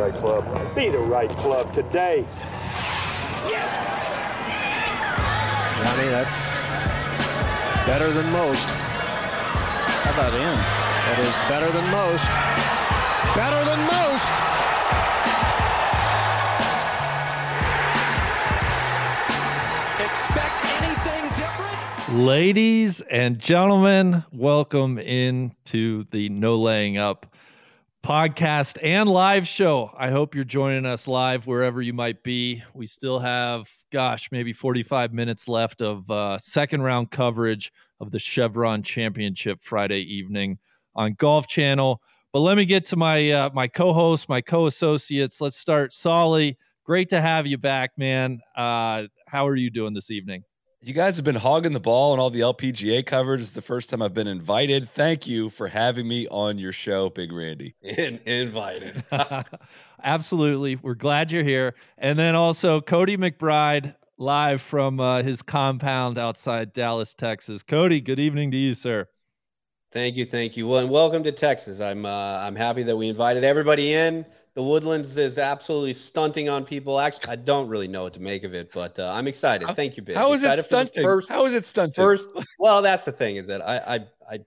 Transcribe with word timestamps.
right 0.00 0.14
club. 0.14 0.74
Be 0.74 0.88
the 0.88 0.98
right 0.98 1.28
club 1.28 1.74
today. 1.74 2.26
Johnny, 5.82 6.08
that's 6.08 6.66
better 7.86 8.10
than 8.10 8.32
most. 8.32 8.64
How 8.64 10.12
about 10.12 10.32
in? 10.32 10.56
That 10.56 11.18
is 11.20 11.34
better 11.50 11.70
than 11.70 11.84
most. 11.90 12.30
Better 13.36 13.62
than 13.68 13.80
most. 13.92 14.30
Expect 20.00 20.64
anything 20.80 21.28
different? 21.36 22.24
Ladies 22.24 23.02
and 23.02 23.38
gentlemen, 23.38 24.24
welcome 24.32 24.98
into 24.98 26.04
the 26.10 26.30
No 26.30 26.56
Laying 26.56 26.96
Up 26.96 27.26
podcast 28.10 28.76
and 28.82 29.08
live 29.08 29.46
show. 29.46 29.88
I 29.96 30.10
hope 30.10 30.34
you're 30.34 30.42
joining 30.42 30.84
us 30.84 31.06
live 31.06 31.46
wherever 31.46 31.80
you 31.80 31.92
might 31.92 32.24
be. 32.24 32.60
We 32.74 32.88
still 32.88 33.20
have, 33.20 33.70
gosh, 33.92 34.32
maybe 34.32 34.52
45 34.52 35.12
minutes 35.12 35.46
left 35.46 35.80
of 35.80 36.10
uh, 36.10 36.36
second 36.38 36.82
round 36.82 37.12
coverage 37.12 37.70
of 38.00 38.10
the 38.10 38.18
Chevron 38.18 38.82
Championship 38.82 39.62
Friday 39.62 40.00
evening 40.00 40.58
on 40.96 41.14
Golf 41.18 41.46
Channel. 41.46 42.00
But 42.32 42.40
let 42.40 42.56
me 42.56 42.64
get 42.64 42.84
to 42.86 42.96
my 42.96 43.30
uh, 43.30 43.50
my 43.54 43.68
co-hosts, 43.68 44.28
my 44.28 44.40
co-associates. 44.40 45.40
Let's 45.40 45.56
start. 45.56 45.92
Solly, 45.92 46.58
great 46.82 47.10
to 47.10 47.20
have 47.20 47.46
you 47.46 47.58
back, 47.58 47.92
man. 47.96 48.40
Uh, 48.56 49.04
how 49.28 49.46
are 49.46 49.54
you 49.54 49.70
doing 49.70 49.94
this 49.94 50.10
evening? 50.10 50.42
You 50.82 50.94
guys 50.94 51.16
have 51.16 51.26
been 51.26 51.34
hogging 51.34 51.74
the 51.74 51.80
ball 51.80 52.12
and 52.14 52.20
all 52.22 52.30
the 52.30 52.40
LPGA 52.40 53.04
coverage. 53.04 53.42
It's 53.42 53.50
the 53.50 53.60
first 53.60 53.90
time 53.90 54.00
I've 54.00 54.14
been 54.14 54.26
invited. 54.26 54.88
Thank 54.88 55.26
you 55.26 55.50
for 55.50 55.68
having 55.68 56.08
me 56.08 56.26
on 56.28 56.56
your 56.56 56.72
show, 56.72 57.10
Big 57.10 57.32
Randy. 57.32 57.74
In, 57.82 58.18
invited. 58.24 59.04
Absolutely. 60.02 60.76
We're 60.76 60.94
glad 60.94 61.32
you're 61.32 61.44
here. 61.44 61.74
And 61.98 62.18
then 62.18 62.34
also 62.34 62.80
Cody 62.80 63.18
McBride 63.18 63.94
live 64.16 64.62
from 64.62 65.00
uh, 65.00 65.22
his 65.22 65.42
compound 65.42 66.16
outside 66.16 66.72
Dallas, 66.72 67.12
Texas. 67.12 67.62
Cody, 67.62 68.00
good 68.00 68.18
evening 68.18 68.50
to 68.52 68.56
you, 68.56 68.72
sir. 68.72 69.06
thank 69.92 70.16
you, 70.16 70.24
thank 70.24 70.56
you. 70.56 70.66
Well, 70.66 70.80
and 70.80 70.88
welcome 70.88 71.22
to 71.24 71.32
Texas. 71.32 71.82
I'm 71.82 72.06
uh, 72.06 72.08
I'm 72.08 72.56
happy 72.56 72.84
that 72.84 72.96
we 72.96 73.08
invited 73.08 73.44
everybody 73.44 73.92
in. 73.92 74.24
The 74.54 74.62
Woodlands 74.62 75.16
is 75.16 75.38
absolutely 75.38 75.92
stunting 75.92 76.48
on 76.48 76.64
people. 76.64 76.98
Actually, 76.98 77.32
I 77.32 77.36
don't 77.36 77.68
really 77.68 77.86
know 77.86 78.02
what 78.02 78.14
to 78.14 78.20
make 78.20 78.42
of 78.42 78.52
it, 78.52 78.72
but 78.72 78.98
uh, 78.98 79.12
I'm 79.12 79.28
excited. 79.28 79.68
How- 79.68 79.74
thank 79.74 79.96
you, 79.96 80.02
Big. 80.02 80.16
How 80.16 80.32
is 80.32 80.42
it 80.42 80.46
Excited 80.46 80.58
the 80.58 80.62
stunting? 80.64 81.02
First, 81.02 81.28
How 81.30 81.44
is 81.46 81.54
it 81.54 81.64
stunting? 81.64 81.94
first. 81.94 82.28
Well, 82.58 82.82
that's 82.82 83.04
the 83.04 83.12
thing 83.12 83.36
is 83.36 83.46
that 83.46 83.66
I, 83.66 83.76
I, 83.78 83.94
I, 84.28 84.38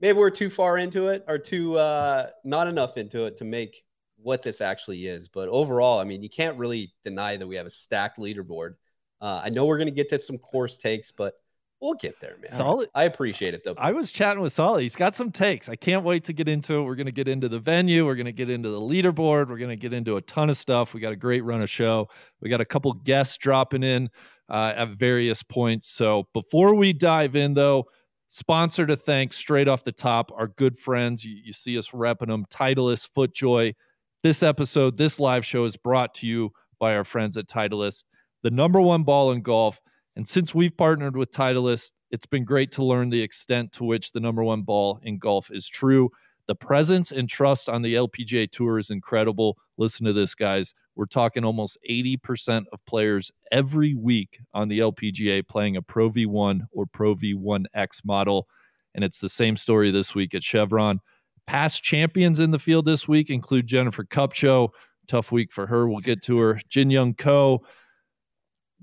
maybe 0.00 0.18
we're 0.18 0.30
too 0.30 0.50
far 0.50 0.78
into 0.78 1.08
it 1.08 1.24
or 1.28 1.38
too 1.38 1.78
uh, 1.78 2.30
not 2.42 2.68
enough 2.68 2.96
into 2.96 3.26
it 3.26 3.36
to 3.38 3.44
make 3.44 3.84
what 4.16 4.42
this 4.42 4.60
actually 4.60 5.06
is. 5.06 5.28
But 5.28 5.48
overall, 5.48 6.00
I 6.00 6.04
mean, 6.04 6.22
you 6.22 6.30
can't 6.30 6.56
really 6.56 6.92
deny 7.02 7.36
that 7.36 7.46
we 7.46 7.56
have 7.56 7.66
a 7.66 7.70
stacked 7.70 8.18
leaderboard. 8.18 8.74
Uh, 9.20 9.42
I 9.44 9.50
know 9.50 9.66
we're 9.66 9.76
going 9.76 9.88
to 9.88 9.94
get 9.94 10.08
to 10.08 10.18
some 10.18 10.38
course 10.38 10.78
takes, 10.78 11.12
but 11.12 11.34
we'll 11.80 11.94
get 11.94 12.20
there, 12.20 12.36
man. 12.40 12.50
Solid. 12.50 12.88
I 12.94 13.04
appreciate 13.04 13.54
it 13.54 13.64
though. 13.64 13.74
I 13.78 13.92
was 13.92 14.12
chatting 14.12 14.42
with 14.42 14.52
Solly. 14.52 14.82
He's 14.82 14.96
got 14.96 15.14
some 15.14 15.30
takes. 15.30 15.68
I 15.68 15.76
can't 15.76 16.04
wait 16.04 16.24
to 16.24 16.32
get 16.32 16.48
into 16.48 16.74
it. 16.74 16.82
We're 16.82 16.94
going 16.94 17.06
to 17.06 17.12
get 17.12 17.28
into 17.28 17.48
the 17.48 17.58
venue. 17.58 18.06
We're 18.06 18.14
going 18.14 18.26
to 18.26 18.32
get 18.32 18.50
into 18.50 18.68
the 18.68 18.80
leaderboard. 18.80 19.48
We're 19.48 19.58
going 19.58 19.70
to 19.70 19.76
get 19.76 19.92
into 19.92 20.16
a 20.16 20.20
ton 20.22 20.50
of 20.50 20.56
stuff. 20.56 20.94
We 20.94 21.00
got 21.00 21.12
a 21.12 21.16
great 21.16 21.42
run 21.44 21.62
of 21.62 21.70
show. 21.70 22.08
We 22.40 22.50
got 22.50 22.60
a 22.60 22.66
couple 22.66 22.92
guests 22.92 23.36
dropping 23.36 23.82
in 23.82 24.10
uh, 24.48 24.72
at 24.76 24.88
various 24.90 25.42
points. 25.42 25.88
So 25.88 26.28
before 26.34 26.74
we 26.74 26.92
dive 26.92 27.36
in, 27.36 27.54
though, 27.54 27.86
sponsor 28.28 28.86
to 28.86 28.96
thank 28.96 29.32
straight 29.32 29.68
off 29.68 29.84
the 29.84 29.92
top, 29.92 30.30
our 30.36 30.48
good 30.48 30.78
friends. 30.78 31.24
You, 31.24 31.36
you 31.44 31.52
see 31.52 31.78
us 31.78 31.90
repping 31.90 32.28
them, 32.28 32.46
Titleist, 32.50 33.08
FootJoy. 33.16 33.74
This 34.22 34.42
episode, 34.42 34.98
this 34.98 35.18
live 35.18 35.46
show 35.46 35.64
is 35.64 35.78
brought 35.78 36.14
to 36.16 36.26
you 36.26 36.50
by 36.78 36.94
our 36.94 37.04
friends 37.04 37.36
at 37.36 37.46
Titleist, 37.46 38.04
the 38.42 38.50
number 38.50 38.80
one 38.80 39.02
ball 39.02 39.32
in 39.32 39.40
golf. 39.40 39.80
And 40.16 40.26
since 40.26 40.54
we've 40.54 40.76
partnered 40.76 41.16
with 41.16 41.30
Titleist, 41.30 41.92
it's 42.10 42.26
been 42.26 42.44
great 42.44 42.72
to 42.72 42.84
learn 42.84 43.10
the 43.10 43.22
extent 43.22 43.72
to 43.72 43.84
which 43.84 44.12
the 44.12 44.20
number 44.20 44.42
one 44.42 44.62
ball 44.62 44.98
in 45.02 45.18
golf 45.18 45.50
is 45.52 45.68
true. 45.68 46.10
The 46.48 46.54
presence 46.56 47.12
and 47.12 47.28
trust 47.28 47.68
on 47.68 47.82
the 47.82 47.94
LPGA 47.94 48.50
Tour 48.50 48.78
is 48.78 48.90
incredible. 48.90 49.56
Listen 49.78 50.04
to 50.06 50.12
this, 50.12 50.34
guys. 50.34 50.74
We're 50.96 51.06
talking 51.06 51.44
almost 51.44 51.78
80% 51.88 52.64
of 52.72 52.84
players 52.86 53.30
every 53.52 53.94
week 53.94 54.40
on 54.52 54.68
the 54.68 54.80
LPGA 54.80 55.46
playing 55.46 55.76
a 55.76 55.82
Pro 55.82 56.10
V1 56.10 56.62
or 56.72 56.86
Pro 56.86 57.14
V1X 57.14 58.04
model. 58.04 58.48
And 58.94 59.04
it's 59.04 59.20
the 59.20 59.28
same 59.28 59.56
story 59.56 59.92
this 59.92 60.14
week 60.14 60.34
at 60.34 60.42
Chevron. 60.42 61.00
Past 61.46 61.84
champions 61.84 62.40
in 62.40 62.50
the 62.50 62.58
field 62.58 62.84
this 62.84 63.06
week 63.06 63.30
include 63.30 63.68
Jennifer 63.68 64.04
Kupcho. 64.04 64.70
Tough 65.06 65.30
week 65.30 65.52
for 65.52 65.68
her. 65.68 65.88
We'll 65.88 66.00
get 66.00 66.22
to 66.24 66.38
her. 66.38 66.60
Jin 66.68 66.90
Young 66.90 67.14
Ko, 67.14 67.62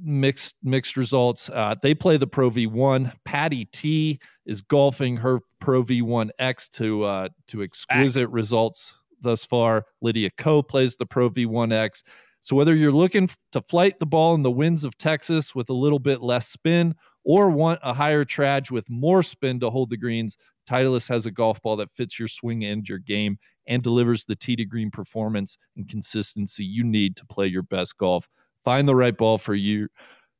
mixed 0.02 0.56
mixed 0.64 0.98
results. 0.98 1.50
Uh, 1.50 1.76
they 1.82 1.94
play 1.94 2.18
the 2.18 2.28
Pro 2.28 2.50
V1. 2.50 3.14
Patty 3.26 3.66
T 3.66 4.20
is 4.46 4.62
golfing 4.62 5.18
her 5.18 5.40
Pro 5.60 5.84
V1X 5.84 6.70
to 6.72 7.04
uh, 7.04 7.30
to 7.48 7.64
exquisite 7.64 8.30
results 8.30 8.96
thus 9.22 9.46
far. 9.46 9.86
Lydia 10.02 10.30
Ko 10.38 10.62
plays 10.62 10.96
the 10.96 11.06
Pro 11.06 11.30
V1X. 11.30 12.04
So 12.42 12.56
whether 12.56 12.76
you're 12.76 12.92
looking 12.92 13.30
to 13.52 13.62
flight 13.62 14.00
the 14.00 14.06
ball 14.06 14.34
in 14.36 14.44
the 14.44 14.52
winds 14.52 14.84
of 14.84 14.98
Texas 14.98 15.54
with 15.54 15.70
a 15.70 15.74
little 15.74 16.00
bit 16.00 16.22
less 16.22 16.48
spin, 16.48 16.96
or 17.26 17.50
want 17.50 17.80
a 17.84 17.94
higher 17.94 18.24
traj 18.24 18.72
with 18.72 18.90
more 18.90 19.22
spin 19.22 19.60
to 19.60 19.70
hold 19.70 19.90
the 19.90 19.98
greens, 19.98 20.38
Titleist 20.70 21.10
has 21.10 21.26
a 21.26 21.32
golf 21.32 21.62
ball 21.62 21.76
that 21.76 21.92
fits 21.94 22.18
your 22.18 22.30
swing 22.30 22.64
and 22.64 22.88
your 22.88 23.00
game 23.00 23.38
and 23.68 23.84
delivers 23.84 24.24
the 24.26 24.36
tee 24.36 24.56
to 24.56 24.66
green 24.66 24.92
performance 24.92 25.58
and 25.76 25.90
consistency 25.90 26.64
you 26.64 26.86
need 26.86 27.18
to 27.18 27.26
play 27.26 27.48
your 27.48 27.64
best 27.64 27.98
golf. 27.98 28.30
Find 28.68 28.86
the 28.86 28.96
right 28.96 29.16
ball 29.16 29.38
for 29.38 29.56
you. 29.56 29.88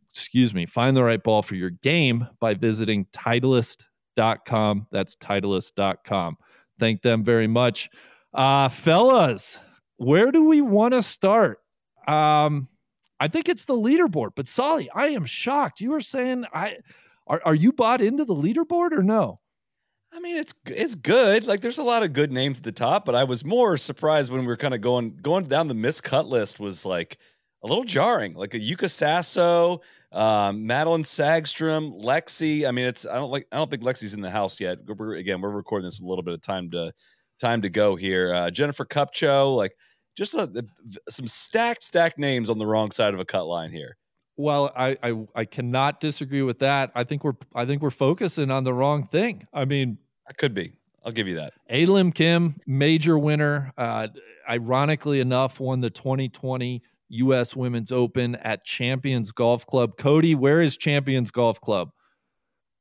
Excuse 0.10 0.54
me. 0.54 0.66
Find 0.66 0.98
the 0.98 1.04
right 1.06 1.24
ball 1.24 1.42
for 1.42 1.56
your 1.56 1.70
game 1.70 2.28
by 2.42 2.56
visiting 2.56 3.06
Titleist.com. 3.14 4.88
That's 4.92 5.16
Titleist.com. 5.16 6.36
Thank 6.78 7.04
them 7.04 7.24
very 7.24 7.48
much. 7.48 7.90
Uh, 8.34 8.68
fellas, 8.68 9.60
where 9.96 10.34
do 10.34 10.46
we 10.46 10.60
want 10.60 10.94
to 10.94 11.04
start? 11.04 11.60
Um, 12.06 12.68
I 13.18 13.30
think 13.30 13.48
it's 13.48 13.64
the 13.64 13.78
leaderboard, 13.78 14.32
but 14.36 14.50
Solly, 14.50 14.90
I 14.94 15.06
am 15.08 15.24
shocked. 15.24 15.80
You 15.80 15.92
were 15.92 16.02
saying 16.02 16.44
I 16.54 16.80
are, 17.28 17.42
are 17.46 17.56
you 17.56 17.72
bought 17.72 18.02
into 18.02 18.26
the 18.26 18.36
leaderboard 18.36 18.92
or 18.92 19.04
no? 19.04 19.40
I 20.14 20.20
mean, 20.20 20.36
it's 20.36 20.54
it's 20.66 20.96
good. 20.96 21.48
Like, 21.48 21.62
there's 21.62 21.78
a 21.78 21.84
lot 21.84 22.04
of 22.04 22.12
good 22.12 22.34
names 22.34 22.58
at 22.58 22.66
the 22.66 22.74
top, 22.74 23.06
but 23.06 23.16
I 23.16 23.24
was 23.24 23.46
more 23.46 23.78
surprised 23.78 24.34
when 24.34 24.42
we 24.42 24.48
were 24.48 24.58
kind 24.58 24.74
of 24.74 24.82
going 24.82 25.16
going 25.22 25.46
down 25.46 25.70
the 25.70 25.76
miscut 25.76 26.28
list 26.28 26.60
was 26.60 26.86
like 26.86 27.18
a 27.64 27.68
little 27.68 27.84
jarring. 27.84 28.34
Like 28.34 28.54
a 28.54 28.60
Yuka 28.60 28.86
Saso, 28.90 29.82
um, 30.12 30.64
Madelene 30.64 31.04
Sagström, 31.04 32.02
Lexi. 32.02 32.68
I 32.68 32.72
mean, 32.72 32.86
it's 32.86 33.06
I 33.06 33.16
don't 33.16 33.32
like 33.32 33.48
I 33.52 33.58
don't 33.58 33.70
think 33.70 33.84
Lexi's 33.84 34.14
in 34.14 34.22
the 34.22 34.30
house 34.30 34.60
yet. 34.60 34.80
We're, 34.88 35.16
again, 35.16 35.42
we're 35.42 35.50
recording 35.50 35.86
this 35.86 36.00
a 36.02 36.06
little 36.06 36.24
bit 36.24 36.34
of 36.34 36.42
time 36.42 36.70
to 36.72 36.92
time 37.40 37.62
to 37.62 37.70
go 37.70 37.96
here. 37.96 38.34
Uh, 38.34 38.50
Jennifer 38.52 38.86
Kupcho, 38.86 39.56
like 39.56 39.76
just 40.16 40.34
a, 40.34 40.44
a- 41.08 41.12
some 41.12 41.28
stacked 41.28 41.84
stacked 41.84 42.18
names 42.18 42.50
on 42.50 42.58
the 42.58 42.66
wrong 42.66 42.92
side 42.92 43.14
of 43.14 43.20
a 43.20 43.26
cut 43.26 43.46
line 43.46 43.72
here. 43.72 43.98
Well, 44.38 44.72
I, 44.76 44.98
I 45.02 45.26
I 45.36 45.46
cannot 45.46 46.00
disagree 46.00 46.44
with 46.44 46.60
that. 46.60 46.92
I 46.96 47.04
think 47.04 47.24
we're 47.24 47.34
I 47.56 47.66
think 47.66 47.82
we're 47.82 47.90
focusing 47.90 48.52
on 48.52 48.64
the 48.64 48.74
wrong 48.74 49.04
thing. 49.04 49.48
I 49.54 49.66
mean, 49.66 49.98
I 50.30 50.34
could 50.34 50.54
be. 50.54 50.74
I'll 51.04 51.12
give 51.12 51.28
you 51.28 51.36
that. 51.36 51.54
Alim 51.70 52.12
Kim, 52.12 52.56
major 52.68 53.18
winner. 53.18 53.72
Uh, 53.78 54.10
ironically 54.50 55.20
enough, 55.22 55.60
won 55.60 55.80
the 55.80 55.90
2020 55.90 56.84
U.S. 57.10 57.56
Women's 57.56 57.92
Open 57.92 58.36
at 58.36 58.64
Champions 58.66 59.32
Golf 59.32 59.66
Club. 59.66 59.98
Cody, 59.98 60.36
where 60.36 60.62
is 60.62 60.78
Champions 60.78 61.32
Golf 61.32 61.60
Club? 61.62 61.90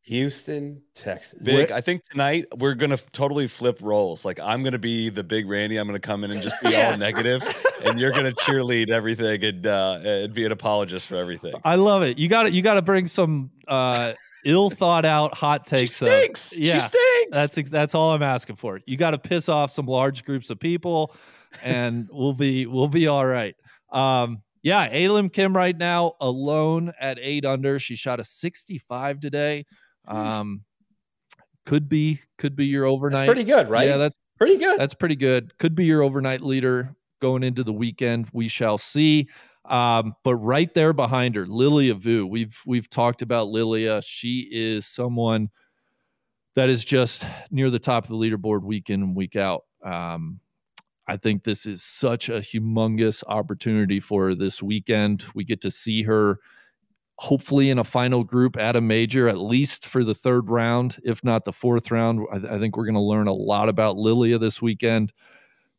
Houston, 0.05 0.83
Texas. 0.95 1.43
Big. 1.45 1.73
I 1.73 1.81
think 1.81 2.05
tonight 2.09 2.47
we're 2.57 2.75
gonna 2.75 2.97
totally 2.97 3.49
flip 3.49 3.79
roles. 3.83 4.25
Like 4.25 4.39
I'm 4.39 4.63
gonna 4.63 4.79
be 4.79 5.09
the 5.11 5.25
big 5.25 5.49
Randy. 5.49 5.79
I'm 5.79 5.89
gonna 5.89 5.99
come 5.99 6.23
in 6.23 6.31
and 6.31 6.41
just 6.41 6.61
be 6.63 6.77
all 6.77 6.97
negatives, 6.97 7.47
negative, 7.47 7.83
and 7.85 7.99
you're 7.99 8.13
gonna 8.13 8.31
cheerlead 8.31 8.89
everything 8.91 9.43
and 9.45 9.67
uh, 9.67 9.99
and 10.05 10.33
be 10.33 10.45
an 10.45 10.53
apologist 10.53 11.09
for 11.09 11.17
everything. 11.17 11.55
I 11.65 11.75
love 11.75 12.05
it. 12.05 12.19
You 12.19 12.29
got 12.29 12.47
it. 12.47 12.53
You 12.53 12.63
got 12.63 12.75
to 12.75 12.83
bring 12.83 13.09
some 13.09 13.51
uh, 13.67 14.13
ill 14.45 14.71
thought 14.71 15.05
out 15.05 15.35
hot 15.35 15.67
takes. 15.67 15.99
though. 15.99 16.07
stinks. 16.07 16.53
She 16.53 16.61
Yeah. 16.63 16.79
stinks. 16.79 17.37
That's 17.37 17.59
ex- 17.59 17.71
that's 17.71 17.95
all 17.97 18.13
I'm 18.13 18.23
asking 18.23 18.57
for. 18.57 18.81
You 18.87 18.97
got 18.97 19.11
to 19.11 19.19
piss 19.19 19.49
off 19.49 19.73
some 19.73 19.87
large 19.87 20.25
groups 20.25 20.51
of 20.51 20.61
people, 20.61 21.17
and 21.65 22.09
we'll 22.13 22.33
be 22.33 22.67
we'll 22.67 22.87
be 22.87 23.09
all 23.09 23.27
right. 23.27 23.57
Um, 23.91 24.43
yeah, 24.63 24.89
Alim 24.93 25.29
Kim 25.29 25.57
right 25.57 25.77
now 25.77 26.15
alone 26.21 26.93
at 27.01 27.19
eight 27.21 27.45
under. 27.45 27.79
She 27.79 27.95
shot 27.95 28.19
a 28.19 28.25
65 28.25 29.21
today. 29.21 29.65
Um, 30.09 30.65
could 31.65 31.89
be 31.89 32.21
could 32.39 32.57
be 32.57 32.67
your 32.67 32.85
overnight. 32.85 33.21
That's 33.21 33.27
pretty 33.27 33.45
good, 33.45 33.69
right? 33.69 33.89
Yeah, 33.89 33.97
that's 33.97 34.17
pretty 34.39 34.57
good. 34.57 34.79
that's 34.79 34.95
pretty 34.95 35.17
good. 35.17 35.57
Could 35.59 35.75
be 35.75 35.85
your 35.85 36.03
overnight 36.03 36.41
leader 36.41 36.95
going 37.21 37.43
into 37.43 37.65
the 37.65 37.73
weekend. 37.73 38.29
We 38.33 38.49
shall 38.49 38.79
see. 38.79 39.29
Um, 39.65 40.15
but 40.23 40.37
right 40.37 40.73
there 40.75 40.93
behind 40.93 41.35
her, 41.35 41.47
Lilia 41.47 41.95
Vu. 41.95 42.27
We've 42.27 42.61
we've 42.67 42.89
talked 42.89 43.23
about 43.23 43.49
Lilia. 43.49 44.01
She 44.03 44.49
is 44.51 44.87
someone 44.87 45.51
that 46.55 46.69
is 46.71 46.85
just 46.85 47.27
near 47.51 47.71
the 47.71 47.79
top 47.79 48.05
of 48.05 48.11
the 48.11 48.17
leaderboard 48.17 48.63
week 48.63 48.91
in 48.91 49.03
and 49.03 49.17
week 49.17 49.37
out. 49.37 49.63
Um, 49.85 50.41
I 51.09 51.17
think 51.17 51.45
this 51.45 51.67
is 51.67 51.83
such 51.83 52.29
a 52.29 52.41
humongous 52.41 53.23
opportunity 53.29 54.01
for 54.01 54.35
this 54.35 54.63
weekend. 54.63 55.25
We 55.35 55.45
get 55.45 55.61
to 55.63 55.71
see 55.71 56.03
her 56.03 56.41
hopefully 57.19 57.71
in 57.71 57.79
a 57.79 57.85
final 57.85 58.25
group 58.25 58.57
at 58.59 58.77
a 58.77 58.81
major, 58.81 59.29
at 59.29 59.39
least 59.39 59.87
for 59.87 60.05
the 60.05 60.15
third 60.15 60.51
round, 60.51 60.99
if 61.03 61.25
not 61.25 61.45
the 61.45 61.53
fourth 61.53 61.91
round. 61.91 62.27
I, 62.31 62.57
I 62.57 62.59
think 62.59 62.77
we're 62.77 62.85
going 62.85 62.95
to 62.95 63.01
learn 63.01 63.29
a 63.29 63.33
lot 63.33 63.69
about 63.69 63.97
Lilia 63.97 64.39
this 64.39 64.61
weekend. 64.61 65.13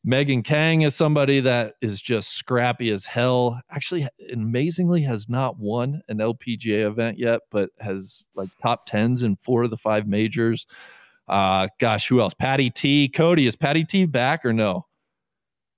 Megan 0.04 0.42
Khang 0.42 0.84
is 0.84 0.96
somebody 0.96 1.42
that 1.42 1.76
is 1.82 2.02
just 2.02 2.32
scrappy 2.32 2.90
as 2.90 3.06
hell. 3.06 3.60
Actually, 3.70 4.08
amazingly, 4.32 5.02
has 5.02 5.28
not 5.28 5.60
won 5.60 6.02
an 6.08 6.20
LPGA 6.20 6.88
event 6.88 7.20
yet, 7.20 7.42
but 7.52 7.72
has 7.80 8.30
like 8.34 8.50
top 8.62 8.86
tens 8.86 9.22
in 9.22 9.36
four 9.36 9.64
of 9.64 9.70
the 9.70 9.78
five 9.78 10.08
majors. 10.08 10.66
Uh, 11.28 11.68
gosh, 11.78 12.08
who 12.08 12.22
else? 12.22 12.34
Patty 12.34 12.70
T. 12.70 13.10
Cody, 13.10 13.48
is 13.48 13.58
Patty 13.58 13.84
T 13.84 14.06
back 14.06 14.46
or 14.46 14.54
no? 14.54 14.87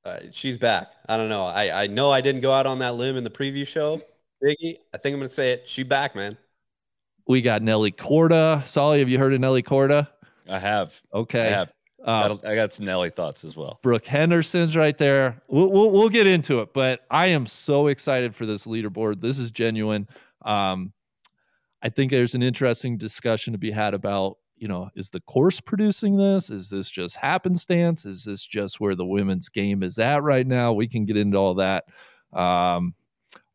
Uh, 0.05 0.19
she's 0.31 0.57
back. 0.57 0.91
I 1.07 1.17
don't 1.17 1.29
know. 1.29 1.45
I, 1.45 1.83
I 1.83 1.87
know 1.87 2.11
I 2.11 2.21
didn't 2.21 2.41
go 2.41 2.51
out 2.51 2.65
on 2.65 2.79
that 2.79 2.95
limb 2.95 3.17
in 3.17 3.23
the 3.23 3.29
preview 3.29 3.67
show, 3.67 4.01
Biggie. 4.43 4.77
I 4.93 4.97
think 4.97 5.13
I'm 5.13 5.19
going 5.19 5.29
to 5.29 5.35
say 5.35 5.51
it. 5.51 5.67
She 5.67 5.83
back, 5.83 6.15
man. 6.15 6.37
We 7.27 7.41
got 7.41 7.61
Nelly 7.61 7.91
Korda. 7.91 8.65
Solly, 8.65 8.99
have 8.99 9.09
you 9.09 9.19
heard 9.19 9.33
of 9.33 9.39
Nelly 9.39 9.61
Korda? 9.61 10.07
I 10.49 10.57
have. 10.57 10.99
Okay. 11.13 11.47
I 11.47 11.51
have. 11.51 11.73
Uh, 12.03 12.37
I 12.45 12.55
got 12.55 12.73
some 12.73 12.85
Nelly 12.85 13.09
thoughts 13.09 13.43
as 13.43 13.57
well. 13.57 13.79
Brooke 13.83 14.05
Henderson's 14.05 14.75
right 14.75 14.97
there. 14.97 15.41
We'll, 15.47 15.71
we'll, 15.71 15.91
we'll 15.91 16.09
get 16.09 16.25
into 16.25 16.61
it, 16.61 16.73
but 16.73 17.01
I 17.11 17.27
am 17.27 17.45
so 17.45 17.87
excited 17.87 18.35
for 18.35 18.45
this 18.45 18.65
leaderboard. 18.65 19.21
This 19.21 19.37
is 19.37 19.51
genuine. 19.51 20.07
Um, 20.43 20.93
I 21.83 21.89
think 21.89 22.09
there's 22.09 22.35
an 22.35 22.41
interesting 22.41 22.97
discussion 22.97 23.53
to 23.53 23.59
be 23.59 23.69
had 23.69 23.93
about 23.93 24.37
you 24.59 24.67
know, 24.67 24.89
is 24.95 25.09
the 25.09 25.21
course 25.21 25.61
producing 25.61 26.17
this? 26.17 26.49
Is 26.49 26.69
this 26.69 26.89
just 26.89 27.15
happenstance? 27.15 28.05
Is 28.05 28.25
this 28.25 28.45
just 28.45 28.79
where 28.79 28.95
the 28.95 29.05
women's 29.05 29.49
game 29.49 29.83
is 29.83 29.97
at 29.97 30.21
right 30.21 30.45
now? 30.45 30.73
We 30.73 30.87
can 30.87 31.05
get 31.05 31.17
into 31.17 31.37
all 31.37 31.55
that. 31.55 31.85
Um, 32.33 32.93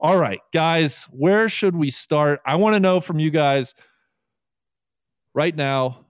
all 0.00 0.18
right, 0.18 0.40
guys, 0.52 1.04
where 1.10 1.48
should 1.48 1.76
we 1.76 1.90
start? 1.90 2.40
I 2.44 2.56
want 2.56 2.74
to 2.74 2.80
know 2.80 3.00
from 3.00 3.18
you 3.18 3.30
guys 3.30 3.74
right 5.34 5.54
now 5.54 6.06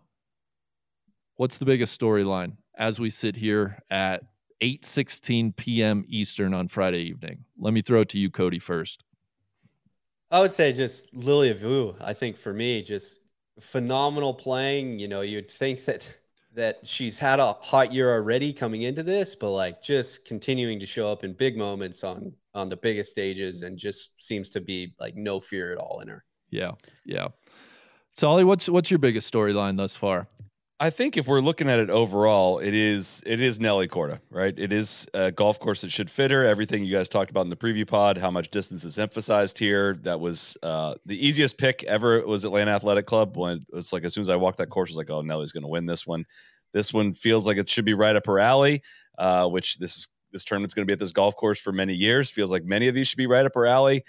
what's 1.37 1.59
the 1.59 1.65
biggest 1.65 1.99
storyline 1.99 2.57
as 2.77 3.01
we 3.01 3.11
sit 3.11 3.37
here 3.37 3.83
at 3.91 4.23
8:16 4.63 5.57
p.m. 5.57 6.05
Eastern 6.09 6.55
on 6.55 6.69
Friday 6.69 7.03
evening. 7.03 7.45
Let 7.59 7.75
me 7.75 7.83
throw 7.83 8.01
it 8.01 8.09
to 8.11 8.19
you 8.19 8.31
Cody 8.31 8.59
first. 8.59 9.03
I 10.31 10.41
would 10.41 10.53
say 10.53 10.73
just 10.73 11.15
Lilia 11.15 11.55
Vu. 11.55 11.95
I 12.01 12.13
think 12.13 12.37
for 12.37 12.53
me 12.53 12.83
just 12.83 13.21
phenomenal 13.61 14.35
playing. 14.35 14.99
You 14.99 15.09
know, 15.09 15.21
you'd 15.23 15.51
think 15.51 15.85
that 15.85 16.19
that 16.55 16.87
she's 16.87 17.19
had 17.19 17.41
a 17.41 17.53
hot 17.55 17.93
year 17.93 18.13
already 18.13 18.53
coming 18.53 18.83
into 18.83 19.03
this, 19.03 19.35
but 19.35 19.51
like 19.51 19.83
just 19.83 20.25
continuing 20.25 20.79
to 20.79 20.87
show 20.87 21.11
up 21.11 21.25
in 21.25 21.33
big 21.33 21.57
moments 21.57 22.05
on 22.05 22.33
on 22.55 22.69
the 22.69 22.77
biggest 22.77 23.11
stages 23.11 23.63
and 23.63 23.77
just 23.77 24.23
seems 24.23 24.51
to 24.51 24.61
be 24.61 24.95
like 25.01 25.17
no 25.17 25.41
fear 25.41 25.73
at 25.73 25.79
all 25.79 26.01
in 26.01 26.09
her. 26.09 26.25
Yeah. 26.51 26.73
Yeah. 27.05 27.29
Solly, 28.13 28.45
what's 28.45 28.69
what's 28.69 28.91
your 28.91 28.99
biggest 28.99 29.33
storyline 29.33 29.77
thus 29.77 29.97
far? 29.97 30.29
I 30.81 30.91
think 30.91 31.17
if 31.17 31.29
we're 31.29 31.41
looking 31.41 31.71
at 31.71 31.79
it 31.79 31.89
overall, 31.89 32.59
it 32.59 32.75
is 32.75 33.23
it 33.25 33.41
is 33.41 33.61
Nelly 33.61 33.87
Korda, 33.87 34.21
right? 34.29 34.53
It 34.59 34.73
is 34.73 35.07
a 35.15 35.31
golf 35.31 35.61
course 35.61 35.83
that 35.83 35.93
should 35.93 36.11
fit 36.11 36.33
her. 36.33 36.45
Everything 36.45 36.85
you 36.85 36.93
guys 36.93 37.09
talked 37.09 37.31
about 37.31 37.43
in 37.43 37.51
the 37.51 37.57
preview 37.57 37.87
pod, 37.87 38.19
how 38.19 38.31
much 38.31 38.51
distance 38.51 38.83
is 38.83 38.99
emphasized 38.99 39.59
here. 39.59 39.95
That 40.03 40.19
was 40.19 40.57
uh, 40.65 40.95
the 41.07 41.25
easiest 41.25 41.59
pick 41.59 41.85
ever. 41.85 42.27
Was 42.27 42.45
Atlanta 42.45 42.73
Athletic 42.73 43.07
Club 43.07 43.37
when 43.37 43.65
it's 43.73 43.93
like 43.93 44.03
as 44.05 44.15
soon 44.15 44.23
as 44.23 44.29
I 44.29 44.37
walked 44.37 44.59
that 44.59 44.69
course, 44.69 44.91
I 44.91 44.93
was 44.93 44.97
like, 44.97 45.11
oh, 45.11 45.23
Nelly's 45.23 45.53
going 45.53 45.63
to 45.63 45.69
win 45.69 45.87
this 45.87 46.07
one. 46.09 46.25
This 46.73 46.93
one 46.93 47.15
feels 47.15 47.47
like 47.47 47.57
it 47.57 47.69
should 47.69 47.85
be 47.85 47.95
right 47.95 48.17
up 48.17 48.27
her 48.27 48.41
alley. 48.41 48.83
Uh, 49.17 49.47
which 49.47 49.79
this 49.79 49.97
is 49.97 50.09
this 50.33 50.43
tournament's 50.43 50.75
going 50.75 50.83
to 50.83 50.87
be 50.87 50.93
at 50.93 50.99
this 50.99 51.13
golf 51.13 51.37
course 51.37 51.61
for 51.61 51.73
many 51.73 51.95
years. 51.95 52.31
Feels 52.31 52.51
like 52.51 52.65
many 52.65 52.89
of 52.89 52.95
these 52.95 53.07
should 53.07 53.17
be 53.17 53.29
right 53.29 53.47
up 53.47 53.53
her 53.55 53.67
alley. 53.67 54.05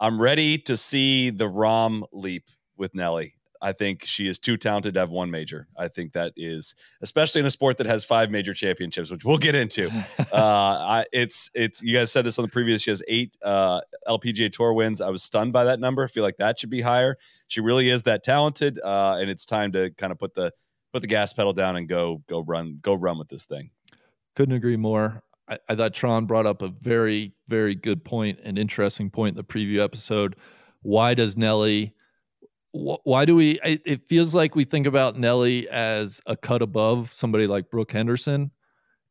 I'm 0.00 0.20
ready 0.20 0.56
to 0.58 0.76
see 0.76 1.28
the 1.28 1.44
Rahm 1.44 2.04
leap 2.12 2.44
with 2.78 2.94
Nelly. 2.94 3.35
I 3.66 3.72
think 3.72 4.04
she 4.04 4.28
is 4.28 4.38
too 4.38 4.56
talented 4.56 4.94
to 4.94 5.00
have 5.00 5.10
one 5.10 5.28
major. 5.28 5.66
I 5.76 5.88
think 5.88 6.12
that 6.12 6.32
is, 6.36 6.76
especially 7.02 7.40
in 7.40 7.46
a 7.46 7.50
sport 7.50 7.78
that 7.78 7.86
has 7.88 8.04
five 8.04 8.30
major 8.30 8.54
championships, 8.54 9.10
which 9.10 9.24
we'll 9.24 9.38
get 9.38 9.56
into. 9.56 9.88
uh, 10.32 10.36
I, 10.36 11.06
it's 11.12 11.50
it's 11.52 11.82
you 11.82 11.92
guys 11.92 12.12
said 12.12 12.24
this 12.24 12.38
on 12.38 12.44
the 12.44 12.48
previous. 12.48 12.82
She 12.82 12.90
has 12.90 13.02
eight 13.08 13.36
uh, 13.42 13.80
LPGA 14.08 14.52
Tour 14.52 14.72
wins. 14.72 15.00
I 15.00 15.10
was 15.10 15.24
stunned 15.24 15.52
by 15.52 15.64
that 15.64 15.80
number. 15.80 16.04
I 16.04 16.06
feel 16.06 16.22
like 16.22 16.36
that 16.36 16.60
should 16.60 16.70
be 16.70 16.80
higher. 16.80 17.18
She 17.48 17.60
really 17.60 17.90
is 17.90 18.04
that 18.04 18.22
talented, 18.22 18.78
uh, 18.78 19.16
and 19.18 19.28
it's 19.28 19.44
time 19.44 19.72
to 19.72 19.90
kind 19.90 20.12
of 20.12 20.18
put 20.20 20.34
the 20.34 20.52
put 20.92 21.02
the 21.02 21.08
gas 21.08 21.32
pedal 21.32 21.52
down 21.52 21.74
and 21.74 21.88
go 21.88 22.22
go 22.28 22.38
run 22.38 22.78
go 22.80 22.94
run 22.94 23.18
with 23.18 23.30
this 23.30 23.46
thing. 23.46 23.70
Couldn't 24.36 24.54
agree 24.54 24.76
more. 24.76 25.24
I, 25.48 25.58
I 25.68 25.74
thought 25.74 25.92
Tron 25.92 26.26
brought 26.26 26.46
up 26.46 26.62
a 26.62 26.68
very 26.68 27.32
very 27.48 27.74
good 27.74 28.04
point, 28.04 28.38
an 28.44 28.58
interesting 28.58 29.10
point 29.10 29.32
in 29.32 29.36
the 29.36 29.42
preview 29.42 29.82
episode. 29.82 30.36
Why 30.82 31.14
does 31.14 31.36
Nelly? 31.36 31.95
Why 33.04 33.24
do 33.24 33.34
we 33.34 33.58
it 33.62 34.06
feels 34.06 34.34
like 34.34 34.54
we 34.54 34.64
think 34.64 34.86
about 34.86 35.18
Nelly 35.18 35.68
as 35.68 36.20
a 36.26 36.36
cut 36.36 36.62
above 36.62 37.12
somebody 37.12 37.46
like 37.46 37.70
Brooke 37.70 37.92
Henderson 37.92 38.50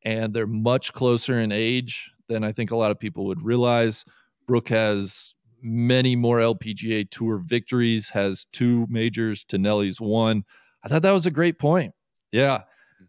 and 0.03 0.33
they're 0.33 0.47
much 0.47 0.93
closer 0.93 1.39
in 1.39 1.51
age 1.51 2.11
than 2.27 2.43
I 2.43 2.51
think 2.51 2.71
a 2.71 2.77
lot 2.77 2.91
of 2.91 2.99
people 2.99 3.25
would 3.25 3.41
realize. 3.41 4.05
Brooke 4.47 4.69
has 4.69 5.33
many 5.61 6.15
more 6.15 6.37
LPGA 6.37 7.09
tour 7.09 7.37
victories, 7.37 8.09
has 8.09 8.45
two 8.53 8.85
majors 8.89 9.43
to 9.45 9.57
Nelly's 9.57 9.99
one. 9.99 10.43
I 10.83 10.87
thought 10.87 11.01
that 11.01 11.11
was 11.11 11.25
a 11.25 11.31
great 11.31 11.57
point. 11.57 11.93
Yeah. 12.31 12.61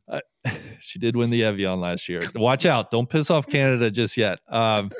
Uh, 0.09 0.20
she 0.79 0.99
did 0.99 1.17
win 1.17 1.31
the 1.31 1.44
Evian 1.44 1.81
last 1.81 2.09
year. 2.09 2.23
Watch 2.35 2.64
out. 2.64 2.91
Don't 2.91 3.09
piss 3.09 3.31
off 3.31 3.47
Canada 3.47 3.91
just 3.91 4.17
yet. 4.17 4.41
Um, 4.49 4.91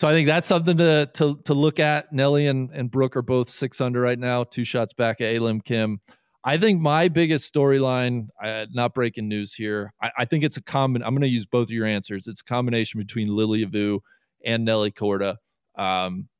so 0.00 0.08
I 0.08 0.12
think 0.12 0.28
that's 0.28 0.48
something 0.48 0.78
to 0.78 1.10
to 1.12 1.38
to 1.44 1.52
look 1.52 1.78
at. 1.78 2.10
Nelly 2.10 2.46
and, 2.46 2.70
and 2.70 2.90
Brooke 2.90 3.18
are 3.18 3.22
both 3.22 3.50
six 3.50 3.82
under 3.82 4.00
right 4.00 4.18
now, 4.18 4.44
two 4.44 4.64
shots 4.64 4.94
back 4.94 5.20
at 5.20 5.34
Alim 5.34 5.60
Kim. 5.60 6.00
I 6.42 6.56
think 6.56 6.80
my 6.80 7.08
biggest 7.08 7.52
storyline, 7.52 8.28
uh, 8.42 8.64
not 8.72 8.94
breaking 8.94 9.28
news 9.28 9.52
here. 9.52 9.92
I, 10.02 10.10
I, 10.20 10.24
think 10.24 10.42
it's 10.42 10.56
a 10.56 10.62
common. 10.62 11.02
I'm 11.02 11.10
going 11.10 11.20
to 11.20 11.28
use 11.28 11.44
both 11.44 11.64
of 11.64 11.72
your 11.72 11.84
answers. 11.84 12.28
It's 12.28 12.40
a 12.40 12.44
combination 12.44 12.98
between 12.98 13.28
Lilia 13.28 13.66
Vu 13.66 14.00
and 14.42 14.64
Nelly 14.64 14.90
Korda. 14.90 15.36
Um, 15.76 16.30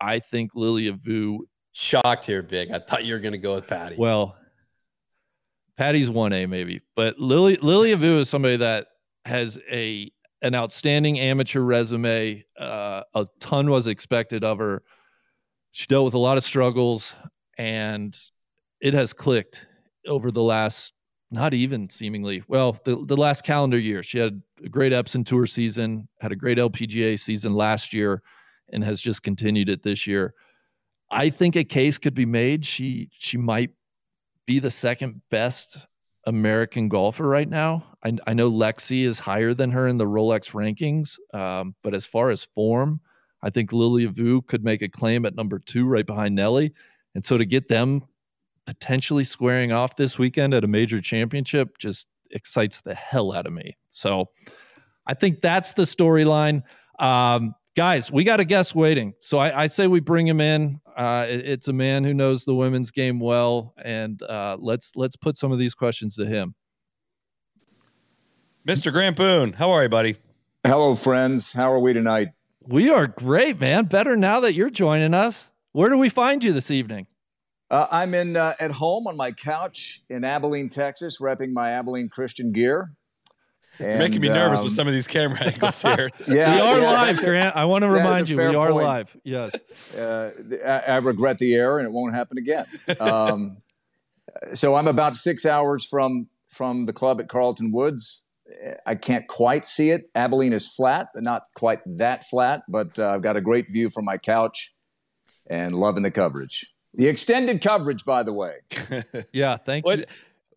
I 0.00 0.20
think 0.20 0.54
Lilia 0.54 0.94
Vu. 0.94 1.46
Shocked 1.72 2.24
here, 2.24 2.42
big. 2.42 2.70
I 2.70 2.78
thought 2.78 3.04
you 3.04 3.12
were 3.12 3.20
going 3.20 3.32
to 3.32 3.38
go 3.38 3.56
with 3.56 3.66
Patty. 3.66 3.96
Well, 3.98 4.36
Patty's 5.76 6.08
one 6.08 6.32
A 6.32 6.46
maybe, 6.46 6.80
but 6.96 7.18
Lily 7.18 7.56
Lilia 7.56 7.96
Vu 7.98 8.20
is 8.20 8.30
somebody 8.30 8.56
that 8.56 8.86
has 9.26 9.58
a 9.70 10.10
an 10.42 10.54
outstanding 10.54 11.18
amateur 11.18 11.60
resume. 11.60 12.44
Uh, 12.58 13.02
a 13.14 13.26
ton 13.38 13.70
was 13.70 13.86
expected 13.86 14.44
of 14.44 14.58
her. 14.58 14.82
She 15.70 15.86
dealt 15.86 16.04
with 16.04 16.14
a 16.14 16.18
lot 16.18 16.36
of 16.36 16.44
struggles, 16.44 17.14
and 17.56 18.14
it 18.80 18.92
has 18.92 19.12
clicked 19.12 19.66
over 20.06 20.30
the 20.30 20.42
last, 20.42 20.92
not 21.30 21.54
even 21.54 21.88
seemingly, 21.88 22.42
well, 22.48 22.76
the, 22.84 22.96
the 23.06 23.16
last 23.16 23.44
calendar 23.44 23.78
year. 23.78 24.02
She 24.02 24.18
had 24.18 24.42
a 24.62 24.68
great 24.68 24.92
Epson 24.92 25.24
Tour 25.24 25.46
season, 25.46 26.08
had 26.20 26.32
a 26.32 26.36
great 26.36 26.58
LPGA 26.58 27.18
season 27.18 27.54
last 27.54 27.94
year, 27.94 28.22
and 28.70 28.84
has 28.84 29.00
just 29.00 29.22
continued 29.22 29.68
it 29.68 29.82
this 29.82 30.06
year. 30.06 30.34
I 31.10 31.30
think 31.30 31.56
a 31.56 31.64
case 31.64 31.98
could 31.98 32.14
be 32.14 32.26
made. 32.26 32.66
She 32.66 33.10
she 33.12 33.36
might 33.36 33.70
be 34.46 34.58
the 34.58 34.70
second 34.70 35.22
best 35.30 35.86
American 36.26 36.88
golfer 36.88 37.26
right 37.26 37.48
now. 37.48 37.84
I, 38.04 38.16
I, 38.26 38.34
know 38.34 38.50
Lexi 38.50 39.04
is 39.04 39.18
higher 39.18 39.54
than 39.54 39.72
her 39.72 39.88
in 39.88 39.96
the 39.96 40.06
Rolex 40.06 40.52
rankings, 40.52 41.18
um, 41.36 41.74
but 41.82 41.94
as 41.94 42.06
far 42.06 42.30
as 42.30 42.44
form, 42.44 43.00
I 43.42 43.50
think 43.50 43.72
Lily 43.72 44.06
Vu 44.06 44.42
could 44.42 44.62
make 44.62 44.82
a 44.82 44.88
claim 44.88 45.26
at 45.26 45.34
number 45.34 45.58
two, 45.58 45.86
right 45.86 46.06
behind 46.06 46.34
Nelly. 46.34 46.72
And 47.14 47.24
so 47.24 47.38
to 47.38 47.44
get 47.44 47.68
them 47.68 48.02
potentially 48.66 49.24
squaring 49.24 49.72
off 49.72 49.96
this 49.96 50.18
weekend 50.18 50.54
at 50.54 50.64
a 50.64 50.68
major 50.68 51.00
championship 51.00 51.78
just 51.78 52.06
excites 52.30 52.80
the 52.80 52.94
hell 52.94 53.32
out 53.32 53.46
of 53.46 53.52
me. 53.52 53.76
So 53.88 54.30
I 55.06 55.14
think 55.14 55.40
that's 55.40 55.72
the 55.72 55.82
storyline. 55.82 56.62
Um, 56.98 57.54
guys, 57.76 58.12
we 58.12 58.24
got 58.24 58.40
a 58.40 58.44
guest 58.44 58.74
waiting. 58.74 59.14
So 59.20 59.38
I, 59.38 59.64
I 59.64 59.66
say 59.66 59.86
we 59.86 60.00
bring 60.00 60.26
him 60.26 60.40
in. 60.40 60.80
Uh, 60.96 61.26
it, 61.28 61.48
it's 61.48 61.68
a 61.68 61.72
man 61.72 62.04
who 62.04 62.12
knows 62.14 62.44
the 62.44 62.54
women's 62.54 62.90
game 62.90 63.18
well, 63.18 63.74
and 63.82 64.22
uh, 64.22 64.56
let's 64.58 64.92
let's 64.96 65.16
put 65.16 65.36
some 65.36 65.52
of 65.52 65.58
these 65.58 65.74
questions 65.74 66.16
to 66.16 66.26
him. 66.26 66.54
Mr. 68.66 68.92
Grant 68.92 69.16
Boone, 69.16 69.54
how 69.54 69.70
are 69.70 69.82
you, 69.82 69.88
buddy? 69.88 70.16
Hello, 70.64 70.94
friends. 70.94 71.52
How 71.52 71.72
are 71.72 71.80
we 71.80 71.92
tonight? 71.92 72.28
We 72.60 72.90
are 72.90 73.08
great, 73.08 73.60
man. 73.60 73.86
Better 73.86 74.16
now 74.16 74.38
that 74.40 74.54
you're 74.54 74.70
joining 74.70 75.14
us. 75.14 75.50
Where 75.72 75.88
do 75.88 75.98
we 75.98 76.08
find 76.08 76.44
you 76.44 76.52
this 76.52 76.70
evening? 76.70 77.08
Uh, 77.70 77.86
I'm 77.90 78.14
in 78.14 78.36
uh, 78.36 78.54
at 78.60 78.72
home 78.72 79.06
on 79.06 79.16
my 79.16 79.32
couch 79.32 80.02
in 80.10 80.24
Abilene, 80.24 80.68
Texas, 80.68 81.18
repping 81.20 81.52
my 81.52 81.70
Abilene 81.70 82.08
Christian 82.10 82.52
gear. 82.52 82.92
And, 83.82 83.98
making 83.98 84.20
me 84.20 84.28
nervous 84.28 84.60
um, 84.60 84.64
with 84.64 84.72
some 84.72 84.86
of 84.86 84.94
these 84.94 85.06
camera 85.06 85.40
angles 85.44 85.82
here. 85.82 86.10
yeah, 86.26 86.54
we 86.54 86.60
are 86.60 86.80
yeah, 86.80 86.90
live, 86.92 87.18
Grant. 87.18 87.56
I 87.56 87.64
want 87.64 87.82
to 87.82 87.88
remind 87.88 88.28
you, 88.28 88.36
we 88.36 88.44
are 88.44 88.70
point. 88.70 88.86
live. 88.86 89.16
Yes. 89.24 89.54
Uh, 89.96 90.30
I, 90.64 90.78
I, 90.78 90.96
regret 90.98 91.36
the 91.36 91.54
error, 91.54 91.76
and 91.76 91.86
it 91.86 91.92
won't 91.92 92.14
happen 92.14 92.38
again. 92.38 92.64
Um, 92.98 93.58
so 94.54 94.74
I'm 94.74 94.88
about 94.88 95.16
six 95.16 95.44
hours 95.44 95.84
from 95.84 96.28
from 96.48 96.86
the 96.86 96.94
club 96.94 97.20
at 97.20 97.28
Carlton 97.28 97.72
Woods, 97.72 98.30
I 98.86 98.94
can't 98.94 99.26
quite 99.26 99.64
see 99.64 99.90
it. 99.90 100.10
Abilene 100.14 100.52
is 100.52 100.68
flat, 100.68 101.08
but 101.14 101.22
not 101.22 101.42
quite 101.54 101.80
that 101.86 102.24
flat. 102.24 102.62
But 102.68 102.98
uh, 102.98 103.10
I've 103.10 103.22
got 103.22 103.36
a 103.36 103.40
great 103.40 103.70
view 103.70 103.90
from 103.90 104.04
my 104.04 104.18
couch 104.18 104.74
and 105.46 105.74
loving 105.74 106.02
the 106.02 106.10
coverage. 106.10 106.74
The 106.94 107.08
extended 107.08 107.62
coverage, 107.62 108.04
by 108.04 108.22
the 108.22 108.32
way. 108.32 108.58
yeah, 109.32 109.56
thank 109.56 109.86
what, 109.86 110.00
you. 110.00 110.04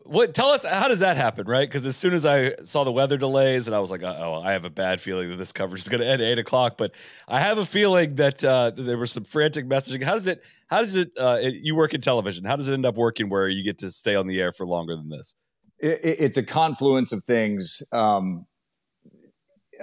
What? 0.06 0.34
Tell 0.34 0.50
us 0.50 0.64
how 0.64 0.88
does 0.88 1.00
that 1.00 1.16
happen, 1.16 1.46
right? 1.46 1.68
Because 1.68 1.86
as 1.86 1.96
soon 1.96 2.14
as 2.14 2.24
I 2.24 2.54
saw 2.62 2.84
the 2.84 2.92
weather 2.92 3.16
delays, 3.16 3.66
and 3.66 3.74
I 3.74 3.80
was 3.80 3.90
like, 3.90 4.02
oh, 4.02 4.42
I 4.44 4.52
have 4.52 4.64
a 4.64 4.70
bad 4.70 5.00
feeling 5.00 5.28
that 5.30 5.36
this 5.36 5.52
coverage 5.52 5.82
is 5.82 5.88
going 5.88 6.00
to 6.00 6.06
end 6.06 6.22
at 6.22 6.28
eight 6.28 6.38
o'clock. 6.38 6.76
But 6.76 6.92
I 7.28 7.40
have 7.40 7.58
a 7.58 7.66
feeling 7.66 8.14
that 8.16 8.44
uh, 8.44 8.70
there 8.76 8.98
was 8.98 9.12
some 9.12 9.24
frantic 9.24 9.66
messaging. 9.66 10.02
How 10.02 10.14
does 10.14 10.26
it? 10.26 10.42
How 10.68 10.78
does 10.78 10.94
it, 10.96 11.10
uh, 11.18 11.38
it? 11.40 11.54
You 11.54 11.74
work 11.76 11.94
in 11.94 12.00
television. 12.00 12.44
How 12.44 12.56
does 12.56 12.68
it 12.68 12.74
end 12.74 12.86
up 12.86 12.96
working 12.96 13.28
where 13.28 13.48
you 13.48 13.64
get 13.64 13.78
to 13.78 13.90
stay 13.90 14.14
on 14.14 14.26
the 14.26 14.40
air 14.40 14.52
for 14.52 14.66
longer 14.66 14.96
than 14.96 15.08
this? 15.08 15.34
It, 15.78 16.00
it's 16.02 16.36
a 16.36 16.42
confluence 16.42 17.12
of 17.12 17.24
things. 17.24 17.82
Um, 17.92 18.46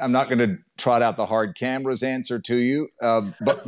I'm 0.02 0.12
not 0.12 0.28
going 0.28 0.40
to 0.40 0.58
trot 0.78 1.02
out 1.02 1.18
the 1.18 1.26
hard 1.26 1.56
cameras 1.56 2.04
answer 2.04 2.40
to 2.40 2.56
you, 2.58 2.90
uh, 3.02 3.22
but 3.42 3.68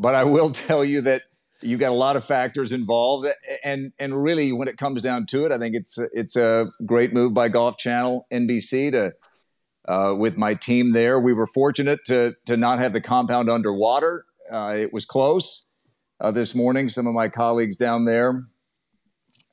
but 0.00 0.14
I 0.14 0.24
will 0.24 0.50
tell 0.50 0.84
you 0.84 1.00
that 1.02 1.22
you 1.62 1.76
got 1.76 1.92
a 1.92 1.94
lot 1.94 2.16
of 2.16 2.24
factors 2.24 2.72
involved, 2.72 3.26
and 3.64 3.92
and 3.98 4.22
really, 4.22 4.52
when 4.52 4.68
it 4.68 4.76
comes 4.76 5.02
down 5.02 5.26
to 5.26 5.44
it, 5.44 5.52
I 5.52 5.58
think 5.58 5.74
it's 5.74 5.98
it's 6.12 6.36
a 6.36 6.66
great 6.84 7.12
move 7.12 7.34
by 7.34 7.48
Golf 7.48 7.76
Channel, 7.76 8.26
NBC 8.32 8.92
to. 8.92 9.12
Uh, 9.88 10.12
with 10.18 10.36
my 10.36 10.52
team 10.52 10.94
there, 10.94 11.20
we 11.20 11.32
were 11.32 11.46
fortunate 11.46 12.00
to 12.04 12.34
to 12.44 12.56
not 12.56 12.80
have 12.80 12.92
the 12.92 13.00
compound 13.00 13.48
underwater. 13.48 14.24
Uh, 14.50 14.74
it 14.76 14.92
was 14.92 15.04
close 15.04 15.68
uh, 16.20 16.32
this 16.32 16.56
morning. 16.56 16.88
Some 16.88 17.06
of 17.06 17.14
my 17.14 17.28
colleagues 17.28 17.76
down 17.76 18.04
there 18.04 18.48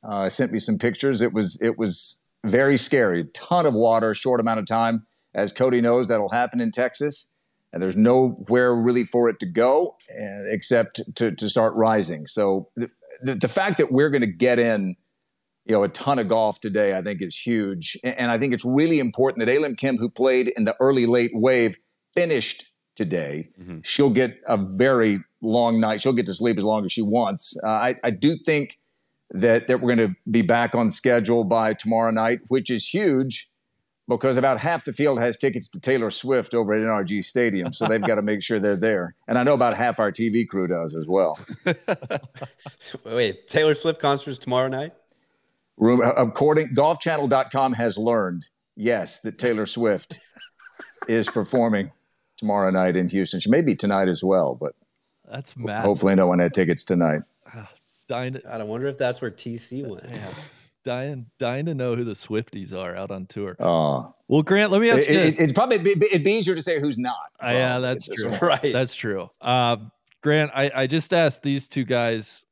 uh, 0.03 0.29
sent 0.29 0.51
me 0.51 0.57
some 0.57 0.79
pictures. 0.79 1.21
It 1.21 1.33
was 1.33 1.61
it 1.61 1.77
was 1.77 2.25
very 2.43 2.77
scary. 2.77 3.25
Ton 3.35 3.67
of 3.67 3.75
water, 3.75 4.15
short 4.15 4.39
amount 4.39 4.59
of 4.59 4.65
time. 4.65 5.05
As 5.35 5.53
Cody 5.53 5.81
knows, 5.81 6.07
that'll 6.07 6.29
happen 6.29 6.59
in 6.59 6.71
Texas 6.71 7.32
and 7.73 7.81
there's 7.81 7.97
nowhere 7.97 8.73
really 8.73 9.03
for 9.03 9.27
it 9.27 9.39
to 9.39 9.47
go 9.47 9.97
uh, 10.11 10.45
except 10.47 11.01
to, 11.15 11.31
to 11.31 11.49
start 11.49 11.73
rising. 11.73 12.27
So 12.27 12.69
the, 12.75 12.89
the, 13.21 13.35
the 13.35 13.47
fact 13.47 13.77
that 13.79 13.91
we're 13.91 14.11
going 14.11 14.21
to 14.21 14.27
get 14.27 14.59
in, 14.59 14.95
you 15.65 15.73
know, 15.73 15.83
a 15.83 15.89
ton 15.89 16.19
of 16.19 16.29
golf 16.29 16.59
today, 16.59 16.95
I 16.95 17.01
think 17.01 17.21
is 17.21 17.37
huge. 17.37 17.97
And 18.03 18.31
I 18.31 18.37
think 18.37 18.53
it's 18.53 18.63
really 18.63 18.99
important 18.99 19.45
that 19.45 19.51
Alim 19.51 19.75
Kim, 19.75 19.97
who 19.97 20.07
played 20.07 20.49
in 20.55 20.65
the 20.65 20.75
early 20.79 21.07
late 21.07 21.31
wave, 21.33 21.75
finished 22.13 22.71
today. 22.95 23.49
Mm-hmm. 23.59 23.79
She'll 23.83 24.11
get 24.11 24.39
a 24.47 24.57
very 24.57 25.23
long 25.41 25.79
night. 25.79 25.99
She'll 25.99 26.13
get 26.13 26.27
to 26.27 26.33
sleep 26.33 26.57
as 26.57 26.63
long 26.63 26.85
as 26.85 26.91
she 26.91 27.01
wants. 27.01 27.57
Uh, 27.63 27.69
I, 27.69 27.95
I 28.03 28.11
do 28.11 28.37
think 28.45 28.77
that, 29.31 29.67
that 29.67 29.81
we're 29.81 29.95
going 29.95 30.09
to 30.09 30.15
be 30.29 30.43
back 30.43 30.75
on 30.75 30.91
schedule 30.91 31.43
by 31.43 31.73
tomorrow 31.73 32.11
night, 32.11 32.41
which 32.49 32.69
is 32.69 32.87
huge 32.87 33.47
because 34.07 34.37
about 34.37 34.59
half 34.59 34.83
the 34.83 34.93
field 34.93 35.19
has 35.19 35.37
tickets 35.37 35.69
to 35.69 35.79
Taylor 35.79 36.11
Swift 36.11 36.53
over 36.53 36.73
at 36.73 36.81
NRG 36.81 37.23
Stadium, 37.23 37.71
so 37.71 37.87
they've 37.87 38.01
got 38.01 38.15
to 38.15 38.21
make 38.21 38.41
sure 38.41 38.59
they're 38.59 38.75
there. 38.75 39.15
And 39.27 39.37
I 39.37 39.43
know 39.43 39.53
about 39.53 39.75
half 39.75 39.99
our 39.99 40.11
TV 40.11 40.47
crew 40.47 40.67
does 40.67 40.95
as 40.95 41.07
well. 41.07 41.39
Wait, 43.05 43.47
Taylor 43.47 43.73
Swift 43.73 43.99
concerts 43.99 44.39
tomorrow 44.39 44.67
night? 44.67 44.93
Room, 45.77 46.01
uh, 46.01 46.11
according 46.11 46.75
golfchannel.com 46.75 47.73
has 47.73 47.97
learned, 47.97 48.47
yes, 48.75 49.21
that 49.21 49.37
Taylor 49.37 49.65
Swift 49.65 50.19
is 51.07 51.29
performing 51.29 51.91
tomorrow 52.37 52.69
night 52.71 52.95
in 52.95 53.07
Houston. 53.07 53.39
She 53.39 53.49
may 53.49 53.61
be 53.61 53.75
tonight 53.75 54.09
as 54.09 54.23
well, 54.23 54.55
but 54.55 54.75
that's 55.29 55.55
mad. 55.55 55.81
Hopefully, 55.81 56.15
no 56.15 56.27
one 56.27 56.39
had 56.39 56.53
tickets 56.53 56.83
tonight. 56.83 57.19
Ah, 57.55 57.69
God, 58.09 58.41
I 58.49 58.57
wonder 58.65 58.87
if 58.87 58.97
that's 58.97 59.21
where 59.21 59.31
TC 59.31 59.87
went. 59.87 60.09
Yeah 60.09 60.29
dying 60.83 61.27
dying 61.39 61.65
to 61.65 61.73
know 61.73 61.95
who 61.95 62.03
the 62.03 62.13
Swifties 62.13 62.73
are 62.73 62.95
out 62.95 63.11
on 63.11 63.25
tour. 63.25 63.55
Oh. 63.59 64.13
Well, 64.27 64.41
Grant, 64.41 64.71
let 64.71 64.81
me 64.81 64.89
ask 64.89 65.07
you. 65.09 65.19
It, 65.19 65.39
it'd 65.39 65.55
probably 65.55 65.77
be, 65.77 65.91
it'd 65.91 66.23
be 66.23 66.31
easier 66.33 66.55
to 66.55 66.61
say 66.61 66.79
who's 66.79 66.97
not. 66.97 67.15
Uh, 67.41 67.51
yeah, 67.51 67.79
that's 67.79 68.07
true. 68.07 68.31
Right. 68.41 68.73
That's 68.73 68.95
true. 68.95 69.29
Um, 69.41 69.91
Grant, 70.21 70.51
I, 70.55 70.71
I 70.73 70.87
just 70.87 71.13
asked 71.13 71.43
these 71.43 71.67
two 71.67 71.83
guys 71.83 72.45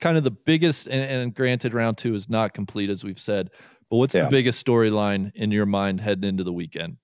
kind 0.00 0.16
of 0.16 0.24
the 0.24 0.30
biggest, 0.30 0.86
and, 0.86 1.02
and, 1.02 1.34
granted, 1.34 1.74
round 1.74 1.96
two 1.98 2.14
is 2.14 2.28
not 2.28 2.52
complete, 2.52 2.90
as 2.90 3.04
we've 3.04 3.20
said, 3.20 3.50
but 3.90 3.96
what's 3.96 4.14
yeah. 4.14 4.24
the 4.24 4.30
biggest 4.30 4.64
storyline 4.64 5.32
in 5.34 5.50
your 5.50 5.66
mind 5.66 6.00
heading 6.00 6.28
into 6.28 6.44
the 6.44 6.52
weekend? 6.52 6.96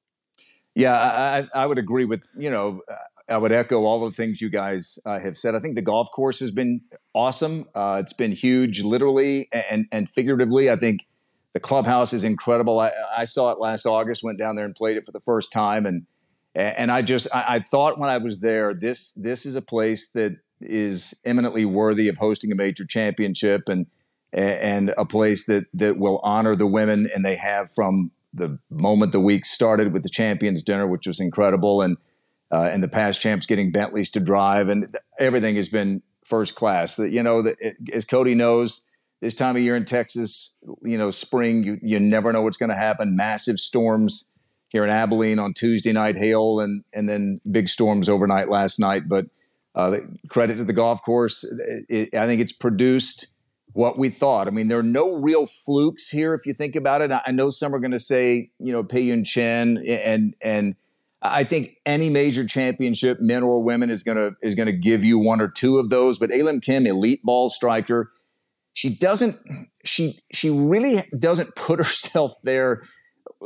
Yeah, 0.74 0.94
I, 0.94 1.48
I 1.54 1.66
would 1.66 1.78
agree 1.78 2.04
with, 2.04 2.22
you 2.36 2.50
know, 2.50 2.82
I 3.30 3.38
would 3.38 3.52
echo 3.52 3.84
all 3.84 4.00
the 4.00 4.10
things 4.10 4.40
you 4.40 4.50
guys 4.50 4.98
uh, 5.06 5.18
have 5.20 5.36
said. 5.36 5.54
I 5.54 5.60
think 5.60 5.76
the 5.76 5.82
golf 5.82 6.10
course 6.10 6.40
has 6.40 6.50
been 6.50 6.80
awesome. 7.14 7.66
Uh, 7.74 7.98
it's 8.00 8.12
been 8.12 8.32
huge, 8.32 8.82
literally 8.82 9.48
and 9.52 9.86
and 9.92 10.08
figuratively. 10.08 10.70
I 10.70 10.76
think 10.76 11.06
the 11.52 11.60
clubhouse 11.60 12.12
is 12.12 12.24
incredible. 12.24 12.78
I, 12.78 12.92
I, 13.16 13.24
saw 13.24 13.50
it 13.50 13.58
last 13.58 13.86
August. 13.86 14.22
Went 14.22 14.38
down 14.38 14.56
there 14.56 14.64
and 14.64 14.74
played 14.74 14.96
it 14.96 15.04
for 15.04 15.12
the 15.12 15.20
first 15.20 15.52
time, 15.52 15.86
and 15.86 16.06
and 16.54 16.90
I 16.90 17.02
just 17.02 17.28
I, 17.32 17.56
I 17.56 17.60
thought 17.60 17.98
when 17.98 18.10
I 18.10 18.18
was 18.18 18.40
there, 18.40 18.74
this 18.74 19.12
this 19.12 19.46
is 19.46 19.56
a 19.56 19.62
place 19.62 20.10
that 20.10 20.32
is 20.60 21.14
eminently 21.24 21.64
worthy 21.64 22.08
of 22.08 22.18
hosting 22.18 22.52
a 22.52 22.54
major 22.56 22.84
championship, 22.84 23.68
and 23.68 23.86
and 24.32 24.92
a 24.96 25.04
place 25.04 25.44
that 25.46 25.66
that 25.74 25.98
will 25.98 26.20
honor 26.22 26.54
the 26.54 26.66
women, 26.66 27.08
and 27.14 27.24
they 27.24 27.36
have 27.36 27.70
from 27.70 28.10
the 28.32 28.58
moment 28.70 29.12
the 29.12 29.20
week 29.20 29.44
started 29.44 29.92
with 29.92 30.02
the 30.02 30.08
champions 30.08 30.62
dinner, 30.62 30.86
which 30.86 31.06
was 31.06 31.20
incredible, 31.20 31.80
and 31.80 31.96
uh, 32.52 32.68
and 32.72 32.82
the 32.82 32.88
past 32.88 33.20
champs 33.20 33.46
getting 33.46 33.70
Bentleys 33.70 34.10
to 34.10 34.20
drive, 34.20 34.68
and 34.68 34.96
everything 35.18 35.56
has 35.56 35.68
been 35.68 36.02
first 36.24 36.54
class. 36.54 36.96
That 36.96 37.10
you 37.10 37.22
know, 37.22 37.42
that 37.42 37.56
as 37.92 38.04
Cody 38.04 38.34
knows, 38.34 38.86
this 39.20 39.34
time 39.34 39.56
of 39.56 39.62
year 39.62 39.76
in 39.76 39.84
Texas, 39.84 40.58
you 40.82 40.98
know, 40.98 41.10
spring, 41.10 41.64
you 41.64 41.78
you 41.82 42.00
never 42.00 42.32
know 42.32 42.42
what's 42.42 42.56
going 42.56 42.70
to 42.70 42.76
happen. 42.76 43.16
Massive 43.16 43.58
storms 43.58 44.28
here 44.68 44.84
in 44.84 44.90
Abilene 44.90 45.38
on 45.38 45.52
Tuesday 45.52 45.92
night, 45.92 46.16
hail, 46.16 46.60
and 46.60 46.84
and 46.92 47.08
then 47.08 47.40
big 47.50 47.68
storms 47.68 48.08
overnight 48.08 48.48
last 48.48 48.80
night. 48.80 49.02
But 49.08 49.26
uh, 49.74 49.98
credit 50.28 50.56
to 50.56 50.64
the 50.64 50.72
golf 50.72 51.02
course, 51.02 51.44
it, 51.44 51.84
it, 51.88 52.14
I 52.14 52.26
think 52.26 52.40
it's 52.40 52.52
produced 52.52 53.28
what 53.72 53.98
we 53.98 54.08
thought. 54.08 54.48
I 54.48 54.50
mean, 54.50 54.68
there 54.68 54.78
are 54.78 54.82
no 54.82 55.14
real 55.14 55.46
flukes 55.46 56.10
here 56.10 56.34
if 56.34 56.44
you 56.46 56.54
think 56.54 56.74
about 56.74 57.02
it. 57.02 57.12
I 57.12 57.30
know 57.30 57.50
some 57.50 57.72
are 57.74 57.78
going 57.78 57.92
to 57.92 58.00
say, 58.00 58.50
you 58.58 58.72
know, 58.72 58.82
Pei 58.82 59.02
Yun 59.02 59.24
Chen 59.24 59.84
and 59.86 60.34
and 60.42 60.74
I 61.22 61.44
think 61.44 61.76
any 61.84 62.08
major 62.08 62.46
championship, 62.46 63.18
men 63.20 63.42
or 63.42 63.62
women, 63.62 63.90
is 63.90 64.02
gonna 64.02 64.32
is 64.42 64.54
gonna 64.54 64.72
give 64.72 65.04
you 65.04 65.18
one 65.18 65.40
or 65.40 65.48
two 65.48 65.78
of 65.78 65.88
those. 65.88 66.18
But 66.18 66.32
Alim 66.32 66.60
Kim, 66.60 66.86
elite 66.86 67.20
ball 67.22 67.48
striker, 67.48 68.10
she 68.72 68.88
doesn't 68.88 69.36
she 69.84 70.18
she 70.32 70.50
really 70.50 71.02
doesn't 71.18 71.54
put 71.56 71.78
herself 71.78 72.32
there 72.42 72.82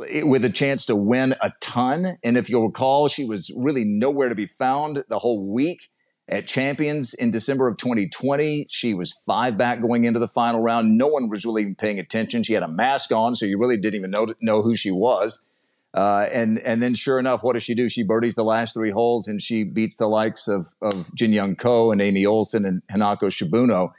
eh, 0.09 0.23
with 0.23 0.45
a 0.45 0.49
chance 0.49 0.85
to 0.85 0.95
win 0.95 1.35
a 1.41 1.51
ton. 1.61 2.17
And 2.23 2.37
if 2.37 2.49
you'll 2.49 2.67
recall, 2.67 3.07
she 3.07 3.25
was 3.25 3.51
really 3.55 3.83
nowhere 3.83 4.29
to 4.29 4.35
be 4.35 4.45
found 4.45 5.03
the 5.09 5.19
whole 5.19 5.51
week 5.51 5.89
at 6.27 6.47
Champions 6.47 7.13
in 7.13 7.29
December 7.29 7.67
of 7.67 7.77
2020. 7.77 8.67
She 8.69 8.93
was 8.93 9.11
five 9.25 9.57
back 9.57 9.81
going 9.81 10.05
into 10.05 10.19
the 10.19 10.27
final 10.27 10.61
round. 10.61 10.97
No 10.97 11.07
one 11.07 11.29
was 11.29 11.45
really 11.45 11.63
even 11.63 11.75
paying 11.75 11.99
attention. 11.99 12.41
She 12.41 12.53
had 12.53 12.63
a 12.63 12.67
mask 12.67 13.11
on, 13.11 13.35
so 13.35 13.45
you 13.45 13.57
really 13.59 13.77
didn't 13.77 13.99
even 13.99 14.11
know 14.11 14.27
know 14.41 14.61
who 14.61 14.75
she 14.75 14.91
was. 14.91 15.45
Uh, 15.95 16.27
and 16.33 16.59
and 16.59 16.83
then 16.83 16.93
sure 16.93 17.19
enough, 17.19 17.41
what 17.41 17.53
does 17.53 17.63
she 17.63 17.73
do? 17.73 17.87
She 17.87 18.03
birdies 18.03 18.35
the 18.35 18.43
last 18.43 18.73
three 18.73 18.91
holes 18.91 19.29
and 19.29 19.41
she 19.41 19.63
beats 19.63 19.95
the 19.95 20.07
likes 20.07 20.49
of 20.49 20.75
of 20.81 21.13
Jin 21.15 21.31
Young 21.31 21.55
Ko 21.55 21.91
and 21.91 22.01
Amy 22.01 22.25
Olson 22.25 22.65
and 22.65 22.81
Hinako 22.87 23.27
Shibuno. 23.27 23.93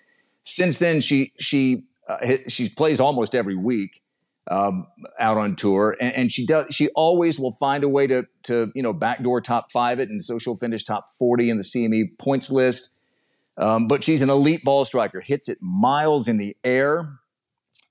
Since 0.44 0.76
then, 0.76 1.00
she 1.00 1.32
she 1.38 1.84
uh, 2.06 2.18
she 2.48 2.68
plays 2.68 3.00
almost 3.00 3.34
every 3.34 3.56
week 3.56 4.02
um, 4.50 4.86
out 5.18 5.38
on 5.38 5.56
tour, 5.56 5.96
and, 5.98 6.14
and, 6.14 6.32
she 6.32 6.44
does 6.44 6.66
she 6.70 6.88
always 6.90 7.40
will 7.40 7.52
find 7.52 7.82
a 7.82 7.88
way 7.88 8.06
to 8.06 8.26
to 8.44 8.70
you 8.74 8.82
know 8.82 8.92
backdoor 8.92 9.40
top 9.40 9.72
five 9.72 9.98
it, 9.98 10.10
and 10.10 10.22
so 10.22 10.38
she'll 10.38 10.56
finish 10.56 10.84
top 10.84 11.08
forty 11.18 11.48
in 11.48 11.56
the 11.56 11.64
CME 11.64 12.18
points 12.18 12.50
list. 12.50 12.92
Um, 13.56 13.86
but 13.86 14.04
she's 14.04 14.20
an 14.20 14.28
elite 14.28 14.64
ball 14.64 14.84
striker, 14.84 15.20
hits 15.20 15.48
it 15.48 15.56
miles 15.62 16.28
in 16.28 16.36
the 16.36 16.54
air. 16.62 17.18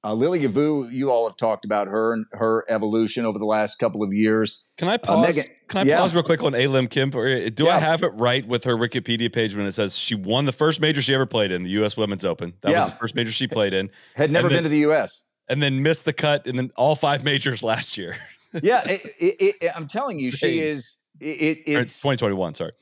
Uh, 0.05 0.13
Lilia 0.13 0.47
Vu, 0.47 0.88
you 0.89 1.09
all 1.09 1.27
have 1.27 1.35
talked 1.35 1.65
about 1.65 1.88
her 1.88 2.13
and 2.13 2.27
her 2.33 2.63
evolution 2.69 3.25
over 3.25 3.39
the 3.39 3.45
last 3.45 3.77
couple 3.77 4.03
of 4.03 4.13
years. 4.13 4.69
Can 4.77 4.88
I 4.88 4.95
uh, 4.95 4.97
pause? 5.00 5.17
Uh, 5.17 5.21
Megan, 5.21 5.43
can 5.67 5.79
I 5.79 5.89
yeah. 5.89 5.97
pause 5.97 6.13
real 6.13 6.24
quick 6.24 6.43
on 6.43 6.53
Alim 6.53 6.88
Kim? 6.88 7.09
Do 7.09 7.63
yeah. 7.63 7.75
I 7.75 7.79
have 7.79 8.03
it 8.03 8.09
right 8.09 8.47
with 8.47 8.65
her 8.65 8.75
Wikipedia 8.75 9.33
page 9.33 9.55
when 9.55 9.65
it 9.65 9.71
says 9.71 9.97
she 9.97 10.13
won 10.13 10.45
the 10.45 10.51
first 10.51 10.79
major 10.79 11.01
she 11.01 11.15
ever 11.15 11.25
played 11.25 11.51
in, 11.51 11.63
the 11.63 11.71
U.S. 11.71 11.97
Women's 11.97 12.24
Open? 12.24 12.53
That 12.62 12.71
yeah. 12.71 12.83
was 12.83 12.93
the 12.93 13.00
first 13.00 13.15
major 13.15 13.31
she 13.31 13.47
played 13.47 13.74
in. 13.74 13.89
Had 14.13 14.31
never 14.31 14.47
then, 14.47 14.57
been 14.57 14.63
to 14.65 14.69
the 14.69 14.77
U.S. 14.79 15.25
And 15.50 15.63
then 15.63 15.81
missed 15.81 16.05
the 16.05 16.13
cut 16.13 16.45
in 16.45 16.55
then 16.55 16.71
all 16.75 16.95
five 16.95 17.24
majors 17.24 17.63
last 17.63 17.97
year. 17.97 18.15
yeah, 18.62 18.88
it, 18.88 19.01
it, 19.19 19.55
it, 19.59 19.71
I'm 19.75 19.88
telling 19.88 20.19
you, 20.19 20.29
Same. 20.29 20.51
she 20.51 20.59
is. 20.59 21.00
it's 21.19 22.00
2021. 22.01 22.53
Sorry. 22.53 22.74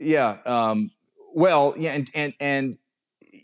Yeah. 0.00 0.38
Um, 0.44 0.90
well, 1.32 1.74
yeah, 1.76 1.92
and 1.92 2.10
and 2.12 2.34
and 2.40 2.78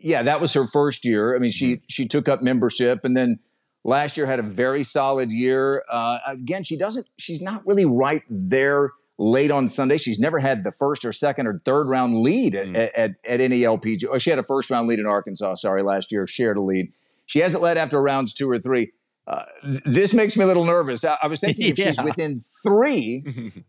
yeah, 0.02 0.22
that 0.22 0.40
was 0.40 0.52
her 0.54 0.66
first 0.66 1.04
year. 1.04 1.34
I 1.34 1.38
mean, 1.38 1.50
she 1.50 1.74
mm-hmm. 1.76 1.84
she 1.88 2.06
took 2.06 2.28
up 2.28 2.42
membership, 2.42 3.04
and 3.04 3.16
then 3.16 3.38
last 3.84 4.16
year 4.16 4.26
had 4.26 4.38
a 4.38 4.44
very 4.44 4.84
solid 4.84 5.32
year. 5.32 5.82
Uh, 5.90 6.18
again, 6.26 6.64
she 6.64 6.76
doesn't. 6.76 7.08
She's 7.18 7.40
not 7.40 7.66
really 7.66 7.84
right 7.84 8.22
there 8.28 8.90
late 9.18 9.50
on 9.50 9.68
Sunday. 9.68 9.96
She's 9.96 10.18
never 10.18 10.38
had 10.38 10.64
the 10.64 10.72
first 10.72 11.04
or 11.04 11.12
second 11.12 11.46
or 11.46 11.58
third 11.58 11.88
round 11.88 12.18
lead 12.18 12.54
at, 12.54 12.66
mm. 12.66 12.76
at, 12.76 12.94
at, 12.94 13.10
at 13.26 13.40
any 13.40 13.60
LPG. 13.60 14.20
she 14.20 14.30
had 14.30 14.38
a 14.38 14.42
first 14.42 14.70
round 14.70 14.88
lead 14.88 14.98
in 14.98 15.06
Arkansas. 15.06 15.56
Sorry, 15.56 15.82
last 15.82 16.12
year 16.12 16.26
shared 16.26 16.56
a 16.56 16.62
lead. 16.62 16.92
She 17.26 17.40
hasn't 17.40 17.62
led 17.62 17.78
after 17.78 18.00
rounds 18.00 18.34
two 18.34 18.50
or 18.50 18.58
three. 18.58 18.92
uh, 19.26 19.44
th- 19.62 19.82
this 19.84 20.14
makes 20.14 20.36
me 20.36 20.44
a 20.44 20.46
little 20.46 20.64
nervous. 20.64 21.04
I, 21.04 21.16
I 21.22 21.26
was 21.28 21.40
thinking 21.40 21.68
if 21.68 21.76
she's 21.76 22.00
within 22.04 22.40
three 22.62 23.24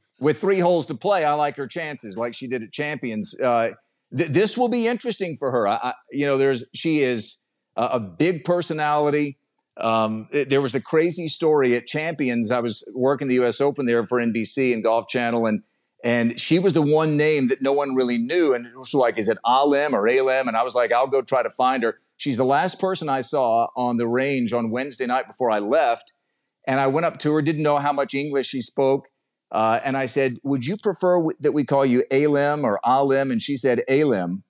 with 0.19 0.39
three 0.39 0.59
holes 0.59 0.85
to 0.87 0.95
play, 0.95 1.23
I 1.23 1.33
like 1.33 1.57
her 1.57 1.67
chances, 1.67 2.17
like 2.17 2.33
she 2.33 2.47
did 2.47 2.63
at 2.63 2.71
Champions. 2.71 3.39
Uh, 3.39 3.71
th- 4.15 4.29
this 4.29 4.57
will 4.57 4.69
be 4.69 4.87
interesting 4.87 5.35
for 5.37 5.51
her. 5.51 5.67
I, 5.67 5.75
I, 5.75 5.93
you 6.11 6.25
know, 6.25 6.37
there's 6.37 6.65
she 6.73 7.01
is 7.01 7.41
a, 7.75 7.83
a 7.93 7.99
big 7.99 8.43
personality. 8.45 9.37
Um, 9.77 10.27
it- 10.31 10.49
there 10.49 10.61
was 10.61 10.75
a 10.75 10.81
crazy 10.81 11.27
story 11.27 11.75
at 11.75 11.85
Champions. 11.87 12.51
I 12.51 12.59
was 12.59 12.89
working 12.93 13.27
the 13.27 13.35
U.S. 13.35 13.59
Open 13.61 13.85
there 13.85 14.05
for 14.05 14.19
NBC 14.19 14.73
and 14.73 14.83
Golf 14.83 15.07
Channel, 15.07 15.45
and 15.47 15.63
and 16.03 16.37
she 16.39 16.59
was 16.59 16.73
the 16.73 16.81
one 16.81 17.15
name 17.15 17.47
that 17.47 17.61
no 17.61 17.71
one 17.71 17.95
really 17.95 18.17
knew. 18.17 18.53
And 18.53 18.67
it 18.67 18.75
was 18.75 18.93
like, 18.93 19.17
is 19.17 19.29
it 19.29 19.37
Alem 19.45 19.93
or 19.95 20.05
Alem? 20.07 20.47
And 20.49 20.57
I 20.57 20.63
was 20.63 20.75
like, 20.75 20.91
I'll 20.91 21.07
go 21.07 21.21
try 21.21 21.43
to 21.43 21.49
find 21.49 21.81
her. 21.83 21.99
She's 22.17 22.35
the 22.35 22.43
last 22.43 22.77
person 22.79 23.07
I 23.07 23.21
saw 23.21 23.67
on 23.77 23.95
the 23.95 24.07
range 24.07 24.51
on 24.51 24.69
Wednesday 24.69 25.05
night 25.05 25.27
before 25.27 25.49
I 25.49 25.59
left. 25.59 26.11
And 26.67 26.79
I 26.79 26.87
went 26.87 27.05
up 27.05 27.17
to 27.19 27.31
her, 27.33 27.41
didn't 27.41 27.63
know 27.63 27.77
how 27.77 27.93
much 27.93 28.13
English 28.13 28.47
she 28.47 28.59
spoke. 28.61 29.07
Uh, 29.53 29.79
and 29.83 29.95
I 29.95 30.07
said, 30.07 30.37
Would 30.43 30.65
you 30.65 30.75
prefer 30.75 31.17
w- 31.17 31.37
that 31.39 31.51
we 31.51 31.63
call 31.63 31.85
you 31.85 32.03
Alim 32.11 32.65
or 32.65 32.79
Alim? 32.83 33.31
And 33.31 33.41
she 33.41 33.55
said, 33.55 33.83
Alim. 33.87 34.43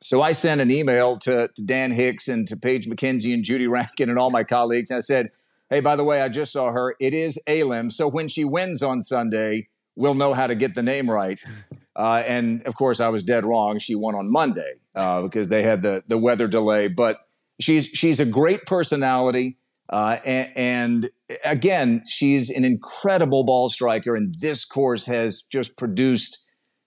So 0.00 0.20
I 0.22 0.32
sent 0.32 0.60
an 0.60 0.70
email 0.70 1.16
to, 1.18 1.48
to 1.54 1.64
Dan 1.64 1.92
Hicks 1.92 2.26
and 2.26 2.48
to 2.48 2.56
Paige 2.56 2.88
Mackenzie 2.88 3.32
and 3.32 3.44
Judy 3.44 3.68
Rankin 3.68 4.08
and 4.08 4.18
all 4.18 4.30
my 4.30 4.42
colleagues. 4.42 4.90
And 4.90 4.98
I 4.98 5.02
said, 5.02 5.30
Hey, 5.70 5.80
by 5.80 5.96
the 5.96 6.04
way, 6.04 6.22
I 6.22 6.28
just 6.28 6.52
saw 6.52 6.72
her. 6.72 6.96
It 6.98 7.14
is 7.14 7.38
Alim. 7.46 7.90
So 7.90 8.08
when 8.08 8.28
she 8.28 8.44
wins 8.44 8.82
on 8.82 9.02
Sunday, 9.02 9.68
we'll 9.94 10.14
know 10.14 10.32
how 10.32 10.46
to 10.46 10.54
get 10.54 10.74
the 10.74 10.82
name 10.82 11.10
right. 11.10 11.38
Uh, 11.94 12.22
and 12.26 12.66
of 12.66 12.74
course, 12.74 13.00
I 13.00 13.10
was 13.10 13.22
dead 13.22 13.44
wrong. 13.44 13.78
She 13.78 13.94
won 13.94 14.14
on 14.14 14.32
Monday 14.32 14.76
uh, 14.94 15.20
because 15.20 15.48
they 15.48 15.62
had 15.62 15.82
the 15.82 16.02
the 16.06 16.16
weather 16.16 16.48
delay. 16.48 16.88
But 16.88 17.18
she's 17.60 17.84
she's 17.84 18.18
a 18.18 18.24
great 18.24 18.64
personality, 18.64 19.58
uh, 19.92 20.16
and, 20.24 20.50
and 20.56 21.10
again, 21.44 22.02
she's 22.06 22.48
an 22.48 22.64
incredible 22.64 23.44
ball 23.44 23.68
striker. 23.68 24.16
And 24.16 24.34
this 24.40 24.64
course 24.64 25.06
has 25.06 25.42
just 25.42 25.76
produced, 25.76 26.38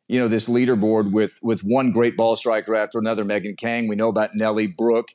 you 0.07 0.19
know, 0.19 0.27
this 0.27 0.49
leaderboard 0.49 1.13
with 1.13 1.39
with 1.43 1.61
one 1.61 1.91
great 1.91 2.17
ball 2.17 2.35
striker 2.35 2.75
after 2.75 2.97
another. 2.97 3.23
Megan 3.23 3.55
Khang, 3.55 3.87
we 3.87 3.95
know 3.95 4.09
about 4.09 4.31
Nelly 4.33 4.67
Brooke. 4.67 5.09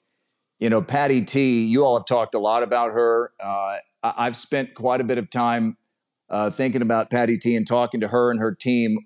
You 0.61 0.70
know, 0.70 0.80
Patty 0.80 1.25
T. 1.25 1.64
You 1.64 1.85
all 1.85 1.97
have 1.97 2.06
talked 2.06 2.35
a 2.35 2.38
lot 2.38 2.62
about 2.62 2.92
her. 2.92 3.32
Uh, 3.42 3.78
I've 4.02 4.37
spent 4.37 4.75
quite 4.75 5.00
a 5.00 5.04
bit 5.04 5.18
of 5.18 5.28
time 5.28 5.76
uh, 6.28 6.50
thinking 6.50 6.82
about 6.82 7.11
Patty 7.11 7.38
T 7.38 7.56
and 7.56 7.66
talking 7.66 8.00
to 8.00 8.09
her 8.09 8.30
and 8.30 8.40
her 8.40 8.54
team 8.54 8.99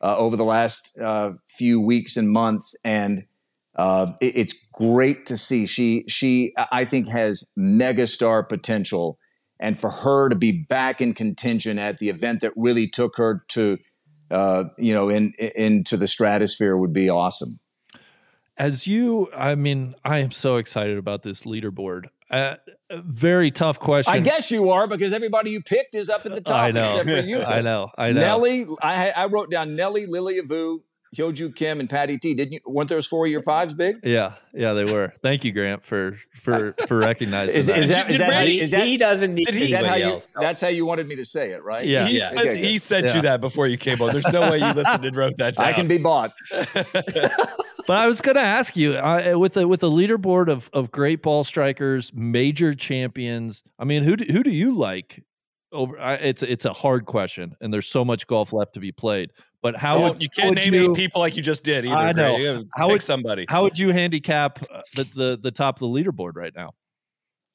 uh, 0.00 0.16
over 0.16 0.36
the 0.36 0.44
last 0.44 0.98
uh, 0.98 1.32
few 1.48 1.80
weeks 1.80 2.16
and 2.16 2.28
months, 2.28 2.74
and 2.82 3.24
uh, 3.76 4.06
it- 4.20 4.36
it's 4.36 4.66
great 4.72 5.26
to 5.26 5.36
see. 5.38 5.66
She 5.66 6.04
she 6.08 6.52
I 6.70 6.84
think 6.84 7.08
has 7.08 7.44
megastar 7.58 8.48
potential, 8.48 9.18
and 9.60 9.78
for 9.78 9.90
her 9.90 10.28
to 10.28 10.36
be 10.36 10.64
back 10.68 11.00
in 11.00 11.14
contention 11.14 11.78
at 11.78 11.98
the 11.98 12.08
event 12.08 12.40
that 12.40 12.52
really 12.56 12.86
took 12.88 13.16
her 13.16 13.42
to 13.50 13.78
uh, 14.30 14.64
you 14.78 14.92
know 14.94 15.08
in, 15.08 15.32
in 15.38 15.50
into 15.56 15.96
the 15.96 16.06
stratosphere 16.06 16.76
would 16.76 16.92
be 16.92 17.08
awesome. 17.10 17.58
As 18.58 18.86
you, 18.86 19.28
I 19.34 19.54
mean, 19.54 19.94
I 20.04 20.18
am 20.18 20.30
so 20.30 20.56
excited 20.58 20.98
about 20.98 21.22
this 21.22 21.42
leaderboard. 21.44 22.04
Uh, 22.30 22.56
very 22.90 23.50
tough 23.50 23.80
question. 23.80 24.12
I 24.12 24.18
guess 24.20 24.50
you 24.50 24.68
are 24.70 24.86
because 24.86 25.12
everybody 25.14 25.50
you 25.50 25.62
picked 25.62 25.94
is 25.94 26.10
up 26.10 26.26
at 26.26 26.32
the 26.34 26.40
top. 26.42 26.56
I 26.62 26.70
know. 26.70 26.82
Except 26.82 27.04
for 27.22 27.26
you. 27.28 27.42
I 27.42 27.62
know. 27.62 27.90
I 27.96 28.12
know. 28.12 28.20
Nelly, 28.20 28.66
I, 28.82 29.10
I 29.16 29.26
wrote 29.26 29.50
down 29.50 29.74
Nelly, 29.74 30.04
Lilia 30.06 30.42
Vu, 30.42 30.84
Hyoju 31.16 31.54
Kim, 31.54 31.78
and 31.80 31.90
Patty 31.90 32.16
T. 32.18 32.34
Didn't 32.34 32.52
you? 32.54 32.60
Weren't 32.66 32.88
those 32.88 33.06
four 33.06 33.26
of 33.26 33.30
your 33.32 33.42
fives 33.42 33.74
big? 33.74 33.96
Yeah, 34.02 34.34
yeah, 34.54 34.72
they 34.72 34.84
were. 34.84 35.12
Thank 35.22 35.44
you, 35.44 35.52
Grant, 35.52 35.84
for 35.84 36.18
for 36.42 36.74
for 36.88 36.98
recognizing 36.98 37.54
Is, 37.54 37.66
that. 37.66 37.78
is 37.78 37.88
that, 37.90 38.08
Did 38.08 38.20
that, 38.20 38.28
Brady- 38.28 38.60
is 38.60 38.70
that, 38.70 38.86
he 38.86 38.96
doesn't 38.96 39.34
need 39.34 39.48
he- 39.54 39.64
is 39.64 39.70
that 39.72 39.84
how 39.84 39.92
anybody 39.92 40.00
you? 40.04 40.10
else. 40.14 40.30
That's 40.40 40.60
how 40.60 40.68
you 40.68 40.86
wanted 40.86 41.06
me 41.08 41.16
to 41.16 41.24
say 41.24 41.50
it, 41.50 41.62
right? 41.62 41.84
Yeah. 41.84 42.06
He, 42.06 42.18
Yeah. 42.18 42.28
sent, 42.28 42.48
Okay, 42.48 42.56
he 42.58 42.72
good. 42.74 42.82
sent 42.82 43.06
Yeah. 43.06 43.16
you 43.16 43.22
that 43.22 43.40
before 43.40 43.66
you 43.66 43.76
came 43.76 44.00
on. 44.00 44.12
There's 44.12 44.26
no 44.32 44.50
way 44.50 44.58
you 44.58 44.72
listened 44.72 45.04
and 45.04 45.14
wrote 45.14 45.36
that 45.36 45.56
down. 45.56 45.66
I 45.66 45.72
can 45.72 45.86
be 45.88 45.98
bought. 45.98 46.32
But 47.84 47.96
I 47.96 48.06
was 48.06 48.20
going 48.20 48.36
to 48.36 48.40
ask 48.42 48.76
you 48.76 48.92
uh, 48.94 49.34
with 49.36 49.54
the 49.54 49.66
with 49.66 49.80
the 49.80 49.90
leaderboard 49.90 50.48
of 50.48 50.70
of 50.72 50.92
great 50.92 51.20
ball 51.20 51.42
strikers, 51.42 52.12
major 52.14 52.74
champions. 52.74 53.64
I 53.76 53.84
mean, 53.84 54.04
who 54.04 54.14
do, 54.16 54.32
who 54.32 54.44
do 54.44 54.50
you 54.52 54.72
like? 54.76 55.24
Over, 55.72 55.98
I, 55.98 56.14
it's 56.14 56.44
it's 56.44 56.64
a 56.64 56.72
hard 56.72 57.06
question, 57.06 57.56
and 57.60 57.74
there's 57.74 57.88
so 57.88 58.04
much 58.04 58.28
golf 58.28 58.52
left 58.52 58.74
to 58.74 58.80
be 58.80 58.92
played. 58.92 59.30
But 59.62 59.76
how 59.76 60.00
Well, 60.00 60.12
would 60.14 60.22
you 60.22 60.28
how 60.36 60.42
can't 60.42 60.54
would 60.56 60.64
name 60.64 60.74
you, 60.74 60.90
eight 60.90 60.96
people 60.96 61.20
like 61.20 61.36
you 61.36 61.42
just 61.42 61.62
did 61.62 61.84
either. 61.86 61.94
I 61.96 62.12
know. 62.12 62.32
Greg. 62.36 62.40
You 62.42 62.68
How 62.74 62.86
pick 62.86 62.92
would- 62.94 63.02
somebody? 63.02 63.46
How 63.48 63.62
would 63.62 63.78
you 63.78 63.90
handicap 63.90 64.60
uh, 64.62 64.82
the, 64.96 65.04
the 65.14 65.38
the 65.40 65.50
top 65.52 65.76
of 65.76 65.80
the 65.80 65.86
leaderboard 65.86 66.32
right 66.34 66.52
now? 66.54 66.72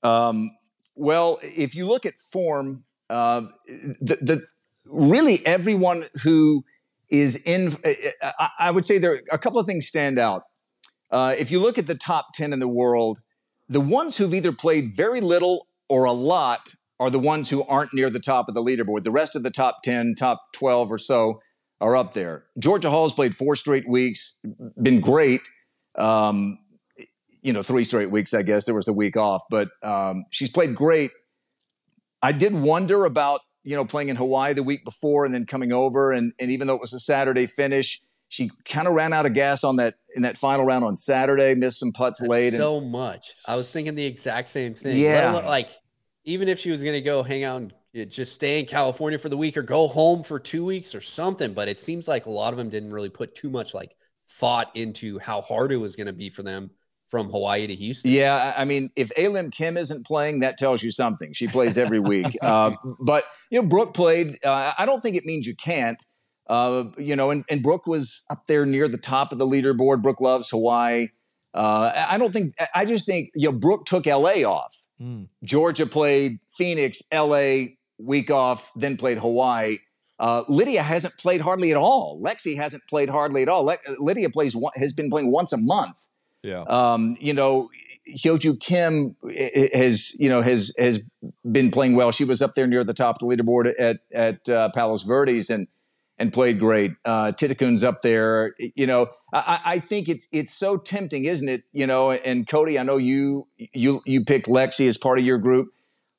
Um, 0.04 0.52
well, 0.96 1.40
if 1.44 1.76
you 1.76 1.86
look 1.86 2.06
at 2.06 2.18
form, 2.18 2.86
uh, 3.10 3.42
the, 3.68 4.18
the 4.22 4.48
really 4.86 5.46
everyone 5.46 6.04
who 6.24 6.64
is 7.10 7.36
in, 7.36 7.74
I, 8.22 8.50
I 8.60 8.72
would 8.72 8.86
say 8.86 8.98
there 8.98 9.20
a 9.32 9.38
couple 9.38 9.60
of 9.60 9.66
things 9.66 9.86
stand 9.88 10.18
out. 10.18 10.44
Uh, 11.12 11.36
if 11.38 11.52
you 11.52 11.60
look 11.60 11.78
at 11.78 11.88
the 11.88 11.96
top 11.96 12.28
ten 12.34 12.54
in 12.54 12.60
the 12.60 12.68
world, 12.68 13.20
the 13.70 13.82
ones 13.82 14.18
who've 14.18 14.34
either 14.34 14.52
played 14.54 14.94
very 14.96 15.20
little 15.22 15.68
or 15.90 16.06
a 16.06 16.12
lot 16.14 16.74
are 17.00 17.10
the 17.10 17.20
ones 17.20 17.50
who 17.50 17.64
aren't 17.64 17.94
near 17.94 18.10
the 18.10 18.20
top 18.20 18.48
of 18.50 18.56
the 18.56 18.62
leaderboard. 18.64 19.04
The 19.04 19.12
rest 19.12 19.36
of 19.36 19.44
the 19.44 19.52
top 19.52 19.84
ten, 19.84 20.16
top 20.16 20.42
twelve 20.54 20.92
or 20.92 20.98
so 20.98 21.42
are 21.80 21.96
up 21.96 22.14
there. 22.14 22.46
Georgia 22.58 22.90
Hall's 22.90 23.14
played 23.14 23.36
four 23.36 23.56
straight 23.56 23.88
weeks, 23.88 24.40
been 24.82 25.00
great. 25.00 25.42
Um, 25.98 26.60
you 27.42 27.54
know, 27.54 27.62
three 27.64 27.84
straight 27.84 28.12
weeks, 28.12 28.34
I 28.34 28.42
guess. 28.42 28.66
There 28.66 28.76
was 28.76 28.88
a 28.88 28.94
week 28.94 29.16
off, 29.16 29.44
but 29.50 29.70
um, 29.84 30.26
she's 30.32 30.50
played 30.52 30.76
great. 30.76 31.12
I 32.22 32.32
did 32.32 32.54
wonder 32.54 33.06
about, 33.06 33.42
you 33.64 33.76
know, 33.76 33.86
playing 33.86 34.10
in 34.10 34.16
Hawaii 34.16 34.54
the 34.54 34.64
week 34.64 34.84
before 34.84 35.24
and 35.24 35.34
then 35.34 35.46
coming 35.46 35.72
over. 35.72 36.12
And, 36.12 36.34
and 36.40 36.52
even 36.52 36.68
though 36.68 36.76
it 36.76 36.82
was 36.82 36.94
a 36.94 37.00
Saturday 37.00 37.46
finish, 37.46 38.02
she 38.28 38.50
kind 38.68 38.88
of 38.88 38.94
ran 38.96 39.14
out 39.14 39.26
of 39.26 39.34
gas 39.34 39.64
on 39.64 39.78
that 39.78 39.96
in 40.16 40.24
that 40.24 40.36
final 40.36 40.66
round 40.66 40.84
on 40.84 40.96
Saturday, 40.96 41.54
missed 41.56 41.80
some 41.80 41.92
putts 41.92 42.20
That's 42.20 42.30
late. 42.30 42.48
and- 42.48 42.58
so 42.58 42.82
much. 42.82 43.32
I 43.46 43.56
was 43.56 43.72
thinking 43.72 43.96
the 43.96 44.06
exact 44.06 44.50
same 44.50 44.74
thing. 44.74 44.98
Yeah. 44.98 45.32
Like 45.46 45.70
even 46.26 46.50
if 46.50 46.60
she 46.60 46.72
was 46.72 46.84
going 46.84 46.96
to 46.96 47.02
go 47.02 47.24
hang 47.24 47.44
out 47.44 47.62
and 47.62 47.72
uh, 47.72 47.77
just 47.94 48.34
stay 48.34 48.60
in 48.60 48.66
California 48.66 49.18
for 49.18 49.30
the 49.30 49.38
week 49.38 49.58
or 49.58 49.64
go 49.64 49.88
home 49.88 50.24
for 50.24 50.40
two 50.40 50.66
weeks 50.66 50.94
or 50.94 51.02
something, 51.02 51.54
but 51.54 51.68
it 51.68 51.82
seems 51.82 52.08
like 52.08 52.26
a 52.26 52.32
lot 52.32 52.54
of 52.54 52.58
them 52.58 52.70
didn't 52.70 52.92
really 52.92 53.10
put 53.10 53.36
too 53.36 53.50
much 53.50 53.74
like 53.74 53.96
thought 54.30 54.76
into 54.76 55.20
how 55.20 55.42
hard 55.42 55.72
it 55.72 55.78
was 55.78 55.96
going 55.96 56.08
to 56.08 56.14
be 56.14 56.30
for 56.30 56.44
them 56.44 56.70
from 57.10 57.30
Hawaii 57.30 57.68
to 57.68 57.76
Houston. 57.76 58.12
Yeah, 58.12 58.54
I 58.56 58.62
I 58.62 58.66
mean, 58.66 58.90
if 58.96 59.12
Alim 59.18 59.50
Kim 59.50 59.78
isn't 59.78 60.06
playing, 60.06 60.42
that 60.42 60.58
tells 60.58 60.84
you 60.84 60.92
something. 60.92 61.34
She 61.34 61.48
plays 61.48 61.78
every 61.78 62.00
week. 62.00 62.38
Uh, 62.48 62.72
but 63.00 63.26
you 63.50 63.62
know, 63.62 63.68
Brooke 63.68 63.94
played. 63.94 64.38
Uh, 64.44 64.74
I 64.78 64.86
don't 64.86 65.02
think 65.02 65.16
it 65.16 65.26
means 65.26 65.48
you 65.48 65.56
can't. 65.56 66.02
Uh, 66.48 66.86
you 66.98 67.16
know, 67.16 67.30
and, 67.32 67.44
and 67.50 67.62
Brooke 67.62 67.88
was 67.88 68.24
up 68.30 68.46
there 68.48 68.66
near 68.66 68.88
the 68.88 68.98
top 68.98 69.32
of 69.32 69.38
the 69.38 69.46
leaderboard. 69.46 70.02
Brooke 70.02 70.22
loves 70.22 70.50
Hawaii. 70.50 71.08
Uh, 71.54 71.92
I 71.94 72.16
I 72.16 72.18
don't 72.18 72.32
think. 72.32 72.54
I 72.74 72.86
just 72.86 73.06
think 73.06 73.32
you 73.36 73.52
know, 73.52 73.58
Brooke 73.58 73.86
took 73.86 74.08
L.A. 74.08 74.44
off. 74.44 74.74
Mm. 75.02 75.28
Georgia 75.44 75.86
played 75.86 76.34
Phoenix, 76.56 77.02
L.A. 77.12 77.77
week 77.98 78.30
off, 78.32 78.72
then 78.76 78.98
played 78.98 79.18
Hawaii. 79.20 79.78
Uh, 80.20 80.44
Lydia 80.48 80.82
hasn't 80.84 81.16
played 81.18 81.42
hardly 81.42 81.72
at 81.72 81.78
all. 81.78 82.20
Lexi 82.24 82.56
hasn't 82.56 82.84
played 82.90 83.10
hardly 83.10 83.44
at 83.44 83.50
all. 83.50 83.64
Le- 83.64 83.78
Lydia 84.00 84.30
plays 84.30 84.56
one, 84.56 84.72
has 84.76 84.92
been 84.94 85.10
playing 85.10 85.32
once 85.32 85.54
a 85.54 85.58
month 85.58 86.08
Yeah. 86.44 86.62
um, 86.68 87.18
you 87.20 87.34
know, 87.34 87.70
Hyoju 88.10 88.60
Kim 88.60 89.16
i- 89.26 89.52
i- 89.74 89.78
has, 89.78 90.16
you 90.20 90.30
know, 90.30 90.42
has 90.42 90.74
has 90.80 91.02
been 91.52 91.70
playing 91.72 91.96
well. 91.96 92.10
She 92.12 92.24
was 92.24 92.42
up 92.42 92.54
there 92.56 92.66
near 92.66 92.84
the 92.84 92.94
top 92.94 93.18
of 93.22 93.28
the 93.28 93.36
leaderboard 93.36 93.74
at 93.78 93.98
at 94.14 94.48
uh, 94.50 94.70
Palos 94.74 95.04
Verdes 95.04 95.50
and 95.50 95.68
and 96.18 96.34
played 96.34 96.58
great. 96.58 96.94
Uh, 97.06 97.32
Thitikul's 97.34 97.84
up 97.84 98.02
there. 98.02 98.56
You 98.76 98.88
know, 98.88 99.08
I, 99.34 99.60
I 99.66 99.74
I 99.74 99.80
think 99.80 100.08
it's 100.10 100.28
it's 100.32 100.54
so 100.54 100.78
tempting, 100.78 101.26
isn't 101.26 101.50
it? 101.50 101.62
You 101.74 101.86
know, 101.86 102.12
and 102.12 102.48
Cody, 102.48 102.80
I 102.80 102.84
know 102.84 102.98
you 102.98 103.48
you 103.58 104.02
you 104.06 104.24
picked 104.24 104.48
Lexi 104.48 104.88
as 104.88 104.98
part 104.98 105.20
of 105.20 105.26
your 105.26 105.38
group. 105.38 105.68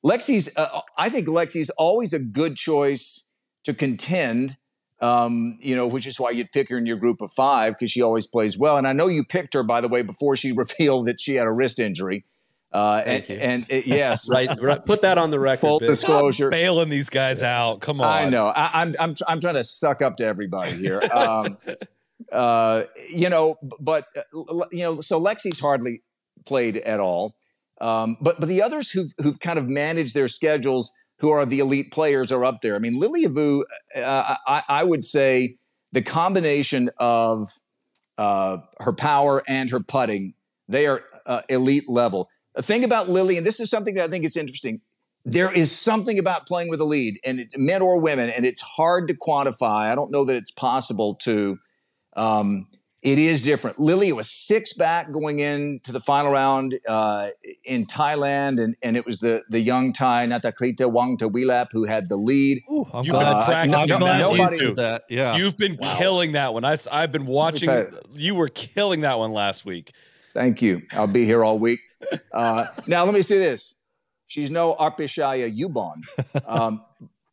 Lexi's, 0.07 0.57
uh, 0.57 0.81
I 0.97 1.09
think 1.09 1.27
Lexi's 1.29 1.71
always 1.71 2.13
a 2.13 2.19
good 2.19 2.57
choice 2.57 3.29
to 3.65 3.75
contend 3.75 4.57
um, 5.01 5.59
you 5.61 5.77
know, 5.77 5.87
which 5.87 6.07
is 6.07 6.19
why 6.19 6.31
you'd 6.31 6.51
pick 6.51 6.69
her 6.71 6.77
in 6.77 6.85
your 6.87 6.97
group 6.97 7.21
of 7.21 7.31
five 7.31 7.75
because 7.75 7.91
she 7.91 8.03
always 8.03 8.27
plays 8.27 8.59
well. 8.59 8.77
And 8.77 8.87
I 8.87 8.93
know 8.93 9.07
you 9.07 9.23
picked 9.25 9.55
her, 9.55 9.63
by 9.63 9.81
the 9.81 9.89
way, 9.89 10.03
before 10.03 10.37
she 10.37 10.53
revealed 10.57 11.07
that 11.07 11.21
she 11.21 11.37
had 11.37 11.47
a 11.47 11.53
wrist 11.53 11.79
injury. 11.79 12.25
Uh, 12.73 13.03
Thank 13.03 13.31
and, 13.31 13.39
you. 13.39 13.45
and 13.45 13.67
it- 13.69 13.87
yes, 13.87 14.29
Right, 14.31 14.49
right. 14.61 14.85
Put 14.85 15.03
that 15.03 15.17
on 15.17 15.31
the 15.31 15.41
record. 15.41 15.61
Full 15.61 15.79
Bill. 15.79 15.89
disclosure. 15.89 16.51
bailing 16.51 16.89
these 16.89 17.11
guys 17.11 17.43
out. 17.43 17.81
Come 17.81 18.01
on. 18.01 18.09
I 18.09 18.29
know. 18.29 18.49
I, 18.49 18.83
I'm 18.83 18.95
I'm 18.99 19.15
I'm 19.27 19.41
trying 19.41 19.55
to 19.55 19.65
suck 19.65 20.03
up 20.03 20.17
to 20.17 20.27
everybody 20.27 20.73
here. 20.73 21.01
Um, 21.13 21.57
uh, 22.33 22.83
you 23.15 23.31
know, 23.31 23.55
but 23.81 24.07
uh, 24.17 24.23
l- 24.35 24.67
you 24.73 24.81
know, 24.81 25.01
so 25.01 25.21
Lexi's 25.21 25.61
hardly 25.61 26.03
played 26.45 26.77
at 26.77 27.01
all. 27.01 27.37
Um, 27.81 28.17
but 28.21 28.41
but 28.41 28.49
the 28.49 28.63
others 28.63 28.91
who've 28.91 29.13
who've 29.19 29.39
kind 29.39 29.59
of 29.59 29.69
managed 29.69 30.15
their 30.15 30.29
schedules, 30.29 30.93
who 31.19 31.31
are 31.31 31.47
the 31.47 31.61
elite 31.61 31.93
players, 31.93 32.33
are 32.33 32.45
up 32.45 32.61
there. 32.61 32.75
I 32.75 32.79
mean, 32.79 32.99
Lilia 32.99 33.29
Vu, 33.29 33.65
uh, 33.97 34.35
I, 34.47 34.63
I 34.69 34.85
would 34.85 35.05
say 35.05 35.57
the 35.93 36.03
combination 36.03 36.91
of 36.99 37.49
uh, 38.19 38.59
her 38.81 38.93
power 38.93 39.43
and 39.47 39.71
her 39.71 39.81
putting, 39.81 40.35
they 40.69 40.87
are 40.87 41.03
uh, 41.25 41.43
elite 41.49 41.89
level. 41.89 42.29
The 42.55 42.63
thing 42.63 42.85
about 42.85 43.09
Lily, 43.09 43.37
and 43.37 43.47
this 43.47 43.61
is 43.61 43.71
something 43.71 43.95
that 43.95 44.05
I 44.05 44.09
think 44.09 44.25
is 44.25 44.37
interesting. 44.37 44.81
there 45.25 45.53
is 45.53 45.77
something 45.77 46.19
about 46.19 46.47
playing 46.47 46.71
with 46.71 46.81
a 46.81 46.85
lead, 46.85 47.19
and 47.25 47.41
it, 47.41 47.49
men 47.57 47.83
or 47.83 48.01
women, 48.01 48.31
and 48.31 48.45
it's 48.45 48.61
hard 48.61 49.09
to 49.09 49.15
quantify. 49.15 49.91
I 49.91 49.95
don't 49.95 50.11
know 50.11 50.25
that 50.25 50.37
it's 50.37 50.51
possible 50.51 51.15
to. 51.17 51.59
Um, 52.17 52.67
it 53.01 53.19
is 53.19 53.43
different. 53.43 53.79
Lily 53.79 54.09
it 54.09 54.17
was 54.17 54.29
six 54.31 54.73
back 54.73 55.13
going 55.13 55.39
into 55.39 55.93
the 55.93 56.01
final 56.01 56.33
round 56.33 56.79
uh, 56.89 57.29
in 57.65 57.87
Thailand, 57.87 58.63
and, 58.63 58.77
and 58.83 58.97
it 58.97 59.07
was 59.07 59.19
the 59.19 59.45
the 59.49 59.61
young 59.61 59.93
Thai 59.93 60.27
Natthakritta 60.27 60.91
Vongtaveelap 60.93 61.69
who 61.73 61.85
had 61.85 62.09
the 62.09 62.17
lead. 62.17 62.61
Ooh, 62.71 62.87
I'm 62.93 63.05
You've 63.05 63.15
glad, 63.15 63.35
been 63.35 63.45
practicing 63.45 63.93
I'm 63.95 64.01
glad 64.01 64.21
that 64.21 64.31
you 64.33 64.37
nobody- 64.39 64.59
did 64.59 64.77
that. 64.77 65.03
Yeah. 65.09 65.37
You've 65.37 65.57
been 65.57 65.77
killing 65.77 66.33
that 66.33 66.53
one. 66.55 66.65
I, 66.65 66.77
I've 66.91 67.13
been 67.13 67.27
watching. 67.27 67.69
you. 67.69 67.99
You 68.15 68.35
were 68.35 68.49
killing 68.49 69.03
that 69.03 69.19
one 69.19 69.33
last 69.33 69.65
week. 69.65 69.93
Thank 70.35 70.61
you. 70.63 70.83
I'll 70.93 71.07
be 71.07 71.25
here 71.25 71.45
all 71.45 71.59
week. 71.59 71.81
Uh, 72.33 72.67
now, 72.87 73.05
let 73.05 73.15
me 73.15 73.23
say 73.23 73.39
this: 73.39 73.77
she's 74.27 74.51
no 74.51 74.75
Arpichaya 74.75 75.57
Yubol, 75.57 75.95
um, 76.47 76.83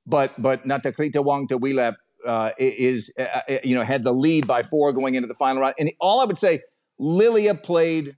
but 0.05 0.39
but 0.41 0.63
Natthakritta 0.65 1.23
Vongtaveelap 1.23 1.95
uh, 2.25 2.51
is 2.57 3.13
uh, 3.19 3.23
uh, 3.49 3.57
you 3.63 3.75
know 3.75 3.83
had 3.83 4.03
the 4.03 4.11
lead 4.11 4.47
by 4.47 4.63
four 4.63 4.93
going 4.93 5.15
into 5.15 5.27
the 5.27 5.33
final 5.35 5.61
round. 5.61 5.75
And 5.79 5.91
all 5.99 6.19
I 6.21 6.25
would 6.25 6.37
say, 6.37 6.61
Lilia 6.99 7.55
played 7.55 8.17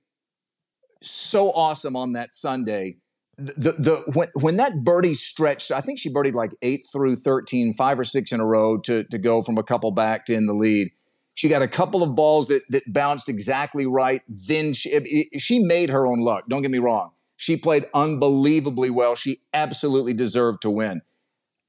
so 1.01 1.51
awesome 1.51 1.95
on 1.95 2.13
that 2.13 2.33
Sunday. 2.33 2.97
The, 3.37 3.73
the 3.73 4.03
when 4.13 4.27
when 4.33 4.57
that 4.57 4.83
birdie 4.83 5.13
stretched, 5.13 5.71
I 5.71 5.81
think 5.81 5.99
she 5.99 6.11
birdied 6.11 6.33
like 6.33 6.51
eight 6.63 6.87
through 6.91 7.17
13, 7.17 7.73
five 7.75 7.99
or 7.99 8.03
six 8.03 8.31
in 8.31 8.39
a 8.39 8.45
row 8.45 8.79
to 8.79 9.03
to 9.03 9.17
go 9.19 9.43
from 9.43 9.57
a 9.57 9.63
couple 9.63 9.91
back 9.91 10.25
to 10.25 10.33
in 10.33 10.47
the 10.47 10.53
lead. 10.53 10.89
She 11.35 11.49
got 11.49 11.61
a 11.61 11.67
couple 11.67 12.01
of 12.01 12.15
balls 12.15 12.47
that 12.47 12.63
that 12.69 12.91
bounced 12.91 13.29
exactly 13.29 13.85
right. 13.85 14.21
Then 14.27 14.73
she 14.73 14.89
it- 14.89 15.39
she 15.39 15.59
made 15.59 15.91
her 15.91 16.07
own 16.07 16.19
luck. 16.19 16.45
Don't 16.49 16.63
get 16.63 16.71
me 16.71 16.79
wrong. 16.79 17.11
She 17.35 17.55
played 17.55 17.85
unbelievably 17.93 18.89
well. 18.89 19.13
She 19.13 19.41
absolutely 19.53 20.15
deserved 20.15 20.63
to 20.63 20.71
win. 20.71 21.01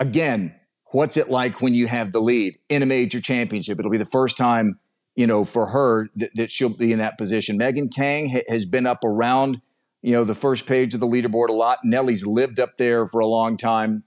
Again, 0.01 0.55
what's 0.92 1.16
it 1.16 1.29
like 1.29 1.61
when 1.61 1.74
you 1.74 1.87
have 1.87 2.12
the 2.12 2.20
lead 2.20 2.59
in 2.68 2.83
a 2.83 2.87
major 2.87 3.20
championship? 3.20 3.79
It'll 3.79 3.90
be 3.90 3.98
the 3.98 4.05
first 4.05 4.37
time, 4.37 4.79
you 5.14 5.27
know, 5.27 5.44
for 5.44 5.66
her 5.66 6.09
that, 6.16 6.31
that 6.35 6.51
she'll 6.51 6.68
be 6.68 6.92
in 6.92 6.98
that 6.98 7.18
position. 7.18 7.59
Megan 7.59 7.88
Khang 7.88 8.31
ha- 8.31 8.44
has 8.48 8.66
been 8.66 8.87
up 8.87 9.05
around, 9.05 9.61
you 10.03 10.12
know, 10.12 10.24
the 10.24 10.35
first 10.35 10.66
page 10.66 10.94
of 10.94 11.01
the 11.01 11.07
leaderboard 11.07 11.48
a 11.48 11.53
lot. 11.53 11.79
Nelly's 11.85 12.27
lived 12.27 12.61
up 12.61 12.77
there 12.77 13.07
for 13.07 13.20
a 13.20 13.27
long 13.27 13.57
time. 13.57 14.05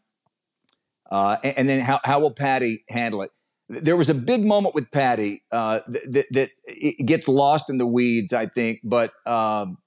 Uh, 1.09 1.37
and, 1.43 1.57
and 1.59 1.69
then 1.69 1.81
how, 1.81 1.99
how 2.03 2.19
will 2.19 2.31
Patty 2.31 2.83
handle 2.89 3.21
it? 3.21 3.31
There 3.67 3.95
was 3.95 4.09
a 4.09 4.13
big 4.13 4.43
moment 4.43 4.75
with 4.75 4.91
Patty 4.91 5.43
uh, 5.51 5.79
that, 5.87 6.25
that 6.31 6.49
it 6.65 7.05
gets 7.05 7.27
lost 7.27 7.69
in 7.69 7.77
the 7.77 7.87
weeds, 7.87 8.33
I 8.33 8.45
think. 8.45 8.79
But 8.83 9.13
um, 9.25 9.77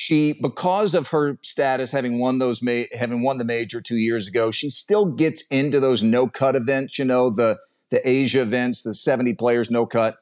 she, 0.00 0.32
because 0.32 0.94
of 0.94 1.08
her 1.08 1.38
status, 1.42 1.90
having 1.90 2.20
won 2.20 2.38
those, 2.38 2.62
ma- 2.62 2.84
having 2.96 3.20
won 3.20 3.36
the 3.36 3.44
major 3.44 3.80
two 3.80 3.96
years 3.96 4.28
ago, 4.28 4.52
she 4.52 4.70
still 4.70 5.06
gets 5.06 5.42
into 5.48 5.80
those 5.80 6.04
no 6.04 6.28
cut 6.28 6.54
events. 6.54 7.00
You 7.00 7.04
know, 7.04 7.30
the 7.30 7.58
the 7.90 8.08
Asia 8.08 8.42
events, 8.42 8.82
the 8.82 8.94
seventy 8.94 9.34
players 9.34 9.72
no 9.72 9.86
cut. 9.86 10.18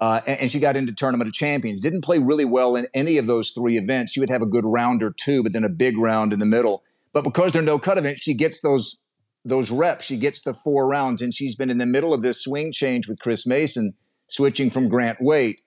Uh, 0.00 0.20
and, 0.26 0.40
and 0.40 0.50
she 0.50 0.58
got 0.58 0.76
into 0.76 0.92
tournament 0.92 1.28
of 1.28 1.32
champions. 1.32 1.80
Didn't 1.80 2.02
play 2.02 2.18
really 2.18 2.44
well 2.44 2.74
in 2.74 2.88
any 2.92 3.16
of 3.16 3.28
those 3.28 3.52
three 3.52 3.78
events. 3.78 4.10
She 4.10 4.18
would 4.18 4.30
have 4.30 4.42
a 4.42 4.46
good 4.46 4.64
round 4.66 5.00
or 5.04 5.12
two, 5.12 5.44
but 5.44 5.52
then 5.52 5.62
a 5.62 5.68
big 5.68 5.96
round 5.96 6.32
in 6.32 6.40
the 6.40 6.44
middle. 6.44 6.82
But 7.12 7.22
because 7.22 7.52
they're 7.52 7.62
no 7.62 7.78
cut 7.78 7.98
events, 7.98 8.22
she 8.22 8.34
gets 8.34 8.62
those 8.62 8.96
those 9.44 9.70
reps. 9.70 10.06
She 10.06 10.16
gets 10.16 10.40
the 10.40 10.54
four 10.54 10.88
rounds, 10.88 11.22
and 11.22 11.32
she's 11.32 11.54
been 11.54 11.70
in 11.70 11.78
the 11.78 11.86
middle 11.86 12.12
of 12.12 12.22
this 12.22 12.42
swing 12.42 12.72
change 12.72 13.06
with 13.06 13.20
Chris 13.20 13.46
Mason, 13.46 13.94
switching 14.26 14.70
from 14.70 14.88
Grant 14.88 15.18
Waite. 15.20 15.60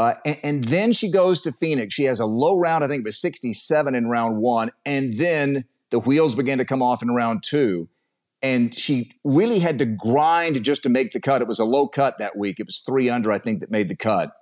Uh, 0.00 0.14
and, 0.24 0.38
and 0.42 0.64
then 0.64 0.94
she 0.94 1.10
goes 1.10 1.42
to 1.42 1.52
Phoenix. 1.52 1.92
She 1.92 2.04
has 2.04 2.20
a 2.20 2.24
low 2.24 2.58
round, 2.58 2.82
I 2.82 2.88
think 2.88 3.00
it 3.00 3.04
was 3.04 3.20
67 3.20 3.94
in 3.94 4.08
round 4.08 4.38
one. 4.38 4.70
And 4.86 5.12
then 5.12 5.66
the 5.90 6.00
wheels 6.00 6.34
began 6.34 6.56
to 6.56 6.64
come 6.64 6.80
off 6.80 7.02
in 7.02 7.10
round 7.10 7.42
two. 7.42 7.86
And 8.40 8.74
she 8.74 9.12
really 9.24 9.58
had 9.58 9.78
to 9.80 9.84
grind 9.84 10.62
just 10.64 10.84
to 10.84 10.88
make 10.88 11.10
the 11.10 11.20
cut. 11.20 11.42
It 11.42 11.48
was 11.48 11.58
a 11.58 11.66
low 11.66 11.86
cut 11.86 12.16
that 12.18 12.34
week. 12.34 12.58
It 12.58 12.64
was 12.64 12.78
three 12.78 13.10
under, 13.10 13.30
I 13.30 13.36
think, 13.36 13.60
that 13.60 13.70
made 13.70 13.90
the 13.90 13.94
cut. 13.94 14.32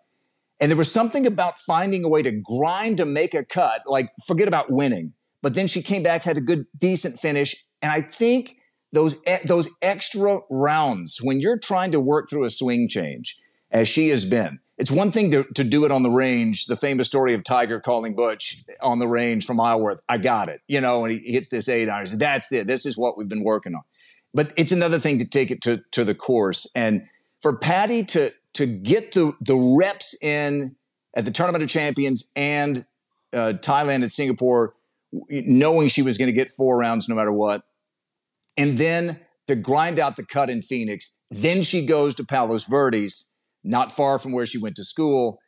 And 0.61 0.71
there 0.71 0.79
was 0.79 0.92
something 0.92 1.27
about 1.27 1.59
finding 1.59 2.05
a 2.05 2.09
way 2.09 2.23
to 2.23 2.31
grind 2.31 2.99
to 2.99 3.05
make 3.05 3.35
a 3.35 3.44
cut, 3.44 3.83
like 3.87 4.11
forget 4.29 4.47
about 4.47 4.71
winning. 4.71 5.14
But 5.42 5.55
then 5.55 5.66
she 5.66 5.83
came 5.83 6.05
back, 6.05 6.23
had 6.23 6.37
a 6.37 6.40
good, 6.40 6.66
decent 6.79 7.18
finish. 7.18 7.66
And 7.83 7.90
I 7.90 8.03
think 8.03 8.59
those 8.92 9.21
those 9.44 9.68
extra 9.83 10.38
rounds 10.51 11.18
when 11.21 11.40
you're 11.40 11.59
trying 11.59 11.90
to 11.90 12.01
work 12.01 12.31
through 12.31 12.44
a 12.44 12.51
swing 12.51 12.88
change, 12.88 13.37
as 13.70 13.88
she 13.88 14.09
has 14.09 14.24
been, 14.24 14.61
it's 14.76 14.90
one 14.90 15.11
thing 15.11 15.31
to, 15.33 15.44
to 15.54 15.64
do 15.64 15.85
it 15.85 15.90
on 15.90 16.02
the 16.02 16.11
range. 16.11 16.66
The 16.66 16.76
famous 16.76 17.07
story 17.09 17.35
of 17.35 17.42
Tiger 17.42 17.81
calling 17.81 18.14
Butch 18.14 18.62
on 18.81 19.00
the 19.00 19.09
range 19.09 19.44
from 19.44 19.61
Isleworth, 19.61 20.00
I 20.09 20.18
got 20.18 20.48
it, 20.48 20.61
you 20.68 20.81
know, 20.81 21.04
and 21.04 21.12
he 21.12 21.33
hits 21.33 21.48
this 21.48 21.68
eight 21.68 21.88
iron. 21.88 22.07
That's 22.16 22.52
it. 22.52 22.66
This 22.66 22.87
is 22.87 22.96
what 22.96 23.18
we've 23.18 23.28
been 23.28 23.44
working 23.44 23.74
on. 23.74 23.83
But 24.33 24.52
it's 24.57 24.72
another 24.72 24.98
thing 24.98 25.18
to 25.18 25.28
take 25.28 25.50
it 25.50 25.62
to, 25.62 25.83
to 25.92 26.04
the 26.04 26.14
course. 26.14 26.70
And 26.74 27.09
for 27.40 27.57
Patty 27.57 28.04
to 28.04 28.33
to 28.54 28.66
get 28.66 29.12
the 29.12 29.33
the 29.40 29.57
reps 29.57 30.20
in 30.22 30.74
at 31.14 31.24
the 31.24 31.31
Tournament 31.31 31.62
of 31.62 31.70
Champions 31.70 32.31
and 32.35 32.87
uh, 33.33 33.54
Thailand 33.54 34.02
and 34.02 34.11
Singapore, 34.11 34.74
knowing 35.31 35.88
she 35.88 36.02
was 36.02 36.18
going 36.18 36.28
to 36.28 36.37
get 36.37 36.50
four 36.50 36.76
rounds 36.76 37.09
no 37.09 37.14
matter 37.14 37.33
what, 37.33 37.62
and 38.57 38.76
then 38.76 39.20
to 39.46 39.54
grind 39.54 39.98
out 39.98 40.16
the 40.16 40.24
cut 40.24 40.50
in 40.50 40.62
Phoenix. 40.62 41.16
Then 41.31 41.62
she 41.62 41.87
goes 41.87 42.14
to 42.16 42.24
Palos 42.24 42.64
Verdes, 42.64 43.28
not 43.64 43.92
far 43.92 44.18
from 44.18 44.33
where 44.33 44.47
she 44.47 44.59
went 44.59 44.77
to 44.77 44.85
school. 44.85 45.38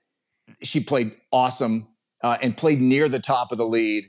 She 0.63 0.81
played 0.81 1.13
awesome 1.33 1.89
uh, 2.23 2.39
and 2.43 2.57
played 2.57 2.81
near 2.81 3.09
the 3.09 3.19
top 3.19 3.53
of 3.53 3.59
the 3.59 3.67
lead. 3.67 4.05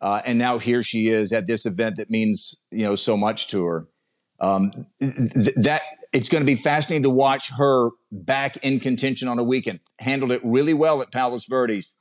Uh, 0.00 0.20
and 0.24 0.38
now 0.38 0.58
here 0.58 0.82
she 0.82 1.08
is 1.08 1.32
at 1.32 1.46
this 1.46 1.64
event 1.64 1.96
that 1.96 2.10
means 2.10 2.62
you 2.70 2.84
know 2.84 2.94
so 2.94 3.16
much 3.16 3.46
to 3.48 3.64
her. 3.64 3.86
Um, 4.40 4.86
th- 4.98 5.54
that 5.56 5.82
it's 6.12 6.28
going 6.28 6.42
to 6.42 6.46
be 6.46 6.56
fascinating 6.56 7.04
to 7.04 7.10
watch 7.10 7.50
her 7.56 7.90
back 8.10 8.56
in 8.58 8.80
contention 8.80 9.28
on 9.28 9.38
a 9.38 9.44
weekend. 9.44 9.78
Handled 10.00 10.32
it 10.32 10.40
really 10.42 10.74
well 10.74 11.00
at 11.02 11.12
Palos 11.12 11.46
Verdes. 11.46 12.00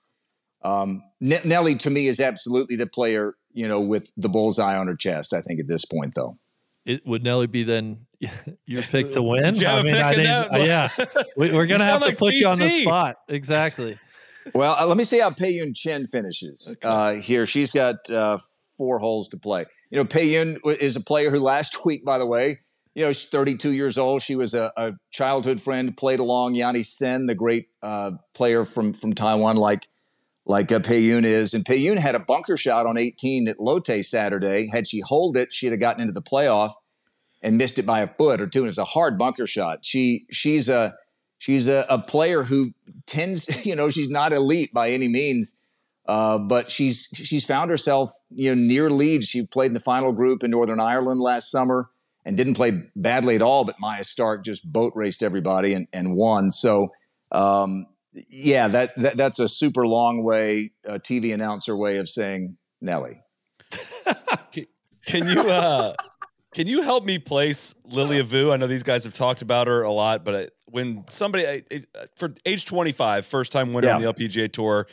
Um, 0.64 1.04
N- 1.22 1.42
Nelly 1.46 1.76
to 1.76 1.92
me 1.92 2.08
is 2.08 2.20
absolutely 2.20 2.76
the 2.76 2.88
player 2.88 3.36
you 3.54 3.68
know 3.68 3.80
with 3.80 4.12
the 4.18 4.30
bullseye 4.30 4.76
on 4.76 4.88
her 4.88 4.96
chest. 4.96 5.34
I 5.34 5.42
think 5.42 5.60
at 5.60 5.68
this 5.68 5.86
point 5.86 6.14
though. 6.16 6.38
It, 6.86 7.06
would 7.06 7.24
Nelly 7.24 7.46
be 7.46 7.64
then 7.64 8.08
your 8.66 8.82
pick 8.84 9.12
to 9.12 9.22
win? 9.22 9.44
Did 9.44 9.58
you 9.58 9.66
have 9.68 9.78
I 9.78 9.82
a 9.82 9.84
mean, 9.84 9.96
I 9.96 10.16
didn't- 10.16 10.52
that? 10.52 10.66
yeah, 10.66 11.24
we, 11.38 11.52
we're 11.54 11.66
gonna 11.66 11.86
have 11.86 12.02
to 12.02 12.10
like 12.10 12.18
put 12.18 12.34
you 12.34 12.48
on 12.48 12.60
the 12.60 12.70
spot. 12.70 13.18
Exactly. 13.28 13.98
Well, 14.56 14.76
uh, 14.76 14.88
let 14.88 14.98
me 14.98 15.04
see 15.04 15.20
how 15.20 15.30
Pei-Yun 15.30 15.76
Chen 15.76 16.08
finishes 16.08 16.76
uh, 16.82 17.14
here. 17.14 17.46
She's 17.46 17.74
got 17.74 18.10
uh, 18.10 18.40
four 18.76 18.98
holes 18.98 19.30
to 19.30 19.38
play. 19.38 19.66
You 19.92 19.98
know, 20.00 20.06
Pei-Yun 20.06 20.58
is 20.66 20.96
a 20.96 21.00
player 21.00 21.30
who 21.30 21.40
last 21.40 21.86
week, 21.86 22.04
by 22.04 22.18
the 22.18 22.26
way, 22.26 22.60
you 22.96 23.06
know, 23.06 23.12
she's 23.14 23.28
32 23.28 23.72
years 23.72 24.00
old. 24.00 24.24
She 24.24 24.36
was 24.36 24.56
a, 24.56 24.72
a 24.76 24.94
childhood 25.12 25.62
friend, 25.62 25.96
played 25.96 26.20
along 26.20 26.56
Yani 26.56 26.82
Tseng, 26.84 27.28
the 27.28 27.36
great 27.36 27.68
uh, 27.84 28.14
player 28.34 28.66
from 28.66 28.94
from 28.94 29.14
Taiwan, 29.14 29.58
like 29.58 29.88
like 30.48 30.72
uh, 30.72 30.80
Pei-Yun 30.80 31.24
is. 31.24 31.54
And 31.54 31.64
Pei-Yun 31.64 31.98
had 31.98 32.16
a 32.16 32.20
bunker 32.20 32.58
shot 32.58 32.88
on 32.88 32.98
18 32.98 33.48
at 33.48 33.60
Lotte 33.60 34.04
Saturday. 34.04 34.70
Had 34.74 34.88
she 34.88 35.02
hold 35.06 35.38
it, 35.38 35.54
she'd 35.54 35.72
have 35.72 35.80
gotten 35.80 36.02
into 36.02 36.14
the 36.14 36.22
playoff 36.24 36.72
and 37.42 37.58
missed 37.58 37.80
it 37.80 37.86
by 37.86 38.02
a 38.02 38.08
foot 38.08 38.42
or 38.42 38.48
two. 38.48 38.60
And 38.60 38.70
it's 38.70 38.78
a 38.78 38.86
hard 38.86 39.18
bunker 39.18 39.48
shot. 39.48 39.84
She 39.84 40.26
she's 40.32 40.70
a 40.70 40.96
she's 41.38 41.68
a, 41.68 41.86
a 41.90 42.00
player 42.00 42.44
who 42.44 42.72
tends, 43.06 43.66
you 43.66 43.76
know, 43.76 43.90
she's 43.90 44.10
not 44.10 44.34
elite 44.34 44.74
by 44.74 44.90
any 44.90 45.08
means, 45.08 45.58
uh, 46.08 46.38
but 46.38 46.72
she's 46.72 47.10
she's 47.14 47.46
found 47.46 47.70
herself, 47.70 48.12
you 48.30 48.54
know, 48.54 48.62
near 48.62 48.90
lead. 48.90 49.24
She 49.24 49.46
played 49.46 49.68
in 49.68 49.74
the 49.74 49.80
final 49.80 50.12
group 50.12 50.44
in 50.44 50.52
Northern 50.52 50.80
Ireland 50.80 51.20
last 51.20 51.52
summer 51.52 51.90
and 52.26 52.38
didn't 52.38 52.54
play 52.54 52.82
badly 52.96 53.36
at 53.36 53.42
all. 53.42 53.66
But 53.66 53.80
Maja 53.80 54.04
Stark 54.04 54.44
just 54.44 54.72
boat 54.72 54.94
raced 54.96 55.24
everybody 55.24 55.74
and, 55.74 55.88
and 55.94 56.16
won. 56.16 56.52
So. 56.52 56.92
Um, 57.32 57.88
yeah, 58.28 58.68
that, 58.68 58.92
that 58.98 59.16
that's 59.16 59.40
a 59.40 59.48
super 59.48 59.88
long 59.88 60.22
way, 60.22 60.72
uh, 60.86 60.96
TV 60.96 61.34
announcer 61.34 61.78
way 61.78 61.96
of 61.96 62.10
saying 62.10 62.58
Nelly. 62.82 63.22
Can 65.06 65.28
you 65.28 65.40
uh 65.40 65.94
can 66.54 66.68
you 66.68 66.82
help 66.82 67.06
me 67.06 67.18
place 67.20 67.74
Lilia 67.86 68.24
Vu? 68.24 68.52
I 68.52 68.58
know 68.58 68.68
these 68.68 68.84
guys 68.84 69.04
have 69.06 69.14
talked 69.14 69.42
about 69.42 69.68
her 69.68 69.84
a 69.84 69.92
lot, 69.92 70.26
but 70.26 70.52
when 70.66 71.04
somebody 71.08 71.48
I- 71.48 71.64
I- 71.72 71.84
for 72.18 72.34
age 72.46 72.66
25, 72.66 73.26
first 73.26 73.52
time 73.52 73.74
winner 73.74 73.90
on 73.92 74.02
the 74.02 74.08
LPGA 74.08 74.52
tour, 74.52 74.88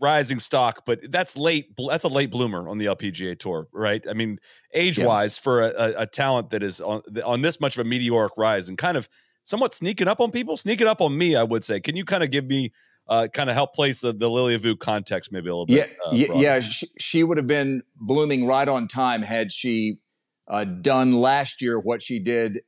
rising 0.00 0.38
stock, 0.40 0.84
but 0.84 1.00
that's 1.10 1.36
late. 1.38 1.68
That's 1.88 2.04
a 2.04 2.08
late 2.08 2.30
bloomer 2.30 2.68
on 2.68 2.78
the 2.78 2.86
LPGA 2.86 3.38
tour, 3.38 3.66
right? 3.72 4.04
I 4.08 4.12
mean, 4.12 4.38
age 4.74 4.98
wise, 4.98 5.38
for 5.38 5.62
a, 5.62 5.68
a, 5.68 6.02
a 6.02 6.06
talent 6.06 6.50
that 6.50 6.62
is 6.62 6.80
on 6.80 7.02
on 7.24 7.40
this 7.42 7.60
much 7.60 7.78
of 7.78 7.86
a 7.86 7.88
meteoric 7.88 8.32
rise 8.36 8.68
and 8.68 8.76
kind 8.76 8.96
of 8.96 9.08
somewhat 9.42 9.72
sneaking 9.74 10.06
up 10.08 10.20
on 10.20 10.30
people, 10.32 10.56
sneaking 10.56 10.86
up 10.86 11.00
on 11.00 11.16
me, 11.16 11.34
I 11.36 11.42
would 11.44 11.64
say. 11.64 11.80
Can 11.80 11.96
you 11.96 12.04
kind 12.04 12.22
of 12.22 12.30
give 12.30 12.44
me 12.46 12.72
uh, 13.08 13.28
kind 13.32 13.48
of 13.48 13.54
help 13.54 13.72
place 13.72 14.00
the, 14.00 14.12
the 14.12 14.28
Lilia 14.28 14.58
Vu 14.58 14.74
context 14.76 15.30
maybe 15.30 15.48
a 15.48 15.54
little 15.56 15.66
Yeah, 15.74 15.84
bit? 15.86 15.96
uh, 16.04 16.10
yeah, 16.12 16.26
broader? 16.26 16.42
yeah. 16.42 16.60
She, 16.60 16.86
she 16.98 17.22
would 17.24 17.36
have 17.36 17.46
been 17.46 17.82
blooming 17.94 18.46
right 18.46 18.68
on 18.68 18.88
time 18.88 19.22
had 19.22 19.52
she 19.52 19.98
uh, 20.48 20.64
done 20.64 21.12
last 21.12 21.60
year 21.62 21.78
what 21.78 22.02
she 22.02 22.18
did 22.18 22.60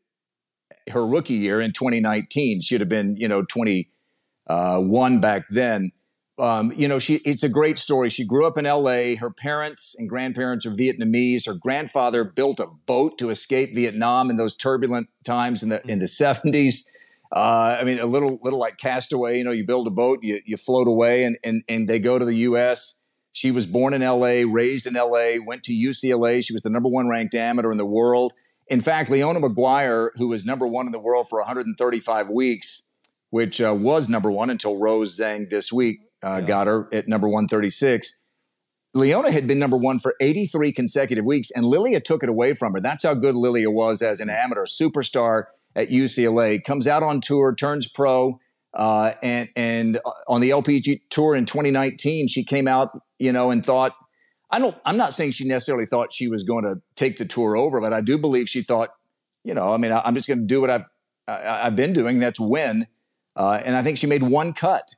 her 0.90 1.06
rookie 1.06 1.34
year 1.34 1.60
in 1.60 1.72
2019. 1.72 2.60
She'd 2.62 2.80
have 2.80 2.88
been, 2.88 3.16
you 3.16 3.28
know, 3.28 3.42
21 3.44 5.20
back 5.20 5.44
then. 5.50 5.92
um, 6.38 6.72
you 6.76 6.86
know, 6.86 6.98
she 6.98 7.16
it's 7.24 7.42
a 7.42 7.48
great 7.48 7.78
story. 7.78 8.08
She 8.10 8.24
grew 8.24 8.46
up 8.46 8.56
in 8.56 8.64
L.A. 8.64 9.16
Her 9.16 9.30
parents 9.30 9.96
and 9.98 10.08
grandparents 10.08 10.64
are 10.66 10.70
Vietnamese. 10.70 11.46
Her 11.46 11.54
grandfather 11.54 12.24
built 12.24 12.60
a 12.60 12.66
boat 12.86 13.18
to 13.18 13.30
escape 13.30 13.74
Vietnam 13.74 14.30
in 14.30 14.36
those 14.36 14.56
turbulent 14.56 15.08
times 15.24 15.62
in 15.62 15.68
the 15.68 15.82
in 15.90 15.98
the 15.98 16.08
seventies. 16.08 16.88
Uh, 17.30 17.76
I 17.80 17.84
mean, 17.84 17.98
a 17.98 18.06
little 18.06 18.38
little 18.42 18.58
like 18.58 18.78
Castaway. 18.78 19.38
You 19.38 19.44
know, 19.44 19.50
you 19.50 19.66
build 19.66 19.86
a 19.88 19.90
boat, 19.90 20.20
you 20.22 20.40
you 20.46 20.56
float 20.56 20.86
away, 20.86 21.24
and 21.24 21.36
and 21.42 21.62
and 21.68 21.88
they 21.88 21.98
go 21.98 22.18
to 22.18 22.24
the 22.24 22.36
U.S. 22.36 22.97
She 23.38 23.53
was 23.53 23.68
born 23.68 23.94
in 23.94 24.03
L.A., 24.03 24.44
raised 24.44 24.85
in 24.85 24.96
L.A., 24.96 25.38
went 25.38 25.62
to 25.62 25.72
UCLA. 25.72 26.44
She 26.44 26.53
was 26.53 26.62
the 26.62 26.70
number 26.70 26.88
one 26.88 27.09
ranked 27.09 27.37
amateur 27.37 27.70
in 27.70 27.79
the 27.79 27.87
world. 27.87 28.33
In 28.66 28.81
fact, 28.81 29.11
Leona 29.11 29.38
Maguire, 29.38 30.11
who 30.16 30.27
was 30.27 30.44
number 30.44 30.66
one 30.66 30.87
in 30.87 30.92
the 30.92 30.98
world 30.98 31.29
for 31.29 31.38
135 31.38 32.31
weeks, 32.31 32.92
which 33.31 33.61
uh, 33.61 33.77
was 33.79 34.09
number 34.09 34.29
one 34.29 34.51
until 34.51 34.81
Rose 34.81 35.16
Zhang 35.16 35.48
this 35.51 35.72
week 35.72 36.01
uh, 36.20 36.38
yeah. 36.40 36.46
got 36.48 36.66
her 36.66 36.88
at 36.92 37.07
number 37.07 37.29
136. 37.29 38.20
Leona 38.92 39.31
had 39.31 39.46
been 39.46 39.61
number 39.61 39.77
one 39.77 40.01
for 40.01 40.16
83 40.20 40.72
consecutive 40.72 41.24
weeks, 41.24 41.53
and 41.53 41.64
Lilia 41.64 42.01
took 42.01 42.24
it 42.24 42.29
away 42.29 42.55
from 42.55 42.72
her. 42.72 42.81
That's 42.81 43.05
how 43.05 43.14
good 43.14 43.37
Lilia 43.37 43.70
was 43.70 44.03
as 44.03 44.18
an 44.18 44.31
amateur 44.31 44.66
superstar 44.66 45.44
at 45.77 45.90
UCLA. 45.90 46.59
Comes 46.64 46.88
out 46.88 47.05
on 47.05 47.20
tour, 47.20 47.55
turns 47.55 47.87
pro, 47.87 48.40
uh, 48.74 49.12
and 49.22 49.48
and 49.57 50.00
on 50.26 50.40
the 50.40 50.50
LPG 50.50 51.02
tour 51.11 51.35
in 51.35 51.44
2019, 51.44 52.28
she 52.28 52.44
came 52.44 52.68
out, 52.68 52.90
you 53.18 53.33
know, 53.33 53.50
and 53.50 53.64
thought, 53.64 53.92
I 54.50 54.59
don't. 54.59 54.76
I'm 54.85 54.96
not 54.96 55.12
saying 55.12 55.33
she 55.33 55.46
necessarily 55.46 55.87
thought 55.87 56.12
she 56.12 56.28
was 56.28 56.44
going 56.44 56.64
to 56.64 56.81
take 56.94 57.18
the 57.18 57.24
tour 57.24 57.57
over, 57.57 57.81
but 57.81 57.92
I 57.92 58.00
do 58.00 58.18
believe 58.18 58.48
she 58.48 58.62
thought, 58.62 58.90
you 59.44 59.54
know, 59.54 59.72
I 59.72 59.76
mean, 59.76 59.92
I, 59.92 60.07
am 60.07 60.14
just 60.14 60.28
going 60.28 60.40
to 60.40 60.46
do 60.46 60.61
what 60.61 60.70
I've 60.70 60.87
i 61.26 61.64
have 61.64 61.76
been 61.76 61.92
doing. 61.92 62.18
That's 62.18 62.40
win, 62.40 62.87
uh, 63.37 63.61
and 63.64 63.76
I 63.76 63.83
think 63.83 63.98
she 63.98 64.07
made 64.07 64.22
one 64.22 64.52
cut 64.52 64.88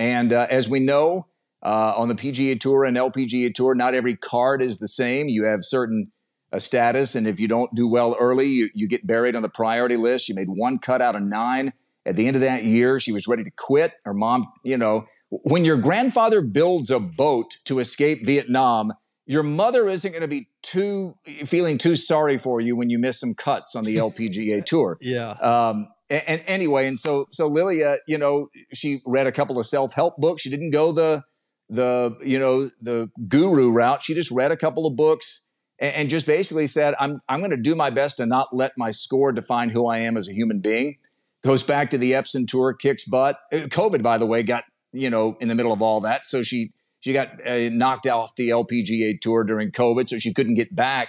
and 0.00 0.32
uh, 0.32 0.46
as 0.48 0.66
we 0.66 0.80
know, 0.80 1.26
uh, 1.62 1.92
on 1.94 2.08
the 2.08 2.14
PGA 2.14 2.58
Tour 2.58 2.86
and 2.86 2.96
LPGA 2.96 3.52
Tour, 3.52 3.74
not 3.74 3.92
every 3.92 4.16
card 4.16 4.62
is 4.62 4.78
the 4.78 4.88
same. 4.88 5.28
You 5.28 5.44
have 5.44 5.62
certain 5.62 6.10
uh, 6.50 6.58
status, 6.58 7.14
and 7.14 7.28
if 7.28 7.38
you 7.38 7.46
don't 7.46 7.74
do 7.74 7.86
well 7.86 8.16
early, 8.18 8.46
you, 8.46 8.70
you 8.72 8.88
get 8.88 9.06
buried 9.06 9.36
on 9.36 9.42
the 9.42 9.50
priority 9.50 9.98
list. 9.98 10.30
You 10.30 10.34
made 10.34 10.48
one 10.48 10.78
cut 10.78 11.02
out 11.02 11.16
of 11.16 11.22
nine. 11.22 11.74
At 12.06 12.16
the 12.16 12.26
end 12.26 12.36
of 12.36 12.42
that 12.42 12.64
year, 12.64 12.98
she 12.98 13.12
was 13.12 13.28
ready 13.28 13.44
to 13.44 13.50
quit. 13.50 13.92
Her 14.04 14.14
mom, 14.14 14.46
you 14.64 14.76
know, 14.78 15.06
when 15.30 15.64
your 15.64 15.76
grandfather 15.76 16.40
builds 16.40 16.90
a 16.90 16.98
boat 16.98 17.56
to 17.66 17.78
escape 17.78 18.24
Vietnam, 18.24 18.92
your 19.26 19.42
mother 19.42 19.88
isn't 19.88 20.10
going 20.10 20.22
to 20.22 20.28
be 20.28 20.46
too 20.62 21.14
feeling 21.44 21.78
too 21.78 21.94
sorry 21.94 22.38
for 22.38 22.60
you 22.60 22.74
when 22.74 22.90
you 22.90 22.98
miss 22.98 23.20
some 23.20 23.34
cuts 23.34 23.76
on 23.76 23.84
the 23.84 23.96
LPGA 23.98 24.64
Tour. 24.64 24.98
yeah. 25.00 25.30
Um, 25.32 25.88
and, 26.08 26.22
and, 26.26 26.42
anyway, 26.46 26.88
and 26.88 26.98
so 26.98 27.26
so 27.30 27.46
Lilia, 27.46 27.94
you 28.08 28.18
know, 28.18 28.48
she 28.72 29.00
read 29.06 29.28
a 29.28 29.32
couple 29.32 29.58
of 29.58 29.66
self 29.66 29.94
help 29.94 30.16
books. 30.16 30.42
She 30.42 30.50
didn't 30.50 30.72
go 30.72 30.90
the 30.90 31.22
the 31.68 32.16
you 32.24 32.38
know 32.38 32.70
the 32.82 33.10
guru 33.28 33.70
route. 33.70 34.02
She 34.02 34.14
just 34.14 34.32
read 34.32 34.50
a 34.50 34.56
couple 34.56 34.86
of 34.86 34.96
books 34.96 35.48
and, 35.78 35.94
and 35.94 36.10
just 36.10 36.26
basically 36.26 36.66
said, 36.66 36.94
"I'm 36.98 37.20
I'm 37.28 37.38
going 37.38 37.52
to 37.52 37.56
do 37.56 37.76
my 37.76 37.90
best 37.90 38.16
to 38.16 38.26
not 38.26 38.48
let 38.52 38.72
my 38.76 38.90
score 38.90 39.30
define 39.30 39.70
who 39.70 39.86
I 39.86 39.98
am 39.98 40.16
as 40.16 40.28
a 40.28 40.32
human 40.32 40.58
being." 40.58 40.96
Goes 41.42 41.62
back 41.62 41.90
to 41.90 41.98
the 41.98 42.12
Epson 42.12 42.46
tour, 42.46 42.74
kicks 42.74 43.04
butt. 43.04 43.38
Uh, 43.52 43.56
COVID, 43.56 44.02
by 44.02 44.18
the 44.18 44.26
way, 44.26 44.42
got 44.42 44.64
you 44.92 45.08
know 45.08 45.36
in 45.40 45.48
the 45.48 45.54
middle 45.54 45.72
of 45.72 45.80
all 45.80 46.00
that, 46.02 46.26
so 46.26 46.42
she 46.42 46.72
she 47.00 47.12
got 47.12 47.46
uh, 47.46 47.70
knocked 47.70 48.06
off 48.06 48.36
the 48.36 48.50
LPGA 48.50 49.20
tour 49.20 49.44
during 49.44 49.70
COVID, 49.70 50.08
so 50.08 50.18
she 50.18 50.34
couldn't 50.34 50.54
get 50.54 50.74
back. 50.74 51.08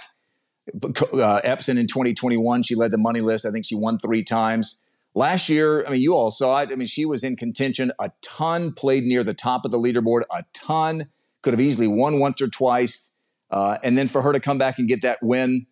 Uh, 0.74 1.42
Epson 1.44 1.78
in 1.80 1.88
2021, 1.88 2.64
she 2.64 2.76
led 2.76 2.92
the 2.92 2.98
money 2.98 3.20
list. 3.20 3.46
I 3.46 3.52
think 3.52 3.66
she 3.66 3.76
won 3.76 3.98
three 3.98 4.24
times. 4.24 4.82
Last 5.14 5.50
year, 5.50 5.86
I 5.86 5.92
mean, 5.92 6.02
you 6.02 6.16
all 6.16 6.32
saw 6.32 6.62
it. 6.62 6.70
I 6.72 6.76
mean, 6.76 6.88
she 6.88 7.06
was 7.06 7.24
in 7.24 7.36
contention 7.36 7.92
a 8.00 8.12
ton, 8.22 8.72
played 8.72 9.04
near 9.04 9.24
the 9.24 9.34
top 9.34 9.66
of 9.66 9.72
the 9.72 9.78
leaderboard 9.78 10.22
a 10.32 10.46
ton, 10.54 11.10
could 11.42 11.54
have 11.54 11.60
easily 11.60 11.88
won 11.88 12.20
once 12.20 12.42
or 12.42 12.48
twice. 12.48 13.14
Uh, 13.50 13.78
and 13.84 13.98
then 13.98 14.08
for 14.08 14.22
her 14.22 14.32
to 14.32 14.40
come 14.40 14.58
back 14.58 14.80
and 14.80 14.88
get 14.88 15.02
that 15.02 15.20
win, 15.22 15.66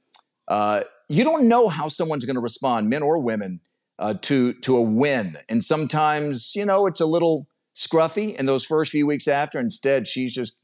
uh, 0.49 0.81
you 1.07 1.23
don't 1.23 1.47
know 1.47 1.69
how 1.69 1.87
someone's 1.87 2.25
going 2.25 2.35
to 2.35 2.41
respond, 2.41 2.89
men 2.89 3.01
or 3.01 3.19
women, 3.19 3.61
uh, 3.99 4.15
to 4.21 4.53
to 4.53 4.77
a 4.77 4.81
win. 4.81 5.37
And 5.47 5.63
sometimes, 5.63 6.55
you 6.55 6.65
know, 6.65 6.87
it's 6.87 7.01
a 7.01 7.05
little 7.05 7.47
scruffy 7.75 8.35
in 8.35 8.45
those 8.47 8.65
first 8.65 8.91
few 8.91 9.05
weeks 9.05 9.27
after. 9.27 9.59
Instead, 9.59 10.07
she's 10.07 10.33
just 10.33 10.57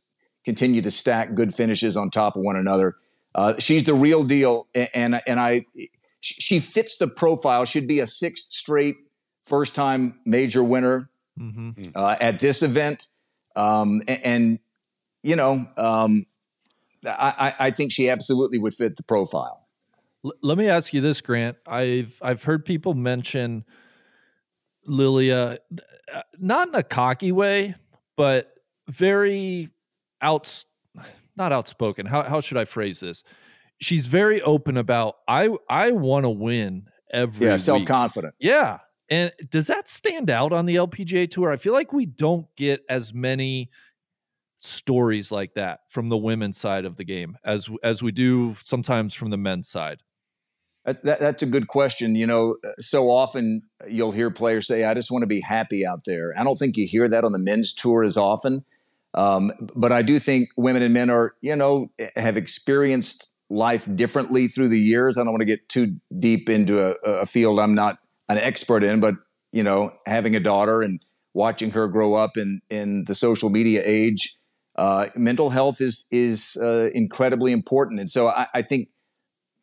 continued 0.44 0.86
to 0.86 0.92
stack 0.92 1.36
good 1.36 1.54
finishes 1.54 1.96
on 1.96 2.10
top 2.10 2.36
of 2.36 2.42
one 2.42 2.56
another. 2.56 2.96
Uh, 3.36 3.54
she's 3.60 3.84
the 3.84 3.94
real 3.94 4.24
deal, 4.24 4.68
and 4.74 4.90
and, 4.96 5.22
and 5.28 5.40
I 5.40 5.66
she 6.22 6.60
fits 6.60 6.96
the 6.96 7.08
profile. 7.08 7.66
Should 7.66 7.88
be 7.88 8.00
a 8.00 8.08
sixth 8.08 8.52
straight 8.52 8.96
first 9.46 9.76
time 9.76 10.20
major 10.26 10.64
winner 10.64 11.10
mm-hmm. 11.40 11.82
uh, 11.96 12.16
at 12.20 12.40
this 12.40 12.64
event. 12.64 13.08
Um, 13.56 14.02
and, 14.08 14.24
and, 14.24 14.60
you 15.24 15.36
know, 15.36 15.64
um, 15.78 16.26
I, 17.06 17.54
I, 17.58 17.72
think 17.72 17.94
she 17.94 18.10
absolutely 18.10 18.58
would 18.58 18.74
fit 18.74 18.98
the 18.98 19.04
profile. 19.04 19.65
L- 20.26 20.34
let 20.42 20.58
me 20.58 20.68
ask 20.68 20.94
you 20.94 21.02
this, 21.02 21.22
Grant. 21.22 21.58
I've 21.68 22.18
I've 22.22 22.44
heard 22.44 22.66
people 22.66 22.94
mention 22.94 23.64
Lilia, 24.86 25.60
uh, 26.14 26.22
not 26.40 26.68
in 26.68 26.76
a 26.76 26.84
cocky 26.84 27.32
way, 27.32 27.76
but 28.18 28.52
very 28.90 29.70
outs, 30.22 30.66
not 31.38 31.52
outspoken. 31.52 32.06
How 32.06 32.24
how 32.24 32.42
should 32.42 32.58
I 32.58 32.66
phrase 32.66 33.00
this? 33.00 33.24
she's 33.80 34.08
very 34.08 34.42
open 34.42 34.78
about 34.78 35.16
I 35.28 35.50
I 35.70 35.92
want 35.92 36.24
to 36.24 36.30
win 36.30 36.88
every 37.12 37.48
yeah 37.48 37.56
self 37.58 37.86
confident 37.86 38.34
yeah 38.40 38.80
and 39.10 39.32
does 39.50 39.68
that 39.68 39.88
stand 39.88 40.32
out 40.32 40.52
on 40.52 40.66
the 40.66 40.78
LPGA 40.78 41.30
tour? 41.30 41.52
I 41.52 41.58
feel 41.58 41.74
like 41.74 41.94
we 41.94 42.08
don't 42.08 42.48
get 42.56 42.84
as 42.90 43.14
many 43.14 43.70
stories 44.58 45.32
like 45.32 45.54
that 45.54 45.82
from 45.90 46.10
the 46.10 46.18
women's 46.18 46.58
side 46.58 46.86
of 46.86 46.96
the 46.96 47.04
game 47.04 47.38
as 47.46 47.70
as 47.84 48.02
we 48.02 48.12
do 48.12 48.56
sometimes 48.64 49.14
from 49.14 49.30
the 49.30 49.38
men's 49.38 49.68
side. 49.68 50.02
That, 50.86 51.04
that, 51.04 51.20
that's 51.20 51.44
a 51.44 51.48
good 51.48 51.68
question. 51.68 52.16
You 52.16 52.28
know, 52.28 52.58
so 52.80 53.10
often 53.10 53.64
you'll 53.88 54.12
hear 54.12 54.30
players 54.30 54.68
say, 54.68 54.86
"I 54.86 54.94
just 54.94 55.12
want 55.12 55.24
to 55.24 55.28
be 55.28 55.42
happy 55.42 55.86
out 55.86 56.06
there." 56.06 56.34
I 56.38 56.44
don't 56.44 56.58
think 56.58 56.78
you 56.78 56.88
hear 56.88 57.08
that 57.10 57.24
on 57.24 57.32
the 57.32 57.40
men's 57.40 57.74
tour 57.74 58.04
as 58.04 58.18
often, 58.18 58.64
um, 59.16 59.52
but 59.76 59.92
I 59.92 60.02
do 60.02 60.20
think 60.20 60.50
women 60.58 60.82
and 60.82 60.94
men 60.94 61.10
are, 61.10 61.36
you 61.42 61.56
know, 61.56 61.90
have 62.16 62.38
experienced 62.38 63.32
life 63.50 63.88
differently 63.96 64.48
through 64.48 64.68
the 64.68 64.80
years. 64.80 65.18
I 65.18 65.24
don't 65.24 65.32
want 65.32 65.42
to 65.42 65.46
get 65.46 65.70
too 65.70 65.96
deep 66.18 66.50
into 66.50 66.80
a, 66.80 66.94
a 67.22 67.26
field 67.26 67.60
I'm 67.60 67.76
not 67.76 67.98
an 68.30 68.38
expert 68.38 68.84
in, 68.84 69.00
but 69.00 69.16
you 69.52 69.64
know, 69.64 69.92
having 70.06 70.36
a 70.36 70.40
daughter 70.40 70.82
and 70.82 71.00
watching 71.34 71.72
her 71.72 71.88
grow 71.88 72.16
up 72.16 72.38
in 72.38 72.62
in 72.70 73.06
the 73.06 73.16
social 73.16 73.50
media 73.50 73.82
age, 73.86 74.38
uh, 74.78 75.08
mental 75.16 75.50
health 75.50 75.80
is 75.80 76.08
is 76.12 76.58
uh, 76.62 76.90
incredibly 76.94 77.52
important. 77.52 78.00
And 78.00 78.10
so 78.10 78.28
I, 78.28 78.48
I, 78.54 78.62
think 78.62 78.90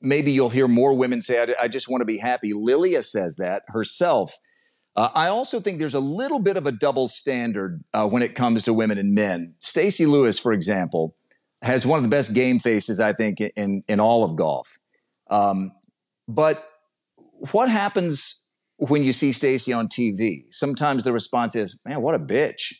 maybe 0.02 0.32
you'll 0.32 0.50
hear 0.50 0.68
more 0.68 0.94
women 0.96 1.20
say, 1.20 1.42
"I, 1.42 1.64
I 1.64 1.68
just 1.68 1.88
want 1.88 2.00
to 2.00 2.04
be 2.04 2.18
happy." 2.18 2.52
Lilia 2.52 3.02
says 3.02 3.36
that 3.36 3.62
herself. 3.68 4.34
Uh, 4.94 5.08
I 5.14 5.28
also 5.28 5.58
think 5.58 5.78
there's 5.78 5.94
a 5.94 6.00
little 6.00 6.38
bit 6.38 6.56
of 6.56 6.66
a 6.66 6.72
double 6.72 7.08
standard 7.08 7.80
uh, 7.94 8.06
when 8.06 8.22
it 8.22 8.34
comes 8.34 8.64
to 8.64 8.74
women 8.74 8.98
and 8.98 9.14
men. 9.14 9.54
Stacy 9.58 10.04
Lewis, 10.04 10.38
for 10.38 10.52
example, 10.52 11.16
has 11.62 11.86
one 11.86 11.96
of 11.96 12.02
the 12.02 12.10
best 12.10 12.34
game 12.34 12.58
faces, 12.58 13.00
I 13.00 13.12
think, 13.12 13.40
in 13.40 13.82
in 13.88 14.00
all 14.00 14.24
of 14.24 14.36
golf. 14.36 14.78
Um, 15.30 15.72
but 16.28 16.64
what 17.52 17.68
happens 17.68 18.42
when 18.76 19.02
you 19.02 19.12
see 19.12 19.32
Stacy 19.32 19.72
on 19.72 19.88
TV? 19.88 20.44
Sometimes 20.50 21.04
the 21.04 21.12
response 21.12 21.56
is, 21.56 21.78
"Man, 21.84 22.02
what 22.02 22.14
a 22.14 22.18
bitch! 22.18 22.74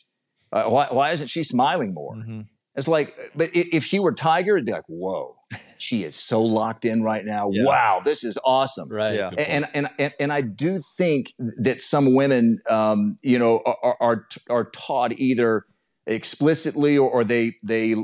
Uh, 0.51 0.65
why, 0.65 0.87
why 0.91 1.11
isn't 1.11 1.29
she 1.29 1.43
smiling 1.43 1.93
more?" 1.93 2.15
Mm-hmm. 2.15 2.41
It's 2.75 2.87
like, 2.87 3.15
but 3.35 3.49
if 3.53 3.83
she 3.83 3.99
were 3.99 4.13
Tiger, 4.13 4.55
it'd 4.55 4.65
be 4.65 4.71
like, 4.71 4.85
"Whoa, 4.87 5.35
she 5.83 6.03
is 6.03 6.15
so 6.15 6.41
locked 6.41 6.85
in 6.85 7.03
right 7.03 7.25
now. 7.25 7.49
Yeah. 7.51 7.63
Wow, 7.65 8.01
this 8.03 8.23
is 8.23 8.37
awesome." 8.43 8.89
Right. 8.89 9.15
Yeah. 9.15 9.29
And, 9.37 9.67
and 9.73 9.89
and 9.99 10.13
and 10.19 10.33
I 10.33 10.41
do 10.41 10.79
think 10.97 11.33
that 11.57 11.81
some 11.81 12.15
women, 12.15 12.59
um, 12.69 13.17
you 13.21 13.37
know, 13.37 13.61
are, 13.65 13.97
are 13.99 14.27
are 14.49 14.65
taught 14.71 15.13
either 15.13 15.65
explicitly 16.05 16.97
or, 16.97 17.09
or 17.09 17.23
they 17.23 17.53
they 17.63 17.95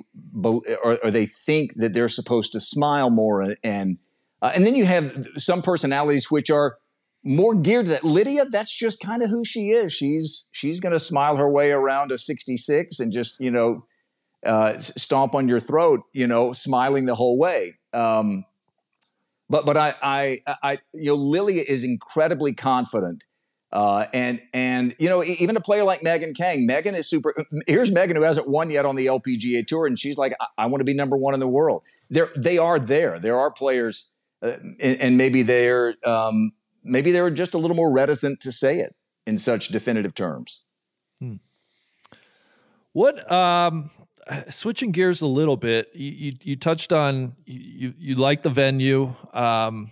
or, 0.44 0.98
or, 1.04 1.12
they 1.12 1.26
think 1.26 1.74
that 1.76 1.94
they're 1.94 2.08
supposed 2.08 2.54
to 2.54 2.60
smile 2.60 3.10
more 3.10 3.42
and 3.42 3.58
and, 3.64 3.98
uh, 4.42 4.52
and 4.56 4.66
then 4.66 4.74
you 4.74 4.86
have 4.86 5.28
some 5.36 5.62
personalities 5.62 6.32
which 6.32 6.50
are 6.50 6.78
more 7.26 7.54
geared 7.54 7.86
to 7.86 7.92
that 7.92 8.06
lydia 8.06 8.46
that's 8.50 8.74
just 8.74 9.02
kind 9.02 9.22
of 9.22 9.30
who 9.30 9.44
she 9.44 9.72
is 9.72 9.92
she's 9.92 10.48
she's 10.54 10.80
going 10.80 10.94
to 10.94 11.00
smile 11.00 11.36
her 11.36 11.52
way 11.52 11.72
around 11.72 12.12
a 12.14 12.18
66 12.18 13.00
and 13.02 13.12
just 13.12 13.38
you 13.42 13.52
know 13.52 13.84
uh, 14.46 14.78
stomp 14.78 15.36
on 15.36 15.48
your 15.48 15.60
throat 15.60 16.02
you 16.14 16.28
know 16.28 16.54
smiling 16.54 17.06
the 17.06 17.16
whole 17.16 17.38
way 17.38 17.78
um, 17.94 18.46
but 19.50 19.66
but 19.66 19.78
I, 19.78 19.96
I 20.02 20.40
I 20.64 20.78
you 20.94 21.08
know 21.08 21.16
Lilia 21.16 21.64
is 21.68 21.84
incredibly 21.84 22.54
confident 22.54 23.26
uh, 23.72 24.08
and 24.14 24.42
and 24.54 24.96
you 24.98 25.08
know 25.08 25.24
even 25.24 25.56
a 25.56 25.62
player 25.62 25.84
like 25.84 26.02
Megan 26.02 26.34
Khang, 26.34 26.66
Megan 26.66 26.96
is 26.96 27.08
super. 27.08 27.36
Here's 27.68 27.92
Megan 27.92 28.16
who 28.16 28.24
hasn't 28.24 28.50
won 28.50 28.72
yet 28.72 28.86
on 28.86 28.96
the 28.96 29.06
LPGA 29.06 29.66
tour, 29.66 29.86
and 29.86 29.98
she's 29.98 30.18
like, 30.18 30.34
I, 30.40 30.64
I 30.64 30.66
want 30.66 30.82
to 30.82 30.86
be 30.86 30.96
number 30.96 31.18
one 31.18 31.36
in 31.36 31.40
the 31.40 31.48
world. 31.48 31.84
There 32.10 32.30
they 32.36 32.58
are 32.58 32.80
there. 32.80 33.20
There 33.20 33.38
are 33.38 33.52
players, 33.52 34.12
uh, 34.42 34.54
and, 34.80 35.00
and, 35.00 35.18
maybe 35.18 35.44
they're 35.44 35.94
um, 36.04 36.54
maybe 36.84 37.12
they 37.12 37.22
were 37.22 37.30
just 37.30 37.54
a 37.54 37.60
little 37.60 37.76
more 37.76 37.94
reticent 37.94 38.40
to 38.42 38.52
say 38.52 38.80
it 38.80 38.96
in 39.28 39.38
such 39.38 39.68
definitive 39.68 40.16
terms. 40.16 40.64
Hmm. 41.20 41.36
What 42.94 43.32
um 43.32 43.92
switching 44.50 44.92
gears 44.92 45.22
a 45.22 45.28
little 45.28 45.58
bit, 45.58 45.90
you 45.94 46.12
you, 46.12 46.34
you 46.42 46.56
touched 46.56 46.94
on 46.94 47.30
you 47.46 47.94
you 47.98 48.16
like 48.16 48.44
the 48.44 48.50
venue. 48.50 49.14
Um 49.34 49.92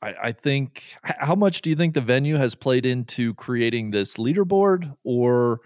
I, 0.00 0.14
I 0.24 0.32
think 0.32 0.84
how 1.02 1.34
much 1.34 1.62
do 1.62 1.70
you 1.70 1.76
think 1.76 1.94
the 1.94 2.00
venue 2.00 2.36
has 2.36 2.54
played 2.54 2.86
into 2.86 3.34
creating 3.34 3.90
this 3.90 4.16
leaderboard 4.16 4.94
or 5.04 5.60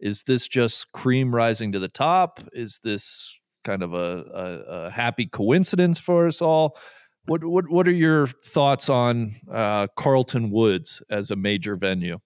is 0.00 0.24
this 0.24 0.48
just 0.48 0.92
cream 0.92 1.34
rising 1.34 1.72
to 1.72 1.78
the 1.78 1.88
top? 1.88 2.40
Is 2.52 2.80
this 2.82 3.38
kind 3.64 3.82
of 3.82 3.94
a, 3.94 3.96
a, 3.96 4.86
a 4.86 4.90
happy 4.90 5.26
coincidence 5.26 5.98
for 5.98 6.26
us 6.26 6.42
all? 6.42 6.76
What 7.26 7.42
what 7.44 7.68
what 7.68 7.88
are 7.88 7.92
your 7.92 8.28
thoughts 8.28 8.88
on 8.88 9.36
uh, 9.52 9.88
Carlton 9.96 10.50
Woods 10.50 11.02
as 11.10 11.30
a 11.30 11.36
major 11.36 11.76
venue? 11.76 12.18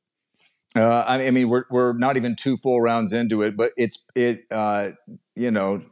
Uh, 0.76 1.04
I 1.06 1.30
mean, 1.30 1.48
we're 1.48 1.64
we're 1.68 1.92
not 1.94 2.16
even 2.16 2.37
two 2.37 2.56
full 2.56 2.80
rounds 2.80 3.12
into 3.12 3.42
it, 3.42 3.56
but 3.56 3.72
it's 3.76 4.06
it. 4.14 4.44
Uh, 4.50 4.90
you 5.35 5.50
know, 5.50 5.83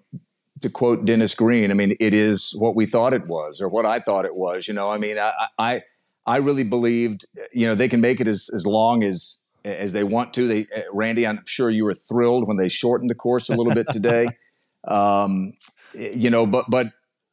to 0.60 0.70
quote 0.70 1.04
Dennis 1.04 1.34
Green, 1.34 1.70
I 1.70 1.74
mean, 1.74 1.96
it 1.98 2.14
is 2.14 2.54
what 2.56 2.76
we 2.76 2.86
thought 2.86 3.12
it 3.12 3.26
was, 3.26 3.60
or 3.60 3.68
what 3.68 3.86
I 3.86 3.98
thought 3.98 4.24
it 4.24 4.36
was. 4.36 4.68
You 4.68 4.74
know, 4.74 4.90
I 4.90 4.98
mean, 4.98 5.18
I 5.18 5.32
I, 5.58 5.82
I 6.26 6.36
really 6.38 6.62
believed, 6.62 7.26
you 7.52 7.66
know, 7.66 7.74
they 7.74 7.88
can 7.88 8.00
make 8.00 8.20
it 8.20 8.28
as 8.28 8.50
as 8.54 8.66
long 8.66 9.02
as 9.02 9.42
as 9.64 9.92
they 9.92 10.04
want 10.04 10.32
to. 10.34 10.46
They, 10.46 10.68
uh, 10.74 10.82
Randy, 10.92 11.26
I'm 11.26 11.42
sure 11.44 11.70
you 11.70 11.84
were 11.84 11.94
thrilled 11.94 12.46
when 12.46 12.56
they 12.56 12.68
shortened 12.68 13.10
the 13.10 13.16
course 13.16 13.48
a 13.48 13.54
little 13.54 13.74
bit 13.74 13.88
today. 13.90 14.28
Um, 14.86 15.54
you 15.92 16.30
know, 16.30 16.46
but 16.46 16.66
but 16.70 16.92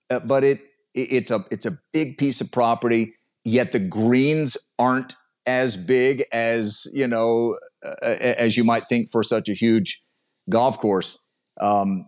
uh, 0.09 0.19
but 0.19 0.43
it 0.43 0.59
it's 0.93 1.29
a 1.31 1.45
it's 1.51 1.65
a 1.65 1.79
big 1.93 2.17
piece 2.17 2.41
of 2.41 2.51
property. 2.51 3.13
Yet 3.43 3.71
the 3.71 3.79
greens 3.79 4.57
aren't 4.79 5.15
as 5.45 5.77
big 5.77 6.25
as 6.31 6.87
you 6.93 7.07
know 7.07 7.57
uh, 7.85 7.93
as 8.01 8.57
you 8.57 8.63
might 8.63 8.87
think 8.87 9.09
for 9.09 9.23
such 9.23 9.49
a 9.49 9.53
huge 9.53 10.03
golf 10.49 10.77
course. 10.77 11.25
Um, 11.61 12.05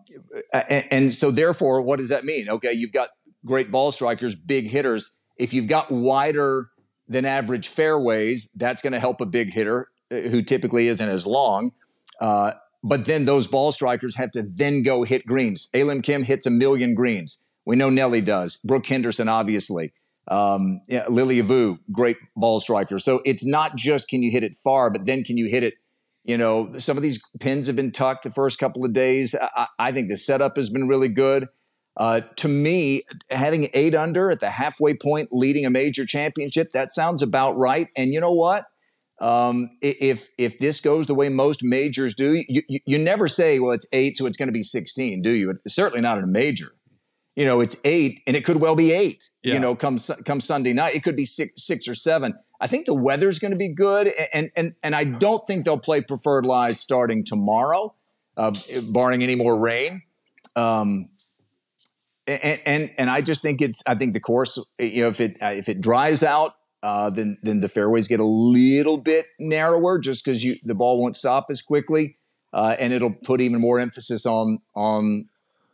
and, 0.53 0.85
and 0.91 1.13
so, 1.13 1.31
therefore, 1.31 1.81
what 1.81 1.99
does 1.99 2.09
that 2.09 2.25
mean? 2.25 2.49
Okay, 2.49 2.73
you've 2.73 2.91
got 2.91 3.09
great 3.45 3.71
ball 3.71 3.91
strikers, 3.91 4.35
big 4.35 4.69
hitters. 4.69 5.17
If 5.37 5.53
you've 5.53 5.67
got 5.67 5.91
wider 5.91 6.69
than 7.07 7.25
average 7.25 7.67
fairways, 7.67 8.51
that's 8.55 8.81
going 8.81 8.93
to 8.93 8.99
help 8.99 9.21
a 9.21 9.25
big 9.25 9.53
hitter 9.53 9.87
uh, 10.11 10.15
who 10.15 10.41
typically 10.41 10.87
isn't 10.87 11.09
as 11.09 11.25
long. 11.25 11.71
Uh, 12.19 12.53
but 12.83 13.05
then 13.05 13.25
those 13.25 13.47
ball 13.47 13.71
strikers 13.71 14.15
have 14.15 14.31
to 14.31 14.43
then 14.43 14.83
go 14.83 15.03
hit 15.03 15.25
greens. 15.25 15.69
A 15.73 15.83
Lim 15.83 16.01
Kim 16.01 16.23
hits 16.23 16.45
a 16.45 16.49
million 16.49 16.93
greens. 16.93 17.45
We 17.65 17.75
know 17.75 17.89
Nelly 17.89 18.21
does. 18.21 18.57
Brooke 18.57 18.87
Henderson, 18.87 19.27
obviously. 19.27 19.93
Um, 20.27 20.81
yeah, 20.87 21.05
Lilia 21.07 21.43
Vu, 21.43 21.79
great 21.91 22.17
ball 22.35 22.59
striker. 22.59 22.99
So 22.99 23.21
it's 23.25 23.45
not 23.45 23.75
just 23.75 24.09
can 24.09 24.21
you 24.21 24.31
hit 24.31 24.43
it 24.43 24.55
far, 24.55 24.89
but 24.89 25.05
then 25.05 25.23
can 25.23 25.37
you 25.37 25.47
hit 25.47 25.63
it? 25.63 25.75
You 26.25 26.37
know, 26.37 26.73
some 26.77 26.97
of 26.97 27.03
these 27.03 27.21
pins 27.39 27.67
have 27.67 27.77
been 27.77 27.91
tucked 27.91 28.23
the 28.23 28.29
first 28.29 28.59
couple 28.59 28.83
of 28.83 28.91
days. 28.91 29.33
I, 29.55 29.67
I 29.79 29.91
think 29.93 30.09
the 30.09 30.17
setup 30.17 30.57
has 30.57 30.69
been 30.69 30.87
really 30.87 31.07
good. 31.07 31.47
Uh, 31.95 32.19
to 32.19 32.47
me, 32.47 33.01
having 33.31 33.69
eight 33.73 33.95
under 33.95 34.29
at 34.29 34.39
the 34.39 34.49
halfway 34.49 34.93
point, 34.93 35.29
leading 35.31 35.65
a 35.65 35.69
major 35.69 36.05
championship, 36.05 36.69
that 36.73 36.91
sounds 36.91 37.21
about 37.21 37.57
right. 37.57 37.87
And 37.97 38.13
you 38.13 38.19
know 38.19 38.33
what? 38.33 38.65
Um, 39.19 39.69
if 39.81 40.27
if 40.37 40.59
this 40.59 40.79
goes 40.79 41.07
the 41.07 41.15
way 41.15 41.27
most 41.29 41.63
majors 41.63 42.13
do, 42.13 42.43
you, 42.47 42.61
you, 42.67 42.79
you 42.85 42.97
never 42.99 43.27
say, 43.27 43.59
well, 43.59 43.71
it's 43.71 43.87
eight, 43.93 44.15
so 44.15 44.27
it's 44.27 44.37
going 44.37 44.47
to 44.47 44.53
be 44.53 44.61
16, 44.61 45.23
do 45.23 45.31
you? 45.31 45.53
Certainly 45.67 46.01
not 46.01 46.19
in 46.19 46.23
a 46.23 46.27
major 46.27 46.73
you 47.37 47.45
know, 47.45 47.61
it's 47.61 47.79
eight, 47.85 48.23
and 48.25 48.35
it 48.35 48.43
could 48.43 48.59
well 48.59 48.75
be 48.75 48.91
eight. 48.91 49.29
Yeah. 49.43 49.53
You 49.53 49.59
know, 49.59 49.75
come 49.75 49.99
come 50.25 50.41
Sunday 50.41 50.73
night, 50.73 50.95
it 50.95 51.03
could 51.03 51.15
be 51.15 51.25
six, 51.25 51.63
six 51.63 51.87
or 51.87 51.93
seven. 51.93 52.33
I 52.59 52.65
think 52.65 52.87
the 52.87 52.95
weather's 52.95 53.37
going 53.37 53.51
to 53.51 53.57
be 53.57 53.69
good, 53.69 54.11
and 54.33 54.49
and 54.55 54.73
and 54.81 54.95
I 54.95 55.03
don't 55.03 55.45
think 55.45 55.63
they'll 55.63 55.77
play 55.77 56.01
preferred 56.01 56.47
lies 56.47 56.81
starting 56.81 57.23
tomorrow, 57.23 57.93
uh, 58.35 58.53
barring 58.89 59.21
any 59.21 59.35
more 59.35 59.55
rain. 59.55 60.01
Um, 60.55 61.09
and, 62.25 62.59
and 62.65 62.91
and 62.97 63.09
I 63.09 63.21
just 63.21 63.43
think 63.43 63.61
it's 63.61 63.83
I 63.85 63.93
think 63.93 64.13
the 64.13 64.19
course 64.19 64.57
you 64.79 65.03
know 65.03 65.09
if 65.09 65.21
it 65.21 65.37
uh, 65.39 65.53
if 65.53 65.69
it 65.69 65.79
dries 65.79 66.23
out 66.23 66.55
uh, 66.81 67.11
then 67.11 67.37
then 67.43 67.59
the 67.59 67.69
fairways 67.69 68.07
get 68.07 68.19
a 68.19 68.25
little 68.25 68.97
bit 68.97 69.27
narrower 69.39 69.99
just 69.99 70.25
because 70.25 70.43
you 70.43 70.55
the 70.63 70.75
ball 70.75 70.99
won't 70.99 71.15
stop 71.15 71.45
as 71.51 71.61
quickly 71.61 72.17
uh, 72.51 72.75
and 72.79 72.93
it'll 72.93 73.13
put 73.13 73.41
even 73.41 73.61
more 73.61 73.79
emphasis 73.79 74.25
on 74.25 74.57
on 74.75 75.29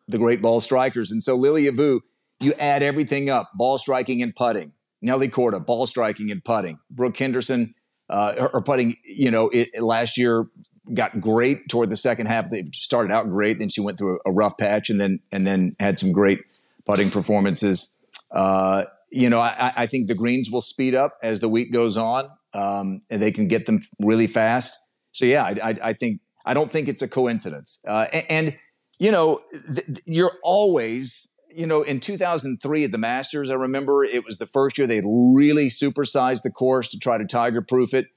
the 0.08 0.18
great 0.18 0.42
ball 0.42 0.60
strikers. 0.60 1.12
And 1.12 1.22
so 1.22 1.36
Lilia 1.36 1.72
Vu, 1.72 2.02
you 2.40 2.54
add 2.60 2.84
everything 2.84 3.30
up 3.30 3.52
ball 3.56 3.78
striking 3.78 4.22
and 4.22 4.36
putting. 4.36 4.74
Nelly 5.02 5.28
Korda, 5.28 5.66
ball 5.66 5.86
striking 5.86 6.32
and 6.32 6.44
putting. 6.44 6.80
Brooke 6.90 7.18
Henderson, 7.18 7.76
uh, 8.10 8.40
her, 8.40 8.50
her, 8.54 8.62
putting, 8.62 8.96
you 9.04 9.30
know, 9.32 9.50
it, 9.50 9.70
it 9.74 9.82
last 9.82 10.18
year 10.18 10.46
got 10.94 11.20
great 11.20 11.68
toward 11.70 11.90
the 11.90 11.98
second 11.98 12.28
half. 12.28 12.50
They 12.50 12.64
started 12.74 13.14
out 13.14 13.30
great, 13.30 13.60
then 13.60 13.70
she 13.70 13.82
went 13.82 13.98
through 13.98 14.20
a, 14.26 14.30
a 14.30 14.34
rough 14.34 14.58
patch, 14.58 14.90
and 14.90 15.00
then 15.00 15.20
and 15.32 15.48
then 15.48 15.76
had 15.80 16.00
some 16.00 16.12
great 16.12 16.60
putting 16.86 17.10
performances. 17.10 17.98
Uh, 18.32 18.86
you 19.12 19.30
know, 19.30 19.40
I, 19.40 19.72
I, 19.76 19.86
think 19.86 20.08
the 20.08 20.16
greens 20.16 20.50
will 20.52 20.62
speed 20.62 20.96
up 20.96 21.18
as 21.22 21.40
the 21.40 21.48
week 21.48 21.72
goes 21.72 21.98
on, 21.98 22.26
um, 22.54 23.02
and 23.10 23.22
they 23.22 23.32
can 23.32 23.48
get 23.48 23.68
them 23.68 23.80
really 24.00 24.28
fast. 24.28 24.78
So 25.12 25.26
yeah, 25.26 25.44
I, 25.44 25.70
I, 25.70 25.76
I 25.84 25.94
think 25.94 26.20
I 26.46 26.54
don't 26.54 26.72
think 26.72 26.88
it's 26.88 27.02
a 27.02 27.08
coincidence. 27.08 27.84
Uh, 27.88 28.08
and, 28.12 28.26
and 28.30 28.58
you 29.00 29.12
know, 29.12 29.40
th- 29.74 30.02
you're 30.06 30.32
always, 30.44 31.32
you 31.54 31.66
know, 31.66 31.82
in 31.82 32.00
2003 32.00 32.84
at 32.84 32.92
the 32.92 32.98
Masters, 32.98 33.52
I 33.52 33.56
remember 33.56 34.04
it 34.04 34.26
was 34.26 34.38
the 34.38 34.46
first 34.46 34.78
year 34.78 34.88
they 34.88 35.02
really 35.06 35.68
supersized 35.68 36.44
the 36.44 36.52
course 36.52 36.88
to 36.90 37.00
try 37.00 37.18
to 37.18 37.26
tiger 37.26 37.62
proof 37.62 37.94
it. 37.94 38.08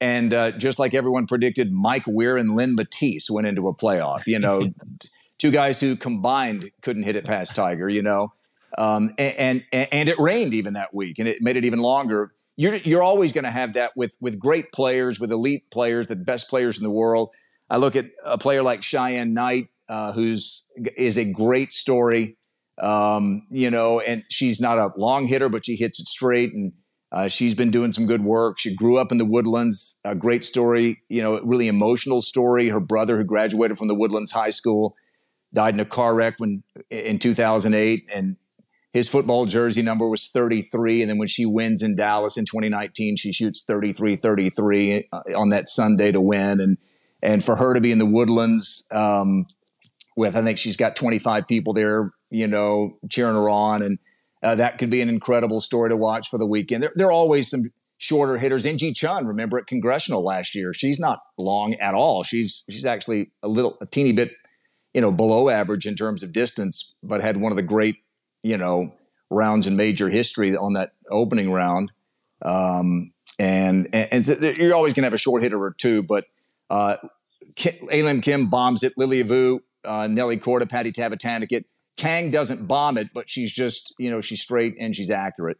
And 0.00 0.34
uh, 0.34 0.50
just 0.52 0.78
like 0.80 0.94
everyone 0.94 1.26
predicted, 1.26 1.72
Mike 1.72 2.04
Weir 2.08 2.36
and 2.36 2.56
Len 2.56 2.76
Mattiace 2.76 3.30
went 3.30 3.46
into 3.46 3.68
a 3.68 3.74
playoff. 3.74 4.26
You 4.26 4.40
know, 4.40 4.72
two 5.38 5.52
guys 5.52 5.78
who 5.78 5.94
combined 5.94 6.70
couldn't 6.80 7.04
hit 7.04 7.14
it 7.14 7.24
past 7.24 7.54
Tiger. 7.54 7.88
You 7.88 8.02
know, 8.02 8.32
um, 8.78 9.14
and, 9.16 9.64
and 9.72 9.88
and 9.92 10.08
it 10.08 10.18
rained 10.18 10.54
even 10.54 10.74
that 10.74 10.92
week, 10.92 11.20
and 11.20 11.28
it 11.28 11.38
made 11.40 11.56
it 11.56 11.64
even 11.64 11.78
longer. 11.78 12.32
You're 12.56 12.76
you're 12.76 13.02
always 13.02 13.32
going 13.32 13.44
to 13.44 13.50
have 13.50 13.74
that 13.74 13.92
with 13.96 14.16
with 14.20 14.40
great 14.40 14.72
players, 14.72 15.20
with 15.20 15.30
elite 15.30 15.70
players, 15.70 16.08
the 16.08 16.16
best 16.16 16.48
players 16.48 16.78
in 16.78 16.84
the 16.84 16.90
world. 16.90 17.30
I 17.70 17.76
look 17.76 17.94
at 17.94 18.06
a 18.24 18.38
player 18.38 18.62
like 18.62 18.82
Cheyenne 18.82 19.34
Knight, 19.34 19.68
uh, 19.92 20.10
who's 20.12 20.66
is 20.96 21.18
a 21.18 21.24
great 21.24 21.70
story. 21.70 22.38
Um, 22.80 23.46
you 23.50 23.70
know, 23.70 24.00
and 24.00 24.24
she's 24.30 24.58
not 24.58 24.78
a 24.78 24.88
long 24.96 25.26
hitter, 25.26 25.50
but 25.50 25.66
she 25.66 25.76
hits 25.76 26.00
it 26.00 26.08
straight, 26.08 26.50
and 26.54 26.72
uh, 27.12 27.28
she's 27.28 27.54
been 27.54 27.70
doing 27.70 27.92
some 27.92 28.06
good 28.06 28.24
work. 28.24 28.58
She 28.58 28.74
grew 28.74 28.96
up 28.96 29.12
in 29.12 29.18
the 29.18 29.26
Woodlands. 29.26 30.00
A 30.04 30.14
great 30.14 30.44
story, 30.44 31.02
you 31.10 31.20
know, 31.20 31.38
really 31.42 31.68
emotional 31.68 32.22
story. 32.22 32.70
Her 32.70 32.80
brother, 32.80 33.18
who 33.18 33.24
graduated 33.24 33.76
from 33.76 33.88
the 33.88 33.94
Woodlands 33.94 34.32
High 34.32 34.50
School, 34.50 34.96
died 35.52 35.74
in 35.74 35.80
a 35.80 35.84
car 35.84 36.14
wreck 36.14 36.36
when 36.38 36.62
in 36.88 37.18
2008, 37.18 38.04
and 38.14 38.36
his 38.94 39.10
football 39.10 39.44
jersey 39.44 39.82
number 39.82 40.08
was 40.08 40.28
33. 40.28 41.02
And 41.02 41.10
then 41.10 41.18
when 41.18 41.28
she 41.28 41.44
wins 41.44 41.82
in 41.82 41.96
Dallas 41.96 42.38
in 42.38 42.46
2019, 42.46 43.16
she 43.18 43.30
shoots 43.30 43.62
33 43.66 44.16
33 44.16 45.08
uh, 45.12 45.20
on 45.36 45.50
that 45.50 45.68
Sunday 45.68 46.12
to 46.12 46.20
win. 46.22 46.60
And 46.60 46.78
and 47.22 47.44
for 47.44 47.56
her 47.56 47.74
to 47.74 47.80
be 47.80 47.92
in 47.92 47.98
the 47.98 48.06
Woodlands, 48.06 48.88
um, 48.90 49.46
with. 50.16 50.36
I 50.36 50.42
think 50.42 50.58
she's 50.58 50.76
got 50.76 50.96
25 50.96 51.46
people 51.46 51.72
there, 51.72 52.12
you 52.30 52.46
know, 52.46 52.98
cheering 53.08 53.34
her 53.34 53.48
on, 53.48 53.82
and 53.82 53.98
uh, 54.42 54.54
that 54.56 54.78
could 54.78 54.90
be 54.90 55.00
an 55.00 55.08
incredible 55.08 55.60
story 55.60 55.90
to 55.90 55.96
watch 55.96 56.28
for 56.28 56.38
the 56.38 56.46
weekend. 56.46 56.82
There, 56.82 56.92
there 56.96 57.06
are 57.08 57.12
always 57.12 57.48
some 57.48 57.70
shorter 57.98 58.36
hitters. 58.36 58.66
In 58.66 58.78
Gee 58.78 58.92
Chun, 58.92 59.26
remember 59.26 59.58
at 59.58 59.66
Congressional 59.66 60.24
last 60.24 60.54
year, 60.54 60.72
she's 60.72 60.98
not 60.98 61.20
long 61.38 61.74
at 61.74 61.94
all. 61.94 62.22
She's 62.22 62.64
she's 62.68 62.84
actually 62.84 63.30
a 63.42 63.48
little, 63.48 63.78
a 63.80 63.86
teeny 63.86 64.12
bit, 64.12 64.32
you 64.92 65.00
know, 65.00 65.12
below 65.12 65.48
average 65.48 65.86
in 65.86 65.94
terms 65.94 66.22
of 66.22 66.32
distance, 66.32 66.94
but 67.02 67.20
had 67.20 67.36
one 67.36 67.52
of 67.52 67.56
the 67.56 67.62
great, 67.62 67.96
you 68.42 68.58
know, 68.58 68.92
rounds 69.30 69.66
in 69.66 69.76
major 69.76 70.10
history 70.10 70.56
on 70.56 70.74
that 70.74 70.92
opening 71.10 71.52
round. 71.52 71.92
Um, 72.42 73.12
and 73.38 73.88
and, 73.92 74.08
and 74.12 74.24
th- 74.24 74.58
you're 74.58 74.74
always 74.74 74.94
going 74.94 75.02
to 75.02 75.06
have 75.06 75.14
a 75.14 75.18
short 75.18 75.42
hitter 75.42 75.62
or 75.62 75.72
two, 75.72 76.02
but 76.02 76.26
uh, 76.70 76.96
A 77.90 78.02
Lim 78.02 78.20
Kim 78.20 78.50
bombs 78.50 78.82
it. 78.82 78.94
Lily 78.96 79.22
Vu 79.22 79.60
uh, 79.84 80.06
Nelly 80.06 80.36
Korda, 80.36 80.68
Patty 80.68 80.92
Tavatanakit. 80.92 81.64
Khang 81.96 82.30
doesn't 82.30 82.66
bomb 82.66 82.96
it, 82.96 83.10
but 83.12 83.28
she's 83.28 83.52
just, 83.52 83.94
you 83.98 84.10
know, 84.10 84.20
she's 84.20 84.40
straight 84.40 84.74
and 84.80 84.96
she's 84.96 85.10
accurate. 85.10 85.58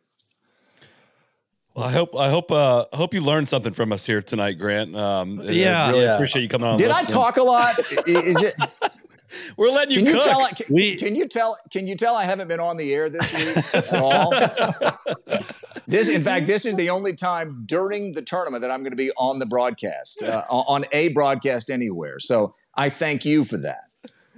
Well, 1.75 1.87
I 1.87 1.93
hope 1.93 2.15
I 2.17 2.29
hope 2.29 2.51
uh 2.51 2.85
hope 2.93 3.15
you 3.15 3.23
learned 3.23 3.49
something 3.49 3.73
from 3.73 3.93
us 3.93 4.05
here 4.05 4.21
tonight, 4.21 4.59
Grant. 4.59 4.95
Um, 4.95 5.41
yeah, 5.45 5.87
I 5.87 5.91
really 5.91 6.05
yeah. 6.05 6.15
appreciate 6.15 6.43
you 6.43 6.49
coming 6.49 6.69
on. 6.69 6.77
Did 6.77 6.91
I 6.91 7.05
talk 7.05 7.39
a 7.39 7.43
lot? 7.43 7.79
Is 8.07 8.43
it? 8.43 8.55
We're 9.57 9.71
letting 9.71 9.95
you. 9.95 10.05
Can 10.05 10.13
cook. 10.13 10.25
you 10.25 10.31
tell? 10.31 10.49
Can, 10.49 10.67
we, 10.69 10.97
can 10.97 11.17
you 11.17 11.27
tell? 11.27 11.57
Can 11.71 11.87
you 11.87 11.97
tell 11.97 12.15
I 12.15 12.25
haven't 12.25 12.49
been 12.49 12.61
on 12.61 12.77
the 12.77 12.93
air 12.93 13.09
this 13.09 13.33
week 13.33 13.75
at 13.75 13.93
all? 13.95 14.31
this, 15.87 16.11
in 16.11 16.23
fact, 16.23 16.47
this 16.47 16.67
is 16.67 16.77
the 16.77 16.91
only 16.91 17.15
time 17.15 17.63
during 17.65 18.13
the 18.13 18.23
tournament 18.23 18.61
that 18.61 18.71
I'm 18.71 18.81
going 18.81 18.93
to 18.93 18.97
be 18.97 19.11
on 19.13 19.39
the 19.39 19.47
broadcast, 19.47 20.23
uh, 20.23 20.45
on 20.51 20.85
a 20.93 21.09
broadcast 21.09 21.71
anywhere. 21.71 22.19
So 22.19 22.55
I 22.75 22.89
thank 22.89 23.25
you 23.25 23.45
for 23.45 23.59
that. 23.59 23.89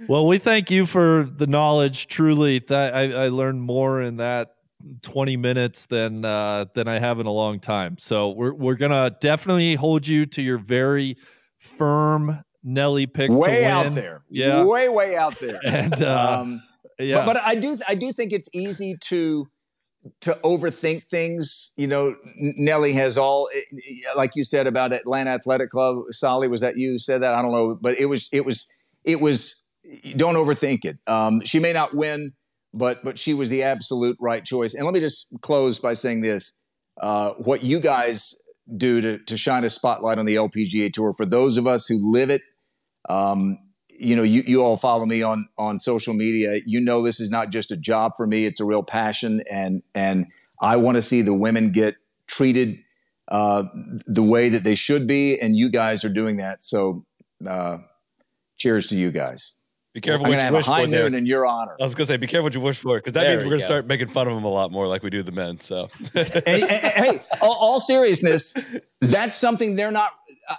Well, 0.07 0.27
we 0.27 0.37
thank 0.37 0.69
you 0.69 0.85
for 0.85 1.27
the 1.29 1.47
knowledge. 1.47 2.07
Truly, 2.07 2.59
that 2.59 2.93
I, 2.93 3.25
I 3.25 3.27
learned 3.29 3.61
more 3.61 4.01
in 4.01 4.17
that 4.17 4.55
20 5.01 5.37
minutes 5.37 5.85
than 5.85 6.25
uh, 6.25 6.65
than 6.73 6.87
I 6.87 6.99
have 6.99 7.19
in 7.19 7.25
a 7.25 7.31
long 7.31 7.59
time. 7.59 7.97
So 7.97 8.29
we're 8.29 8.53
we're 8.53 8.75
gonna 8.75 9.15
definitely 9.21 9.75
hold 9.75 10.07
you 10.07 10.25
to 10.25 10.41
your 10.41 10.57
very 10.57 11.17
firm 11.57 12.39
Nelly 12.63 13.07
pick. 13.07 13.31
way 13.31 13.65
out 13.65 13.93
there. 13.93 14.23
Yeah. 14.29 14.63
way 14.63 14.89
way 14.89 15.15
out 15.15 15.39
there. 15.39 15.59
And 15.65 16.01
uh, 16.01 16.39
um, 16.41 16.63
yeah, 16.99 17.25
but, 17.25 17.33
but 17.33 17.37
I 17.43 17.55
do 17.55 17.77
I 17.87 17.95
do 17.95 18.11
think 18.11 18.33
it's 18.33 18.49
easy 18.53 18.97
to 19.01 19.47
to 20.21 20.37
overthink 20.43 21.07
things. 21.07 21.73
You 21.77 21.87
know, 21.87 22.15
Nelly 22.35 22.93
has 22.93 23.17
all 23.17 23.49
like 24.15 24.31
you 24.35 24.43
said 24.43 24.67
about 24.67 24.93
Atlanta 24.93 25.31
Athletic 25.31 25.69
Club. 25.69 25.97
Solly, 26.11 26.47
was 26.47 26.61
that 26.61 26.77
you 26.77 26.91
who 26.91 26.99
said 26.99 27.21
that? 27.21 27.33
I 27.33 27.41
don't 27.41 27.51
know, 27.51 27.77
but 27.79 27.97
it 27.99 28.05
was 28.05 28.29
it 28.31 28.45
was 28.45 28.71
it 29.03 29.21
was. 29.21 29.61
Don't 30.15 30.33
overthink 30.33 30.79
it. 30.83 30.97
Um, 31.05 31.41
she 31.43 31.59
may 31.59 31.71
not 31.71 31.93
win, 31.93 32.31
but 32.73 33.03
but 33.03 33.19
she 33.19 33.33
was 33.33 33.49
the 33.49 33.63
absolute 33.63 34.17
right 34.19 34.43
choice. 34.43 34.73
And 34.73 34.83
let 34.85 34.93
me 34.93 34.99
just 34.99 35.27
close 35.41 35.79
by 35.79 35.93
saying 35.93 36.21
this: 36.21 36.55
uh, 37.01 37.33
what 37.43 37.63
you 37.63 37.79
guys 37.79 38.35
do 38.75 39.01
to 39.01 39.19
to 39.19 39.37
shine 39.37 39.63
a 39.63 39.69
spotlight 39.69 40.17
on 40.17 40.25
the 40.25 40.35
LPGA 40.35 40.91
Tour 40.91 41.13
for 41.13 41.25
those 41.25 41.57
of 41.57 41.67
us 41.67 41.87
who 41.87 42.11
live 42.11 42.29
it. 42.29 42.41
Um, 43.09 43.57
you 43.99 44.15
know, 44.15 44.23
you, 44.23 44.43
you 44.45 44.63
all 44.63 44.77
follow 44.77 45.05
me 45.05 45.21
on 45.23 45.47
on 45.57 45.79
social 45.79 46.13
media. 46.13 46.59
You 46.65 46.79
know, 46.81 47.01
this 47.01 47.19
is 47.19 47.29
not 47.29 47.49
just 47.51 47.71
a 47.71 47.77
job 47.77 48.13
for 48.17 48.27
me; 48.27 48.45
it's 48.45 48.59
a 48.59 48.65
real 48.65 48.83
passion, 48.83 49.41
and 49.49 49.81
and 49.93 50.25
I 50.61 50.77
want 50.77 50.95
to 50.95 51.01
see 51.01 51.21
the 51.21 51.33
women 51.33 51.71
get 51.71 51.95
treated 52.27 52.77
uh, 53.29 53.63
the 54.05 54.23
way 54.23 54.49
that 54.49 54.63
they 54.63 54.75
should 54.75 55.07
be, 55.07 55.39
and 55.39 55.55
you 55.57 55.69
guys 55.69 56.03
are 56.05 56.09
doing 56.13 56.37
that. 56.37 56.63
So, 56.63 57.05
uh, 57.47 57.79
cheers 58.57 58.87
to 58.87 58.95
you 58.97 59.11
guys. 59.11 59.55
Be 59.93 60.01
careful 60.01 60.25
I'm 60.25 60.31
what 60.31 60.37
you 60.39 60.43
have 60.43 60.53
a 60.53 60.57
wish 60.57 60.65
high 60.65 60.83
for. 60.85 60.91
there. 60.91 61.03
noon 61.03 61.15
in 61.15 61.25
your 61.25 61.45
honor. 61.45 61.77
I 61.79 61.83
was 61.83 61.95
gonna 61.95 62.05
say, 62.05 62.17
be 62.17 62.27
careful 62.27 62.43
what 62.45 62.53
you 62.53 62.59
wish 62.59 62.79
for, 62.79 62.97
because 62.97 63.13
that 63.13 63.21
There 63.23 63.31
means 63.31 63.43
we 63.43 63.47
we're 63.49 63.55
gonna 63.55 63.61
go. 63.61 63.65
start 63.65 63.87
making 63.87 64.07
fun 64.09 64.27
of 64.27 64.35
them 64.35 64.43
a 64.43 64.49
lot 64.49 64.69
more, 64.71 64.87
like 64.87 65.03
we 65.03 65.09
do 65.09 65.23
the 65.23 65.31
men. 65.31 65.59
So, 65.61 65.89
and, 66.15 66.27
and- 66.45 66.63
and- 66.63 66.93
hey, 67.05 67.23
all, 67.41 67.53
all 67.59 67.79
seriousness, 67.79 68.53
that's 68.99 69.35
something 69.35 69.77
they're 69.77 69.91
not. 69.91 70.11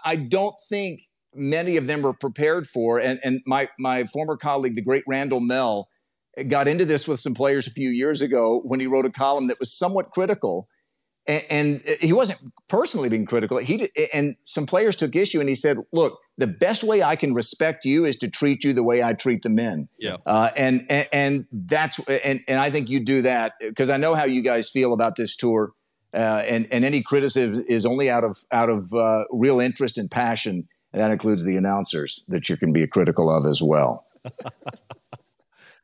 I 0.05 0.17
don't 0.17 0.55
think 0.71 1.03
many 1.37 1.77
of 1.77 1.87
them 1.87 2.05
are 2.05 2.13
prepared 2.13 2.67
for. 2.67 2.99
And 2.99 3.21
and 3.23 3.41
my 3.47 3.69
my 3.79 4.05
former 4.05 4.37
colleague, 4.37 4.75
the 4.75 4.83
great 4.83 5.05
Randall 5.07 5.41
Mell, 5.41 5.89
got 6.49 6.69
into 6.69 6.85
this 6.85 7.09
with 7.09 7.21
some 7.21 7.35
players 7.35 7.67
a 7.67 7.71
few 7.71 7.91
years 7.91 8.23
ago 8.23 8.61
when 8.65 8.81
he 8.81 8.87
wrote 8.87 9.07
a 9.07 9.11
column 9.11 9.49
that 9.49 9.59
was 9.59 9.73
somewhat 9.73 10.11
critical. 10.11 10.69
And, 11.29 11.43
and 11.51 11.83
he 12.01 12.13
wasn't 12.13 12.39
personally 12.69 13.09
being 13.09 13.27
critical. 13.27 13.59
He 13.59 13.79
did, 13.79 13.91
and 14.15 14.37
some 14.45 14.65
players 14.65 14.95
took 14.95 15.17
issue, 15.17 15.41
and 15.41 15.49
he 15.49 15.57
said, 15.57 15.79
"Look, 15.93 16.21
the 16.39 16.47
best 16.47 16.85
way 16.85 17.03
I 17.03 17.17
can 17.17 17.35
respect 17.35 17.85
you 17.85 18.05
is 18.05 18.15
to 18.19 18.31
treat 18.31 18.63
you 18.63 18.73
the 18.73 18.85
way 18.85 19.03
I 19.03 19.13
treat 19.13 19.43
the 19.43 19.49
men." 19.49 19.89
yeah. 19.99 20.19
Uh, 20.25 20.51
and, 20.57 20.87
and 20.89 21.09
and 21.13 21.47
that's 21.51 21.99
and 22.09 22.43
and 22.47 22.61
I 22.61 22.71
think 22.71 22.89
you 22.89 23.01
do 23.01 23.23
that 23.23 23.55
because 23.59 23.91
I 23.91 23.97
know 23.97 24.15
how 24.15 24.23
you 24.23 24.41
guys 24.41 24.71
feel 24.71 24.93
about 24.93 25.17
this 25.17 25.35
tour, 25.35 25.73
uh, 26.15 26.45
and 26.47 26.69
and 26.71 26.85
any 26.85 27.03
criticism 27.03 27.65
is 27.69 27.85
only 27.85 28.09
out 28.09 28.23
of 28.23 28.39
out 28.53 28.71
of 28.71 28.93
uh, 28.95 29.25
real 29.33 29.59
interest 29.59 29.99
and 29.99 30.09
passion, 30.09 30.69
and 30.97 31.05
that 31.05 31.11
includes 31.11 31.45
the 31.45 31.59
announcers 31.59 32.25
that 32.29 32.49
you 32.49 32.57
can 32.57 32.73
be 32.73 32.87
critical 32.87 33.29
of 33.31 33.45
as 33.45 33.63
well. 33.63 34.03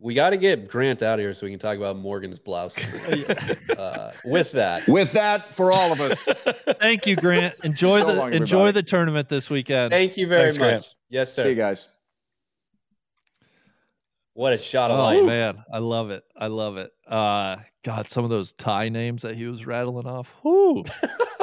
We 0.04 0.14
got 0.14 0.30
to 0.30 0.36
get 0.36 0.66
Grant 0.68 1.00
out 1.00 1.20
of 1.20 1.22
here 1.22 1.32
so 1.32 1.46
we 1.46 1.52
can 1.52 1.60
talk 1.60 1.76
about 1.76 1.96
Morgan's 1.96 2.40
blouse. 2.40 2.76
uh, 3.78 4.12
with 4.24 4.50
that, 4.50 4.82
With 4.88 5.12
that, 5.12 5.52
for 5.54 5.70
all 5.70 5.92
of 5.92 6.00
us, 6.00 6.24
Thank 6.80 7.06
you, 7.06 7.14
Grant. 7.14 7.54
Enjoy 7.62 8.00
So 8.00 8.06
the 8.06 8.14
long, 8.14 8.32
enjoy 8.32 8.72
the 8.72 8.82
tournament 8.82 9.28
this 9.28 9.48
weekend. 9.48 9.92
thank 9.92 10.16
you 10.16 10.26
very 10.26 10.42
Thanks, 10.50 10.58
much. 10.58 10.68
Grant. 10.68 10.94
Yes, 11.08 11.32
sir. 11.32 11.44
see 11.44 11.50
you 11.50 11.54
guys. 11.54 11.86
What 14.34 14.52
a 14.54 14.58
shot 14.58 14.90
of 14.90 14.98
Oh 14.98 15.02
light. 15.02 15.24
man, 15.24 15.62
I 15.70 15.78
love 15.78 16.10
it. 16.10 16.24
I 16.36 16.46
love 16.46 16.78
it. 16.78 16.90
Uh, 17.06 17.56
God, 17.84 18.08
some 18.08 18.24
of 18.24 18.30
those 18.30 18.52
Thai 18.52 18.88
names 18.88 19.22
that 19.22 19.36
he 19.36 19.44
was 19.46 19.66
rattling 19.66 20.06
off. 20.06 20.32
Whoo. 20.42 20.84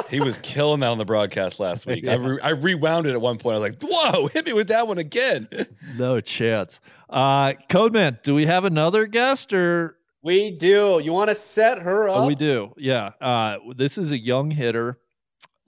he 0.08 0.20
was 0.20 0.38
killing 0.38 0.80
that 0.80 0.88
on 0.88 0.98
the 0.98 1.04
broadcast 1.04 1.60
last 1.60 1.86
week. 1.86 2.08
I, 2.08 2.14
re- 2.14 2.40
I 2.42 2.50
rewound 2.50 3.06
it 3.06 3.12
at 3.12 3.20
one 3.20 3.38
point. 3.38 3.54
I 3.56 3.58
was 3.60 3.70
like, 3.70 3.80
"Whoa, 3.82 4.26
hit 4.26 4.44
me 4.46 4.52
with 4.54 4.68
that 4.68 4.88
one 4.88 4.98
again." 4.98 5.48
No 5.96 6.20
chance. 6.20 6.80
Uh, 7.08 7.52
Codeman, 7.68 8.22
do 8.22 8.34
we 8.34 8.46
have 8.46 8.64
another 8.64 9.06
guest 9.06 9.52
or 9.52 9.96
We 10.22 10.50
do. 10.50 11.00
You 11.02 11.12
want 11.12 11.28
to 11.28 11.34
set 11.34 11.78
her 11.80 12.08
up? 12.08 12.16
Oh, 12.18 12.26
we 12.26 12.34
do. 12.34 12.72
Yeah. 12.76 13.10
Uh, 13.20 13.58
this 13.76 13.98
is 13.98 14.10
a 14.12 14.18
young 14.18 14.50
hitter, 14.50 14.98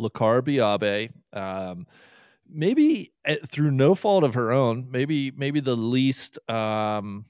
Lakareber 0.01 0.83
Abe. 0.83 1.11
Um, 1.33 1.87
maybe 2.55 3.13
eh, 3.25 3.37
through 3.47 3.71
no 3.71 3.95
fault 3.95 4.25
of 4.25 4.35
her 4.35 4.53
own, 4.53 4.89
maybe 4.91 5.31
maybe 5.31 5.61
the 5.61 5.77
least, 5.77 6.39
um, 6.51 7.25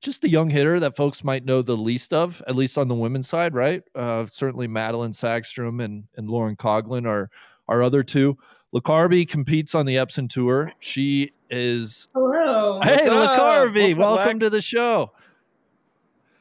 just 0.00 0.22
the 0.22 0.28
young 0.28 0.50
hitter 0.50 0.78
that 0.80 0.96
folks 0.96 1.24
might 1.24 1.44
know 1.44 1.62
the 1.62 1.76
least 1.76 2.12
of, 2.12 2.42
at 2.46 2.54
least 2.56 2.76
on 2.78 2.88
the 2.88 2.94
women's 2.94 3.28
side, 3.28 3.54
right? 3.54 3.82
Uh, 3.94 4.26
certainly 4.30 4.68
Madelene 4.68 5.14
Sagström 5.14 5.82
and 5.82 6.04
and 6.16 6.28
Lauren 6.28 6.56
Coughlin 6.56 7.06
are 7.06 7.30
are 7.68 7.82
other 7.82 8.02
two. 8.02 8.36
Lakareber 8.74 9.26
competes 9.28 9.74
on 9.74 9.86
the 9.86 9.96
Epson 9.96 10.28
Tour. 10.28 10.72
She 10.80 11.32
is. 11.50 12.08
Hello. 12.14 12.80
Hey, 12.82 12.96
What's? 12.96 13.06
Lakareber, 13.06 13.86
What's 13.88 13.98
welcome 13.98 14.26
Lac? 14.26 14.40
to 14.40 14.50
the 14.50 14.60
show. 14.60 15.12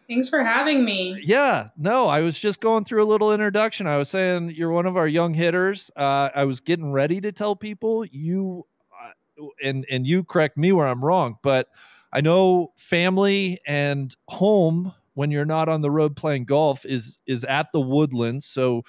Thanks 0.08 0.30
for 0.30 0.44
having 0.44 0.86
me. 0.86 1.20
Yeah, 1.24 1.70
no, 1.78 2.08
I 2.08 2.22
was 2.22 2.40
just 2.40 2.60
going 2.60 2.86
through 2.86 3.04
a 3.04 3.10
little 3.10 3.34
introduction. 3.34 3.88
I 3.88 3.98
was 3.98 4.10
saying 4.10 4.52
you're 4.52 4.72
one 4.72 4.86
of 4.86 4.98
our 4.98 5.08
young 5.08 5.34
hitters. 5.34 5.90
Uh, 5.96 6.30
I 6.36 6.46
was 6.46 6.60
getting 6.60 6.92
ready 6.92 7.20
to 7.22 7.32
tell 7.32 7.56
people 7.56 8.06
you, 8.06 8.66
uh, 9.04 9.46
and 9.64 9.86
and 9.90 10.06
you 10.06 10.24
correct 10.24 10.58
me 10.58 10.72
where 10.72 10.88
I'm 10.88 11.04
wrong, 11.04 11.38
but 11.42 11.68
I 12.14 12.22
know 12.22 12.74
family 12.78 13.60
and 13.66 14.16
home 14.30 14.94
when 15.16 15.32
you're 15.32 15.46
not 15.46 15.70
on 15.70 15.82
the 15.82 15.92
road 15.92 16.16
playing 16.16 16.46
golf 16.46 16.86
is 16.86 17.18
is 17.26 17.44
at 17.44 17.72
the 17.74 17.82
Woodlands. 17.82 18.46
So 18.46 18.84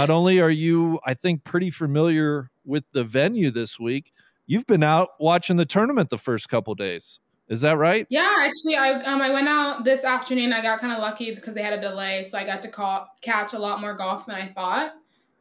not 0.00 0.10
only 0.10 0.40
are 0.40 0.50
you, 0.50 0.98
I 1.04 1.14
think, 1.14 1.44
pretty 1.44 1.70
familiar 1.70 2.50
with 2.64 2.84
the 2.92 3.04
venue 3.04 3.50
this 3.50 3.78
week, 3.78 4.12
you've 4.46 4.66
been 4.66 4.82
out 4.82 5.10
watching 5.20 5.56
the 5.56 5.66
tournament 5.66 6.10
the 6.10 6.18
first 6.18 6.48
couple 6.48 6.74
days. 6.74 7.20
Is 7.48 7.60
that 7.60 7.76
right? 7.76 8.06
Yeah, 8.08 8.36
actually, 8.40 8.76
I 8.76 8.92
um 9.02 9.20
I 9.20 9.30
went 9.30 9.48
out 9.48 9.84
this 9.84 10.04
afternoon. 10.04 10.52
I 10.52 10.62
got 10.62 10.80
kind 10.80 10.92
of 10.92 10.98
lucky 10.98 11.34
because 11.34 11.54
they 11.54 11.62
had 11.62 11.74
a 11.74 11.80
delay, 11.80 12.22
so 12.22 12.38
I 12.38 12.44
got 12.44 12.62
to 12.62 12.68
call, 12.68 13.06
catch 13.20 13.52
a 13.52 13.58
lot 13.58 13.80
more 13.80 13.94
golf 13.94 14.26
than 14.26 14.36
I 14.36 14.46
thought. 14.46 14.92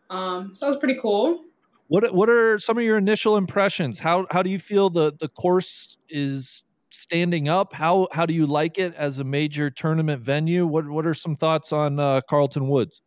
Um, 0.09 0.53
so 0.53 0.67
it 0.67 0.69
was 0.71 0.77
pretty 0.77 0.99
cool. 0.99 1.41
What 1.87 2.13
what 2.13 2.29
are 2.29 2.59
some 2.59 2.77
of 2.77 2.83
your 2.83 2.97
initial 2.97 3.37
impressions? 3.37 3.99
How 3.99 4.27
how 4.31 4.43
do 4.43 4.49
you 4.49 4.59
feel 4.59 4.89
the 4.89 5.13
the 5.17 5.29
course 5.29 5.97
is 6.09 6.63
standing 6.89 7.47
up? 7.47 7.73
How 7.73 8.09
how 8.11 8.25
do 8.25 8.33
you 8.33 8.45
like 8.47 8.77
it 8.77 8.93
as 8.95 9.19
a 9.19 9.23
major 9.23 9.69
tournament 9.69 10.21
venue? 10.21 10.67
What 10.67 10.87
what 10.89 11.05
are 11.05 11.13
some 11.13 11.37
thoughts 11.37 11.71
on 11.71 11.99
uh, 11.99 12.21
Carlton 12.29 12.67
Woods? 12.67 13.01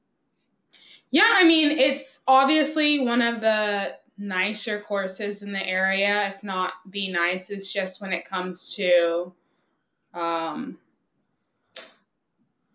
Yeah, 1.11 1.35
I 1.37 1.45
mean, 1.45 1.71
it's 1.71 2.21
obviously 2.27 2.99
one 2.99 3.23
of 3.23 3.41
the 3.41 3.95
nicer 4.19 4.81
courses 4.81 5.43
in 5.43 5.53
the 5.53 5.67
area, 5.67 6.29
if 6.35 6.43
not 6.43 6.75
the 6.89 7.11
nicest, 7.11 7.73
just 7.73 8.01
when 8.01 8.13
it 8.13 8.25
comes 8.25 8.75
to 8.77 9.33
um, 10.15 10.79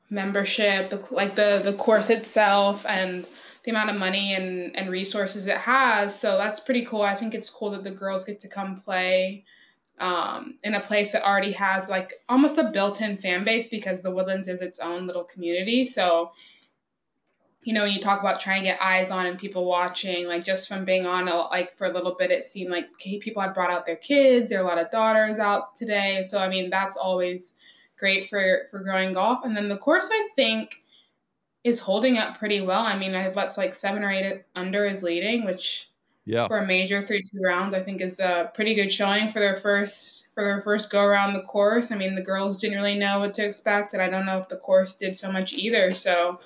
membership, 0.10 0.90
the 0.90 1.06
like 1.12 1.36
the 1.36 1.62
the 1.64 1.74
course 1.74 2.10
itself, 2.10 2.86
and 2.86 3.26
the 3.64 3.72
amount 3.72 3.90
of 3.90 3.98
money 3.98 4.34
and 4.34 4.76
and 4.76 4.90
resources 4.90 5.48
it 5.48 5.58
has. 5.58 6.20
So 6.20 6.38
that's 6.38 6.60
pretty 6.60 6.86
cool. 6.86 7.02
I 7.02 7.16
think 7.16 7.34
it's 7.34 7.50
cool 7.50 7.72
that 7.72 7.84
the 7.84 7.92
girls 7.92 8.26
get 8.26 8.40
to 8.42 8.48
come 8.48 8.82
play 8.82 9.46
um, 10.00 10.56
in 10.64 10.74
a 10.74 10.80
place 10.80 11.12
that 11.12 11.24
already 11.24 11.52
has 11.54 11.88
like 11.88 12.14
almost 12.28 12.58
a 12.58 12.72
built-in 12.72 13.18
fan 13.18 13.44
base 13.44 13.68
because 13.68 14.02
the 14.02 14.12
Woodlands 14.12 14.48
is 14.48 14.62
its 14.62 14.80
own 14.80 15.06
little 15.08 15.24
community. 15.24 15.86
So 15.86 16.32
you 17.64 17.74
know, 17.74 17.84
when 17.84 17.92
you 17.94 18.00
talk 18.00 18.20
about 18.20 18.40
trying 18.40 18.62
to 18.64 18.70
get 18.70 18.82
eyes 18.82 19.12
on 19.12 19.26
and 19.28 19.38
people 19.38 19.66
watching, 19.66 20.28
like 20.28 20.44
just 20.44 20.68
from 20.68 20.84
being 20.84 21.06
on, 21.06 21.28
a- 21.28 21.48
like 21.50 21.78
for 21.78 21.86
a 21.86 21.92
little 21.92 22.16
bit, 22.18 22.32
it 22.32 22.44
seemed 22.44 22.72
like 22.72 22.90
okay, 22.94 23.20
people 23.20 23.42
had 23.42 23.54
brought 23.54 23.72
out 23.72 23.86
their 23.86 23.96
kids. 23.96 24.50
There 24.50 24.60
are 24.60 24.64
a 24.64 24.68
lot 24.68 24.80
of 24.80 24.90
daughters 24.92 25.38
out 25.40 25.76
today, 25.78 26.24
so 26.24 26.40
I 26.40 26.50
mean 26.50 26.70
that's 26.70 26.98
always 26.98 27.54
great 27.98 28.28
for 28.30 28.68
for 28.72 28.80
growing 28.80 29.14
golf. 29.14 29.46
And 29.46 29.56
then 29.56 29.70
the 29.70 29.78
course, 29.78 30.10
I 30.12 30.30
think, 30.36 30.84
is 31.64 31.80
holding 31.82 32.18
up 32.18 32.38
pretty 32.40 32.62
well. 32.62 32.82
I 32.82 32.98
mean, 32.98 33.14
I 33.16 33.22
have 33.22 33.36
let's 33.36 33.58
like 33.58 33.74
seven 33.74 34.04
or 34.04 34.10
eight 34.12 34.44
under 34.56 34.86
is 34.86 35.04
leading, 35.04 35.46
which 35.46 35.90
Yeah. 36.26 36.48
for 36.48 36.58
a 36.60 36.66
major 36.66 37.02
through 37.02 37.20
two 37.22 37.40
rounds, 37.44 37.74
I 37.76 37.82
think 37.84 38.02
is 38.02 38.20
a 38.20 38.52
pretty 38.56 38.74
good 38.74 38.92
showing 38.92 39.30
for 39.30 39.40
their 39.40 39.56
first 39.56 40.34
for 40.34 40.44
their 40.44 40.62
first 40.62 40.92
go 40.92 41.04
around 41.04 41.34
the 41.34 41.44
course. 41.44 41.92
I 41.92 41.96
mean, 41.96 42.16
the 42.16 42.22
girls 42.24 42.60
didn't 42.60 42.78
really 42.78 42.98
know 42.98 43.20
what 43.20 43.34
to 43.36 43.46
expect, 43.46 43.94
and 43.94 44.02
I 44.02 44.10
don't 44.10 44.26
know 44.26 44.40
if 44.40 44.48
the 44.50 44.58
course 44.58 44.96
did 44.96 45.16
so 45.16 45.32
much 45.32 45.54
either. 45.54 45.94
So 45.94 46.40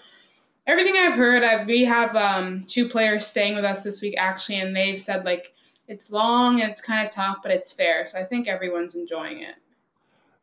everything 0.67 0.95
I've 0.97 1.17
heard, 1.17 1.43
I, 1.43 1.63
we 1.63 1.85
have 1.85 2.15
um, 2.15 2.63
two 2.67 2.87
players 2.89 3.25
staying 3.25 3.55
with 3.55 3.65
us 3.65 3.83
this 3.83 4.01
week 4.01 4.15
actually, 4.17 4.59
and 4.59 4.75
they've 4.75 4.99
said 4.99 5.25
like 5.25 5.53
it's 5.87 6.11
long 6.11 6.61
and 6.61 6.71
it's 6.71 6.81
kind 6.81 7.05
of 7.05 7.13
tough, 7.13 7.37
but 7.43 7.51
it's 7.51 7.71
fair. 7.71 8.05
So 8.05 8.19
I 8.19 8.23
think 8.23 8.47
everyone's 8.47 8.95
enjoying 8.95 9.41
it. 9.41 9.55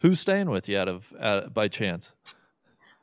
Who's 0.00 0.20
staying 0.20 0.50
with 0.50 0.68
you 0.68 0.78
out 0.78 0.88
of 0.88 1.12
uh, 1.18 1.48
by 1.48 1.68
chance? 1.68 2.12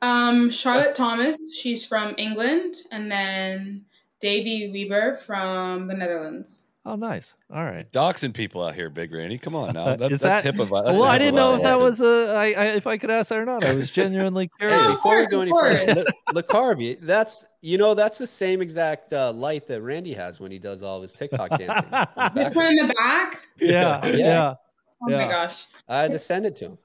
Um, 0.02 0.50
Charlotte 0.50 0.94
Thomas, 0.94 1.54
she's 1.54 1.86
from 1.86 2.14
England, 2.16 2.76
and 2.90 3.10
then 3.10 3.84
Dewi 4.20 4.70
Weber 4.72 5.16
from 5.16 5.88
the 5.88 5.94
Netherlands. 5.94 6.68
Oh, 6.86 6.96
nice. 6.96 7.34
All 7.52 7.62
right. 7.62 7.90
Doxing 7.92 8.32
people 8.32 8.64
out 8.64 8.74
here, 8.74 8.88
Big 8.88 9.12
Randy. 9.12 9.36
Come 9.36 9.54
on 9.54 9.74
now. 9.74 9.96
That, 9.96 10.12
Is 10.12 10.20
that's 10.20 10.40
that- 10.42 10.54
HIPAA. 10.54 10.66
vi- 10.66 10.82
That's 10.82 10.98
well, 11.00 11.10
I 11.10 11.18
didn't 11.18 11.34
know 11.34 11.54
if 11.54 11.62
that 11.62 11.78
was 11.78 12.00
a. 12.00 12.30
I, 12.34 12.44
I, 12.52 12.64
if 12.76 12.86
I 12.86 12.96
could 12.96 13.10
ask 13.10 13.28
that 13.28 13.38
or 13.38 13.44
not. 13.44 13.62
I 13.64 13.74
was 13.74 13.90
genuinely 13.90 14.48
curious. 14.58 14.80
of 14.80 14.94
before 14.94 15.18
we 15.18 15.26
course, 15.26 15.30
go 15.30 15.36
of 15.42 15.42
any 15.42 15.86
further, 15.86 16.04
Le, 16.32 16.42
Lakareber, 16.42 16.98
that's 17.02 17.44
you 17.60 17.76
know 17.76 17.92
that's 17.92 18.16
the 18.16 18.26
same 18.26 18.62
exact 18.62 19.12
uh, 19.12 19.30
light 19.32 19.66
that 19.66 19.82
Randy 19.82 20.14
has 20.14 20.40
when 20.40 20.50
he 20.50 20.58
does 20.58 20.82
all 20.82 20.96
of 20.96 21.02
his 21.02 21.12
TikTok 21.12 21.50
dancing. 21.50 21.90
This 22.34 22.54
one 22.56 22.66
in 22.68 22.76
the 22.86 22.94
back. 22.94 23.46
yeah, 23.58 24.06
Yeah. 24.06 24.16
yeah. 24.16 24.54
Oh 25.02 25.10
Yeah. 25.10 25.24
my 25.26 25.30
gosh. 25.30 25.66
I 25.86 25.98
had 25.98 26.12
to 26.12 26.18
send 26.18 26.46
it 26.46 26.56
to 26.56 26.64
him. 26.66 26.78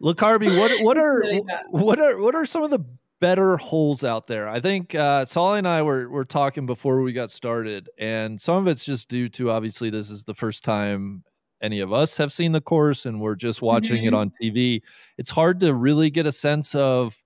Lakareber, 0.00 0.58
what 0.58 0.72
what 0.82 0.98
are 0.98 1.22
what 1.70 1.98
are 2.00 2.20
what 2.20 2.34
are 2.34 2.46
some 2.46 2.62
of 2.64 2.70
the 2.70 2.80
better 3.22 3.56
holes 3.56 4.04
out 4.04 4.26
there? 4.26 4.48
I 4.48 4.60
think 4.60 4.94
uh, 4.94 5.24
Solly 5.24 5.58
and 5.60 5.68
I 5.68 5.82
were 5.82 6.10
were 6.10 6.26
talking 6.26 6.66
before 6.66 7.02
we 7.02 7.14
got 7.14 7.30
started, 7.30 7.88
and 7.98 8.40
some 8.40 8.56
of 8.56 8.68
it's 8.68 8.84
just 8.84 9.08
due 9.08 9.30
to 9.30 9.50
obviously 9.50 9.90
this 9.90 10.10
is 10.10 10.24
the 10.24 10.34
first 10.34 10.64
time 10.64 11.24
any 11.62 11.80
of 11.80 11.92
us 11.92 12.18
have 12.18 12.32
seen 12.32 12.52
the 12.52 12.60
course, 12.60 13.06
and 13.06 13.20
we're 13.20 13.36
just 13.36 13.62
watching 13.62 14.04
it 14.04 14.12
Mhm. 14.12 14.18
on 14.18 14.32
TV. 14.42 14.82
It's 15.18 15.30
hard 15.30 15.60
to 15.60 15.74
really 15.74 16.10
get 16.10 16.26
a 16.26 16.32
sense 16.32 16.74
of 16.74 17.16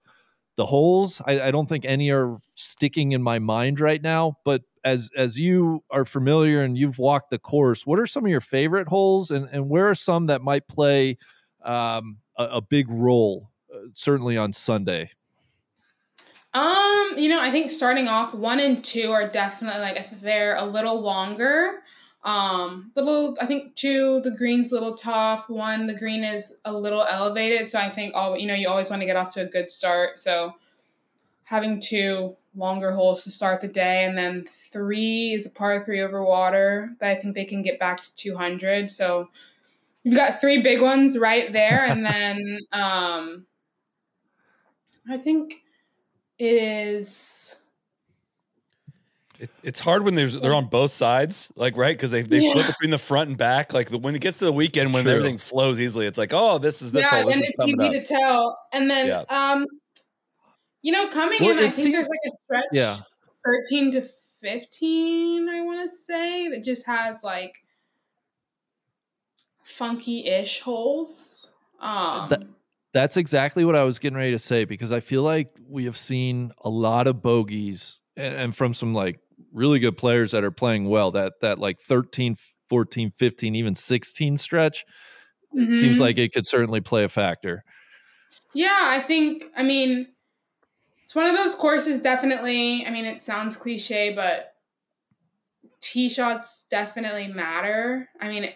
the 0.57 0.67
holes. 0.67 1.21
I, 1.27 1.41
I 1.49 1.51
don't 1.51 1.69
think 1.69 1.85
any 1.87 2.11
are 2.11 2.37
sticking 2.57 3.13
in 3.13 3.23
my 3.23 3.39
mind 3.41 3.81
right 3.81 4.03
now, 4.03 4.39
but 4.45 4.63
as 4.85 5.11
as 5.17 5.39
you 5.41 5.83
are 5.91 6.05
familiar 6.07 6.63
and 6.63 6.79
you've 6.79 6.99
walked 6.99 7.31
the 7.31 7.39
course, 7.39 7.87
what 7.87 7.99
are 7.99 8.07
some 8.07 8.25
of 8.27 8.31
your 8.31 8.41
favorite 8.43 8.89
holes, 8.89 9.31
and 9.31 9.49
and 9.53 9.69
where 9.71 9.89
are 9.91 9.95
some 9.97 10.27
that 10.27 10.43
might 10.43 10.69
play 10.69 11.19
um, 11.65 12.19
a, 12.39 12.45
a 12.45 12.61
big 12.63 12.89
role, 12.91 13.51
uh, 13.75 13.79
certainly 13.95 14.37
on 14.39 14.53
Sunday. 14.53 15.11
Um, 16.57 17.19
you 17.19 17.29
know, 17.29 17.39
I 17.39 17.51
think 17.51 17.71
starting 17.71 18.09
off 18.09 18.33
one 18.33 18.61
and 18.61 18.83
two 18.83 19.11
are 19.13 19.29
definitely 19.29 19.79
like 19.83 19.99
if 19.99 20.23
they're 20.23 20.57
a 20.57 20.65
little 20.65 21.03
longer. 21.03 21.83
Um, 22.25 22.93
little 22.97 23.37
I 23.43 23.45
think 23.45 23.75
two, 23.75 24.23
the 24.23 24.31
green's 24.31 24.73
a 24.73 24.75
little 24.75 24.95
tough. 24.95 25.51
One, 25.51 25.87
the 25.87 25.93
green 25.93 26.25
is 26.25 26.63
a 26.65 26.73
little 26.73 27.05
elevated. 27.05 27.71
So 27.71 27.79
I 27.79 27.91
think 27.91 28.15
all 28.15 28.39
you 28.39 28.47
know, 28.47 28.55
you 28.55 28.69
always 28.69 28.89
want 28.89 29.03
to 29.03 29.07
get 29.07 29.17
off 29.17 29.35
to 29.35 29.43
a 29.43 29.47
good 29.47 29.71
start. 29.71 30.19
So 30.19 30.55
having 31.45 31.79
two 31.79 32.35
longer 32.55 32.91
holes 32.93 33.23
to 33.25 33.31
start 33.31 33.61
the 33.61 33.69
day 33.69 34.05
and 34.05 34.17
then 34.17 34.47
three 34.49 35.35
is 35.35 35.45
a 35.45 35.51
par 35.51 35.85
three 35.85 36.01
over 36.01 36.25
water 36.25 36.97
that 37.01 37.11
I 37.11 37.17
think 37.17 37.35
they 37.35 37.45
can 37.45 37.61
get 37.61 37.79
back 37.79 38.01
to 38.01 38.17
two 38.17 38.35
hundred. 38.35 38.89
So 38.89 39.29
you've 40.05 40.17
got 40.17 40.41
three 40.41 40.63
big 40.63 40.81
ones 40.81 41.19
right 41.19 41.53
there, 41.53 41.85
and 41.85 42.03
then 42.07 42.61
um 42.73 43.45
I 45.07 45.19
think 45.19 45.66
it 46.39 46.55
is 46.55 47.57
It, 49.39 49.51
it's 49.63 49.81
hard 49.81 50.03
when 50.05 50.15
there's 50.15 50.39
they're 50.41 50.55
on 50.55 50.67
both 50.67 50.91
sides, 50.91 51.53
like 51.57 51.77
right, 51.77 51.97
because 51.97 52.11
they 52.11 52.23
they 52.23 52.39
Yeah. 52.41 52.53
flip 52.53 52.67
between 52.69 52.91
the 52.91 52.99
front 52.99 53.29
and 53.29 53.37
back. 53.39 53.75
Like 53.75 53.91
the, 53.91 53.99
when 53.99 54.15
it 54.15 54.21
gets 54.23 54.39
to 54.39 54.47
the 54.47 54.53
weekend, 54.53 54.95
when 54.95 55.05
True. 55.05 55.13
everything 55.13 55.37
flows 55.39 55.79
easily, 55.81 56.07
it's 56.07 56.17
like, 56.19 56.33
oh, 56.33 56.57
this 56.59 56.81
is 56.83 56.93
this 56.93 57.03
yeah, 57.11 57.21
hole. 57.23 57.29
then 57.31 57.41
this 57.41 57.51
it's 57.59 57.69
easy 57.69 57.85
up. 57.87 57.93
to 57.93 58.03
tell. 58.05 58.59
And 58.73 58.91
then, 58.91 59.07
Yeah. 59.09 59.25
um, 59.29 59.67
you 60.83 60.93
know, 60.93 61.09
coming 61.09 61.39
Well, 61.43 61.51
in, 61.51 61.59
I 61.59 61.61
think 61.63 61.75
seems- 61.75 61.93
there's 61.93 62.09
like 62.09 62.19
a 62.27 62.31
stretch, 62.31 62.65
Yeah. 62.73 62.99
thirteen 63.45 63.91
to 63.93 64.03
fifteen. 64.41 65.49
I 65.51 65.61
want 65.63 65.89
to 65.89 65.95
say 65.95 66.49
that 66.49 66.65
just 66.65 66.87
has 66.87 67.23
like 67.25 67.57
funky-ish 69.65 70.61
holes. 70.61 71.51
Um, 71.81 72.29
That- 72.31 72.43
That's 72.97 73.19
exactly 73.19 73.63
what 73.67 73.77
I 73.77 73.83
was 73.83 73.99
getting 73.99 74.17
ready 74.17 74.31
to 74.31 74.39
say 74.39 74.65
because 74.65 74.91
I 74.91 75.01
feel 75.01 75.23
like 75.23 75.51
we 75.69 75.85
have 75.85 75.99
seen 75.99 76.53
a 76.65 76.71
lot 76.71 77.07
of 77.07 77.21
bogeys 77.21 77.99
and, 78.17 78.35
and 78.35 78.57
from 78.57 78.73
some 78.73 78.95
like 78.95 79.21
really 79.53 79.79
good 79.79 79.99
players 79.99 80.31
that 80.31 80.43
are 80.43 80.51
playing 80.51 80.89
well 80.89 81.11
that 81.11 81.35
that 81.43 81.59
like 81.59 81.79
13 81.79 82.37
14 82.71 83.11
15 83.11 83.55
even 83.55 83.75
16 83.75 84.39
stretch 84.39 84.87
it 85.53 85.73
seems 85.73 85.97
mm-hmm. 85.97 86.05
like 86.05 86.17
it 86.17 86.33
could 86.33 86.47
certainly 86.47 86.81
play 86.81 87.05
a 87.05 87.09
factor 87.11 87.65
Yeah, 88.55 88.79
I 88.81 89.01
think, 89.01 89.45
I 89.55 89.63
mean, 89.63 90.07
it's 91.05 91.15
one 91.15 91.27
of 91.27 91.37
those 91.37 91.55
courses 91.55 92.01
definitely. 92.01 92.87
I 92.87 92.91
mean, 92.91 93.05
it 93.05 93.21
sounds 93.21 93.59
cliche, 93.59 94.15
but 94.15 94.55
tee 95.83 96.09
shots 96.09 96.65
definitely 96.71 97.29
matter. 97.29 98.09
I 98.23 98.29
mean, 98.29 98.49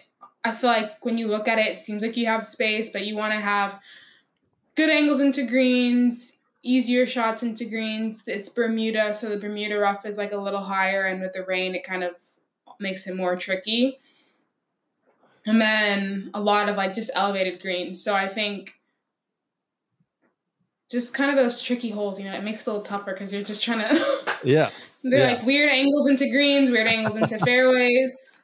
I 0.43 0.51
feel 0.51 0.71
like 0.71 1.05
when 1.05 1.15
you 1.15 1.27
look 1.27 1.47
at 1.47 1.59
it, 1.59 1.67
it 1.67 1.79
seems 1.79 2.01
like 2.01 2.17
you 2.17 2.25
have 2.25 2.43
space, 2.43 2.89
but 2.89 3.05
you 3.05 3.15
want 3.15 3.33
to 3.33 3.39
have 3.39 3.79
good 4.75 4.89
angles 4.89 5.21
into 5.21 5.43
greens, 5.43 6.37
easier 6.63 7.05
shots 7.05 7.43
into 7.43 7.65
greens. 7.65 8.23
It's 8.27 8.49
Bermuda, 8.49 9.13
so 9.13 9.29
the 9.29 9.37
Bermuda 9.37 9.77
rough 9.77 10.05
is 10.05 10.17
like 10.17 10.31
a 10.31 10.37
little 10.37 10.59
higher, 10.61 11.05
and 11.05 11.21
with 11.21 11.33
the 11.33 11.43
rain, 11.43 11.75
it 11.75 11.83
kind 11.83 12.03
of 12.03 12.13
makes 12.79 13.07
it 13.07 13.15
more 13.15 13.35
tricky. 13.35 13.99
And 15.45 15.59
then 15.59 16.29
a 16.33 16.41
lot 16.41 16.69
of 16.69 16.77
like 16.77 16.93
just 16.93 17.09
elevated 17.15 17.61
greens. 17.61 18.03
So 18.03 18.13
I 18.13 18.27
think 18.27 18.79
just 20.89 21.13
kind 21.13 21.29
of 21.31 21.35
those 21.37 21.61
tricky 21.61 21.89
holes, 21.89 22.19
you 22.19 22.25
know, 22.25 22.33
it 22.33 22.43
makes 22.43 22.61
it 22.61 22.67
a 22.67 22.71
little 22.71 22.83
tougher 22.83 23.13
because 23.13 23.33
you're 23.33 23.41
just 23.43 23.63
trying 23.63 23.79
to. 23.79 24.37
yeah 24.43 24.69
they're 25.03 25.27
Yeah. 25.29 25.33
like 25.35 25.45
weird 25.45 25.71
angles 25.71 26.07
into 26.07 26.29
greens, 26.29 26.69
weird 26.69 26.85
angles 26.87 27.15
into 27.17 27.39
fairways. 27.39 28.39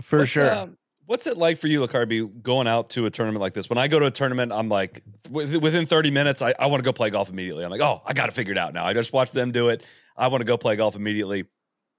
for 0.00 0.20
What, 0.20 0.28
sure 0.28 0.52
um, 0.52 0.76
what's 1.10 1.26
it 1.26 1.36
like 1.36 1.58
for 1.58 1.66
you, 1.66 1.80
Lakareber, 1.80 2.40
going 2.40 2.68
out 2.68 2.90
to 2.90 3.04
a 3.04 3.10
tournament 3.10 3.40
like 3.40 3.52
this? 3.52 3.68
When 3.68 3.78
I 3.78 3.88
go 3.88 3.98
to 3.98 4.06
a 4.06 4.12
tournament, 4.12 4.52
I'm 4.52 4.68
like, 4.68 5.02
within 5.28 5.84
30 5.84 6.12
minutes, 6.12 6.40
I, 6.40 6.54
I 6.56 6.66
want 6.66 6.84
to 6.84 6.84
go 6.84 6.92
play 6.92 7.10
golf 7.10 7.28
immediately. 7.28 7.64
I'm 7.64 7.70
like, 7.72 7.80
oh, 7.80 8.00
I 8.06 8.12
got 8.12 8.26
to 8.26 8.32
figure 8.32 8.52
it 8.52 8.58
out 8.58 8.72
now. 8.74 8.86
I 8.86 8.92
just 8.92 9.12
watched 9.12 9.32
them 9.32 9.50
do 9.50 9.70
it. 9.70 9.84
I 10.16 10.28
want 10.28 10.42
to 10.42 10.44
go 10.44 10.56
play 10.56 10.76
golf 10.76 10.94
immediately. 10.94 11.46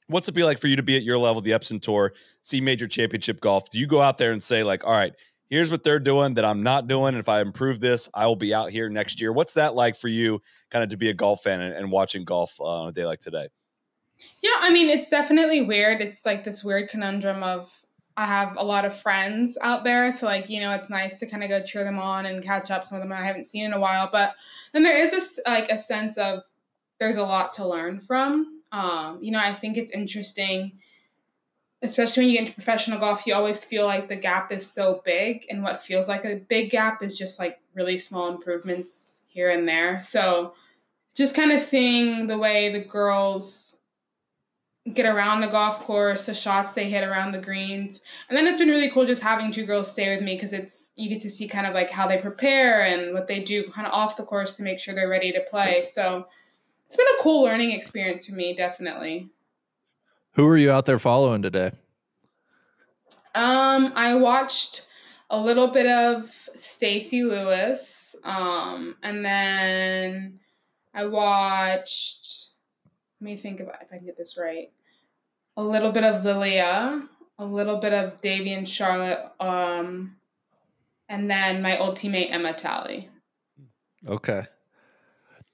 What's 0.07 0.29
it 0.29 0.31
be 0.31 0.45
like 0.45 0.59
for 0.59 0.67
you 0.67 0.77
to 0.77 0.83
be 0.83 0.95
at 0.95 1.03
your 1.03 1.17
level, 1.17 1.41
the 1.41 1.51
Epson 1.51 1.81
Tour, 1.81 2.13
see 2.41 2.61
major 2.61 2.87
championship 2.87 3.41
golf? 3.41 3.69
Do 3.69 3.79
you 3.79 3.85
go 3.85 4.01
out 4.01 4.17
there 4.17 4.31
and 4.31 4.41
say, 4.41 4.63
like, 4.63 4.85
all 4.85 4.93
right, 4.93 5.11
here's 5.49 5.69
what 5.69 5.83
they're 5.83 5.99
doing 5.99 6.35
that 6.35 6.45
I'm 6.45 6.63
not 6.63 6.87
doing. 6.87 7.09
And 7.09 7.19
if 7.19 7.27
I 7.27 7.41
improve 7.41 7.81
this, 7.81 8.07
I 8.13 8.27
will 8.27 8.37
be 8.37 8.53
out 8.53 8.69
here 8.69 8.87
next 8.87 9.19
year. 9.19 9.33
What's 9.33 9.55
that 9.55 9.75
like 9.75 9.97
for 9.97 10.07
you, 10.07 10.41
kind 10.69 10.85
of 10.85 10.89
to 10.91 10.97
be 10.97 11.09
a 11.09 11.13
golf 11.13 11.43
fan 11.43 11.59
and, 11.59 11.75
and 11.75 11.91
watching 11.91 12.23
golf 12.23 12.55
uh, 12.61 12.63
on 12.63 12.87
a 12.87 12.91
day 12.93 13.03
like 13.03 13.19
today? 13.19 13.49
Yeah, 14.41 14.55
I 14.59 14.69
mean, 14.69 14.89
it's 14.89 15.09
definitely 15.09 15.61
weird. 15.61 15.99
It's 15.99 16.25
like 16.25 16.45
this 16.45 16.63
weird 16.63 16.87
conundrum 16.87 17.43
of 17.43 17.81
I 18.17 18.25
have 18.25 18.55
a 18.57 18.63
lot 18.63 18.85
of 18.85 18.95
friends 18.95 19.57
out 19.61 19.83
there, 19.83 20.11
so 20.15 20.25
like 20.25 20.49
you 20.49 20.59
know, 20.59 20.71
it's 20.71 20.89
nice 20.89 21.19
to 21.19 21.25
kind 21.25 21.43
of 21.43 21.49
go 21.49 21.63
cheer 21.63 21.83
them 21.83 21.99
on 21.99 22.25
and 22.25 22.43
catch 22.43 22.69
up. 22.69 22.85
Some 22.85 22.97
of 22.97 23.03
them 23.03 23.11
I 23.11 23.25
haven't 23.25 23.45
seen 23.45 23.65
in 23.65 23.73
a 23.73 23.79
while, 23.79 24.09
but 24.11 24.35
then 24.73 24.83
there 24.83 24.97
is 24.97 25.11
this 25.11 25.39
like 25.45 25.69
a 25.69 25.77
sense 25.77 26.17
of 26.17 26.43
there's 26.99 27.17
a 27.17 27.23
lot 27.23 27.53
to 27.53 27.67
learn 27.67 27.99
from. 27.99 28.61
Um, 28.71 29.19
you 29.21 29.31
know, 29.31 29.39
I 29.39 29.53
think 29.53 29.77
it's 29.77 29.91
interesting, 29.91 30.73
especially 31.81 32.23
when 32.23 32.29
you 32.29 32.37
get 32.37 32.47
into 32.47 32.53
professional 32.53 32.99
golf. 32.99 33.25
You 33.25 33.33
always 33.33 33.63
feel 33.63 33.85
like 33.85 34.07
the 34.07 34.15
gap 34.15 34.51
is 34.51 34.69
so 34.69 35.01
big, 35.05 35.45
and 35.49 35.63
what 35.63 35.81
feels 35.81 36.07
like 36.07 36.25
a 36.25 36.35
big 36.35 36.69
gap 36.69 37.01
is 37.01 37.17
just 37.17 37.39
like 37.39 37.59
really 37.73 37.97
small 37.97 38.29
improvements 38.29 39.21
here 39.27 39.49
and 39.49 39.67
there. 39.67 40.01
So, 40.01 40.53
just 41.15 41.35
kind 41.35 41.51
of 41.51 41.61
seeing 41.61 42.27
the 42.27 42.37
way 42.37 42.71
the 42.71 42.83
girls 42.83 43.80
get 44.93 45.05
around 45.05 45.41
the 45.41 45.47
golf 45.47 45.79
course, 45.81 46.25
the 46.25 46.33
shots 46.33 46.71
they 46.71 46.89
hit 46.89 47.03
around 47.07 47.33
the 47.33 47.39
greens. 47.39 48.01
And 48.27 48.37
then 48.37 48.47
it's 48.47 48.57
been 48.57 48.69
really 48.69 48.89
cool 48.89 49.05
just 49.05 49.21
having 49.21 49.51
two 49.51 49.63
girls 49.65 49.91
stay 49.91 50.13
with 50.15 50.23
me 50.23 50.35
because 50.35 50.53
it's 50.53 50.91
you 50.95 51.07
get 51.07 51.21
to 51.21 51.29
see 51.29 51.47
kind 51.47 51.67
of 51.67 51.73
like 51.73 51.91
how 51.91 52.07
they 52.07 52.17
prepare 52.17 52.81
and 52.81 53.13
what 53.13 53.27
they 53.27 53.39
do 53.39 53.63
kind 53.69 53.85
of 53.85 53.93
off 53.93 54.17
the 54.17 54.23
course 54.23 54.57
to 54.57 54.63
make 54.63 54.79
sure 54.79 54.95
they're 54.95 55.07
ready 55.07 55.31
to 55.31 55.41
play. 55.49 55.85
So 55.87 56.27
it's 56.87 56.95
been 56.95 57.05
a 57.07 57.21
cool 57.21 57.43
learning 57.43 57.71
experience 57.71 58.25
for 58.25 58.33
me, 58.35 58.55
definitely. 58.55 59.29
who 60.33 60.47
are 60.47 60.57
you 60.57 60.71
out 60.71 60.87
there 60.87 60.99
following 60.99 61.41
today 61.43 61.71
Um, 63.35 63.93
I 63.95 64.15
watched 64.15 64.87
a 65.29 65.39
little 65.39 65.67
bit 65.67 65.85
of 65.85 66.25
Stacy 66.25 67.23
Lewis, 67.23 68.15
um, 68.23 68.95
and 69.03 69.23
then 69.23 70.39
I 70.93 71.05
watched. 71.05 72.40
Let 73.21 73.25
me 73.25 73.35
think 73.35 73.59
about 73.59 73.75
if 73.83 73.93
I 73.93 73.97
can 73.97 74.07
get 74.07 74.17
this 74.17 74.35
right. 74.35 74.71
A 75.55 75.61
little 75.61 75.91
bit 75.91 76.03
of 76.03 76.25
Lilia, 76.25 77.03
a 77.37 77.45
little 77.45 77.77
bit 77.77 77.93
of 77.93 78.19
Dewi 78.19 78.51
and 78.51 78.67
Charlotte, 78.67 79.31
um, 79.39 80.15
and 81.07 81.29
then 81.29 81.61
my 81.61 81.77
old 81.77 81.97
teammate 81.97 82.31
Emma 82.31 82.51
Talley. 82.53 83.09
Okay. 84.07 84.43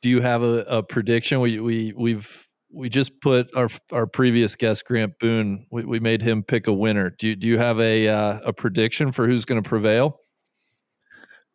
Do 0.02 0.10
you 0.10 0.22
have 0.22 0.44
a, 0.44 0.64
a 0.70 0.84
prediction? 0.84 1.42
We 1.42 1.60
we 1.60 1.92
we've 1.92 2.48
we 2.72 2.88
just 2.88 3.20
put 3.20 3.54
our 3.54 3.68
our 3.92 4.08
previous 4.08 4.56
guest 4.56 4.86
Grant 4.86 5.20
Boone. 5.20 5.66
We, 5.70 5.84
we 5.84 6.00
made 6.00 6.22
him 6.22 6.44
pick 6.44 6.68
a 6.68 6.74
winner. 6.74 7.10
Do 7.10 7.28
you 7.28 7.36
do 7.36 7.50
you 7.50 7.58
have 7.58 7.82
a 7.82 8.08
uh, 8.08 8.40
a 8.46 8.54
prediction 8.54 9.12
for 9.12 9.28
who's 9.28 9.44
going 9.44 9.62
to 9.62 9.68
prevail? 9.68 10.22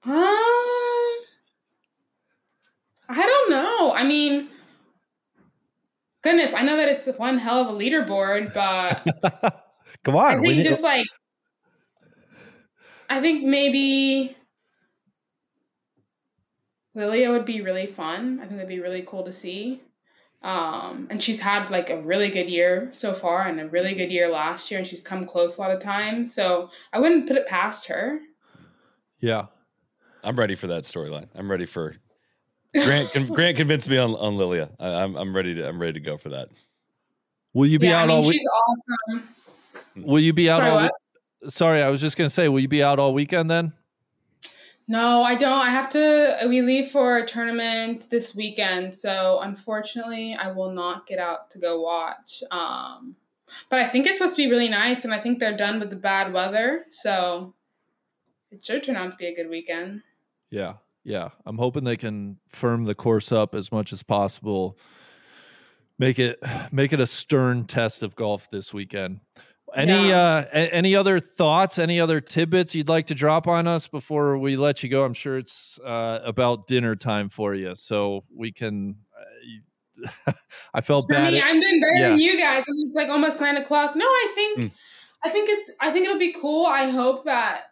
Um, 0.04 0.12
I 3.08 3.24
don't 3.26 3.50
know. 3.50 3.94
I 3.94 4.04
mean, 4.04 4.48
goodness, 6.22 6.54
I 6.54 6.62
know 6.62 6.76
that 6.76 6.88
it's 6.88 7.06
one 7.18 7.38
hell 7.38 7.60
of 7.60 7.68
a 7.68 7.78
leaderboard, 7.78 8.54
but. 8.54 9.62
Come 10.04 10.16
I 10.16 10.34
on, 10.34 10.40
we 10.40 10.48
think 10.48 10.58
need, 10.58 10.64
just 10.64 10.82
like 10.82 11.06
I 13.08 13.20
think 13.20 13.44
maybe 13.44 14.34
Lilia 16.94 17.30
would 17.30 17.44
be 17.44 17.60
really 17.60 17.86
fun. 17.86 18.38
I 18.40 18.46
think 18.46 18.56
that'd 18.56 18.68
be 18.68 18.80
really 18.80 19.02
cool 19.02 19.22
to 19.24 19.32
see. 19.32 19.82
Um, 20.42 21.06
and 21.10 21.22
she's 21.22 21.40
had 21.40 21.70
like 21.70 21.90
a 21.90 22.00
really 22.00 22.30
good 22.30 22.48
year 22.48 22.88
so 22.92 23.12
far 23.12 23.42
and 23.42 23.60
a 23.60 23.68
really 23.68 23.94
good 23.94 24.10
year 24.10 24.28
last 24.28 24.70
year, 24.70 24.78
and 24.78 24.86
she's 24.86 25.00
come 25.00 25.24
close 25.24 25.56
a 25.56 25.60
lot 25.60 25.70
of 25.70 25.80
times. 25.80 26.34
So 26.34 26.70
I 26.92 27.00
wouldn't 27.00 27.28
put 27.28 27.36
it 27.36 27.46
past 27.46 27.86
her. 27.88 28.20
Yeah. 29.20 29.46
I'm 30.24 30.36
ready 30.36 30.54
for 30.54 30.66
that 30.68 30.84
storyline. 30.84 31.28
I'm 31.34 31.50
ready 31.50 31.66
for 31.66 31.94
Grant. 32.74 33.12
con- 33.12 33.26
Grant 33.26 33.56
convinced 33.56 33.88
me 33.88 33.98
on, 33.98 34.14
on 34.14 34.36
Lilia. 34.36 34.70
I, 34.80 35.02
I'm 35.02 35.16
I'm 35.16 35.34
ready 35.34 35.54
to 35.56 35.68
I'm 35.68 35.80
ready 35.80 35.94
to 35.94 36.00
go 36.00 36.16
for 36.16 36.30
that. 36.30 36.48
Will 37.52 37.66
you 37.66 37.78
be 37.78 37.88
yeah, 37.88 37.98
out 37.98 38.04
I 38.04 38.06
mean, 38.06 38.16
all 38.16 38.26
week? 38.26 38.40
she's 38.40 38.48
awesome. 39.18 39.28
Will 39.96 40.20
you 40.20 40.32
be 40.32 40.48
out 40.48 40.58
Sorry, 40.58 40.70
all 40.70 40.76
what? 40.76 40.92
week? 41.42 41.52
Sorry, 41.52 41.82
I 41.82 41.90
was 41.90 42.00
just 42.00 42.16
gonna 42.16 42.30
say, 42.30 42.48
will 42.48 42.60
you 42.60 42.68
be 42.68 42.82
out 42.82 42.98
all 42.98 43.12
weekend 43.12 43.50
then? 43.50 43.72
No, 44.88 45.22
I 45.22 45.34
don't. 45.36 45.52
I 45.52 45.70
have 45.70 45.88
to. 45.90 46.38
We 46.48 46.60
leave 46.60 46.88
for 46.88 47.18
a 47.18 47.26
tournament 47.26 48.08
this 48.10 48.34
weekend, 48.34 48.94
so 48.94 49.38
unfortunately, 49.40 50.34
I 50.34 50.50
will 50.50 50.72
not 50.72 51.06
get 51.06 51.18
out 51.18 51.50
to 51.52 51.58
go 51.58 51.80
watch. 51.80 52.42
Um, 52.50 53.16
but 53.68 53.78
I 53.78 53.86
think 53.86 54.06
it's 54.06 54.18
supposed 54.18 54.36
to 54.36 54.44
be 54.44 54.50
really 54.50 54.68
nice, 54.68 55.04
and 55.04 55.14
I 55.14 55.20
think 55.20 55.38
they're 55.38 55.56
done 55.56 55.78
with 55.78 55.90
the 55.90 55.96
bad 55.96 56.32
weather, 56.32 56.86
so 56.90 57.54
it 58.50 58.64
should 58.64 58.82
turn 58.82 58.96
out 58.96 59.12
to 59.12 59.16
be 59.16 59.26
a 59.26 59.34
good 59.34 59.48
weekend. 59.48 60.02
Yeah, 60.50 60.74
yeah. 61.04 61.28
I'm 61.46 61.58
hoping 61.58 61.84
they 61.84 61.96
can 61.96 62.38
firm 62.48 62.84
the 62.84 62.94
course 62.94 63.32
up 63.32 63.54
as 63.54 63.70
much 63.72 63.92
as 63.92 64.02
possible. 64.02 64.78
Make 65.98 66.18
it 66.18 66.38
make 66.72 66.92
it 66.92 67.00
a 67.00 67.06
stern 67.06 67.64
test 67.66 68.02
of 68.02 68.14
golf 68.16 68.50
this 68.50 68.72
weekend. 68.74 69.20
Any 69.74 70.08
Yeah. 70.08 70.44
uh 70.52 70.58
any 70.72 70.94
other 70.96 71.20
thoughts, 71.20 71.78
any 71.78 72.00
other 72.00 72.20
tidbits 72.20 72.74
you'd 72.74 72.88
like 72.88 73.06
to 73.06 73.14
drop 73.14 73.46
on 73.46 73.66
us 73.66 73.88
before 73.88 74.36
we 74.38 74.56
let 74.56 74.82
you 74.82 74.88
go? 74.88 75.04
I'm 75.04 75.14
sure 75.14 75.38
it's 75.38 75.78
uh, 75.80 76.18
about 76.24 76.66
dinner 76.66 76.96
time 76.96 77.28
for 77.28 77.54
you, 77.54 77.74
so 77.74 78.24
we 78.34 78.52
can. 78.52 78.96
Uh, 80.26 80.32
I 80.74 80.80
felt 80.80 81.06
For 81.08 81.14
bad. 81.14 81.32
me, 81.32 81.38
at- 81.40 81.44
I'm 81.46 81.60
doing 81.60 81.80
better 81.80 82.08
than 82.10 82.18
you 82.18 82.36
guys. 82.38 82.64
It's 82.66 82.84
like 82.94 83.08
almost 83.08 83.40
nine 83.40 83.56
o'clock. 83.56 83.94
No, 83.94 84.04
I 84.04 84.32
think, 84.34 84.58
Mm. 84.58 84.70
I 85.24 85.28
think 85.30 85.48
it's, 85.48 85.70
I 85.80 85.90
think 85.92 86.06
it'll 86.06 86.18
be 86.18 86.32
cool. 86.32 86.66
I 86.66 86.88
hope 86.90 87.24
that 87.26 87.62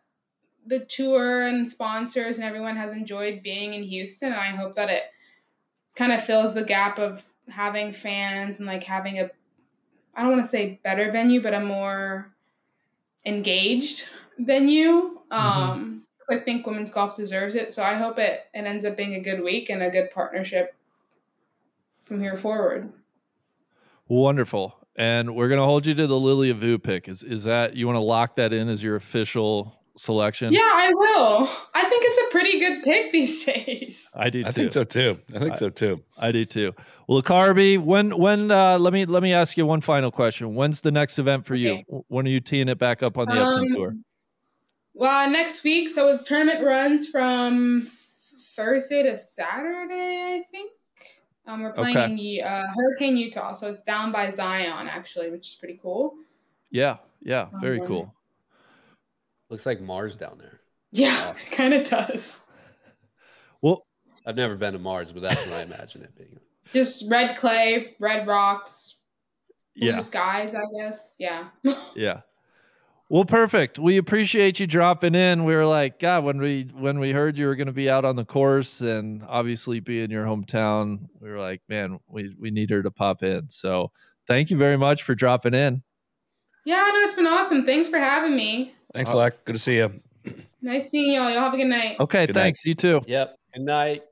the 0.66 0.80
tour 0.80 1.46
and 1.46 1.68
sponsors 1.68 2.36
and 2.36 2.44
everyone 2.44 2.76
has 2.76 2.92
enjoyed 2.92 3.42
being 3.42 3.74
in 3.74 3.82
Houston, 3.82 4.32
and 4.32 4.40
I 4.40 4.48
hope 4.48 4.74
that 4.74 4.90
it 4.90 5.04
kind 5.94 6.12
of 6.12 6.22
fills 6.22 6.54
the 6.54 6.64
gap 6.64 6.98
of 6.98 7.24
having 7.48 7.92
fans 7.92 8.58
and 8.58 8.66
like 8.66 8.84
having 8.84 9.18
a, 9.18 9.30
I 10.14 10.22
don't 10.22 10.32
want 10.32 10.42
to 10.42 10.48
say 10.48 10.80
better 10.82 11.10
venue, 11.10 11.42
but 11.42 11.54
a 11.54 11.60
more 11.60 12.32
engaged 13.24 14.06
venue. 14.38 15.18
Um, 15.30 16.04
I 16.30 16.38
think 16.38 16.66
women's 16.66 16.92
golf 16.92 17.16
deserves 17.16 17.54
it, 17.54 17.72
so 17.72 17.82
I 17.82 17.94
hope 17.94 18.18
it 18.18 18.46
it 18.54 18.64
ends 18.64 18.84
up 18.84 18.96
being 18.96 19.14
a 19.14 19.20
good 19.20 19.42
week 19.42 19.68
and 19.68 19.82
a 19.82 19.90
good 19.90 20.10
partnership 20.12 20.74
from 22.04 22.20
here 22.20 22.36
forward. 22.36 22.92
Wonderful. 24.08 24.76
And 24.96 25.34
we're 25.34 25.48
gonna 25.48 25.64
hold 25.64 25.86
you 25.86 25.94
to 25.94 26.06
the 26.06 26.18
Lilia 26.18 26.54
Vu 26.54 26.78
pick. 26.78 27.08
Is 27.08 27.22
is 27.22 27.44
that 27.44 27.76
you 27.76 27.86
want 27.86 27.96
to 27.96 28.00
lock 28.00 28.36
that 28.36 28.52
in 28.52 28.68
as 28.68 28.82
your 28.82 28.96
official 28.96 29.79
selection? 30.00 30.52
Yeah, 30.52 30.60
I 30.62 30.92
will. 30.94 31.48
I 31.74 31.84
think 31.88 32.04
it's 32.06 32.18
a 32.28 32.30
pretty 32.30 32.58
good 32.58 32.82
pick 32.82 33.12
these 33.12 33.44
days. 33.52 34.08
I 34.14 34.30
do. 34.30 34.40
I 34.40 34.44
too. 34.44 34.52
think 34.52 34.72
so 34.72 34.84
too. 34.84 35.18
I 35.34 35.38
think 35.38 35.56
so 35.56 35.68
too. 35.68 36.02
I 36.18 36.32
do 36.32 36.44
too. 36.44 36.74
Well, 37.08 37.22
Carby, 37.22 37.78
when 37.78 38.16
when 38.18 38.50
uh, 38.50 38.78
let 38.78 38.92
me 38.92 39.04
let 39.04 39.22
me 39.22 39.32
ask 39.32 39.56
you 39.56 39.66
one 39.66 39.80
final 39.80 40.10
question. 40.10 40.54
When's 40.54 40.80
the 40.80 40.90
next 40.90 41.18
event 41.18 41.46
for 41.46 41.54
you? 41.54 41.72
Okay. 41.72 41.84
W- 41.88 42.04
When 42.08 42.26
are 42.26 42.30
you 42.30 42.40
teeing 42.40 42.68
it 42.68 42.78
back 42.78 43.02
up 43.02 43.18
on 43.18 43.26
the 43.28 43.34
Epson 43.34 43.62
Um, 43.62 43.68
tour? 43.74 43.94
Well, 44.94 45.30
next 45.30 45.62
week, 45.64 45.88
so 45.88 46.16
the 46.16 46.22
tournament 46.24 46.64
runs 46.64 47.08
from 47.08 47.88
Thursday 48.54 49.02
to 49.04 49.16
Saturday, 49.16 50.22
I 50.38 50.42
think. 50.50 50.72
Um, 51.46 51.62
we're 51.62 51.72
playing 51.72 51.96
Okay. 51.96 52.38
in 52.38 52.44
uh, 52.44 52.64
Hurricane, 52.76 53.16
Utah, 53.16 53.54
so 53.54 53.68
it's 53.70 53.82
down 53.82 54.12
by 54.12 54.30
Zion 54.30 54.88
actually, 54.88 55.30
which 55.30 55.46
is 55.48 55.54
pretty 55.54 55.78
cool. 55.82 56.14
Yeah, 56.70 56.98
yeah, 57.22 57.48
very 57.60 57.80
um, 57.80 57.86
cool. 57.86 58.14
Looks 59.50 59.66
like 59.66 59.80
Mars 59.80 60.16
down 60.16 60.38
there. 60.38 60.60
Yeah, 60.92 61.28
Awesome. 61.28 61.46
it 61.46 61.52
kind 61.52 61.74
of 61.74 61.88
does. 61.88 62.40
Well, 63.62 63.86
I've 64.26 64.36
never 64.36 64.56
been 64.56 64.72
to 64.72 64.78
Mars, 64.78 65.12
but 65.12 65.22
that's 65.22 65.44
what 65.46 65.54
I 65.54 65.62
imagine 65.62 66.02
it 66.02 66.14
being. 66.16 66.38
Just 66.72 67.10
red 67.10 67.36
clay, 67.36 67.94
red 68.00 68.26
rocks, 68.26 68.96
blue 69.76 69.88
yeah, 69.88 69.98
skies, 69.98 70.54
I 70.54 70.60
guess. 70.78 71.16
Yeah. 71.18 71.48
yeah. 71.96 72.20
Well, 73.08 73.24
perfect. 73.24 73.78
We 73.78 73.96
appreciate 73.96 74.60
you 74.60 74.68
dropping 74.68 75.16
in. 75.16 75.44
We 75.44 75.54
were 75.56 75.66
like, 75.66 75.98
God, 75.98 76.22
when 76.22 76.38
we 76.38 76.70
when 76.72 77.00
we 77.00 77.10
heard 77.10 77.36
you 77.36 77.46
were 77.46 77.56
going 77.56 77.66
to 77.66 77.72
be 77.72 77.90
out 77.90 78.04
on 78.04 78.14
the 78.14 78.24
course 78.24 78.80
and 78.80 79.24
obviously 79.28 79.80
be 79.80 80.00
in 80.00 80.10
your 80.12 80.24
hometown, 80.24 81.08
we 81.20 81.28
were 81.28 81.40
like, 81.40 81.60
man, 81.68 81.98
we 82.08 82.34
we 82.38 82.52
need 82.52 82.70
her 82.70 82.82
to 82.84 82.90
pop 82.92 83.24
in. 83.24 83.50
So, 83.50 83.90
thank 84.28 84.48
you 84.50 84.56
very 84.56 84.76
much 84.78 85.02
for 85.02 85.16
dropping 85.16 85.54
in. 85.54 85.82
yeah, 86.64 86.76
no, 86.92 87.00
it's 87.00 87.14
been 87.14 87.26
awesome. 87.26 87.64
Thanks 87.64 87.88
for 87.88 87.98
having 87.98 88.36
me. 88.36 88.74
Thanks, 88.94 89.12
Lack. 89.14 89.44
Good 89.44 89.52
to 89.54 89.58
see 89.58 89.76
you. 89.76 89.92
Nice 90.62 90.90
seeing 90.90 91.12
y'all. 91.12 91.30
Y'all 91.30 91.40
have 91.40 91.54
a 91.54 91.56
good 91.56 91.66
night. 91.66 91.96
Okay, 92.00 92.26
Good 92.26 92.34
night. 92.34 92.42
thanks. 92.42 92.64
You 92.66 92.74
too. 92.74 93.00
Yep. 93.06 93.36
Good 93.54 93.62
night. 93.62 94.02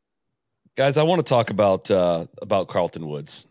guys 0.77 0.97
i 0.97 1.03
want 1.03 1.19
to 1.25 1.29
talk 1.29 1.51
about 1.51 1.91
uh 1.91 2.25
about 2.41 2.69
carlton 2.69 3.07
woods 3.09 3.47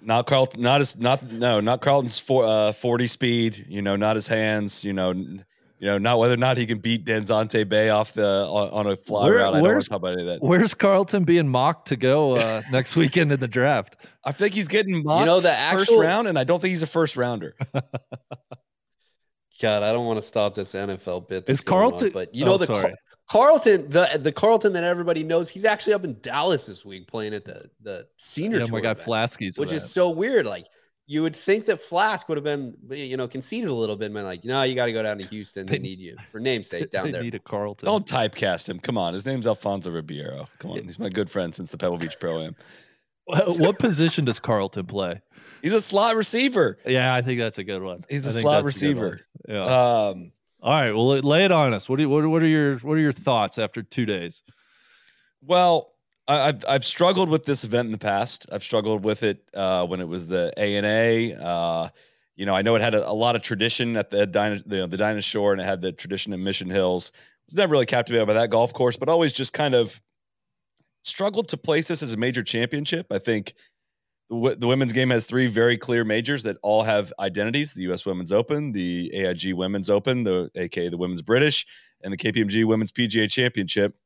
not 0.00 0.26
carlton 0.26 0.60
not 0.60 0.80
his 0.80 0.96
not 0.98 1.22
no 1.32 1.60
not 1.60 1.80
carlton's 1.80 2.18
for, 2.18 2.44
uh 2.44 2.72
40 2.72 3.06
speed 3.06 3.66
you 3.68 3.80
know 3.82 3.94
not 3.96 4.16
his 4.16 4.26
hands 4.26 4.84
you 4.84 4.92
know 4.92 5.12
you 5.12 5.40
know 5.80 5.98
not 5.98 6.18
whether 6.18 6.34
or 6.34 6.38
not 6.38 6.56
he 6.56 6.66
can 6.66 6.78
beat 6.78 7.04
denzante 7.04 7.68
bay 7.68 7.88
off 7.90 8.14
the 8.14 8.26
on, 8.46 8.86
on 8.86 8.92
a 8.92 8.96
fly 8.96 9.24
Where- 9.26 9.34
route 9.36 9.40
i 9.40 9.44
don't 9.44 9.52
want 9.54 9.62
where's- 9.62 9.84
to 9.84 9.90
talk 9.90 9.98
about 9.98 10.12
any 10.14 10.22
of 10.22 10.26
that 10.28 10.42
Where's 10.46 10.74
Carlton 10.74 11.22
being 11.24 11.48
mocked 11.48 11.88
to 11.88 11.96
go 11.96 12.36
uh, 12.36 12.62
next 12.72 12.94
weekend 12.96 13.30
in 13.32 13.38
the 13.40 13.48
draft? 13.48 13.96
i 14.24 14.32
think 14.32 14.52
he's 14.54 14.68
getting 14.68 15.02
mocked 15.04 15.20
You 15.20 15.26
know, 15.26 15.40
the 15.40 15.56
first 15.70 15.92
round 15.96 16.26
and 16.28 16.36
i 16.38 16.42
don't 16.44 16.60
think 16.60 16.70
he's 16.70 16.82
a 16.82 16.86
first 16.88 17.16
rounder 17.16 17.54
God, 19.62 19.82
I 19.82 19.92
don't 19.92 20.04
want 20.06 20.18
to 20.18 20.22
stop 20.22 20.54
this 20.54 20.74
NFL 20.74 21.28
bit. 21.28 21.46
that's 21.46 21.60
Is 21.60 21.64
going 21.64 21.84
on, 21.84 21.90
Carlton- 21.92 22.10
but 22.12 22.34
you 22.34 22.44
Oh, 22.44 22.48
know 22.48 22.58
the 22.58 22.66
Car- 22.66 22.92
Carlton, 23.30 23.88
the 23.88 24.18
the 24.20 24.32
Carlton 24.32 24.72
that 24.74 24.84
everybody 24.84 25.22
knows, 25.22 25.48
he's 25.48 25.64
actually 25.64 25.94
up 25.94 26.04
in 26.04 26.18
Dallas 26.20 26.66
this 26.66 26.84
week 26.84 27.06
playing 27.06 27.32
at 27.32 27.44
the 27.44 27.70
the 27.80 28.06
senior 28.18 28.58
Yeah, 28.58 28.64
tour, 28.66 28.74
my 28.78 28.80
guy 28.80 28.90
event, 28.90 29.06
Flasky's 29.06 29.58
which 29.58 29.72
is 29.72 29.88
so 29.90 30.10
weird. 30.10 30.44
Like 30.46 30.66
you 31.06 31.22
would 31.22 31.34
think 31.36 31.66
that 31.66 31.78
Flask 31.80 32.28
would 32.28 32.36
have 32.38 32.44
been, 32.44 32.76
you 32.90 33.16
know, 33.16 33.26
conceded 33.28 33.68
a 33.70 33.74
little 33.74 33.96
bit, 33.96 34.06
and 34.06 34.14
been 34.14 34.24
like, 34.24 34.44
no, 34.44 34.62
you 34.62 34.74
got 34.74 34.86
to 34.86 34.92
go 34.92 35.02
down 35.02 35.18
to 35.18 35.24
Houston. 35.26 35.66
They 35.66 35.76
They- 35.76 35.82
need 35.82 35.98
you 36.00 36.16
for 36.30 36.40
namesake 36.40 36.90
down 36.90 37.04
they 37.06 37.12
there. 37.12 37.22
need 37.22 37.34
a 37.34 37.38
Carlton. 37.38 37.86
don't 37.86 38.04
typecast 38.06 38.68
him 38.68 38.78
come 38.80 38.98
on 38.98 39.14
his 39.14 39.24
name's 39.26 39.46
alfonso 39.46 39.90
ribeiro 39.90 40.48
come 40.58 40.72
on 40.72 40.82
he's 40.84 40.98
my 40.98 41.08
good 41.08 41.30
friend 41.30 41.54
since 41.54 41.70
the 41.70 41.78
pebble 41.78 41.98
beach 41.98 42.16
pro 42.20 42.40
am 42.42 42.56
What 43.24 43.58
what 43.64 43.78
position 43.78 44.24
does 44.24 44.40
Carlton 44.40 44.86
play? 44.86 45.22
He's 45.62 45.72
a 45.72 45.80
slot 45.80 46.16
receiver 46.16 46.78
Yeah, 46.84 47.14
I 47.14 47.22
think 47.22 47.40
that's 47.40 47.58
a 47.58 47.64
good 47.64 47.82
one. 47.82 48.04
He's 48.08 48.26
a 48.26 48.38
I 48.38 48.42
slot 48.42 48.52
that's 48.52 48.62
a 48.62 48.66
receiver. 48.66 49.20
Yeah. 49.48 49.62
um 49.62 50.32
All 50.60 50.72
right. 50.72 50.92
Well, 50.92 51.06
lay 51.06 51.44
it 51.44 51.52
on 51.52 51.72
us. 51.72 51.88
What 51.88 51.96
do 51.96 52.02
you, 52.02 52.08
what, 52.10 52.26
what 52.26 52.42
are 52.42 52.46
your 52.46 52.76
what 52.78 52.94
are 52.94 53.00
your 53.00 53.12
thoughts 53.12 53.58
after 53.58 53.82
two 53.82 54.04
days? 54.04 54.42
Well, 55.40 55.92
I, 56.28 56.48
I've 56.48 56.64
I've 56.68 56.84
struggled 56.84 57.28
with 57.28 57.44
this 57.44 57.64
event 57.64 57.86
in 57.86 57.92
the 57.92 57.98
past. 57.98 58.46
I've 58.52 58.62
struggled 58.62 59.04
with 59.04 59.22
it 59.22 59.48
uh, 59.54 59.86
when 59.86 60.00
it 60.00 60.08
was 60.08 60.26
the 60.26 60.52
A 60.56 60.76
and 60.76 60.86
A. 60.86 61.34
Uh, 61.34 61.88
you 62.36 62.46
know, 62.46 62.54
I 62.54 62.62
know 62.62 62.74
it 62.76 62.82
had 62.82 62.94
a, 62.94 63.08
a 63.08 63.12
lot 63.12 63.36
of 63.36 63.42
tradition 63.42 63.96
at 63.96 64.10
the 64.10 64.26
the, 64.66 64.86
the 64.86 65.22
Shore, 65.22 65.52
and 65.52 65.60
it 65.60 65.64
had 65.64 65.80
the 65.80 65.92
tradition 65.92 66.32
in 66.32 66.42
Mission 66.42 66.70
Hills. 66.70 67.12
Was 67.46 67.56
never 67.56 67.72
really 67.72 67.86
captivated 67.86 68.26
by 68.26 68.34
that 68.34 68.50
golf 68.50 68.72
course, 68.72 68.96
but 68.96 69.08
always 69.08 69.32
just 69.32 69.52
kind 69.52 69.74
of 69.74 70.00
struggled 71.02 71.48
to 71.48 71.56
place 71.56 71.88
this 71.88 72.02
as 72.02 72.12
a 72.12 72.16
major 72.16 72.42
championship. 72.42 73.06
I 73.10 73.18
think 73.18 73.54
the, 74.32 74.66
women's 74.66 74.92
game 74.92 75.10
has 75.10 75.26
three 75.26 75.46
very 75.46 75.76
clear 75.76 76.04
majors 76.04 76.42
that 76.44 76.56
all 76.62 76.84
have 76.84 77.12
identities: 77.18 77.74
the 77.74 77.82
U.S. 77.82 78.06
Women's 78.06 78.32
Open, 78.32 78.72
the 78.72 79.12
AIG 79.14 79.54
Women's 79.54 79.90
Open, 79.90 80.24
the 80.24 80.50
aka 80.54 80.88
the 80.88 80.96
Women's 80.96 81.22
British, 81.22 81.66
and 82.02 82.12
the 82.12 82.16
KPMG 82.16 82.64
Women's 82.64 82.92
PGA 82.92 83.30
Championship 83.30 83.98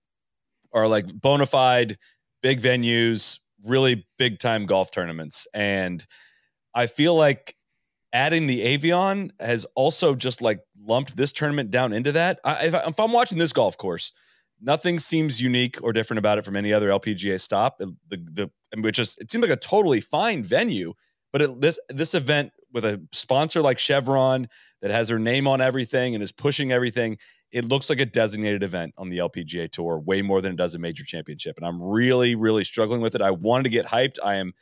are 0.73 0.89
like 0.89 1.07
bona 1.13 1.47
fide 1.47 1.97
big 2.43 2.61
venues, 2.61 3.41
really 3.65 4.07
big 4.19 4.39
time 4.39 4.67
golf 4.67 4.91
tournaments. 4.91 5.47
And 5.55 6.05
I 6.75 6.87
feel 6.87 7.15
like 7.15 7.57
adding 8.13 8.47
the 8.47 8.63
Evian 8.63 9.33
has 9.41 9.67
also 9.75 10.15
just 10.15 10.43
like 10.43 10.61
lumped 10.81 11.17
this 11.17 11.33
tournament 11.33 11.71
down 11.71 11.93
into 11.93 12.13
that. 12.13 12.41
I, 12.45 12.67
if, 12.67 12.75
I, 12.75 12.79
if 12.87 13.01
I'm 13.01 13.13
watching 13.13 13.39
this 13.39 13.53
golf 13.53 13.77
course, 13.77 14.13
nothing 14.61 14.99
seems 14.99 15.41
unique 15.41 15.79
or 15.83 15.93
different 15.93 16.19
about 16.19 16.39
it 16.39 16.45
from 16.45 16.57
any 16.57 16.73
other 16.73 16.89
LPGA 16.89 17.41
stop. 17.41 17.79
The 17.79 17.95
the 18.09 18.51
which 18.79 18.99
is 18.99 19.17
it 19.21 19.31
seems 19.31 19.43
like 19.43 19.51
a 19.51 19.57
totally 19.57 20.01
fine 20.01 20.43
venue, 20.43 20.95
but 21.33 21.43
it, 21.43 21.61
this 21.61 21.79
this 21.89 22.15
event 22.15 22.53
with 22.73 22.85
a 22.85 23.01
sponsor 23.13 23.63
like 23.63 23.79
Chevron 23.79 24.49
that 24.83 24.91
has 24.91 25.09
their 25.09 25.19
name 25.19 25.49
on 25.49 25.61
everything 25.61 26.15
and 26.15 26.23
is 26.23 26.33
pushing 26.33 26.73
everything 26.73 27.19
it 27.53 27.65
looks 27.65 27.89
like 27.89 28.01
a 28.01 28.07
designated 28.07 28.63
event 28.63 28.93
on 28.99 29.09
the 29.09 29.19
LPGA 29.19 29.71
tour 29.71 29.99
way 29.99 30.21
more 30.21 30.41
than 30.41 30.53
it 30.53 30.57
does 30.57 30.75
a 30.75 30.79
major 30.79 31.05
championship. 31.05 31.57
And 31.57 31.67
I'm 31.67 31.83
really, 31.83 32.35
really 32.35 32.65
struggling 32.65 33.01
with 33.01 33.15
it. 33.15 33.23
I 33.23 33.31
wanted 33.31 33.65
to 33.65 33.69
get 33.71 33.87
hyped. 33.87 34.17
I 34.23 34.35
am 34.37 34.53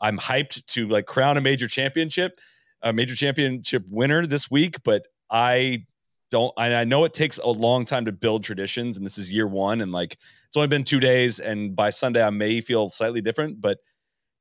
I'm 0.00 0.18
hyped 0.18 0.66
to 0.66 0.88
like 0.88 1.06
crown 1.06 1.36
a 1.36 1.40
major 1.40 1.68
championship, 1.68 2.40
a 2.82 2.92
major 2.92 3.14
championship 3.14 3.84
winner 3.88 4.26
this 4.26 4.50
week, 4.50 4.82
but 4.82 5.06
I 5.30 5.86
don't 6.32 6.52
I, 6.56 6.74
I 6.74 6.84
know 6.84 7.04
it 7.04 7.12
takes 7.12 7.38
a 7.38 7.46
long 7.46 7.84
time 7.84 8.06
to 8.06 8.12
build 8.12 8.42
traditions, 8.42 8.96
and 8.96 9.04
this 9.06 9.18
is 9.18 9.30
year 9.30 9.46
one, 9.46 9.82
and 9.82 9.92
like 9.92 10.14
it's 10.48 10.56
only 10.56 10.66
been 10.66 10.82
two 10.82 10.98
days, 10.98 11.38
and 11.38 11.76
by 11.76 11.90
Sunday 11.90 12.26
I 12.26 12.30
may 12.30 12.60
feel 12.60 12.88
slightly 12.88 13.20
different, 13.20 13.60
but 13.60 13.78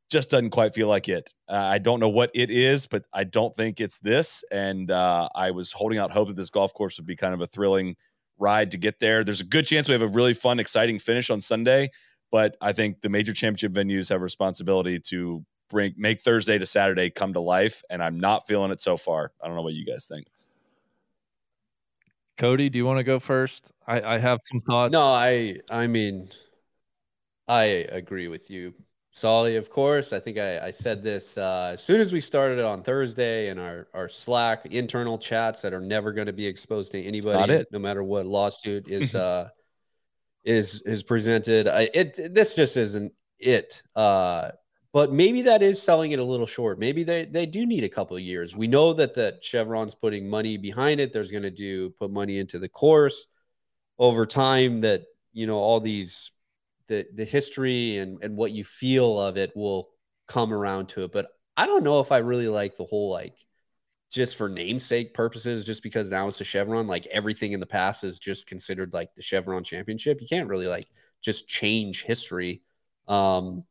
just 0.10 0.30
doesn't 0.30 0.50
quite 0.50 0.74
feel 0.74 0.88
like 0.88 1.08
it. 1.08 1.34
Uh, 1.50 1.56
I 1.56 1.78
don't 1.78 2.00
know 2.00 2.10
what 2.10 2.32
it 2.34 2.50
is, 2.50 2.88
but 2.88 3.06
I 3.14 3.24
don't 3.24 3.56
think 3.56 3.80
it's 3.80 4.00
this. 4.00 4.44
And 4.52 4.92
uh, 4.92 5.30
I 5.34 5.52
was 5.52 5.72
holding 5.72 6.00
out 6.00 6.12
hope 6.12 6.28
that 6.28 6.36
this 6.36 6.50
golf 6.50 6.74
course 6.74 6.98
would 6.98 7.06
be 7.06 7.16
kind 7.16 7.34
of 7.34 7.40
a 7.40 7.48
thrilling 7.48 7.96
ride 8.38 8.72
to 8.72 8.78
get 8.78 9.00
there. 9.00 9.24
There's 9.24 9.40
a 9.40 9.46
good 9.46 9.66
chance 9.68 9.88
we 9.88 9.94
have 9.94 10.02
a 10.02 10.08
really 10.08 10.34
fun, 10.34 10.60
exciting 10.60 11.00
finish 11.00 11.30
on 11.30 11.40
Sunday, 11.40 11.92
but 12.30 12.58
I 12.60 12.74
think 12.74 13.02
the 13.02 13.10
major 13.10 13.34
championship 13.34 13.72
venues 13.72 14.10
have 14.10 14.20
a 14.20 14.24
responsibility 14.24 15.00
to 15.08 15.46
bring 15.70 15.94
make 15.98 16.20
Thursday 16.20 16.58
to 16.58 16.66
Saturday 16.66 17.10
come 17.10 17.34
to 17.34 17.40
life, 17.40 17.82
and 17.90 18.04
I'm 18.04 18.20
not 18.20 18.48
feeling 18.48 18.72
it 18.72 18.82
so 18.82 18.98
far. 18.98 19.32
I 19.42 19.48
don't 19.48 19.56
know 19.56 19.62
what 19.62 19.74
you 19.74 19.86
guys 19.86 20.06
think. 20.06 20.28
Cody, 22.38 22.70
do 22.70 22.78
you 22.78 22.86
want 22.86 22.98
to 22.98 23.04
go 23.04 23.20
first? 23.20 23.72
I, 23.88 24.16
I 24.16 24.18
have 24.18 24.40
some 24.46 24.60
thoughts. 24.62 24.92
No, 24.92 25.04
I 25.04 25.58
I 25.70 25.88
mean, 25.88 26.30
I 27.48 27.64
agree 27.64 28.28
with 28.28 28.50
you, 28.50 28.74
Solly. 29.12 29.58
Of 29.58 29.70
course, 29.70 30.14
I 30.14 30.20
think 30.20 30.38
I, 30.38 30.60
I 30.68 30.72
said 30.72 31.04
this 31.04 31.38
uh, 31.38 31.72
as 31.74 31.84
soon 31.84 32.00
as 32.02 32.14
we 32.14 32.20
started 32.20 32.64
on 32.64 32.84
Thursday 32.84 33.50
in 33.50 33.60
our 33.60 33.88
our 33.94 34.08
Slack 34.08 34.66
internal 34.68 35.18
chats 35.18 35.62
that 35.64 35.74
are 35.74 35.82
never 35.82 36.12
going 36.14 36.28
to 36.28 36.34
be 36.34 36.46
exposed 36.48 36.92
to 36.94 37.04
anybody, 37.04 37.66
no 37.72 37.80
matter 37.80 38.04
what 38.04 38.26
lawsuit 38.26 38.88
is 38.88 39.16
uh, 39.16 39.50
is 40.44 40.82
is 40.82 41.04
presented. 41.04 41.68
I, 41.68 41.90
it 41.94 42.34
this 42.34 42.56
just 42.56 42.78
isn't 42.78 43.14
it. 43.40 43.84
Uh, 43.96 44.52
but 44.94 45.14
maybe 45.14 45.44
that 45.44 45.62
is 45.62 45.82
selling 45.82 46.12
it 46.12 46.20
a 46.20 46.24
little 46.24 46.46
short. 46.46 46.78
Maybe 46.78 47.04
they, 47.04 47.26
they 47.26 47.46
do 47.46 47.66
need 47.66 47.84
a 47.84 47.90
couple 47.90 48.18
of 48.18 48.24
years. 48.24 48.56
We 48.56 48.68
know 48.68 48.94
that 48.94 49.14
that 49.14 49.44
Chevron's 49.44 49.96
putting 49.96 50.30
money 50.30 50.58
behind 50.58 51.00
it. 51.00 51.14
There's 51.14 51.32
going 51.32 51.44
to 51.44 51.52
do 51.52 51.92
put 51.92 52.12
money 52.12 52.40
into 52.40 52.60
the 52.60 52.70
course 52.70 53.28
over 53.98 54.26
time. 54.26 54.82
That 54.82 55.04
you 55.32 55.48
know 55.48 55.58
all 55.58 55.80
these 55.80 56.32
the 56.88 57.08
the 57.14 57.26
history 57.26 57.98
and 57.98 58.22
and 58.22 58.36
what 58.36 58.52
you 58.52 58.64
feel 58.64 59.20
of 59.20 59.38
it 59.38 59.56
will 59.56 59.90
come 60.28 60.52
around 60.54 60.90
to 60.90 61.04
it. 61.06 61.12
But 61.12 61.28
I 61.56 61.68
don't 61.68 61.84
know 61.84 62.02
if 62.02 62.12
I 62.12 62.18
really 62.18 62.50
like 62.50 62.76
the 62.76 62.86
whole 62.86 63.12
like 63.12 63.36
just 64.10 64.36
for 64.36 64.50
namesake 64.50 65.14
purposes, 65.14 65.64
just 65.64 65.84
because 65.84 66.10
now 66.10 66.28
it's 66.28 66.42
a 66.42 66.44
Chevron. 66.44 66.88
Like 66.88 67.06
everything 67.08 67.54
in 67.54 67.62
the 67.62 67.66
past 67.66 68.04
is 68.04 68.20
just 68.20 68.46
considered 68.46 68.94
like 68.94 69.16
the 69.16 69.22
Chevron 69.22 69.64
Championship. 69.64 70.20
You 70.20 70.28
can't 70.28 70.50
really 70.50 70.68
like 70.68 70.86
just 71.22 71.48
change 71.48 72.04
history. 72.04 72.62
Um, 73.08 73.64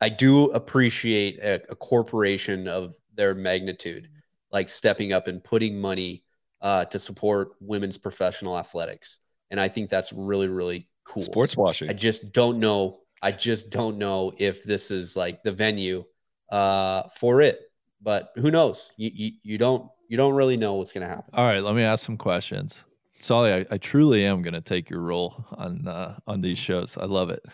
I 0.00 0.08
do 0.08 0.46
appreciate 0.46 1.38
a, 1.38 1.62
a, 1.70 1.76
corporation 1.76 2.68
of 2.68 2.94
their 3.14 3.34
magnitude, 3.34 4.08
like 4.50 4.68
stepping 4.68 5.12
up 5.12 5.28
and 5.28 5.42
putting 5.42 5.80
money 5.80 6.24
uh, 6.60 6.84
to 6.86 6.98
support 6.98 7.52
women's 7.60 7.98
professional 7.98 8.58
athletics, 8.58 9.18
and 9.50 9.60
I 9.60 9.68
think 9.68 9.90
that's 9.90 10.12
really 10.12 10.48
really 10.48 10.88
cool. 11.04 11.22
Sports 11.22 11.56
washing. 11.56 11.90
I 11.90 11.92
just 11.92 12.32
don't 12.32 12.58
know. 12.58 13.00
I 13.22 13.32
just 13.32 13.70
don't 13.70 13.98
know 13.98 14.32
if 14.38 14.64
this 14.64 14.90
is 14.90 15.16
like 15.16 15.42
the 15.42 15.52
venue 15.52 16.04
uh, 16.50 17.04
for 17.08 17.40
it, 17.40 17.60
but 18.02 18.32
who 18.36 18.50
knows? 18.50 18.92
You, 18.96 19.10
you 19.14 19.32
you 19.42 19.58
don't 19.58 19.88
you 20.08 20.16
don't 20.16 20.34
really 20.34 20.56
know 20.56 20.74
what's 20.74 20.92
going 20.92 21.06
to 21.06 21.08
happen. 21.08 21.30
All 21.34 21.46
right, 21.46 21.62
let 21.62 21.74
me 21.74 21.82
ask 21.82 22.04
some 22.04 22.16
questions. 22.16 22.76
Solly, 23.20 23.52
I, 23.52 23.66
I 23.70 23.78
truly 23.78 24.24
am 24.24 24.42
going 24.42 24.54
to 24.54 24.60
take 24.60 24.90
your 24.90 25.00
role 25.00 25.44
on 25.52 25.88
uh, 25.88 26.18
on 26.26 26.40
these 26.40 26.58
shows. 26.58 26.96
I 26.98 27.04
love 27.04 27.30
it. 27.30 27.44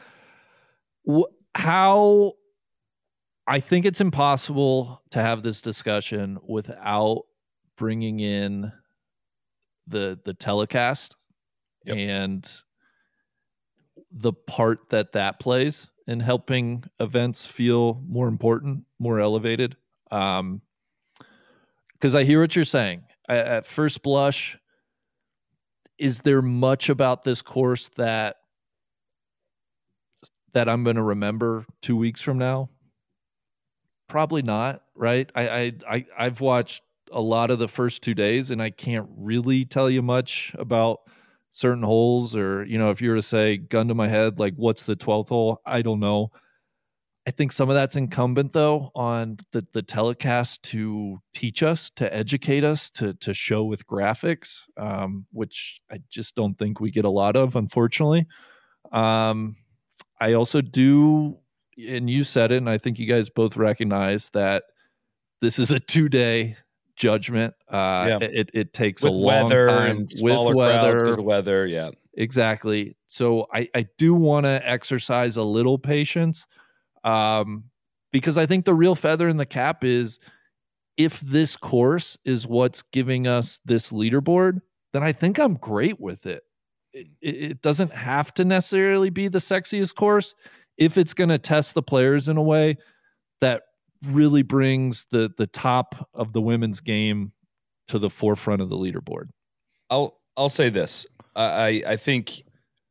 What 1.02 1.30
how 1.54 2.34
I 3.46 3.60
think 3.60 3.84
it's 3.84 4.00
impossible 4.00 5.02
to 5.10 5.20
have 5.20 5.42
this 5.42 5.60
discussion 5.60 6.38
without 6.46 7.22
bringing 7.76 8.20
in 8.20 8.72
the 9.86 10.18
the 10.24 10.34
telecast 10.34 11.16
yep. 11.84 11.96
and 11.96 12.52
the 14.12 14.32
part 14.32 14.90
that 14.90 15.12
that 15.12 15.38
plays 15.38 15.88
in 16.06 16.20
helping 16.20 16.84
events 16.98 17.46
feel 17.46 18.02
more 18.06 18.28
important, 18.28 18.84
more 18.98 19.20
elevated. 19.20 19.76
Um, 20.10 20.62
because 21.92 22.14
I 22.14 22.24
hear 22.24 22.40
what 22.40 22.56
you're 22.56 22.64
saying. 22.64 23.04
at 23.28 23.66
first 23.66 24.02
blush, 24.02 24.58
is 25.98 26.20
there 26.20 26.42
much 26.42 26.88
about 26.88 27.24
this 27.24 27.42
course 27.42 27.90
that 27.96 28.39
that 30.52 30.68
I'm 30.68 30.84
going 30.84 30.96
to 30.96 31.02
remember 31.02 31.66
two 31.82 31.96
weeks 31.96 32.20
from 32.20 32.38
now? 32.38 32.70
Probably 34.08 34.42
not, 34.42 34.82
right? 34.94 35.30
I, 35.34 35.48
I 35.48 35.72
I 35.88 36.06
I've 36.18 36.40
watched 36.40 36.82
a 37.12 37.20
lot 37.20 37.50
of 37.50 37.58
the 37.58 37.68
first 37.68 38.02
two 38.02 38.14
days, 38.14 38.50
and 38.50 38.62
I 38.62 38.70
can't 38.70 39.08
really 39.16 39.64
tell 39.64 39.88
you 39.88 40.02
much 40.02 40.52
about 40.58 41.00
certain 41.50 41.82
holes, 41.82 42.34
or 42.34 42.64
you 42.64 42.78
know, 42.78 42.90
if 42.90 43.00
you 43.00 43.10
were 43.10 43.16
to 43.16 43.22
say 43.22 43.56
gun 43.56 43.88
to 43.88 43.94
my 43.94 44.08
head, 44.08 44.38
like 44.38 44.54
what's 44.56 44.84
the 44.84 44.96
twelfth 44.96 45.28
hole? 45.28 45.60
I 45.64 45.82
don't 45.82 46.00
know. 46.00 46.32
I 47.26 47.32
think 47.32 47.52
some 47.52 47.68
of 47.68 47.74
that's 47.74 47.96
incumbent 47.96 48.52
though 48.52 48.90
on 48.94 49.38
the 49.52 49.64
the 49.72 49.82
telecast 49.82 50.62
to 50.64 51.18
teach 51.34 51.62
us, 51.62 51.90
to 51.96 52.12
educate 52.12 52.64
us, 52.64 52.90
to 52.90 53.14
to 53.14 53.32
show 53.34 53.64
with 53.64 53.86
graphics, 53.86 54.62
um, 54.76 55.26
which 55.30 55.80
I 55.90 55.98
just 56.08 56.34
don't 56.34 56.58
think 56.58 56.80
we 56.80 56.90
get 56.90 57.04
a 57.04 57.10
lot 57.10 57.36
of, 57.36 57.54
unfortunately. 57.54 58.26
Um, 58.90 59.56
I 60.20 60.34
also 60.34 60.60
do, 60.60 61.38
and 61.78 62.10
you 62.10 62.24
said 62.24 62.52
it, 62.52 62.58
and 62.58 62.68
I 62.68 62.78
think 62.78 62.98
you 62.98 63.06
guys 63.06 63.30
both 63.30 63.56
recognize 63.56 64.30
that 64.30 64.64
this 65.40 65.58
is 65.58 65.70
a 65.70 65.80
two 65.80 66.08
day 66.08 66.56
judgment. 66.96 67.54
Uh, 67.68 68.04
yeah. 68.06 68.18
it, 68.20 68.50
it 68.52 68.72
takes 68.74 69.02
with 69.02 69.12
a 69.12 69.14
long 69.14 69.44
weather 69.44 69.68
time 69.68 69.90
and 69.90 70.10
with 70.20 70.54
weather. 70.54 71.22
weather. 71.22 71.66
Yeah, 71.66 71.90
exactly. 72.14 72.96
So 73.06 73.46
I, 73.52 73.68
I 73.74 73.86
do 73.96 74.14
want 74.14 74.44
to 74.44 74.60
exercise 74.68 75.36
a 75.36 75.42
little 75.42 75.78
patience 75.78 76.46
um, 77.02 77.64
because 78.12 78.36
I 78.36 78.46
think 78.46 78.66
the 78.66 78.74
real 78.74 78.94
feather 78.94 79.28
in 79.28 79.38
the 79.38 79.46
cap 79.46 79.82
is 79.82 80.18
if 80.96 81.20
this 81.20 81.56
course 81.56 82.18
is 82.24 82.46
what's 82.46 82.82
giving 82.82 83.26
us 83.26 83.60
this 83.64 83.90
leaderboard, 83.90 84.60
then 84.92 85.02
I 85.02 85.12
think 85.12 85.38
I'm 85.38 85.54
great 85.54 85.98
with 85.98 86.26
it 86.26 86.42
Mm. 86.96 87.10
it, 87.20 87.28
it 87.28 87.62
doesn't 87.62 87.92
have 87.92 88.32
to 88.34 88.44
necessarily 88.44 89.10
be 89.10 89.28
the 89.28 89.38
sexiest 89.38 89.94
course 89.94 90.34
if 90.76 90.96
it's 90.96 91.14
going 91.14 91.30
to 91.30 91.38
test 91.38 91.74
the 91.74 91.82
players 91.82 92.28
in 92.28 92.36
a 92.36 92.42
way 92.42 92.76
that 93.40 93.62
really 94.06 94.42
brings 94.42 95.06
the 95.10 95.30
the 95.36 95.46
top 95.46 96.08
of 96.14 96.32
the 96.32 96.40
women's 96.40 96.80
game 96.80 97.32
to 97.88 97.98
the 97.98 98.10
forefront 98.10 98.62
of 98.62 98.68
the 98.68 98.76
leaderboard. 98.76 99.28
I'll 99.90 100.20
I'll 100.36 100.48
say 100.48 100.68
this. 100.68 101.06
I 101.36 101.82
I 101.86 101.96
think 101.96 102.42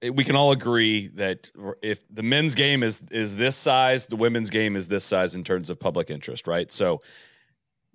we 0.02 0.24
can 0.24 0.36
all 0.36 0.52
agree 0.52 1.08
that 1.16 1.52
if 1.82 2.00
the 2.10 2.24
men's 2.24 2.56
game 2.56 2.84
is 2.84 3.02
is 3.12 3.36
this 3.36 3.56
size, 3.56 4.08
the 4.08 4.16
women's 4.16 4.50
game 4.50 4.76
is 4.76 4.88
this 4.88 5.04
size 5.04 5.36
in 5.36 5.44
terms 5.44 5.70
of 5.70 5.80
public 5.80 6.10
interest, 6.10 6.48
right? 6.48 6.72
So 6.72 7.02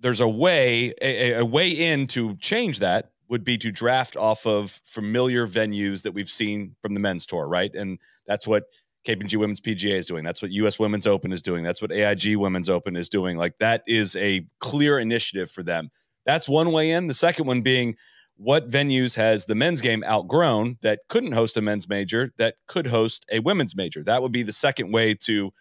there's 0.01 0.19
a 0.19 0.27
way 0.27 0.93
a, 1.01 1.33
a 1.33 1.45
way 1.45 1.71
in 1.71 2.07
to 2.07 2.35
change 2.35 2.79
that 2.79 3.11
would 3.29 3.43
be 3.43 3.57
to 3.57 3.71
draft 3.71 4.15
off 4.15 4.45
of 4.45 4.79
familiar 4.83 5.47
venues 5.47 6.03
that 6.03 6.13
we've 6.13 6.29
seen 6.29 6.75
from 6.81 6.93
the 6.93 6.99
men's 6.99 7.25
tour, 7.25 7.47
right? 7.47 7.73
And 7.73 7.99
that's 8.27 8.47
what 8.47 8.65
KPMG 9.05 9.37
Women's 9.37 9.61
PGA 9.61 9.97
is 9.97 10.05
doing. 10.05 10.23
That's 10.23 10.41
what 10.41 10.51
US 10.51 10.79
Women's 10.79 11.07
Open 11.07 11.31
is 11.31 11.41
doing. 11.41 11.63
That's 11.63 11.81
what 11.81 11.91
AIG 11.91 12.37
Women's 12.37 12.69
Open 12.69 12.95
is 12.95 13.09
doing. 13.09 13.37
Like 13.37 13.57
that 13.59 13.83
is 13.87 14.15
a 14.15 14.45
clear 14.59 14.99
initiative 14.99 15.49
for 15.49 15.63
them. 15.63 15.89
That's 16.25 16.49
one 16.49 16.71
way 16.71 16.91
in. 16.91 17.07
The 17.07 17.13
second 17.13 17.45
one 17.45 17.61
being 17.61 17.95
what 18.37 18.69
venues 18.69 19.15
has 19.15 19.45
the 19.45 19.55
men's 19.55 19.79
game 19.79 20.03
outgrown 20.03 20.77
that 20.81 20.99
couldn't 21.07 21.31
host 21.31 21.55
a 21.55 21.61
men's 21.61 21.87
major 21.87 22.33
that 22.37 22.55
could 22.67 22.87
host 22.87 23.25
a 23.31 23.39
women's 23.39 23.75
major? 23.75 24.03
That 24.03 24.21
would 24.21 24.31
be 24.31 24.43
the 24.43 24.51
second 24.51 24.91
way 24.91 25.13
to 25.21 25.51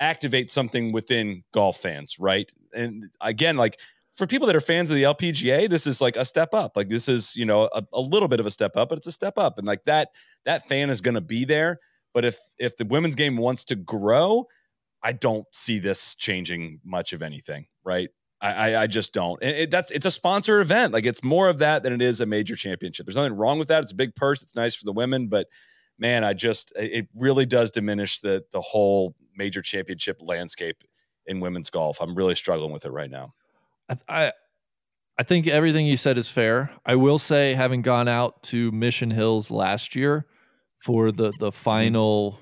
activate 0.00 0.50
something 0.50 0.92
within 0.92 1.44
golf 1.52 1.78
fans, 1.78 2.16
right? 2.18 2.50
And 2.74 3.10
again, 3.20 3.56
like 3.56 3.78
for 4.18 4.26
people 4.26 4.48
that 4.48 4.56
are 4.56 4.60
fans 4.60 4.90
of 4.90 4.96
the 4.96 5.04
LPGA, 5.04 5.70
this 5.70 5.86
is 5.86 6.00
like 6.00 6.16
a 6.16 6.24
step 6.24 6.52
up. 6.52 6.76
Like 6.76 6.88
this 6.88 7.08
is, 7.08 7.36
you 7.36 7.46
know, 7.46 7.68
a, 7.72 7.84
a 7.92 8.00
little 8.00 8.26
bit 8.26 8.40
of 8.40 8.46
a 8.46 8.50
step 8.50 8.76
up, 8.76 8.88
but 8.88 8.98
it's 8.98 9.06
a 9.06 9.12
step 9.12 9.38
up. 9.38 9.58
And 9.58 9.66
like 9.66 9.84
that, 9.84 10.08
that 10.44 10.66
fan 10.66 10.90
is 10.90 11.00
going 11.00 11.14
to 11.14 11.20
be 11.20 11.44
there. 11.44 11.78
But 12.12 12.24
if 12.24 12.36
if 12.58 12.76
the 12.76 12.84
women's 12.84 13.14
game 13.14 13.36
wants 13.36 13.62
to 13.66 13.76
grow, 13.76 14.48
I 15.04 15.12
don't 15.12 15.46
see 15.52 15.78
this 15.78 16.16
changing 16.16 16.80
much 16.84 17.12
of 17.12 17.22
anything, 17.22 17.66
right? 17.84 18.08
I, 18.40 18.52
I, 18.52 18.82
I 18.82 18.86
just 18.88 19.12
don't. 19.12 19.40
And 19.40 19.56
it, 19.56 19.70
that's 19.70 19.92
it's 19.92 20.06
a 20.06 20.10
sponsor 20.10 20.60
event. 20.60 20.92
Like 20.92 21.06
it's 21.06 21.22
more 21.22 21.48
of 21.48 21.58
that 21.58 21.84
than 21.84 21.92
it 21.92 22.02
is 22.02 22.20
a 22.20 22.26
major 22.26 22.56
championship. 22.56 23.06
There's 23.06 23.16
nothing 23.16 23.36
wrong 23.36 23.60
with 23.60 23.68
that. 23.68 23.84
It's 23.84 23.92
a 23.92 23.96
big 23.96 24.16
purse. 24.16 24.42
It's 24.42 24.56
nice 24.56 24.74
for 24.74 24.84
the 24.84 24.92
women, 24.92 25.28
but 25.28 25.46
man, 25.96 26.24
I 26.24 26.34
just 26.34 26.72
it 26.74 27.06
really 27.14 27.46
does 27.46 27.70
diminish 27.70 28.18
the 28.18 28.44
the 28.50 28.60
whole 28.60 29.14
major 29.36 29.62
championship 29.62 30.16
landscape 30.20 30.82
in 31.26 31.38
women's 31.38 31.70
golf. 31.70 32.00
I'm 32.00 32.16
really 32.16 32.34
struggling 32.34 32.72
with 32.72 32.84
it 32.84 32.90
right 32.90 33.10
now. 33.10 33.34
I, 34.08 34.32
I 35.18 35.22
think 35.22 35.46
everything 35.46 35.86
you 35.86 35.96
said 35.96 36.18
is 36.18 36.28
fair. 36.28 36.70
I 36.86 36.94
will 36.94 37.18
say, 37.18 37.54
having 37.54 37.82
gone 37.82 38.08
out 38.08 38.42
to 38.44 38.70
Mission 38.70 39.10
Hills 39.10 39.50
last 39.50 39.96
year 39.96 40.26
for 40.78 41.10
the 41.10 41.32
the 41.38 41.52
final, 41.52 42.38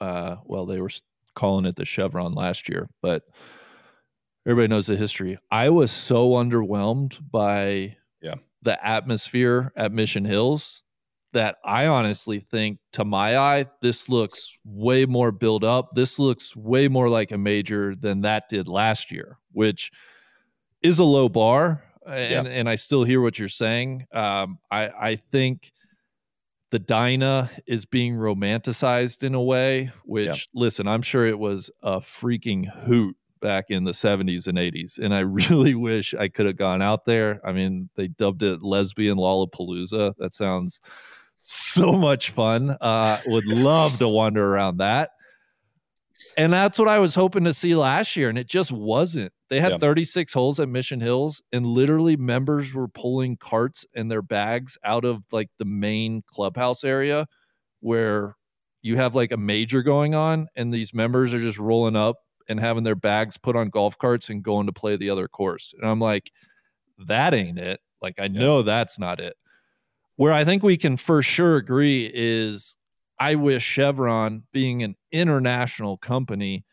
uh, 0.00 0.36
well, 0.44 0.66
they 0.66 0.80
were 0.80 0.90
calling 1.34 1.64
it 1.64 1.76
the 1.76 1.84
Chevron 1.84 2.34
last 2.34 2.68
year, 2.68 2.88
but 3.00 3.22
everybody 4.46 4.68
knows 4.68 4.88
the 4.88 4.96
history. 4.96 5.38
I 5.50 5.70
was 5.70 5.90
so 5.90 6.30
underwhelmed 6.30 7.18
by 7.30 7.96
yeah. 8.20 8.34
the 8.62 8.84
atmosphere 8.84 9.72
at 9.76 9.92
Mission 9.92 10.24
Hills 10.24 10.82
that 11.32 11.56
I 11.64 11.86
honestly 11.86 12.40
think, 12.40 12.78
to 12.94 13.04
my 13.04 13.36
eye, 13.36 13.66
this 13.82 14.08
looks 14.08 14.58
way 14.64 15.06
more 15.06 15.30
built 15.30 15.62
up. 15.62 15.94
This 15.94 16.18
looks 16.18 16.56
way 16.56 16.88
more 16.88 17.08
like 17.08 17.32
a 17.32 17.38
major 17.38 17.94
than 17.94 18.22
that 18.22 18.48
did 18.48 18.66
last 18.66 19.12
year, 19.12 19.38
which 19.52 19.90
is 20.82 20.98
a 20.98 21.04
low 21.04 21.28
bar. 21.28 21.82
And, 22.06 22.46
Yeah. 22.46 22.52
and 22.52 22.68
I 22.68 22.76
still 22.76 23.04
hear 23.04 23.20
what 23.20 23.38
you're 23.38 23.48
saying. 23.48 24.06
Um, 24.12 24.58
I, 24.70 24.88
I 24.88 25.16
think 25.16 25.72
the 26.70 26.78
Dinah 26.78 27.50
is 27.66 27.84
being 27.84 28.14
romanticized 28.14 29.22
in 29.24 29.34
a 29.34 29.42
way, 29.42 29.90
which, 30.04 30.48
listen, 30.54 30.86
I'm 30.88 31.02
sure 31.02 31.26
it 31.26 31.38
was 31.38 31.70
a 31.82 31.96
freaking 31.98 32.66
hoot 32.84 33.16
back 33.40 33.66
in 33.70 33.84
the 33.84 33.92
70s 33.92 34.46
and 34.48 34.58
80s. 34.58 34.98
And 34.98 35.14
I 35.14 35.20
really 35.50 35.74
wish 35.74 36.14
I 36.14 36.28
could 36.28 36.46
have 36.46 36.56
gone 36.56 36.82
out 36.82 37.04
there. 37.04 37.40
I 37.44 37.52
mean, 37.52 37.88
they 37.94 38.08
dubbed 38.08 38.42
it 38.42 38.62
lesbian 38.62 39.16
Lollapalooza. 39.16 40.14
That 40.18 40.32
sounds 40.34 40.80
so 41.38 41.92
much 41.92 42.30
fun. 42.30 42.70
Uh, 42.80 43.20
would 43.26 43.46
love 43.46 43.98
to 43.98 44.08
wander 44.08 44.44
around 44.54 44.78
that. 44.78 45.10
And 46.36 46.52
that's 46.52 46.78
what 46.78 46.88
I 46.88 46.98
was 46.98 47.14
hoping 47.14 47.44
to 47.44 47.54
see 47.54 47.74
last 47.74 48.16
year. 48.16 48.28
And 48.28 48.36
it 48.38 48.48
just 48.48 48.72
wasn't. 48.72 49.32
They 49.50 49.60
had 49.60 49.72
Yeah. 49.72 49.78
36 49.78 50.32
holes 50.34 50.60
at 50.60 50.68
Mission 50.68 51.00
Hills, 51.00 51.42
and 51.52 51.66
literally 51.66 52.16
members 52.16 52.74
were 52.74 52.88
pulling 52.88 53.36
carts 53.36 53.86
and 53.94 54.10
their 54.10 54.22
bags 54.22 54.76
out 54.84 55.04
of 55.04 55.24
like 55.32 55.48
the 55.58 55.64
main 55.64 56.22
clubhouse 56.26 56.84
area 56.84 57.26
where 57.80 58.36
you 58.82 58.96
have 58.96 59.14
like 59.14 59.32
a 59.32 59.36
major 59.36 59.82
going 59.82 60.14
on, 60.14 60.48
and 60.54 60.72
these 60.72 60.92
members 60.92 61.32
are 61.32 61.40
just 61.40 61.58
rolling 61.58 61.96
up 61.96 62.16
and 62.48 62.60
having 62.60 62.84
their 62.84 62.94
bags 62.94 63.36
put 63.38 63.56
on 63.56 63.68
golf 63.70 63.96
carts 63.98 64.28
and 64.30 64.42
going 64.42 64.66
to 64.66 64.72
play 64.72 64.96
the 64.96 65.10
other 65.10 65.28
course. 65.28 65.74
And 65.78 65.88
I'm 65.88 66.00
like, 66.00 66.30
that 67.06 67.34
ain't 67.34 67.58
it. 67.58 67.80
Like, 68.00 68.14
I 68.18 68.28
know 68.28 68.62
that's 68.62 68.98
not 68.98 69.20
it. 69.20 69.34
Where 70.16 70.32
I 70.32 70.44
think 70.44 70.62
we 70.62 70.76
can 70.76 70.96
for 70.96 71.22
sure 71.22 71.56
agree 71.56 72.10
is 72.12 72.74
I 73.20 73.34
wish 73.34 73.62
Chevron, 73.62 74.44
being 74.52 74.82
an 74.82 74.94
international 75.12 75.96
company, 75.96 76.64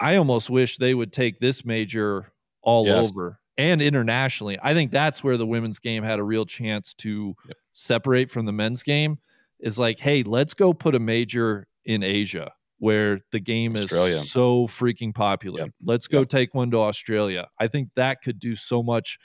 I 0.00 0.16
almost 0.16 0.48
wish 0.50 0.78
they 0.78 0.94
would 0.94 1.12
take 1.12 1.38
this 1.40 1.64
major 1.64 2.32
all 2.62 2.86
Yes. 2.86 3.10
over 3.10 3.38
and 3.58 3.82
internationally. 3.82 4.58
I 4.62 4.72
think 4.74 4.90
that's 4.90 5.22
where 5.22 5.36
the 5.36 5.46
women's 5.46 5.78
game 5.78 6.02
had 6.02 6.18
a 6.18 6.24
real 6.24 6.46
chance 6.46 6.94
to 6.94 7.34
Yep. 7.46 7.56
separate 7.72 8.30
from 8.30 8.46
the 8.46 8.52
men's 8.52 8.82
game. 8.82 9.18
Is 9.58 9.78
like, 9.78 10.00
hey, 10.00 10.22
let's 10.22 10.54
go 10.54 10.72
put 10.72 10.94
a 10.94 10.98
major 10.98 11.66
in 11.84 12.02
Asia 12.02 12.52
where 12.78 13.20
the 13.30 13.40
game 13.40 13.76
Australia. 13.76 14.14
is 14.14 14.30
so 14.30 14.66
freaking 14.66 15.14
popular. 15.14 15.64
Yep. 15.64 15.70
Let's 15.84 16.06
go 16.08 16.24
take 16.24 16.54
one 16.54 16.70
to 16.70 16.78
Australia. 16.78 17.48
I 17.58 17.66
think 17.66 17.90
that 17.94 18.22
could 18.22 18.38
do 18.38 18.56
so 18.56 18.82
much 18.82 19.18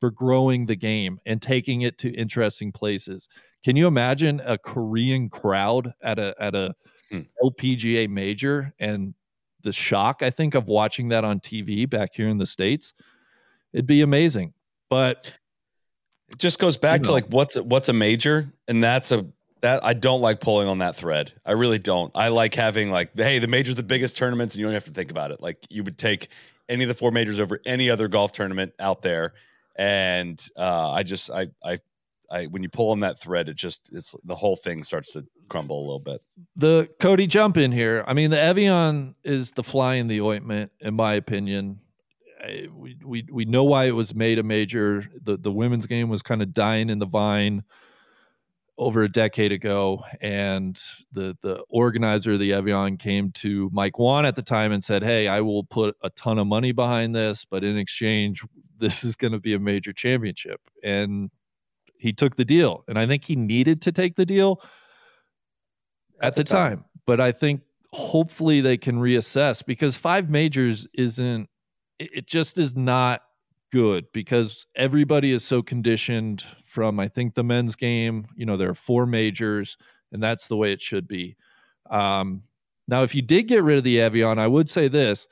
for 0.00 0.10
growing 0.10 0.64
the 0.64 0.76
game 0.76 1.20
and 1.26 1.42
taking 1.42 1.82
it 1.82 1.98
to 1.98 2.10
interesting 2.14 2.72
places. 2.72 3.28
Can 3.62 3.76
you 3.76 3.86
imagine 3.86 4.40
a 4.44 4.56
Korean 4.56 5.28
crowd 5.28 5.92
at 6.02 6.18
a 6.18 6.34
at 6.40 6.54
a 6.54 6.74
Hmm. 7.10 7.20
LPGA 7.44 8.08
major 8.08 8.72
and 8.80 9.12
the 9.62 9.72
shock 9.72 10.22
I 10.22 10.30
think 10.30 10.54
of 10.54 10.66
watching 10.66 11.08
that 11.08 11.24
on 11.24 11.40
TV 11.40 11.88
back 11.88 12.10
here 12.14 12.28
in 12.28 12.38
the 12.38 12.46
states? 12.46 12.92
It'd 13.72 13.86
be 13.86 14.02
amazing. 14.02 14.54
But 14.90 15.38
It 16.30 16.38
just 16.38 16.58
goes 16.58 16.76
back 16.76 17.00
You 17.00 17.04
to 17.04 17.12
like 17.12 17.26
what's 17.26 17.56
what's 17.56 17.88
a 17.88 17.92
major, 17.92 18.52
and 18.68 18.82
that's 18.82 19.10
a 19.12 19.26
that 19.62 19.84
I 19.84 19.94
don't 19.94 20.20
like 20.20 20.40
pulling 20.40 20.68
on 20.68 20.78
that 20.78 20.96
thread. 20.96 21.32
I 21.46 21.52
really 21.52 21.78
don't. 21.78 22.10
I 22.14 22.28
like 22.28 22.54
having 22.54 22.90
like, 22.90 23.16
hey, 23.16 23.38
the 23.38 23.46
major's 23.46 23.76
the 23.76 23.82
biggest 23.82 24.18
tournaments, 24.18 24.54
and 24.54 24.60
you 24.60 24.66
don't 24.66 24.74
have 24.74 24.84
to 24.86 24.90
think 24.90 25.10
about 25.10 25.30
it. 25.30 25.40
Like 25.40 25.58
you 25.70 25.84
would 25.84 25.96
take 25.96 26.28
any 26.68 26.84
of 26.84 26.88
the 26.88 26.94
four 26.94 27.10
majors 27.10 27.40
over 27.40 27.60
any 27.64 27.88
other 27.88 28.08
golf 28.08 28.32
tournament 28.32 28.72
out 28.78 29.02
there, 29.02 29.34
and 29.76 30.44
uh, 30.56 30.90
I 30.90 31.02
just 31.04 31.30
I 31.30 31.48
I 31.64 31.78
I 32.32 32.46
when 32.46 32.62
you 32.62 32.68
pull 32.68 32.90
on 32.90 33.00
that 33.00 33.18
thread, 33.20 33.48
it 33.48 33.56
just 33.56 33.90
it's 33.92 34.14
the 34.24 34.34
whole 34.36 34.56
thing 34.56 34.82
starts 34.82 35.12
to 35.12 35.24
crumble 35.48 35.78
a 35.78 35.84
little 35.84 36.00
bit. 36.00 36.22
the 36.56 36.88
Cody 36.98 37.26
jump 37.26 37.56
in 37.56 37.72
here. 37.72 38.04
I 38.06 38.14
mean, 38.14 38.30
the 38.30 38.40
Evian 38.40 39.14
is 39.22 39.52
the 39.52 39.62
fly 39.62 39.94
in 39.96 40.08
the 40.08 40.20
ointment, 40.22 40.72
in 40.80 40.94
my 40.94 41.12
opinion. 41.14 41.80
I- 42.42 42.68
We 42.74 42.96
we 43.04 43.26
we 43.30 43.44
know 43.44 43.64
why 43.64 43.84
it 43.84 43.94
was 43.94 44.14
made 44.14 44.38
a 44.38 44.42
major. 44.42 45.04
The 45.22 45.36
the 45.36 45.52
women's 45.52 45.86
game 45.86 46.08
was 46.08 46.22
kind 46.22 46.42
of 46.42 46.52
dying 46.54 46.90
in 46.90 46.98
the 46.98 47.06
vine 47.06 47.62
over 48.78 49.02
a 49.02 49.08
decade 49.12 49.52
ago, 49.52 50.02
and 50.20 50.80
the 51.12 51.36
the 51.42 51.62
organizer 51.68 52.32
of 52.32 52.38
the 52.40 52.52
Evian 52.54 52.96
came 52.96 53.30
to 53.32 53.68
Mike 53.72 53.98
Whan 53.98 54.24
at 54.24 54.34
the 54.34 54.42
time 54.42 54.72
and 54.72 54.82
said, 54.82 55.02
"Hey, 55.04 55.28
I 55.28 55.40
will 55.42 55.62
put 55.64 55.96
a 56.02 56.10
ton 56.10 56.38
of 56.38 56.46
money 56.46 56.72
behind 56.72 57.14
this, 57.14 57.44
but 57.44 57.62
in 57.62 57.76
exchange, 57.76 58.42
this 58.78 59.04
is 59.04 59.14
going 59.14 59.32
to 59.32 59.38
be 59.40 59.52
a 59.54 59.58
major 59.60 59.92
championship." 59.92 60.60
And 60.82 61.30
he 62.02 62.12
took 62.12 62.34
the 62.34 62.44
deal, 62.44 62.82
and 62.88 62.98
I 62.98 63.06
think 63.06 63.24
he 63.26 63.36
needed 63.36 63.80
to 63.82 63.92
take 63.92 64.16
the 64.16 64.26
deal 64.26 64.60
at, 66.20 66.34
the, 66.34 66.42
time. 66.42 66.84
But 67.06 67.20
I 67.20 67.30
think 67.30 67.60
hopefully 67.92 68.60
they 68.60 68.76
can 68.76 68.98
reassess 68.98 69.64
because 69.64 69.96
five 69.96 70.28
majors 70.28 70.88
isn't, 70.94 71.48
it, 72.00 72.10
it 72.12 72.26
just 72.26 72.58
is 72.58 72.74
not 72.74 73.22
good 73.70 74.06
because 74.12 74.66
everybody 74.74 75.30
is 75.30 75.44
so 75.44 75.62
conditioned 75.62 76.44
from, 76.64 76.98
I 76.98 77.06
think, 77.06 77.34
the 77.34 77.44
men's 77.44 77.76
game. 77.76 78.26
You 78.34 78.46
know, 78.46 78.56
there 78.56 78.70
are 78.70 78.74
four 78.74 79.06
majors, 79.06 79.76
and 80.10 80.20
that's 80.20 80.48
the 80.48 80.56
way 80.56 80.72
it 80.72 80.80
should 80.80 81.06
be. 81.06 81.36
Um, 81.88 82.42
now, 82.88 83.04
if 83.04 83.14
you 83.14 83.22
did 83.22 83.44
get 83.44 83.62
rid 83.62 83.78
of 83.78 83.84
the 83.84 84.00
Evian, 84.00 84.40
I 84.40 84.48
would 84.48 84.68
say 84.68 84.88
this 84.88 85.28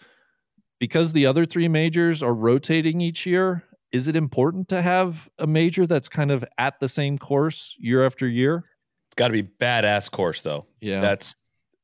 because 0.79 1.13
the 1.13 1.27
other 1.27 1.45
three 1.45 1.67
majors 1.67 2.23
are 2.23 2.33
rotating 2.33 3.01
each 3.01 3.27
year. 3.27 3.65
Is 3.93 4.07
it 4.09 4.17
important 4.17 4.69
to 4.69 4.83
have 4.83 5.29
a 5.39 5.47
major 5.47 5.87
that's 5.87 6.09
kind 6.09 6.31
of 6.31 6.45
at 6.59 6.79
the 6.81 6.89
same 6.89 7.19
course 7.19 7.77
year 7.79 8.05
after 8.07 8.27
year? 8.27 8.65
It's 9.09 9.17
got 9.17 9.29
to 9.29 9.33
be 9.33 9.43
badass 9.43 10.11
course 10.11 10.43
though. 10.43 10.67
Yeah. 10.81 11.01
That's 11.01 11.35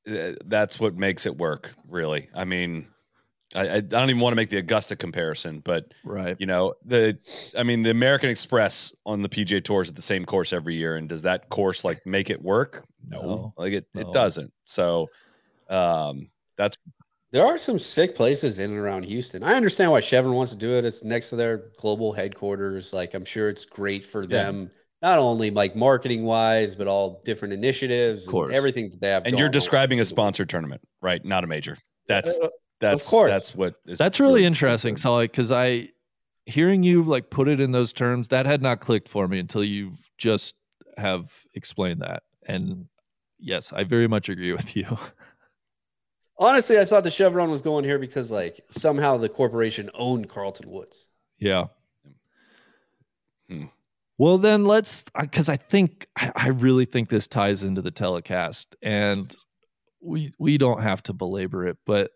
uh, 0.09 0.33
that's 0.45 0.79
what 0.79 0.97
makes 0.97 1.27
it 1.27 1.37
work. 1.37 1.75
Really, 1.89 2.29
I 2.35 2.45
mean, 2.45 2.87
I, 3.55 3.77
I 3.77 3.81
don't 3.81 4.11
even 4.11 4.21
want 4.21 4.33
to 4.33 4.37
make 4.37 4.51
the 4.51 4.59
Augusta 4.59 4.97
comparison, 4.97 5.61
but 5.61 5.95
right. 6.05 6.37
you 6.39 6.47
know 6.47 6.75
the 6.85 7.19
i 7.57 7.63
mean 7.63 7.83
the 7.83 7.91
american 7.91 8.29
express 8.29 8.93
on 9.05 9.23
the 9.23 9.29
PGA 9.29 9.63
Tour's 9.63 9.89
at 9.89 9.97
the 9.97 10.03
same 10.03 10.25
course 10.25 10.53
every 10.53 10.75
year 10.75 10.97
and 10.97 11.09
does 11.09 11.23
that 11.23 11.49
course 11.49 11.85
like 11.85 12.05
make 12.07 12.29
it 12.31 12.43
work 12.43 12.85
no, 13.09 13.21
No, 13.21 13.55
like 13.57 13.73
it, 13.73 13.87
no. 13.95 14.01
it 14.03 14.13
doesn't 14.13 14.53
so 14.65 15.09
um 15.69 16.31
that's 16.57 16.77
There 17.33 17.45
are 17.45 17.59
some 17.59 17.79
sick 17.79 18.15
places 18.15 18.59
in 18.59 18.71
and 18.71 18.79
around 18.79 19.05
Houston. 19.05 19.43
I 19.43 19.55
understand 19.55 19.91
why 19.91 20.01
Chevron 20.01 20.35
wants 20.35 20.53
to 20.53 20.59
do 20.59 20.73
it. 20.75 20.85
It's 20.85 21.03
next 21.03 21.31
to 21.31 21.37
their 21.37 21.71
global 21.79 22.13
headquarters. 22.13 22.93
Like 22.93 23.15
I'm 23.15 23.25
sure 23.25 23.49
it's 23.49 23.65
great 23.65 24.07
for 24.07 24.23
Yeah. 24.23 24.29
them, 24.45 24.71
not 25.03 25.19
only 25.19 25.51
like 25.51 25.75
marketing 25.75 26.25
wise, 26.25 26.77
but 26.77 26.87
all 26.87 27.21
different 27.25 27.53
initiatives, 27.53 28.27
Of 28.27 28.31
course. 28.33 28.49
and 28.49 28.57
everything 28.57 28.91
that 28.91 29.01
they 29.01 29.09
have. 29.09 29.25
and 29.25 29.33
going 29.33 29.41
you're 29.41 29.49
describing 29.49 30.01
a 30.01 30.05
sponsored 30.05 30.49
tournament 30.49 30.81
right 31.03 31.25
not 31.25 31.43
a 31.45 31.47
major 31.47 31.77
that's 32.07 32.37
Uh, 32.39 32.49
that's 32.81 33.09
course. 33.11 33.29
that's 33.31 33.55
what 33.55 33.75
is 33.87 33.99
That's 33.99 34.21
really 34.21 34.35
really 34.35 34.45
interesting, 34.47 34.91
important. 34.91 35.01
Solly, 35.03 35.25
because 35.27 35.51
I 35.51 35.89
hearing 36.47 36.85
you 36.85 37.03
like 37.03 37.29
put 37.31 37.49
it 37.49 37.59
in 37.61 37.73
those 37.73 37.93
terms, 37.93 38.29
that 38.29 38.47
had 38.47 38.63
not 38.63 38.79
clicked 38.81 39.09
for 39.09 39.27
me 39.27 39.41
until 39.41 39.65
you've 39.65 40.11
just 40.17 40.55
have 40.97 41.33
explained 41.55 42.01
that. 42.03 42.23
And 42.47 42.87
yes, 43.41 43.73
I 43.73 43.83
very 43.83 44.07
much 44.07 44.29
agree 44.29 44.53
with 44.53 44.77
you. 44.77 44.97
Honestly, 46.39 46.79
I 46.79 46.85
thought 46.85 47.03
the 47.05 47.11
Chevron 47.11 47.51
was 47.51 47.63
going 47.63 47.85
here 47.85 47.99
because 47.99 48.31
like 48.31 48.61
somehow 48.71 49.17
the 49.17 49.29
corporation 49.29 49.91
owned 49.95 50.29
Carlton 50.29 50.71
Woods. 50.71 51.09
yeah. 51.39 51.67
Hmm. 53.49 53.65
Well, 54.19 54.39
then 54.39 54.65
let's 54.65 55.05
because 55.19 55.49
I 55.49 55.57
think 55.57 56.07
I 56.17 56.33
I 56.35 56.49
really 56.49 56.85
think 56.87 57.09
this 57.11 57.27
ties 57.27 57.63
into 57.63 57.83
the 57.83 57.91
telecast, 57.91 58.75
and 58.83 59.35
we 60.01 60.33
we 60.39 60.57
don't 60.59 60.83
have 60.83 61.03
to 61.05 61.13
belabor 61.13 61.67
it, 61.67 61.77
but 61.87 62.11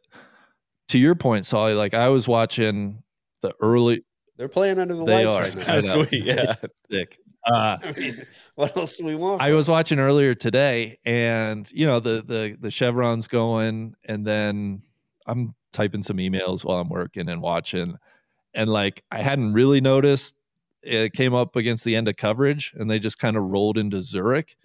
to 0.88 0.98
your 0.98 1.14
point, 1.14 1.44
Solly, 1.46 1.74
like 1.74 1.94
I 1.94 2.08
was 2.08 2.26
watching 2.26 3.02
the 3.42 3.54
early 3.60 4.04
They're 4.38 4.48
playing 4.48 4.78
under 4.78 4.94
the 4.94 5.04
They 5.04 5.26
lights 5.26 5.34
are. 5.34 5.42
right 5.42 5.56
now. 5.56 5.64
kind 5.64 5.78
of 5.78 5.86
sweet 5.86 6.24
yeah 6.24 6.54
sick. 6.90 7.18
Uh, 7.46 7.78
I 7.82 7.92
mean, 7.98 8.22
what 8.54 8.76
else 8.76 8.96
do 8.96 9.04
we 9.04 9.14
want? 9.14 9.42
I 9.42 9.52
was 9.52 9.68
watching 9.68 9.98
earlier 9.98 10.34
today, 10.34 10.98
and 11.04 11.70
you 11.72 11.86
know 11.86 12.00
the 12.00 12.22
the 12.22 12.56
the 12.60 12.70
chevrons 12.70 13.28
going, 13.28 13.94
and 14.04 14.26
then 14.26 14.82
I'm 15.26 15.54
typing 15.72 16.02
some 16.02 16.18
emails 16.18 16.64
while 16.64 16.80
I'm 16.80 16.88
working 16.88 17.28
and 17.28 17.40
watching, 17.40 17.96
and 18.54 18.68
like 18.70 19.02
I 19.10 19.22
hadn't 19.22 19.52
really 19.54 19.80
noticed 19.80 20.34
it 20.82 21.12
came 21.12 21.34
up 21.34 21.56
against 21.56 21.84
the 21.84 21.96
end 21.96 22.08
of 22.08 22.16
coverage, 22.16 22.72
and 22.76 22.90
they 22.90 22.98
just 22.98 23.18
kind 23.18 23.36
of 23.36 23.44
rolled 23.44 23.78
into 23.78 24.02
Zurich, 24.02 24.56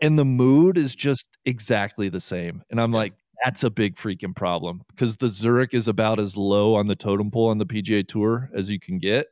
and 0.00 0.18
the 0.18 0.24
mood 0.24 0.76
is 0.76 0.94
just 0.94 1.28
exactly 1.44 2.08
the 2.08 2.20
same, 2.20 2.62
and 2.70 2.80
I'm 2.80 2.92
like. 2.92 3.14
That's 3.42 3.64
a 3.64 3.70
big 3.70 3.94
freaking 3.96 4.36
problem 4.36 4.82
because 4.88 5.16
the 5.16 5.30
Zurich 5.30 5.72
is 5.72 5.88
about 5.88 6.20
as 6.20 6.36
low 6.36 6.74
on 6.74 6.88
the 6.88 6.94
totem 6.94 7.30
pole 7.30 7.48
on 7.48 7.56
the 7.56 7.64
PGA 7.64 8.06
Tour 8.06 8.50
as 8.54 8.68
you 8.68 8.78
can 8.78 8.98
get. 8.98 9.28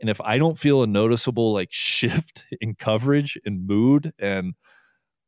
And 0.00 0.08
if 0.10 0.20
I 0.20 0.38
don't 0.38 0.58
feel 0.58 0.82
a 0.82 0.86
noticeable 0.86 1.52
like 1.52 1.68
shift 1.72 2.44
in 2.60 2.74
coverage 2.74 3.38
and 3.44 3.66
mood 3.66 4.12
and 4.18 4.54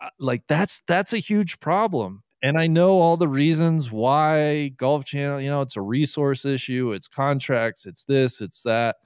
uh, 0.00 0.08
like 0.18 0.42
that's 0.48 0.80
that's 0.86 1.12
a 1.12 1.18
huge 1.18 1.60
problem. 1.60 2.22
And 2.42 2.58
I 2.58 2.68
know 2.68 2.92
all 2.98 3.16
the 3.18 3.28
reasons 3.28 3.92
why 3.92 4.68
Golf 4.68 5.04
Channel, 5.04 5.40
you 5.42 5.50
know, 5.50 5.60
it's 5.60 5.76
a 5.76 5.82
resource 5.82 6.44
issue, 6.46 6.92
it's 6.92 7.06
contracts, 7.08 7.84
it's 7.86 8.04
this, 8.04 8.40
it's 8.40 8.62
that. 8.62 8.96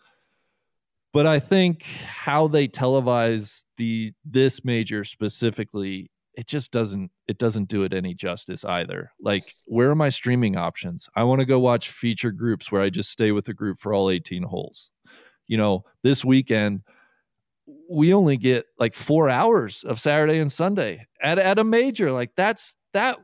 but 1.13 1.27
I 1.27 1.39
think 1.39 1.85
how 2.07 2.49
they 2.49 2.67
televise 2.69 3.65
the 3.77 4.13
this 4.25 4.65
major 4.65 5.05
specifically, 5.05 6.11
it 6.35 6.47
just 6.49 6.73
doesn't 6.73 7.11
it 7.29 7.39
doesn't 7.39 7.69
do 7.69 7.85
it 7.85 7.95
any 7.95 8.15
justice 8.15 8.65
either. 8.65 9.13
Like, 9.21 9.55
where 9.67 9.91
are 9.91 9.95
my 9.95 10.09
streaming 10.11 10.57
options? 10.57 11.09
I 11.15 11.25
want 11.25 11.41
to 11.41 11.47
go 11.47 11.59
watch 11.61 11.91
feature 11.91 12.33
groups 12.33 12.71
where 12.73 12.83
I 12.83 12.91
just 12.91 13.11
stay 13.11 13.33
with 13.33 13.47
the 13.47 13.55
group 13.55 13.79
for 13.79 13.95
all 13.95 14.11
18 14.11 14.45
holes. 14.45 14.91
You 15.47 15.57
know, 15.57 15.85
this 16.03 16.25
weekend 16.25 16.83
we 17.89 18.13
only 18.15 18.37
get 18.37 18.67
like 18.79 18.95
four 18.95 19.29
hours 19.29 19.85
of 19.85 20.01
Saturday 20.01 20.39
and 20.39 20.51
Sunday 20.51 21.07
at, 21.21 21.39
at 21.39 21.59
a 21.59 21.65
major. 21.65 22.11
Like 22.11 22.35
that's 22.37 22.77
that 22.93 23.19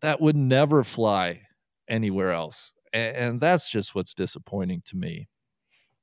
that 0.00 0.20
would 0.20 0.36
never 0.36 0.84
fly 0.84 1.42
anywhere 1.88 2.32
else. 2.32 2.72
And, 2.92 3.16
and 3.16 3.40
that's 3.40 3.70
just 3.70 3.94
what's 3.94 4.14
disappointing 4.14 4.82
to 4.86 4.96
me. 4.96 5.28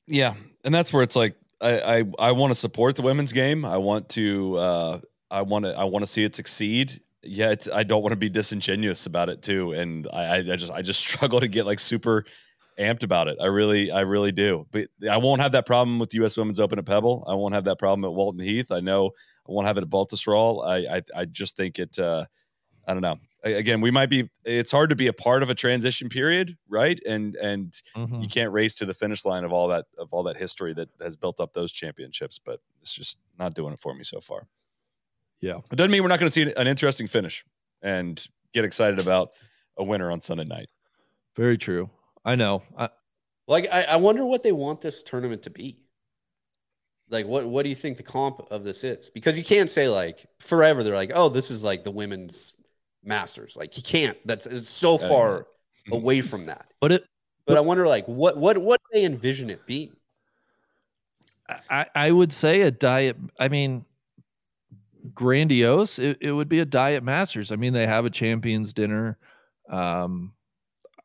Yeah, 0.07 0.33
and 0.63 0.73
that's 0.73 0.91
where 0.91 1.03
it's 1.03 1.15
like 1.15 1.35
I 1.59 1.79
I, 1.79 2.03
I 2.19 2.31
want 2.31 2.51
to 2.51 2.55
support 2.55 2.95
the 2.95 3.01
women's 3.01 3.31
game. 3.31 3.65
I 3.65 3.77
want 3.77 4.09
to 4.09 4.57
uh, 4.57 4.99
I 5.29 5.41
want 5.43 5.65
to 5.65 5.77
I 5.77 5.85
want 5.85 6.03
to 6.03 6.07
see 6.07 6.23
it 6.23 6.35
succeed. 6.35 7.01
Yet 7.23 7.67
I 7.71 7.83
don't 7.83 8.01
want 8.01 8.13
to 8.13 8.17
be 8.17 8.29
disingenuous 8.29 9.05
about 9.05 9.29
it 9.29 9.43
too. 9.43 9.73
And 9.73 10.07
I 10.11 10.37
I 10.37 10.41
just 10.41 10.71
I 10.71 10.81
just 10.81 10.99
struggle 11.07 11.39
to 11.39 11.47
get 11.47 11.65
like 11.65 11.79
super 11.79 12.25
amped 12.79 13.03
about 13.03 13.27
it. 13.27 13.37
I 13.41 13.47
really 13.47 13.91
I 13.91 14.01
really 14.01 14.31
do. 14.31 14.67
But 14.71 14.87
I 15.09 15.17
won't 15.17 15.41
have 15.41 15.53
that 15.53 15.65
problem 15.65 15.99
with 15.99 16.09
the 16.09 16.17
U.S. 16.17 16.37
Women's 16.37 16.59
Open 16.59 16.79
at 16.79 16.85
Pebble. 16.85 17.23
I 17.27 17.33
won't 17.33 17.53
have 17.53 17.65
that 17.65 17.79
problem 17.79 18.05
at 18.05 18.13
Walton 18.13 18.41
Heath. 18.41 18.71
I 18.71 18.79
know 18.79 19.11
I 19.47 19.51
won't 19.51 19.67
have 19.67 19.77
it 19.77 19.83
at 19.83 19.89
Baltusrol. 19.89 20.65
I 20.65 20.97
I, 20.97 21.01
I 21.15 21.25
just 21.25 21.55
think 21.55 21.79
it. 21.79 21.97
Uh, 21.97 22.25
I 22.87 22.93
don't 22.93 23.01
know 23.01 23.19
again 23.43 23.81
we 23.81 23.91
might 23.91 24.09
be 24.09 24.29
it's 24.45 24.71
hard 24.71 24.89
to 24.89 24.95
be 24.95 25.07
a 25.07 25.13
part 25.13 25.41
of 25.41 25.49
a 25.49 25.55
transition 25.55 26.09
period 26.09 26.57
right 26.69 26.99
and 27.07 27.35
and 27.37 27.81
mm-hmm. 27.95 28.21
you 28.21 28.27
can't 28.27 28.51
race 28.51 28.73
to 28.73 28.85
the 28.85 28.93
finish 28.93 29.25
line 29.25 29.43
of 29.43 29.51
all 29.51 29.67
that 29.67 29.85
of 29.97 30.09
all 30.11 30.23
that 30.23 30.37
history 30.37 30.73
that 30.73 30.89
has 31.01 31.15
built 31.15 31.39
up 31.39 31.53
those 31.53 31.71
championships 31.71 32.39
but 32.43 32.59
it's 32.81 32.93
just 32.93 33.17
not 33.39 33.53
doing 33.53 33.73
it 33.73 33.79
for 33.79 33.93
me 33.95 34.03
so 34.03 34.19
far 34.19 34.47
yeah 35.39 35.57
it 35.71 35.75
doesn't 35.75 35.91
mean 35.91 36.03
we're 36.03 36.09
not 36.09 36.19
going 36.19 36.27
to 36.27 36.33
see 36.33 36.53
an 36.55 36.67
interesting 36.67 37.07
finish 37.07 37.43
and 37.81 38.27
get 38.53 38.63
excited 38.63 38.99
about 38.99 39.31
a 39.77 39.83
winner 39.83 40.11
on 40.11 40.21
sunday 40.21 40.45
night 40.45 40.69
very 41.35 41.57
true 41.57 41.89
i 42.25 42.35
know 42.35 42.63
I, 42.77 42.89
like 43.47 43.67
I, 43.71 43.83
I 43.83 43.95
wonder 43.97 44.25
what 44.25 44.43
they 44.43 44.51
want 44.51 44.81
this 44.81 45.03
tournament 45.03 45.43
to 45.43 45.49
be 45.49 45.77
like 47.09 47.25
what 47.25 47.45
what 47.45 47.63
do 47.63 47.69
you 47.69 47.75
think 47.75 47.97
the 47.97 48.03
comp 48.03 48.39
of 48.51 48.63
this 48.63 48.83
is 48.83 49.09
because 49.09 49.37
you 49.37 49.43
can't 49.43 49.69
say 49.69 49.89
like 49.89 50.25
forever 50.39 50.83
they're 50.83 50.95
like 50.95 51.11
oh 51.13 51.29
this 51.29 51.51
is 51.51 51.63
like 51.63 51.83
the 51.83 51.91
women's 51.91 52.53
Masters. 53.03 53.55
Like 53.55 53.77
you 53.77 53.83
can't. 53.83 54.17
That's 54.25 54.45
it's 54.45 54.69
so 54.69 54.97
far 54.97 55.47
away 55.91 56.21
from 56.21 56.47
that. 56.47 56.65
But 56.79 56.91
it. 56.93 57.05
But, 57.45 57.53
but 57.53 57.57
I 57.57 57.61
wonder, 57.61 57.87
like, 57.87 58.07
what 58.07 58.37
what 58.37 58.57
what 58.57 58.79
do 58.81 58.99
they 58.99 59.05
envision 59.05 59.49
it 59.49 59.65
being? 59.67 59.95
I 61.69 61.85
I 61.93 62.11
would 62.11 62.33
say 62.33 62.61
a 62.61 62.71
diet. 62.71 63.17
I 63.39 63.49
mean, 63.49 63.85
grandiose. 65.13 65.99
It, 65.99 66.17
it 66.21 66.31
would 66.31 66.49
be 66.49 66.59
a 66.59 66.65
diet 66.65 67.03
Masters. 67.03 67.51
I 67.51 67.55
mean, 67.55 67.73
they 67.73 67.85
have 67.85 68.05
a 68.05 68.09
champions 68.09 68.73
dinner. 68.73 69.17
Um, 69.69 70.33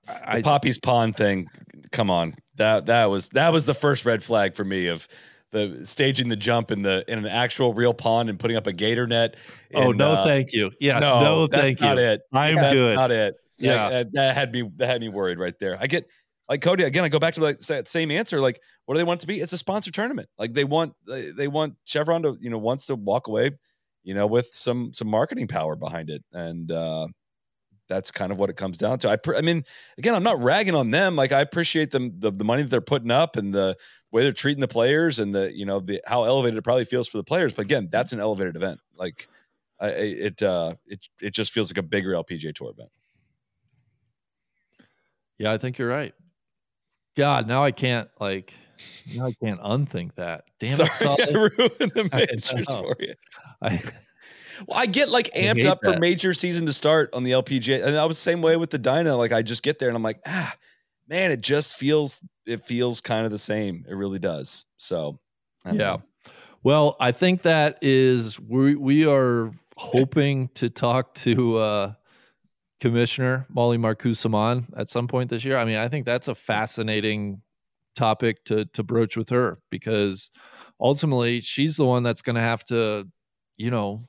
I, 0.09 0.43
Poppy's 0.43 0.79
Pond 0.79 1.17
thing. 1.17 1.49
Come 1.93 2.11
on, 2.11 2.35
that 2.57 2.87
that 2.87 3.07
was 3.07 3.29
that 3.31 3.53
was 3.53 3.67
the 3.67 3.75
first 3.75 4.05
red 4.05 4.23
flag 4.23 4.55
for 4.55 4.65
me 4.65 4.89
of 4.89 5.07
the 5.53 5.85
staging 5.85 6.29
the 6.29 6.37
jump 6.37 6.71
in 6.71 6.83
the 6.83 7.05
in 7.09 7.19
an 7.19 7.27
actual 7.27 7.73
real 7.75 7.95
pond 7.95 8.29
and 8.29 8.39
putting 8.39 8.57
up 8.57 8.67
a 8.67 8.73
gator 8.73 9.07
net. 9.07 9.37
oh 9.75 9.93
no, 9.93 10.13
uh, 10.13 10.25
thank 10.25 10.53
you. 10.53 10.71
Yeah, 10.81 10.99
no, 10.99 11.23
no 11.23 11.47
thank 11.47 11.81
you. 11.81 11.87
Not 11.87 11.99
it. 11.99 12.21
I'm 12.33 12.57
that's 12.57 12.75
good. 12.75 12.97
Not 12.97 13.11
it. 13.11 13.35
Yeah, 13.59 13.89
that, 13.89 14.13
that, 14.13 14.35
had 14.35 14.53
me 14.53 14.71
that 14.77 14.87
had 14.87 15.01
me 15.01 15.09
worried 15.09 15.39
right 15.39 15.59
there. 15.59 15.79
I 15.81 15.87
get 15.87 16.05
like 16.49 16.61
Cody 16.61 16.85
again. 16.85 17.05
I 17.05 17.09
go 17.09 17.19
back 17.19 17.35
to 17.35 17.41
like 17.41 17.59
that 17.61 17.89
same 17.89 18.11
answer. 18.11 18.41
Like, 18.41 18.61
what 18.85 18.95
do 18.95 18.99
they 18.99 19.05
want 19.05 19.21
it 19.21 19.23
to 19.23 19.27
be? 19.27 19.41
It's 19.41 19.53
a 19.53 19.59
sponsor 19.59 19.91
tournament. 19.91 20.29
Like 20.39 20.53
they 20.53 20.65
want 20.65 20.93
they, 21.07 21.31
they 21.31 21.49
want 21.49 21.75
Chevron 21.85 22.23
to 22.23 22.37
you 22.41 22.51
know 22.51 22.59
wants 22.59 22.87
to 22.87 22.95
walk 22.95 23.29
away, 23.29 23.53
you 24.03 24.15
know, 24.15 24.27
with 24.27 24.49
some 24.53 24.93
some 24.93 25.09
marketing 25.09 25.49
power 25.49 25.75
behind 25.75 26.11
it, 26.11 26.23
and 26.33 26.71
uh 26.71 27.07
that's 27.89 28.11
kind 28.11 28.33
of 28.33 28.39
what 28.39 28.51
it 28.51 28.57
comes 28.57 28.79
down 28.79 28.99
to. 29.01 29.11
I, 29.11 29.19
I 29.37 29.41
mean, 29.41 29.65
again, 29.99 30.15
I'm 30.15 30.23
not 30.23 30.43
ragging 30.43 30.75
on 30.75 30.91
them. 30.91 31.17
Like 31.17 31.33
I 31.33 31.41
appreciate 31.41 31.91
them 31.91 32.13
the, 32.19 32.31
the 32.31 32.45
money 32.45 32.63
that 32.63 32.69
they're 32.69 32.81
putting 32.81 33.11
up 33.11 33.37
and 33.37 33.55
the 33.55 33.77
way 34.13 34.23
they're 34.23 34.33
treating 34.33 34.61
the 34.61 34.69
players 34.69 35.19
and 35.19 35.35
the 35.35 35.55
you 35.57 35.67
know 35.67 35.81
the 35.81 36.01
how 36.07 36.25
elevated 36.25 36.59
it 36.59 36.63
probably 36.63 36.85
feels 36.85 37.09
for 37.09 37.19
the 37.19 37.25
players. 37.25 37.53
But 37.53 37.63
again, 37.63 37.89
that's 37.91 38.13
an 38.13 38.21
elevated 38.21 38.57
event. 38.57 38.81
Like 38.97 39.29
I, 39.81 39.89
it 39.89 40.43
uh 40.43 40.75
it 40.87 41.07
it 41.21 41.35
just 41.35 41.53
feels 41.53 41.71
like 41.71 41.79
a 41.79 41.83
bigger 41.83 42.13
LPGA 42.13 42.55
Tour 42.55 42.71
event. 42.71 42.91
Yeah, 45.39 45.53
I 45.53 45.59
think 45.59 45.79
you're 45.79 45.89
right. 45.89 46.15
God, 47.17 47.47
now 47.47 47.63
I 47.63 47.73
can't 47.73 48.09
like 48.21 48.53
now 49.15 49.27
I 49.27 49.33
can't 49.33 49.61
unthink 49.63 50.15
that. 50.17 50.45
Damn 50.59 50.71
Sorry, 50.71 50.89
it, 51.19 51.37
I 51.37 51.39
ruined 51.39 51.93
the 51.95 52.09
majors 52.13 52.67
for 52.69 52.97
you. 53.01 53.15
I, 53.63 53.83
well, 54.67 54.79
I 54.79 54.87
get 54.87 55.09
like 55.09 55.31
amped 55.35 55.67
up 55.67 55.81
that. 55.81 55.95
for 55.95 56.01
major 56.01 56.35
season 56.35 56.67
to 56.67 56.73
start 56.73 57.11
on 57.15 57.23
the 57.23 57.33
LPGA, 57.33 57.85
and 57.85 57.97
I 57.97 58.05
was 58.05 58.17
the 58.17 58.23
same 58.23 58.43
way 58.43 58.57
with 58.57 58.71
the 58.71 58.79
Dinah. 58.79 59.17
Like 59.17 59.33
I 59.33 59.43
just 59.43 59.63
get 59.63 59.79
there 59.79 59.89
and 59.89 59.97
I'm 59.97 60.03
like, 60.03 60.21
ah, 60.27 60.55
man, 61.09 61.31
it 61.31 61.41
just 61.41 61.77
feels 61.77 62.21
it 62.47 62.67
feels 62.67 63.01
kind 63.01 63.25
of 63.25 63.33
the 63.33 63.39
same. 63.39 63.85
It 63.89 63.95
really 63.95 64.19
does. 64.19 64.65
So, 64.77 65.19
yeah. 65.67 65.73
Know. 65.73 66.03
Well, 66.63 66.97
I 66.99 67.13
think 67.13 67.43
that 67.43 67.79
is 67.83 68.41
we 68.41 68.75
we 68.75 69.07
are 69.07 69.51
hoping 69.77 70.49
to 70.55 70.69
talk 70.69 71.15
to 71.15 71.59
uh, 71.59 71.93
Commissioner 72.81 73.47
Molly 73.49 73.79
Marcoux 73.79 74.17
Samaan 74.17 74.67
at 74.77 74.89
some 74.89 75.07
point 75.07 75.31
this 75.31 75.45
year. 75.45 75.57
I 75.57 75.65
mean, 75.65 75.77
I 75.77 75.89
think 75.89 76.07
that's 76.07 76.29
a 76.29 76.35
fascinating 76.35 77.43
topic 77.95 78.45
to 78.45 78.65
to 78.67 78.83
broach 78.83 79.17
with 79.17 79.31
her 79.31 79.59
because 79.71 80.31
ultimately 80.81 81.41
she's 81.41 81.77
the 81.77 81.85
one 81.85 82.03
that's 82.03 82.23
going 82.23 82.37
to 82.37 82.43
have 82.43 82.65
to, 82.65 83.09
you 83.57 83.71
know, 83.71 84.09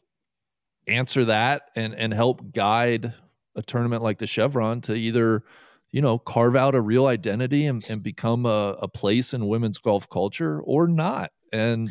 answer 0.87 1.25
that 1.25 1.69
and 1.75 1.93
and 1.95 2.13
help 2.13 2.53
guide 2.53 3.13
a 3.55 3.61
tournament 3.61 4.03
like 4.03 4.19
the 4.19 4.27
Chevron 4.27 4.81
to 4.81 4.93
either 4.93 5.43
you 5.91 6.01
know, 6.01 6.19
carve 6.19 6.55
out 6.55 6.75
a 6.75 6.81
real 6.81 7.07
identity 7.07 7.65
and, 7.65 7.83
and 7.89 8.03
become 8.03 8.45
a, 8.45 8.77
a 8.81 8.87
place 8.87 9.33
in 9.33 9.47
women's 9.47 9.77
golf 9.77 10.09
culture 10.09 10.61
or 10.61 10.87
not. 10.87 11.31
And 11.53 11.89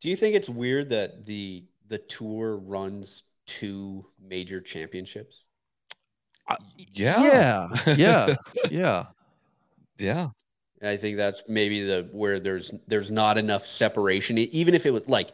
do 0.00 0.10
you 0.10 0.16
think 0.16 0.34
it's 0.34 0.48
weird 0.48 0.88
that 0.90 1.26
the 1.26 1.64
the 1.86 1.98
tour 1.98 2.56
runs 2.56 3.24
two 3.46 4.06
major 4.20 4.60
championships? 4.60 5.46
Uh, 6.48 6.56
yeah. 6.76 7.22
Yeah. 7.22 7.68
Yeah. 7.96 8.36
yeah. 8.70 9.06
Yeah. 9.98 10.28
I 10.80 10.96
think 10.96 11.16
that's 11.16 11.42
maybe 11.48 11.82
the 11.82 12.08
where 12.12 12.38
there's 12.38 12.72
there's 12.86 13.10
not 13.10 13.36
enough 13.36 13.66
separation. 13.66 14.38
Even 14.38 14.74
if 14.74 14.86
it 14.86 14.92
was 14.92 15.08
like, 15.08 15.30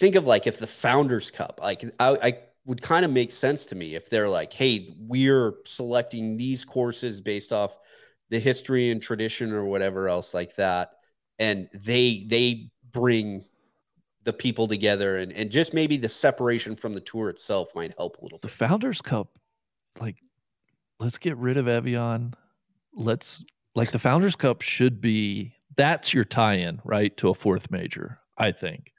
think 0.00 0.14
of 0.16 0.26
like 0.26 0.46
if 0.46 0.58
the 0.58 0.66
Founders 0.66 1.30
Cup, 1.30 1.60
like 1.62 1.84
I, 2.00 2.18
I 2.22 2.38
would 2.64 2.80
kind 2.80 3.04
of 3.04 3.12
make 3.12 3.32
sense 3.32 3.66
to 3.66 3.76
me 3.76 3.94
if 3.94 4.08
they're 4.08 4.28
like, 4.28 4.52
hey, 4.52 4.88
we're 4.98 5.54
selecting 5.64 6.36
these 6.36 6.64
courses 6.64 7.20
based 7.20 7.52
off 7.52 7.76
the 8.30 8.40
history 8.40 8.90
and 8.90 9.02
tradition 9.02 9.52
or 9.52 9.66
whatever 9.66 10.08
else 10.08 10.32
like 10.34 10.56
that. 10.56 10.92
And 11.38 11.68
they 11.72 12.24
they 12.26 12.70
bring 12.90 13.44
the 14.24 14.32
people 14.32 14.66
together 14.68 15.18
and, 15.18 15.32
and 15.32 15.50
just 15.50 15.72
maybe 15.72 15.96
the 15.96 16.08
separation 16.08 16.76
from 16.76 16.92
the 16.92 17.00
tour 17.00 17.28
itself 17.30 17.74
might 17.74 17.94
help 17.96 18.18
a 18.18 18.22
little 18.22 18.38
bit. 18.38 18.42
The 18.42 18.66
Founders 18.66 19.00
Cup, 19.00 19.28
like, 19.98 20.16
let's 20.98 21.18
get 21.18 21.36
rid 21.36 21.56
of 21.56 21.68
Evian. 21.68 22.34
Let's 22.94 23.44
like 23.74 23.90
the 23.90 23.98
Founders 23.98 24.36
Cup 24.36 24.62
should 24.62 25.00
be 25.00 25.54
that's 25.76 26.12
your 26.12 26.24
tie-in, 26.24 26.80
right, 26.84 27.16
to 27.18 27.28
a 27.28 27.34
fourth 27.34 27.70
major, 27.70 28.18
I 28.36 28.52
think. 28.52 28.92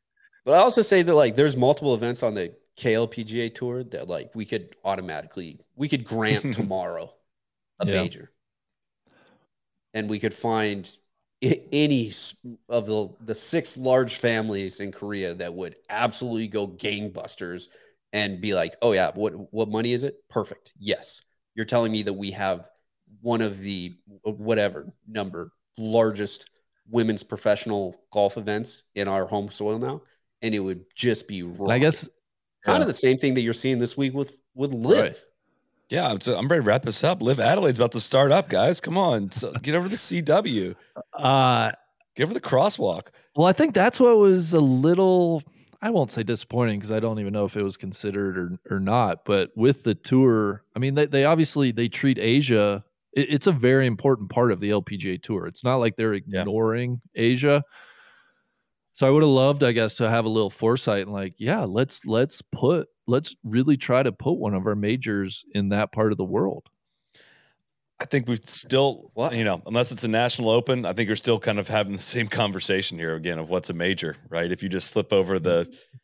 But 0.46 0.56
I 0.56 0.58
also 0.58 0.82
say 0.82 1.02
that 1.02 1.14
like 1.14 1.36
there's 1.36 1.56
multiple 1.56 1.94
events 1.94 2.24
on 2.24 2.34
the 2.34 2.54
KLPGA 2.78 3.54
tour 3.54 3.84
that 3.86 4.08
like 4.08 4.34
we 4.34 4.46
could 4.46 4.76
automatically 4.84 5.60
we 5.76 5.88
could 5.88 6.04
grant 6.04 6.54
tomorrow 6.54 7.12
a 7.80 7.86
yeah. 7.86 8.02
major, 8.02 8.32
and 9.94 10.10
we 10.10 10.20
could 10.20 10.34
find 10.34 10.96
any 11.42 12.12
of 12.70 12.86
the 12.86 13.10
the 13.26 13.36
six 13.36 13.78
large 13.78 14.16
families 14.16 14.80
in 14.80 14.92
Korea 14.92 15.34
that 15.36 15.54
would 15.54 15.76
absolutely 15.89 16.48
go 16.48 16.68
gangbusters 16.68 17.68
and 18.14 18.42
be 18.42 18.54
like, 18.54 18.76
oh 18.82 18.94
yeah, 18.94 19.12
what 19.14 19.34
what 19.54 19.70
money 19.70 19.94
is 19.94 20.04
it? 20.04 20.18
Perfect. 20.30 20.74
Yes, 20.80 21.22
you're 21.56 21.66
telling 21.66 21.92
me 21.92 22.04
that 22.04 22.14
we 22.14 22.32
have 22.32 22.68
one 23.22 23.42
of 23.42 23.62
the 23.62 23.96
uh, 24.26 24.32
whatever 24.32 24.88
number 25.08 25.52
largest 25.78 26.50
women's 26.89 27.24
professional 27.24 27.96
golf 28.12 28.38
events 28.38 28.84
in 28.96 29.08
our 29.08 29.26
home 29.26 29.50
soil 29.50 29.80
now, 29.80 30.02
and 30.42 30.56
it 30.56 30.60
would 30.60 30.86
just 30.96 31.28
be. 31.28 31.44
wrong. 31.44 31.72
I 31.72 31.80
guess 31.80 32.08
kind 32.64 32.78
yeah. 32.78 32.82
of 32.82 32.88
the 32.88 32.94
same 32.94 33.18
thing 33.18 33.34
that 33.36 33.42
you're 33.42 33.54
seeing 33.54 33.80
this 33.80 33.98
week 33.98 34.14
with 34.14 34.38
with 34.56 34.74
LIV. 34.74 34.98
Right. 34.98 35.26
Yeah, 35.89 36.08
I'm, 36.08 36.20
I'm 36.34 36.48
ready 36.48 36.62
to 36.62 36.68
wrap 36.68 36.84
this 36.84 37.04
up. 37.04 37.22
LIV 37.22 37.42
Adelaide's 37.42 37.78
about 37.78 37.92
to 37.92 38.00
start 38.00 38.32
up, 38.32 38.48
guys. 38.48 38.80
Come 38.80 38.98
on, 38.98 39.30
so 39.32 39.52
get 39.62 39.76
over 39.76 39.89
the 39.89 39.96
CW. 39.96 40.76
Uh, 41.14 41.72
get 42.16 42.24
over 42.24 42.34
the 42.34 42.42
crosswalk. 42.42 43.08
Well, 43.36 43.48
I 43.48 43.54
think 43.54 43.74
that's 43.74 44.00
what 44.00 44.18
was 44.18 44.54
a 44.54 44.60
little. 44.60 45.44
I 45.82 45.89
won't 45.89 46.12
say 46.12 46.24
disappointing 46.24 46.80
because 46.80 46.92
I 46.92 47.00
don't 47.00 47.20
even 47.20 47.34
know 47.34 47.46
if 47.46 47.56
it 47.56 47.64
was 47.64 47.78
considered 47.78 48.38
or 48.38 48.58
or 48.70 48.80
not. 48.80 49.26
But 49.26 49.52
with 49.56 49.84
the 49.84 49.94
tour, 49.94 50.64
I 50.76 50.80
mean, 50.80 50.96
they 50.96 51.06
they 51.06 51.26
obviously 51.26 51.72
they 51.72 51.89
treat 51.89 52.18
Asia. 52.18 52.84
It, 53.14 53.34
it's 53.34 53.48
a 53.48 53.52
very 53.52 53.88
important 53.88 54.30
part 54.30 54.52
of 54.52 54.60
the 54.60 54.70
LPGA 54.70 55.22
tour. 55.22 55.48
It's 55.48 55.64
not 55.64 55.78
like 55.78 55.96
they're 55.96 56.14
ignoring 56.14 57.02
yeah. 57.14 57.22
Asia. 57.22 57.64
So 59.02 59.08
I 59.08 59.10
would 59.10 59.24
have 59.24 59.32
loved, 59.32 59.64
I 59.64 59.72
guess, 59.72 59.95
to 59.95 60.08
have 60.08 60.26
a 60.26 60.30
little 60.30 60.52
foresight 60.52 61.02
and 61.02 61.12
like, 61.12 61.34
yeah, 61.39 61.62
let's 61.64 62.06
let's 62.06 62.43
put 62.43 62.88
let's 63.08 63.36
really 63.43 63.76
try 63.76 64.04
to 64.04 64.12
put 64.12 64.34
one 64.34 64.54
of 64.54 64.68
our 64.68 64.76
majors 64.76 65.43
in 65.56 65.70
that 65.70 65.91
part 65.91 66.12
of 66.12 66.20
the 66.20 66.24
world. 66.24 66.70
I 67.99 68.06
think 68.06 68.28
we 68.28 68.38
still, 68.43 69.10
what? 69.16 69.36
you 69.36 69.43
know, 69.43 69.60
unless 69.66 69.91
it's 69.91 70.04
a 70.04 70.08
national 70.08 70.52
open, 70.52 70.86
I 70.86 70.93
think 70.93 71.08
you're 71.08 71.16
still 71.16 71.39
kind 71.39 71.58
of 71.58 71.68
having 71.68 71.93
the 71.93 71.99
same 71.99 72.28
conversation 72.28 72.99
here 72.99 73.16
again 73.16 73.39
of 73.39 73.49
what's 73.49 73.72
a 73.72 73.74
major, 73.74 74.18
right? 74.30 74.52
If 74.52 74.62
you 74.62 74.70
just 74.70 74.93
flip 74.93 75.12
over 75.12 75.39
the 75.39 75.64
mm-hmm. 75.64 75.97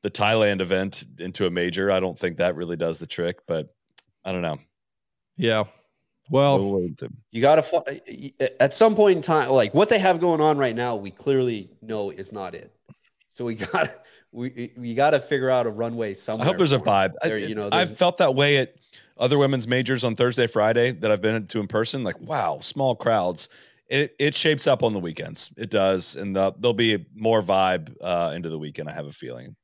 the 0.00 0.10
Thailand 0.10 0.62
event 0.62 1.04
into 1.18 1.44
a 1.44 1.50
major, 1.50 1.92
I 1.92 2.00
don't 2.00 2.18
think 2.18 2.38
that 2.38 2.56
really 2.56 2.76
does 2.76 2.98
the 2.98 3.06
trick, 3.06 3.40
but 3.46 3.66
I 4.24 4.32
don't 4.32 4.40
know. 4.40 4.56
Yeah. 5.36 5.64
Well, 6.30 6.58
we'll 6.58 6.88
you 7.30 7.42
got 7.42 7.56
to 7.56 7.76
uh, 7.76 7.82
uh, 8.40 8.46
at 8.60 8.74
some 8.74 8.94
point 8.94 9.16
in 9.16 9.22
time, 9.22 9.50
like 9.50 9.74
what 9.74 9.88
they 9.88 9.98
have 9.98 10.20
going 10.20 10.40
on 10.40 10.58
right 10.58 10.74
now, 10.74 10.96
we 10.96 11.10
clearly 11.10 11.70
know 11.80 12.10
is 12.10 12.32
not 12.32 12.54
it. 12.54 12.74
So 13.30 13.44
we 13.44 13.54
got 13.72 13.90
we 14.32 14.72
we 14.76 14.94
got 14.94 15.10
to 15.10 15.20
figure 15.20 15.50
out 15.50 15.66
a 15.66 15.70
runway 15.70 16.14
somewhere. 16.14 16.44
I 16.44 16.48
hope 16.48 16.58
there's 16.58 16.72
a 16.72 16.78
vibe. 16.78 17.14
There, 17.22 17.36
I, 17.36 17.38
you 17.38 17.54
know, 17.54 17.68
I've 17.72 17.96
felt 17.96 18.18
that 18.18 18.34
way 18.34 18.58
at 18.58 18.74
other 19.16 19.38
women's 19.38 19.66
majors 19.66 20.04
on 20.04 20.16
Thursday, 20.16 20.46
Friday 20.46 20.92
that 20.92 21.10
I've 21.10 21.22
been 21.22 21.46
to 21.46 21.60
in 21.60 21.66
person. 21.66 22.04
Like, 22.04 22.20
wow, 22.20 22.58
small 22.60 22.94
crowds. 22.94 23.48
It 23.88 24.14
it 24.18 24.34
shapes 24.34 24.66
up 24.66 24.82
on 24.82 24.92
the 24.92 25.00
weekends. 25.00 25.50
It 25.56 25.70
does, 25.70 26.14
and 26.14 26.36
the, 26.36 26.52
there'll 26.58 26.74
be 26.74 27.06
more 27.14 27.42
vibe 27.42 27.94
uh, 28.02 28.32
into 28.34 28.50
the 28.50 28.58
weekend. 28.58 28.88
I 28.88 28.92
have 28.92 29.06
a 29.06 29.12
feeling. 29.12 29.56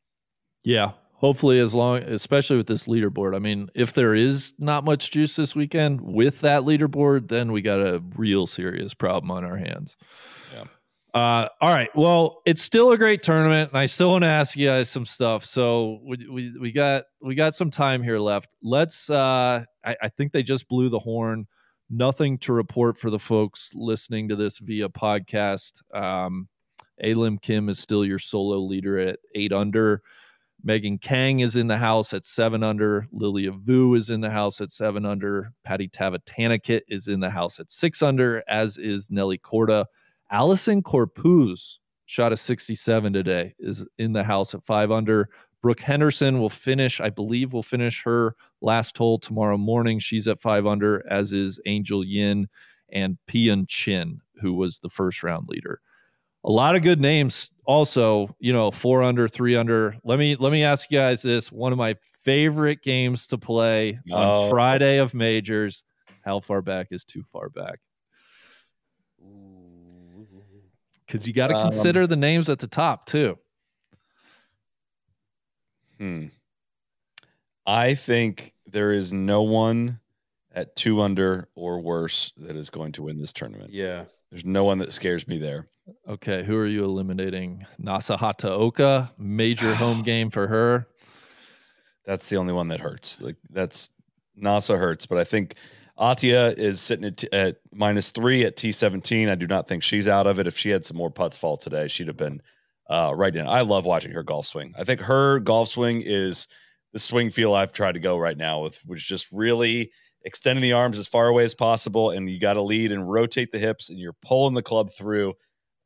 Yeah, 0.62 0.92
hopefully 1.24 1.58
as 1.58 1.72
long 1.72 1.96
especially 2.02 2.58
with 2.58 2.66
this 2.66 2.84
leaderboard 2.84 3.34
i 3.34 3.38
mean 3.38 3.70
if 3.74 3.94
there 3.94 4.14
is 4.14 4.52
not 4.58 4.84
much 4.84 5.10
juice 5.10 5.36
this 5.36 5.56
weekend 5.56 5.98
with 6.02 6.42
that 6.42 6.64
leaderboard 6.64 7.28
then 7.28 7.50
we 7.50 7.62
got 7.62 7.80
a 7.80 8.02
real 8.14 8.46
serious 8.46 8.92
problem 8.92 9.30
on 9.30 9.42
our 9.42 9.56
hands. 9.56 9.96
Yeah. 10.52 10.64
Uh, 11.14 11.48
all 11.60 11.72
right. 11.72 11.88
Well 11.94 12.42
it's 12.44 12.60
still 12.60 12.92
a 12.92 12.98
great 12.98 13.22
tournament 13.22 13.70
and 13.70 13.78
i 13.78 13.86
still 13.86 14.10
want 14.10 14.22
to 14.22 14.28
ask 14.28 14.54
you 14.54 14.68
guys 14.68 14.90
some 14.90 15.06
stuff. 15.06 15.44
So 15.44 16.00
we, 16.04 16.28
we, 16.28 16.58
we 16.58 16.72
got 16.72 17.04
we 17.22 17.34
got 17.34 17.54
some 17.54 17.70
time 17.70 18.02
here 18.02 18.18
left. 18.18 18.50
Let's 18.62 19.08
uh 19.08 19.64
I, 19.84 19.96
I 20.02 20.08
think 20.10 20.32
they 20.32 20.42
just 20.42 20.68
blew 20.68 20.90
the 20.90 20.98
horn. 20.98 21.46
Nothing 21.88 22.36
to 22.38 22.52
report 22.52 22.98
for 22.98 23.10
the 23.10 23.18
folks 23.18 23.70
listening 23.74 24.28
to 24.28 24.36
this 24.36 24.58
via 24.58 24.90
podcast. 24.90 25.82
Um 25.94 26.48
A 27.00 27.14
Lim 27.14 27.38
Kim 27.38 27.68
is 27.68 27.78
still 27.78 28.04
your 28.04 28.18
solo 28.18 28.58
leader 28.58 28.98
at 28.98 29.20
eight 29.34 29.52
under. 29.52 30.02
Megan 30.66 30.96
Khang 30.96 31.40
is 31.40 31.56
in 31.56 31.66
the 31.66 31.76
house 31.76 32.14
at 32.14 32.24
seven 32.24 32.62
under. 32.62 33.06
Lilia 33.12 33.52
Vu 33.52 33.94
is 33.94 34.08
in 34.08 34.22
the 34.22 34.30
house 34.30 34.62
at 34.62 34.72
seven 34.72 35.04
under. 35.04 35.52
Patty 35.62 35.88
Tavatanakit 35.88 36.80
is 36.88 37.06
in 37.06 37.20
the 37.20 37.28
house 37.28 37.60
at 37.60 37.70
six 37.70 38.02
under, 38.02 38.42
as 38.48 38.78
is 38.78 39.10
Nelly 39.10 39.36
Korda. 39.36 39.84
Allison 40.30 40.82
Corpuz 40.82 41.76
shot 42.06 42.32
a 42.32 42.36
67 42.36 43.12
today, 43.12 43.54
is 43.58 43.84
in 43.98 44.14
the 44.14 44.24
house 44.24 44.54
at 44.54 44.64
five 44.64 44.90
under. 44.90 45.28
Brooke 45.60 45.80
Henderson 45.80 46.40
will 46.40 46.48
finish, 46.48 46.98
I 46.98 47.10
believe, 47.10 47.52
will 47.52 47.62
finish 47.62 48.02
her 48.04 48.34
last 48.62 48.96
hole 48.96 49.18
tomorrow 49.18 49.58
morning. 49.58 49.98
She's 49.98 50.26
at 50.26 50.40
five 50.40 50.66
under, 50.66 51.04
as 51.10 51.34
is 51.34 51.60
Angel 51.66 52.02
Yin 52.02 52.48
and 52.90 53.18
Pei-Yun 53.26 53.66
Chien, 53.66 54.22
who 54.40 54.54
was 54.54 54.78
the 54.78 54.90
first 54.90 55.22
round 55.22 55.46
leader 55.48 55.82
a 56.44 56.50
lot 56.50 56.76
of 56.76 56.82
good 56.82 57.00
names 57.00 57.50
also 57.64 58.34
you 58.38 58.52
know 58.52 58.70
four 58.70 59.02
under 59.02 59.26
three 59.26 59.56
under. 59.56 59.96
Let 60.04 60.18
me 60.18 60.36
let 60.36 60.52
me 60.52 60.62
ask 60.62 60.90
you 60.90 60.98
guys 60.98 61.22
this. 61.22 61.50
One 61.50 61.72
of 61.72 61.78
my 61.78 61.96
favorite 62.22 62.82
games 62.82 63.26
to 63.28 63.38
play 63.38 63.98
on 64.10 64.46
oh. 64.46 64.50
friday 64.50 64.98
of 64.98 65.14
majors. 65.14 65.84
How 66.22 66.40
far 66.40 66.62
back 66.62 66.88
is 66.90 67.04
too 67.04 67.22
far 67.32 67.48
back? 67.48 67.80
Because 71.06 71.26
you 71.26 71.34
got 71.34 71.48
to 71.48 71.56
um, 71.56 71.70
consider 71.70 72.06
the 72.06 72.16
names 72.16 72.48
at 72.48 72.58
the 72.60 72.66
top 72.66 73.06
too. 73.06 73.38
Hmm. 75.98 76.26
I 77.66 77.94
think 77.94 78.54
there 78.66 78.92
is 78.92 79.12
no 79.12 79.42
one 79.42 80.00
at 80.52 80.76
two 80.76 81.00
under 81.00 81.48
or 81.54 81.80
worse 81.80 82.32
that 82.36 82.56
is 82.56 82.70
going 82.70 82.92
to 82.92 83.02
win 83.02 83.18
this 83.18 83.32
tournament. 83.32 83.70
Yeah 83.70 84.04
there's 84.34 84.44
no 84.44 84.64
one 84.64 84.78
that 84.78 84.92
scares 84.92 85.28
me 85.28 85.38
there 85.38 85.64
Okay, 86.08 86.42
who 86.42 86.56
are 86.56 86.66
you 86.66 86.84
eliminating? 86.84 87.66
Nasa 87.80 88.18
Hataoka, 88.18 89.10
major 89.18 89.74
home 89.76 90.02
game 90.02 90.30
for 90.30 90.48
her. 90.48 90.88
That's 92.06 92.28
the 92.28 92.36
only 92.36 92.52
one 92.52 92.68
that 92.68 92.80
hurts. 92.80 93.20
Like 93.20 93.36
that's 93.50 93.90
Nasa 94.42 94.78
hurts, 94.78 95.06
but 95.06 95.18
I 95.18 95.24
think 95.24 95.54
Atthaya 95.98 96.56
is 96.58 96.80
sitting 96.80 97.04
at, 97.04 97.16
t- 97.18 97.28
at 97.32 97.58
minus 97.72 98.10
three 98.10 98.44
at 98.44 98.56
T 98.56 98.72
seventeen. 98.72 99.28
I 99.28 99.34
do 99.34 99.46
not 99.46 99.68
think 99.68 99.82
she's 99.82 100.08
out 100.08 100.26
of 100.26 100.38
it. 100.38 100.46
If 100.46 100.58
she 100.58 100.70
had 100.70 100.84
some 100.84 100.96
more 100.96 101.10
putts 101.10 101.38
fall 101.38 101.56
today, 101.56 101.86
she'd 101.86 102.08
have 102.08 102.16
been 102.16 102.40
uh, 102.88 103.12
right 103.14 103.34
in. 103.34 103.46
I 103.46 103.60
love 103.60 103.84
watching 103.84 104.12
her 104.12 104.22
golf 104.22 104.46
swing. 104.46 104.74
I 104.78 104.84
think 104.84 105.00
her 105.02 105.38
golf 105.38 105.68
swing 105.68 106.02
is 106.04 106.48
the 106.92 106.98
swing 106.98 107.30
feel 107.30 107.54
I've 107.54 107.72
tried 107.72 107.92
to 107.92 108.00
go 108.00 108.18
right 108.18 108.36
now 108.36 108.62
with, 108.62 108.80
which 108.86 109.00
is 109.00 109.06
just 109.06 109.30
really 109.32 109.92
extending 110.24 110.62
the 110.62 110.72
arms 110.72 110.98
as 110.98 111.06
far 111.06 111.28
away 111.28 111.44
as 111.44 111.54
possible, 111.54 112.10
and 112.10 112.28
you 112.28 112.40
got 112.40 112.54
to 112.54 112.62
lead 112.62 112.92
and 112.92 113.10
rotate 113.10 113.52
the 113.52 113.58
hips, 113.58 113.90
and 113.90 113.98
you're 113.98 114.16
pulling 114.22 114.54
the 114.54 114.62
club 114.62 114.90
through 114.90 115.34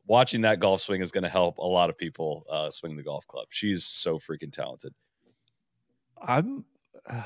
watching 0.07 0.41
that 0.41 0.59
golf 0.59 0.80
swing 0.80 1.03
is 1.03 1.12
going 1.12 1.24
to 1.24 1.30
help 1.30 1.59
a 1.59 1.66
lot 1.66 1.91
of 1.91 1.99
people 1.99 2.45
uh, 2.51 2.70
swing 2.70 2.97
the 2.97 3.03
golf 3.03 3.26
club. 3.26 3.47
She's 3.51 3.84
so 3.84 4.18
freaking 4.18 4.51
talented. 4.51 4.93
I'm. 6.20 6.64
Uh, 7.09 7.22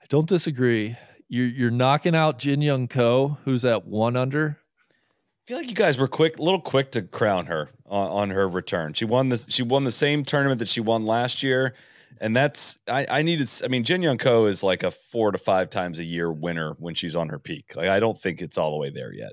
I 0.00 0.04
don't 0.08 0.28
disagree. 0.28 0.96
You're 1.28 1.46
you're 1.46 1.70
knocking 1.70 2.14
out 2.14 2.38
Jin 2.38 2.60
Young 2.60 2.88
Ko, 2.88 3.38
who's 3.44 3.64
at 3.64 3.86
one 3.86 4.16
under. 4.16 4.58
I 4.90 5.48
feel 5.48 5.56
like 5.56 5.68
you 5.68 5.74
guys 5.74 5.98
were 5.98 6.08
quick, 6.08 6.38
a 6.38 6.42
little 6.42 6.60
quick 6.60 6.92
to 6.92 7.02
crown 7.02 7.46
her 7.46 7.70
on, 7.86 8.08
on 8.08 8.30
her 8.30 8.48
return. 8.48 8.92
She 8.92 9.04
won 9.04 9.28
this. 9.30 9.46
She 9.48 9.62
won 9.62 9.84
the 9.84 9.92
same 9.92 10.24
tournament 10.24 10.58
that 10.58 10.68
she 10.68 10.80
won 10.80 11.06
last 11.06 11.42
year, 11.42 11.74
and 12.20 12.36
that's 12.36 12.78
I, 12.88 13.06
I 13.08 13.22
needed. 13.22 13.48
I 13.64 13.68
mean, 13.68 13.84
Jin 13.84 14.02
Young 14.02 14.18
Ko 14.18 14.46
is 14.46 14.62
like 14.62 14.82
a 14.82 14.90
four 14.90 15.32
to 15.32 15.38
five 15.38 15.70
times 15.70 15.98
a 15.98 16.04
year 16.04 16.30
winner 16.30 16.74
when 16.78 16.94
she's 16.94 17.16
on 17.16 17.28
her 17.28 17.38
peak. 17.38 17.74
Like 17.76 17.88
I 17.88 18.00
don't 18.00 18.18
think 18.18 18.40
it's 18.40 18.58
all 18.58 18.70
the 18.70 18.76
way 18.76 18.90
there 18.90 19.12
yet. 19.12 19.32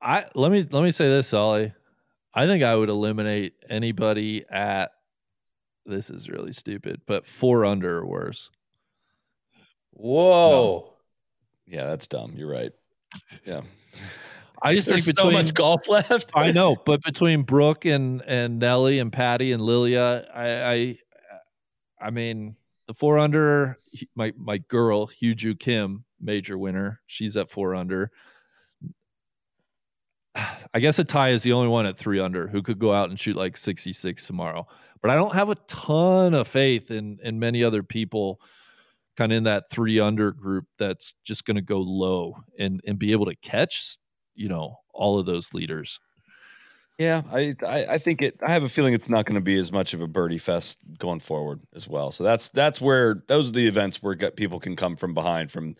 I 0.00 0.26
let 0.34 0.52
me 0.52 0.66
let 0.70 0.82
me 0.82 0.90
say 0.90 1.08
this, 1.08 1.32
Ollie. 1.32 1.72
I 2.34 2.46
think 2.46 2.62
I 2.64 2.74
would 2.74 2.88
eliminate 2.88 3.54
anybody 3.68 4.44
at 4.50 4.90
this 5.86 6.10
is 6.10 6.28
really 6.28 6.52
stupid, 6.52 7.02
but 7.06 7.26
four 7.26 7.64
under 7.64 7.98
or 7.98 8.06
worse. 8.06 8.50
Whoa. 9.92 10.50
No. 10.86 10.92
Yeah, 11.66 11.86
that's 11.86 12.08
dumb. 12.08 12.34
You're 12.36 12.50
right. 12.50 12.72
Yeah. 13.44 13.62
I 14.64 14.74
just 14.74 14.88
There's 14.88 15.04
think 15.04 15.18
between 15.18 15.32
so 15.32 15.38
much 15.38 15.54
golf 15.54 15.88
left. 15.88 16.32
I 16.34 16.50
know, 16.50 16.74
but 16.86 17.02
between 17.02 17.42
Brooke 17.42 17.84
and 17.84 18.22
and 18.22 18.58
Nelly 18.58 18.98
and 18.98 19.12
Patty 19.12 19.52
and 19.52 19.62
Lilia, 19.62 20.26
I 20.34 20.72
I, 20.72 20.98
I 22.00 22.10
mean 22.10 22.56
the 22.88 22.94
four 22.94 23.18
under 23.18 23.78
my 24.16 24.32
my 24.36 24.58
girl 24.58 25.06
Hyo 25.06 25.36
Joo 25.36 25.54
Kim 25.54 26.04
major 26.18 26.56
winner. 26.56 27.00
She's 27.06 27.36
at 27.36 27.50
four 27.50 27.74
under. 27.74 28.10
I 30.74 30.80
guess 30.80 30.98
a 30.98 31.04
tie 31.04 31.28
is 31.28 31.42
the 31.42 31.52
only 31.52 31.68
one 31.68 31.86
at 31.86 31.98
three 31.98 32.18
under 32.18 32.48
who 32.48 32.62
could 32.62 32.78
go 32.78 32.92
out 32.92 33.10
and 33.10 33.20
shoot 33.20 33.36
like 33.36 33.56
66 33.56 34.26
tomorrow. 34.26 34.66
But 35.02 35.10
I 35.10 35.14
don't 35.16 35.34
have 35.34 35.50
a 35.50 35.54
ton 35.68 36.32
of 36.32 36.48
faith 36.48 36.90
in 36.90 37.18
in 37.22 37.38
many 37.38 37.62
other 37.62 37.82
people 37.82 38.40
kind 39.16 39.30
of 39.30 39.36
in 39.36 39.44
that 39.44 39.70
three 39.70 40.00
under 40.00 40.32
group 40.32 40.64
that's 40.78 41.14
just 41.24 41.44
going 41.44 41.56
to 41.56 41.62
go 41.62 41.78
low 41.78 42.36
and 42.58 42.80
and 42.86 42.98
be 42.98 43.12
able 43.12 43.26
to 43.26 43.36
catch, 43.36 43.98
you 44.34 44.48
know, 44.48 44.78
all 44.92 45.18
of 45.18 45.26
those 45.26 45.54
leaders. 45.54 46.00
Yeah, 46.98 47.22
I, 47.32 47.54
I, 47.66 47.86
I 47.86 47.98
think 47.98 48.22
it. 48.22 48.38
I 48.46 48.52
have 48.52 48.62
a 48.62 48.68
feeling 48.68 48.94
it's 48.94 49.08
not 49.08 49.26
going 49.26 49.34
to 49.34 49.40
be 49.40 49.58
as 49.58 49.72
much 49.72 49.94
of 49.94 50.00
a 50.00 50.06
birdie 50.06 50.38
fest 50.38 50.78
going 50.98 51.20
forward 51.20 51.60
as 51.74 51.88
well. 51.88 52.12
So 52.12 52.22
that's 52.22 52.50
that's 52.50 52.80
where 52.80 53.22
those 53.26 53.48
are 53.48 53.52
the 53.52 53.66
events 53.66 54.02
where 54.02 54.14
people 54.14 54.60
can 54.60 54.76
come 54.76 54.96
from 54.96 55.12
behind 55.12 55.50
from 55.50 55.74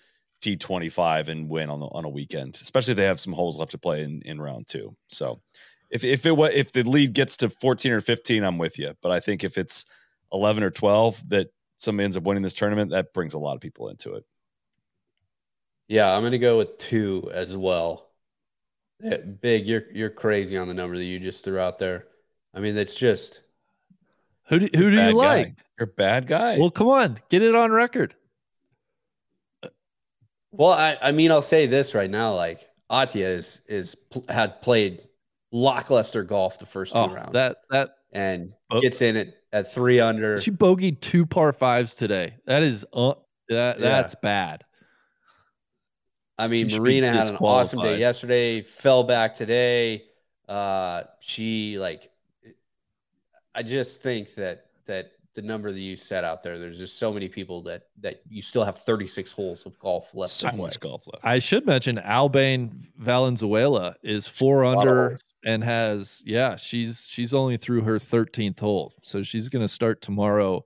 T25 0.45 1.29
and 1.29 1.49
win 1.49 1.71
on 1.71 1.79
the, 1.81 1.87
on 1.87 2.05
a 2.05 2.09
weekend, 2.09 2.57
especially 2.57 2.93
if 2.93 2.97
they 2.97 3.05
have 3.05 3.21
some 3.21 3.33
holes 3.33 3.59
left 3.59 3.71
to 3.73 3.79
play 3.79 4.03
in, 4.03 4.23
in 4.23 4.41
round 4.41 4.67
two. 4.67 4.97
So 5.09 5.41
if 5.89 6.03
if 6.03 6.27
it 6.27 6.37
if 6.55 6.73
the 6.73 6.83
lead 6.83 7.13
gets 7.15 7.37
to 7.39 7.49
14 7.49 7.93
or 7.93 8.01
15, 8.01 8.43
I'm 8.43 8.59
with 8.59 8.79
you. 8.79 8.95
But 9.01 9.13
I 9.13 9.21
think 9.21 9.45
if 9.45 9.57
it's 9.57 9.85
11 10.33 10.65
or 10.65 10.71
12 10.71 11.29
that 11.31 11.49
somebody 11.79 12.05
ends 12.05 12.17
up 12.17 12.25
winning 12.25 12.43
this 12.43 12.55
tournament, 12.55 12.91
that 12.91 13.15
brings 13.15 13.35
a 13.35 13.39
lot 13.39 13.55
of 13.55 13.61
people 13.61 13.89
into 13.89 14.15
it. 14.15 14.25
Yeah, 15.87 16.13
I'm 16.13 16.23
going 16.23 16.33
to 16.33 16.39
go 16.39 16.59
with 16.59 16.77
two 16.79 17.31
as 17.33 17.57
well. 17.57 18.11
Yeah, 19.01 19.19
big, 19.19 19.67
you're 19.67 19.85
you're 19.93 20.11
crazy 20.11 20.57
on 20.57 20.69
the 20.69 20.75
number 20.75 20.97
that 20.97 21.05
you 21.05 21.19
just 21.19 21.45
threw 21.45 21.59
out 21.59 21.79
there. 21.79 22.07
I 22.55 22.61
mean, 22.61 22.77
it's 22.77 22.95
just 22.95 23.43
who 24.49 24.61
do, 24.61 24.69
who 24.75 24.91
do 24.91 24.97
you 24.97 25.13
like? 25.13 25.57
Guy. 25.57 25.65
You're 25.79 25.89
a 25.89 25.93
bad 25.93 26.27
guy. 26.27 26.59
Well, 26.59 26.71
come 26.71 26.89
on, 26.89 27.19
get 27.29 27.43
it 27.43 27.55
on 27.55 27.73
record. 27.73 28.15
Well, 30.53 30.71
I, 30.71 30.97
I 31.03 31.13
mean, 31.13 31.33
I'll 31.33 31.43
say 31.43 31.67
this 31.67 31.95
right 31.95 32.11
now: 32.11 32.35
like 32.35 32.69
Atthaya 32.91 33.27
is 33.27 33.63
is 33.67 33.97
had 34.29 34.63
played 34.63 35.03
lackluster 35.51 36.23
golf 36.23 36.59
the 36.59 36.67
first 36.67 36.93
two 36.93 36.99
oh, 36.99 37.09
rounds. 37.09 37.33
That 37.33 37.57
that 37.71 37.97
and 38.13 38.55
oh. 38.71 38.81
gets 38.81 39.03
in 39.03 39.17
it 39.17 39.37
at 39.53 39.73
three 39.73 40.01
under. 40.01 40.41
She 40.41 40.51
bogeyed 40.51 41.01
two 41.01 41.27
par 41.27 41.53
fives 41.53 41.95
today. 41.95 42.37
That 42.47 42.63
is 42.63 42.87
uh, 42.93 43.15
that 43.49 43.81
yeah. 43.81 43.89
that's 43.89 44.15
bad. 44.15 44.65
I 46.39 46.49
mean, 46.49 46.69
Marina 46.71 47.13
had 47.13 47.31
an 47.31 47.37
awesome 47.37 47.81
day 47.81 47.99
yesterday. 47.99 48.63
Fell 48.63 49.05
back 49.05 49.35
today. 49.35 50.05
Uh, 50.49 51.05
she 51.21 51.79
like, 51.79 52.11
I 53.55 53.63
just 53.63 54.03
think 54.03 54.35
that 54.35 54.67
that 54.87 55.13
the 55.35 55.43
number 55.43 55.73
that 55.73 55.81
you 55.81 55.97
set 55.97 56.25
out 56.25 56.43
there, 56.43 56.59
there's 56.59 56.79
just 56.79 56.99
so 56.99 57.13
many 57.13 57.29
people 57.29 57.63
that 57.63 57.85
that 58.01 58.23
you 58.29 58.41
still 58.41 58.65
have 58.65 58.77
36 58.77 59.33
holes 59.33 59.67
of 59.67 59.79
golf 59.79 60.15
left. 60.15 60.33
So 60.33 60.51
much 60.53 60.81
golf 60.81 61.03
left. 61.07 61.25
I 61.25 61.39
should 61.39 61.67
mention 61.67 61.99
Albane 61.99 62.89
Valenzuela 62.97 63.97
is 64.03 64.27
four 64.27 64.65
under 64.65 65.17
and 65.45 65.63
has 65.63 66.23
yeah 66.25 66.57
she's 66.57 67.07
she's 67.09 67.35
only 67.35 67.57
through 67.57 67.83
her 67.83 67.99
13th 67.99 68.61
hole, 68.61 68.95
so 69.03 69.23
she's 69.23 69.49
going 69.49 69.63
to 69.63 69.69
start 69.69 70.01
tomorrow, 70.01 70.65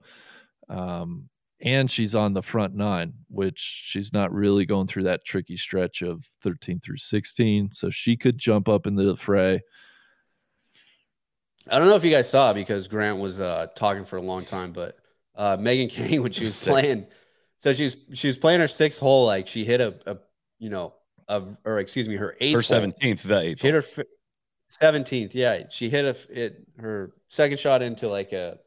um, 0.69 1.28
and 1.60 1.90
she's 1.90 2.14
on 2.14 2.35
the 2.35 2.43
front 2.43 2.74
nine, 2.74 3.14
which 3.28 3.59
she's 3.59 4.12
not 4.12 4.32
really 4.32 4.64
going 4.64 4.86
through 4.86 5.05
that 5.05 5.24
tricky 5.24 5.56
stretch 5.56 6.02
of 6.02 6.24
13 6.43 6.80
through 6.80 6.97
16, 6.98 7.70
so 7.72 7.90
she 7.90 8.16
could 8.16 8.39
jump 8.39 8.68
up 8.68 8.86
into 8.86 9.02
the 9.02 9.16
fray. 9.16 9.60
I 11.70 11.78
don't 11.78 11.89
know 11.89 11.97
if 11.97 12.05
you 12.05 12.10
guys 12.10 12.30
saw 12.30 12.52
because 12.52 12.89
Grant 12.89 13.18
was 13.18 13.40
uh, 13.40 13.66
talking 13.74 14.05
for 14.05 14.16
a 14.16 14.22
long 14.22 14.44
time, 14.44 14.72
but 14.72 14.97
uh, 15.35 15.56
Megan 15.60 15.89
Khang 15.90 16.22
when 16.22 16.32
she 16.32 16.44
was 16.44 16.55
Sick. 16.55 16.70
playing, 16.72 17.06
so 17.59 17.72
she 17.72 17.85
was 17.85 17.97
she 18.14 18.26
was 18.28 18.39
playing 18.39 18.60
her 18.60 18.68
sixth 18.68 19.01
hole, 19.01 19.26
like 19.26 19.47
she 19.48 19.64
hit 19.64 19.80
a, 19.80 19.94
a 20.06 20.16
you 20.59 20.70
know 20.70 20.94
a 21.28 21.43
or 21.64 21.78
excuse 21.78 22.09
me 22.09 22.16
her 22.16 22.36
eighth 22.40 22.52
Her 22.55 22.59
hole. 22.59 22.62
seventeenth, 22.62 23.22
the 23.22 23.39
eighth. 23.40 23.60
She 23.60 23.66
hit 23.66 23.74
her 23.74 24.05
seventeenth. 24.70 25.35
Yeah, 25.35 25.64
she 25.70 25.90
hit 25.90 26.05
a 26.06 26.10
f- 26.10 26.30
it 26.30 26.66
her 26.78 27.12
second 27.26 27.59
shot 27.59 27.82
into 27.82 28.09
like 28.09 28.32
a 28.32 28.59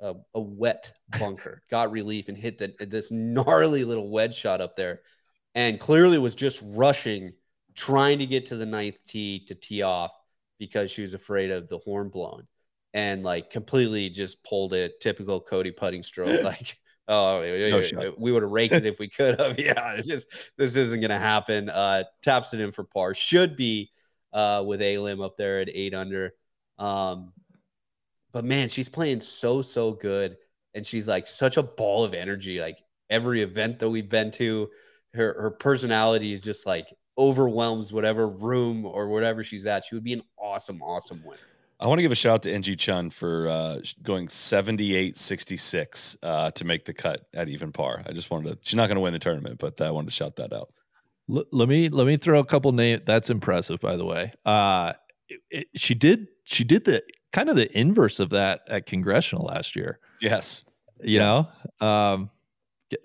a, 0.00 0.14
a 0.34 0.40
wet 0.40 0.92
bunker. 1.18 1.62
got 1.70 1.90
relief 1.90 2.28
and 2.28 2.36
hit 2.36 2.58
the, 2.58 2.74
this 2.86 3.10
gnarly 3.10 3.84
little 3.84 4.10
wedge 4.10 4.34
shot 4.34 4.60
up 4.60 4.76
there, 4.76 5.00
and 5.54 5.80
clearly 5.80 6.18
was 6.18 6.34
just 6.34 6.62
rushing, 6.74 7.32
trying 7.74 8.18
to 8.18 8.26
get 8.26 8.46
to 8.46 8.56
the 8.56 8.66
ninth 8.66 8.98
tee 9.06 9.44
to 9.46 9.54
tee 9.54 9.82
off 9.82 10.12
because 10.58 10.90
she 10.90 11.02
was 11.02 11.14
afraid 11.14 11.50
of 11.50 11.68
the 11.68 11.78
horn 11.78 12.08
blowing, 12.08 12.46
and 12.94 13.22
like 13.22 13.50
completely 13.50 14.08
just 14.08 14.42
pulled 14.44 14.72
it. 14.72 15.00
Typical 15.00 15.40
Cody 15.40 15.70
putting 15.70 16.02
stroke, 16.02 16.42
like. 16.44 16.78
Oh, 17.08 17.40
No 17.92 18.14
we 18.18 18.32
would 18.32 18.42
have 18.42 18.50
raked 18.50 18.74
it 18.74 18.84
if 18.84 18.98
we 18.98 19.08
could 19.08 19.38
have. 19.38 19.56
Yeah, 19.60 19.92
it's 19.94 20.08
just 20.08 20.26
this 20.58 20.74
isn't 20.74 20.98
going 20.98 21.10
to 21.10 21.18
happen. 21.20 21.68
Uh, 21.68 22.02
taps 22.20 22.52
it 22.52 22.58
in 22.58 22.72
for 22.72 22.82
par. 22.82 23.14
Should 23.14 23.54
be 23.54 23.92
uh, 24.32 24.64
with 24.66 24.82
A 24.82 24.98
Lim 24.98 25.20
up 25.20 25.36
there 25.36 25.60
at 25.60 25.68
eight 25.72 25.94
under. 25.94 26.32
Um, 26.80 27.32
but 28.36 28.44
man, 28.44 28.68
she's 28.68 28.90
playing 28.90 29.22
so 29.22 29.62
so 29.62 29.92
good, 29.92 30.36
and 30.74 30.84
she's 30.84 31.08
like 31.08 31.26
such 31.26 31.56
a 31.56 31.62
ball 31.62 32.04
of 32.04 32.12
energy. 32.12 32.60
Like 32.60 32.82
every 33.08 33.40
event 33.40 33.78
that 33.78 33.88
we've 33.88 34.10
been 34.10 34.30
to, 34.32 34.68
her 35.14 35.40
her 35.40 35.50
personality 35.52 36.34
is 36.34 36.42
just 36.42 36.66
like 36.66 36.92
overwhelms 37.16 37.94
whatever 37.94 38.28
room 38.28 38.84
or 38.84 39.08
whatever 39.08 39.42
she's 39.42 39.66
at. 39.66 39.84
She 39.84 39.94
would 39.94 40.04
be 40.04 40.12
an 40.12 40.22
awesome 40.38 40.82
awesome 40.82 41.22
winner. 41.24 41.40
I 41.80 41.86
want 41.86 41.96
to 41.98 42.02
give 42.02 42.12
a 42.12 42.14
shout 42.14 42.34
out 42.34 42.42
to 42.42 42.52
In 42.52 42.60
Gee 42.60 42.76
Chun 42.76 43.08
for 43.08 43.48
uh, 43.48 43.78
going 44.02 44.28
78 44.28 45.16
66 45.16 46.18
uh, 46.22 46.50
to 46.50 46.64
make 46.66 46.84
the 46.84 46.92
cut 46.92 47.22
at 47.32 47.48
even 47.48 47.72
par. 47.72 48.02
I 48.06 48.12
just 48.12 48.30
wanted 48.30 48.50
to, 48.50 48.58
she's 48.60 48.74
not 48.74 48.88
going 48.88 48.96
to 48.96 49.00
win 49.00 49.14
the 49.14 49.18
tournament, 49.18 49.58
but 49.58 49.80
I 49.80 49.90
wanted 49.90 50.08
to 50.08 50.14
shout 50.14 50.36
that 50.36 50.52
out. 50.52 50.70
L- 51.34 51.46
let 51.52 51.70
me 51.70 51.88
let 51.88 52.06
me 52.06 52.18
throw 52.18 52.40
a 52.40 52.44
couple 52.44 52.70
names. 52.72 53.00
That's 53.06 53.30
impressive, 53.30 53.80
by 53.80 53.96
the 53.96 54.04
way. 54.04 54.30
Uh, 54.44 54.92
it- 55.30 55.40
it- 55.50 55.68
she 55.74 55.94
did 55.94 56.28
she 56.44 56.64
did 56.64 56.84
the 56.84 57.02
kind 57.36 57.50
of 57.50 57.56
the 57.56 57.78
inverse 57.78 58.18
of 58.18 58.30
that 58.30 58.62
at 58.66 58.86
congressional 58.86 59.44
last 59.44 59.76
year. 59.76 59.98
Yes. 60.22 60.64
You 61.02 61.18
know, 61.18 61.48
um, 61.82 62.30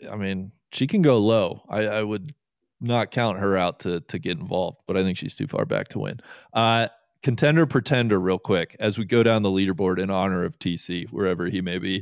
I 0.09 0.15
mean, 0.15 0.53
she 0.71 0.87
can 0.87 1.01
go 1.01 1.17
low. 1.17 1.63
I, 1.69 1.79
I 1.81 2.01
would 2.01 2.33
not 2.79 3.11
count 3.11 3.39
her 3.39 3.57
out 3.57 3.81
to 3.81 3.99
to 3.99 4.17
get 4.17 4.39
involved, 4.39 4.77
but 4.87 4.95
I 4.95 5.03
think 5.03 5.17
she's 5.17 5.35
too 5.35 5.47
far 5.47 5.65
back 5.65 5.89
to 5.89 5.99
win. 5.99 6.21
Uh, 6.53 6.87
contender 7.21 7.65
pretender, 7.65 8.21
real 8.21 8.39
quick, 8.39 8.77
as 8.79 8.97
we 8.97 9.03
go 9.03 9.21
down 9.21 9.41
the 9.41 9.49
leaderboard 9.49 9.99
in 9.99 10.09
honor 10.09 10.45
of 10.45 10.57
TC, 10.57 11.09
wherever 11.09 11.47
he 11.47 11.59
may 11.59 11.77
be. 11.77 12.01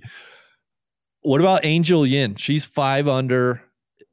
What 1.22 1.41
about 1.41 1.65
Angel 1.65 2.06
Yin? 2.06 2.35
She's 2.35 2.64
five 2.64 3.07
under, 3.07 3.64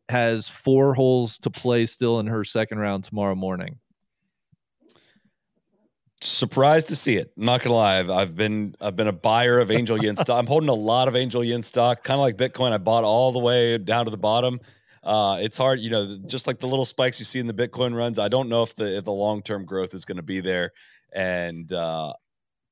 has 0.09 0.49
four 0.49 0.95
holes 0.95 1.39
to 1.41 1.51
play 1.51 1.85
still 1.85 2.19
in 2.19 2.29
her 2.29 2.45
second 2.45 2.79
round 2.79 3.05
tomorrow 3.05 3.35
morning. 3.35 3.79
Surprised 6.27 6.89
to 6.89 6.97
see 6.97 7.17
it. 7.17 7.31
I'm 7.37 7.45
not 7.45 7.63
gonna 7.63 7.77
lie. 7.77 8.01
I've, 8.01 8.35
been 8.35 8.75
I've 8.81 8.97
been 8.97 9.07
a 9.07 9.13
buyer 9.13 9.61
of 9.61 9.71
Angel 9.71 9.97
Yin 10.03 10.17
stock. 10.17 10.37
I'm 10.37 10.49
holding 10.49 10.69
a 10.69 10.75
lot 10.75 11.07
of 11.07 11.15
Angel 11.15 11.45
Yin 11.45 11.63
stock, 11.63 12.03
kind 12.03 12.19
of 12.19 12.23
like 12.23 12.37
Bitcoin. 12.37 12.73
I 12.73 12.79
bought 12.79 13.05
all 13.05 13.31
the 13.31 13.39
way 13.39 13.79
down 13.79 14.07
to 14.07 14.11
the 14.11 14.19
bottom. 14.19 14.59
Uh, 15.05 15.39
it's 15.41 15.57
hard, 15.57 15.79
you 15.79 15.89
know, 15.89 16.19
just 16.27 16.49
like 16.49 16.59
the 16.59 16.67
little 16.67 16.85
spikes 16.85 17.21
you 17.21 17.25
see 17.25 17.39
in 17.39 17.47
the 17.47 17.55
Bitcoin 17.55 17.95
runs. 17.95 18.19
I 18.19 18.27
don't 18.27 18.49
know 18.49 18.65
if 18.65 18.75
the 18.75 18.97
if 18.97 19.05
the 19.05 19.13
long 19.13 19.41
term 19.41 19.65
growth 19.65 19.95
is 19.95 20.05
going 20.05 20.17
to 20.17 20.23
be 20.25 20.41
there. 20.41 20.73
And 21.13 21.73
uh, 21.73 22.13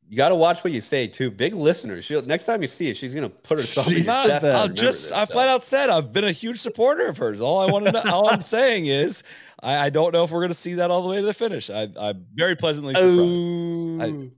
You 0.09 0.17
got 0.17 0.29
to 0.29 0.35
watch 0.35 0.63
what 0.63 0.73
you 0.73 0.81
say 0.81 1.07
too. 1.07 1.31
Big 1.31 1.55
listeners. 1.55 2.05
She'll, 2.05 2.23
next 2.23 2.45
time 2.45 2.61
you 2.61 2.69
see 2.69 2.89
it, 2.89 2.97
she's 2.97 3.15
gonna 3.15 3.31
put 3.31 3.59
herself. 3.59 3.89
She's 3.89 4.07
in 4.07 4.15
not. 4.15 4.27
chest 4.27 4.47
I'll 4.47 4.69
just. 4.69 5.11
this, 5.11 5.13
I 5.13 5.25
so. 5.25 5.33
flat 5.33 5.49
out 5.49 5.63
said 5.63 5.89
I've 5.91 6.13
been 6.13 6.25
a 6.25 6.33
huge 6.33 6.61
supporter 6.61 7.07
of 7.07 7.17
hers. 7.17 7.41
All 7.41 7.59
I 7.61 7.73
want 7.73 7.87
to 7.87 7.93
know. 7.93 8.03
all 8.07 8.29
I'm 8.29 8.43
saying 8.43 8.87
is, 8.87 9.23
I, 9.63 9.87
I 9.87 9.91
don't 9.91 10.13
know 10.13 10.25
if 10.25 10.31
we're 10.31 10.47
to 10.47 10.55
see 10.55 10.75
that 10.75 10.91
all 10.91 11.03
the 11.03 11.09
way 11.09 11.17
to 11.17 11.27
the 11.27 11.35
finish. 11.35 11.71
I, 11.71 11.89
I'm 11.97 12.27
very 12.35 12.55
pleasantly 12.55 12.95
oh. 12.97 13.99
surprised. 13.99 14.17
Oh. 14.17 14.31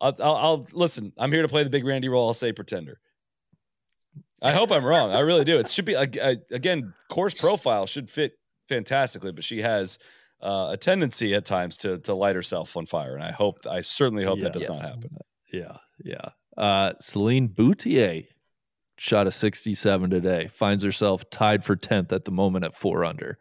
I'll, 0.00 0.14
I'll, 0.20 0.36
I'll 0.36 0.66
listen. 0.72 1.12
I'm 1.18 1.30
here 1.30 1.42
to 1.42 1.48
play 1.48 1.62
the 1.62 1.70
big 1.70 1.84
Randy 1.84 2.08
role. 2.08 2.26
I'll 2.26 2.34
say 2.34 2.52
pretender. 2.52 2.98
I 4.40 4.52
hope 4.52 4.72
I'm 4.72 4.84
wrong. 4.84 5.12
I 5.12 5.20
really 5.20 5.44
do. 5.44 5.58
It 5.58 5.68
should 5.68 5.84
be 5.84 5.94
ag- 5.94 6.18
ag- 6.18 6.50
again. 6.50 6.94
Course 7.08 7.34
profile 7.34 7.86
should 7.86 8.10
fit 8.10 8.32
fantastically, 8.68 9.30
but 9.30 9.44
she 9.44 9.60
has 9.60 9.98
uh, 10.42 10.68
a 10.72 10.76
tendency 10.76 11.34
at 11.34 11.44
times 11.44 11.76
to 11.78 11.98
to 11.98 12.14
light 12.14 12.34
herself 12.36 12.76
on 12.76 12.86
fire, 12.86 13.14
and 13.14 13.22
I 13.24 13.32
hope. 13.32 13.58
I 13.70 13.80
certainly 13.82 14.24
hope 14.24 14.40
that 14.40 14.54
Yeah. 14.54 14.60
does 14.60 14.68
not 14.68 14.80
happen. 14.82 15.16
Yeah, 15.52 15.76
yeah. 16.04 16.28
Uh, 16.56 16.92
Celine 17.00 17.48
Boutier 17.48 18.24
shot 18.98 19.26
a 19.26 19.32
67 19.32 20.10
today. 20.10 20.48
Finds 20.48 20.82
herself 20.84 21.28
tied 21.30 21.64
for 21.64 21.76
10th 21.76 22.12
at 22.12 22.24
the 22.24 22.30
moment 22.30 22.64
at 22.64 22.74
four 22.74 23.04
under. 23.04 23.38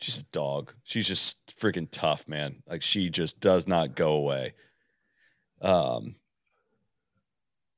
She's 0.00 0.18
a 0.18 0.24
dog. 0.24 0.72
She's 0.82 1.06
just 1.06 1.58
freaking 1.60 1.88
tough, 1.90 2.26
man. 2.28 2.62
Like 2.66 2.82
she 2.82 3.10
just 3.10 3.40
does 3.40 3.66
not 3.68 3.94
go 3.94 4.12
away. 4.12 4.54
Um, 5.60 6.16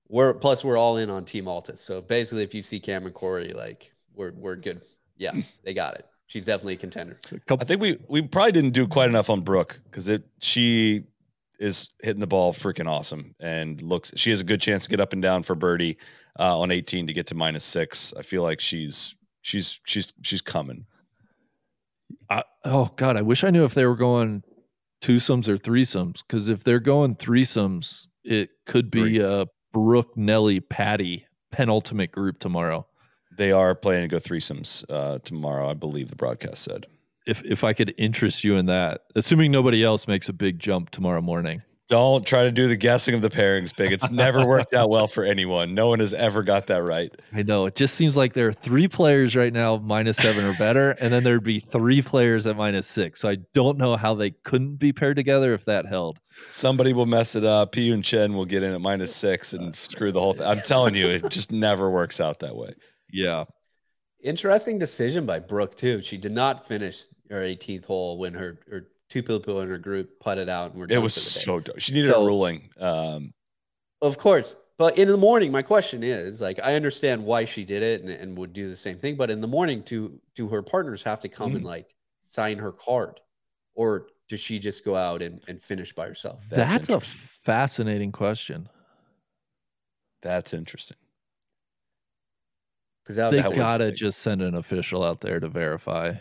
We're 0.09 0.35
plus 0.35 0.63
we're 0.65 0.77
all 0.79 0.97
in 0.99 1.11
on 1.11 1.25
Team 1.25 1.47
Altus. 1.47 1.79
So 1.79 2.01
basically, 2.01 2.45
if 2.45 2.55
you 2.55 2.63
see 2.63 2.79
Cameron 2.81 3.13
Corey, 3.15 3.53
like 3.53 3.93
we're 4.15 4.33
we're 4.33 4.57
good. 4.57 4.83
Yeah, 5.17 5.33
they 5.65 5.75
got 5.75 5.95
it. 5.97 6.07
She's 6.33 6.47
definitely 6.47 6.75
a 6.75 6.79
contender. 6.79 7.19
I 7.51 7.65
think 7.65 7.83
we 7.83 7.99
we 8.09 8.23
probably 8.23 8.53
didn't 8.53 8.71
do 8.71 8.89
quite 8.89 9.11
enough 9.11 9.29
on 9.29 9.43
Brooke 9.43 9.83
because 9.85 10.09
it 10.09 10.25
she 10.41 11.05
is 11.59 11.91
hitting 12.03 12.21
the 12.21 12.27
ball 12.27 12.55
freaking 12.55 12.89
awesome 12.89 13.35
and 13.39 13.83
looks 13.83 14.15
she 14.17 14.31
has 14.31 14.41
a 14.41 14.45
good 14.45 14.59
chance 14.59 14.85
to 14.85 14.89
get 14.89 14.99
up 14.99 15.13
and 15.13 15.21
down 15.21 15.43
for 15.43 15.55
birdie 15.55 15.99
uh, 16.41 16.59
on 16.59 16.71
18 16.71 17.07
to 17.07 17.13
get 17.13 17.27
to 17.27 17.35
minus 17.35 17.65
six. 17.65 18.15
I 18.19 18.23
feel 18.23 18.43
like 18.43 18.61
she's 18.61 19.15
she's 19.43 19.79
she's 19.85 20.15
she's 20.23 20.41
coming. 20.41 20.87
I, 22.31 22.45
oh 22.65 22.93
God, 22.97 23.19
I 23.19 23.23
wish 23.23 23.45
I 23.45 23.51
knew 23.51 23.67
if 23.67 23.75
they 23.75 23.85
were 23.85 23.95
going 23.95 24.43
twosomes 25.03 25.49
or 25.49 25.59
threesomes. 25.59 26.23
Because 26.27 26.49
if 26.49 26.65
they're 26.65 26.81
going 26.81 27.17
threesomes, 27.17 28.07
it 28.25 28.49
could 28.65 28.91
be 28.91 29.19
a 29.19 29.49
Brooke, 29.71 30.17
Nelly, 30.17 30.61
Patty 30.61 31.27
penultimate 31.51 32.11
group 32.11 32.39
tomorrow. 32.39 32.87
They 33.37 33.53
are 33.53 33.75
planning 33.75 34.09
to 34.09 34.09
go 34.09 34.19
threesomes 34.19 34.85
uh, 34.91 35.19
tomorrow, 35.25 35.71
I 35.71 35.75
believe 35.75 36.11
the 36.11 36.17
broadcast 36.17 36.65
said. 36.65 36.87
If 37.27 37.45
if 37.45 37.63
I 37.63 37.73
could 37.73 37.95
interest 37.99 38.43
you 38.43 38.57
in 38.57 38.67
that, 38.67 39.03
assuming 39.15 39.53
nobody 39.53 39.85
else 39.85 40.09
makes 40.09 40.29
a 40.29 40.33
big 40.33 40.59
jump 40.59 40.91
tomorrow 40.91 41.21
morning. 41.21 41.63
Don't 41.89 42.25
try 42.25 42.45
to 42.45 42.53
do 42.53 42.69
the 42.69 42.77
guessing 42.77 43.15
of 43.15 43.23
the 43.23 43.29
pairings, 43.29 43.77
big. 43.77 43.93
It's 43.93 44.09
never 44.11 44.47
worked 44.47 44.73
out 44.73 44.89
well 44.89 45.07
for 45.09 45.25
anyone. 45.25 45.75
No 45.75 45.89
one 45.89 46.01
has 46.01 46.15
ever 46.15 46.43
got 46.43 46.69
that 46.69 46.83
right. 46.85 47.15
I 47.35 47.43
know 47.43 47.67
it 47.67 47.75
just 47.75 47.95
seems 47.97 48.17
like 48.17 48.33
there 48.33 48.49
are 48.49 48.53
three 48.53 48.89
players 48.89 49.35
right 49.35 49.53
now 49.53 49.77
minus 49.77 50.17
seven 50.17 50.45
or 50.45 50.55
better, 50.55 50.93
and 50.93 51.13
then 51.13 51.23
there'd 51.23 51.43
be 51.43 51.61
three 51.61 52.01
players 52.01 52.47
at 52.47 52.57
minus 52.57 52.87
six. 52.87 53.21
So 53.21 53.29
I 53.29 53.39
don't 53.53 53.79
know 53.79 53.97
how 53.97 54.15
they 54.15 54.31
couldn't 54.31 54.77
be 54.77 54.93
paired 54.93 55.17
together 55.17 55.53
if 55.55 55.65
that 55.67 55.87
held. 55.87 56.19
Somebody 56.51 56.93
will 56.93 57.05
mess 57.05 57.35
it 57.35 57.45
up. 57.45 57.73
Pei-Yun 57.73 58.03
Chien 58.03 58.33
will 58.33 58.47
get 58.47 58.63
in 58.63 58.73
at 58.73 58.81
minus 58.81 59.15
six 59.15 59.53
and 59.53 59.75
screw 59.77 60.13
the 60.13 60.21
whole 60.21 60.35
thing. 60.35 60.47
I'm 60.47 60.63
telling 60.63 60.95
you, 60.95 61.09
it 61.09 61.29
just 61.31 61.53
never 61.53 61.91
works 61.91 62.21
out 62.21 62.39
that 62.39 62.57
way. 62.57 62.75
Yeah, 63.13 63.45
Interesting 64.23 64.79
decision 64.79 65.27
by 65.27 65.41
Brooke 65.41 65.75
too. 65.77 66.01
She 66.01 66.17
did 66.17 66.33
not 66.33 66.67
finish 66.67 67.05
her 67.29 67.41
18th 67.43 67.85
hole 67.87 68.19
when 68.19 68.35
her 68.35 68.59
her 68.71 68.87
two 69.11 69.23
people 69.23 69.61
in 69.61 69.69
her 69.69 69.79
group 69.79 70.21
putted 70.21 70.49
out 70.49 70.71
and 70.73 70.81
were 70.81 70.87
It 70.89 70.99
was 71.03 71.15
for 71.15 71.21
so 71.21 71.61
dope. 71.61 71.79
She 71.81 71.93
needed 71.93 72.11
So- 72.13 72.23
a 72.23 72.27
ruling. 72.27 72.71
Um, 72.79 73.35
Of 74.01 74.19
course. 74.19 74.57
But 74.79 74.97
in 74.97 75.07
the 75.09 75.17
morning, 75.17 75.53
my 75.53 75.63
question 75.63 76.03
is 76.03 76.41
like 76.41 76.59
I 76.63 76.75
understand 76.77 77.25
why 77.25 77.45
she 77.45 77.65
did 77.65 77.83
it 77.83 78.01
and, 78.03 78.11
and 78.11 78.39
would 78.39 78.53
do 78.53 78.69
the 78.71 78.77
same 78.77 78.97
thing, 78.97 79.17
but 79.17 79.29
in 79.31 79.41
the 79.41 79.47
morning, 79.49 79.83
do 79.85 80.21
do 80.35 80.49
her 80.49 80.63
partners 80.63 81.03
have 81.03 81.21
to 81.21 81.29
come 81.29 81.49
Mm-hmm. 81.49 81.57
and 81.57 81.65
like 81.67 81.95
sign 82.25 82.59
her 82.59 82.73
card? 82.73 83.21
Or 83.75 84.07
does 84.29 84.41
she 84.41 84.59
just 84.59 84.85
go 84.85 84.95
out 84.97 85.21
and, 85.23 85.41
and 85.49 85.61
finish 85.61 85.93
by 85.93 86.07
herself? 86.07 86.45
That's 86.49 86.89
that's, 86.89 86.89
a 86.89 87.01
fascinating 87.01 88.13
question. 88.13 88.69
that's 90.23 90.55
interesting. 90.55 90.97
Because 93.03 93.17
They 93.17 93.43
was 93.43 93.57
gotta 93.57 93.93
just 93.93 94.21
send 94.21 94.43
an 94.43 94.55
official 94.55 95.03
out 95.03 95.21
there 95.21 95.41
to 95.41 95.49
verify. 95.49 96.15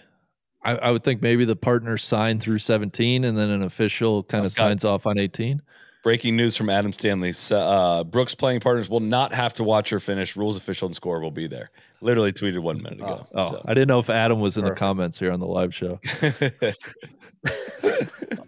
I, 0.64 0.76
I 0.76 0.92
would 0.92 1.04
think 1.04 1.22
maybe 1.22 1.46
the 1.46 1.56
partners 1.56 2.04
signed 2.04 2.42
through 2.42 2.60
17 2.60 3.24
and 3.24 3.38
then 3.38 3.50
an 3.50 3.64
official 3.64 4.24
kind 4.24 4.46
of 4.46 4.52
signs 4.52 4.86
off 4.86 5.08
on 5.08 5.18
18. 5.18 5.62
Breaking 6.04 6.36
news 6.36 6.58
from 6.58 6.70
Adam 6.70 6.92
Stanley. 6.92 7.34
Uh, 7.52 8.04
Brooks 8.04 8.34
playing 8.34 8.60
partners 8.60 8.90
will 8.90 9.00
not 9.00 9.34
have 9.34 9.54
to 9.54 9.64
watch 9.64 9.90
her 9.90 10.00
finish. 10.00 10.36
Rules 10.36 10.58
official 10.58 10.88
and 10.88 10.96
score 10.96 11.20
will 11.20 11.32
be 11.32 11.48
there. 11.48 11.70
Literally 12.02 12.32
tweeted 12.32 12.60
one 12.60 12.82
minute 12.82 13.00
ago. 13.00 13.28
Oh, 13.36 13.44
so. 13.44 13.62
I 13.66 13.76
didn't 13.76 13.88
know 13.88 14.00
if 14.00 14.10
Adam 14.10 14.40
was 14.40 14.58
in 14.58 14.64
Perfect. 14.64 14.78
the 14.78 14.80
comments 14.80 15.20
here 15.20 15.32
on 15.32 15.40
the 15.40 15.48
live 15.48 15.74
show. 15.76 16.00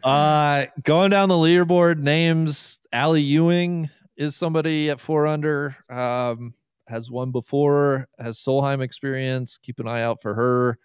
Uh, 0.03 0.65
going 0.83 1.09
down 1.09 1.29
the 1.29 1.35
leaderboard, 1.35 1.97
names 1.97 2.79
Ally 2.91 3.19
Ewing 3.19 3.89
is 4.17 4.35
somebody 4.35 4.89
at 4.89 4.99
four 4.99 5.25
under. 5.27 5.77
Um, 5.89 6.53
has 6.87 7.09
won 7.09 7.31
before, 7.31 8.07
has 8.19 8.37
Solheim 8.37 8.81
experience. 8.81 9.57
Keep 9.57 9.79
an 9.79 9.87
eye 9.87 10.01
out 10.01 10.21
for 10.21 10.33
her. 10.33 10.77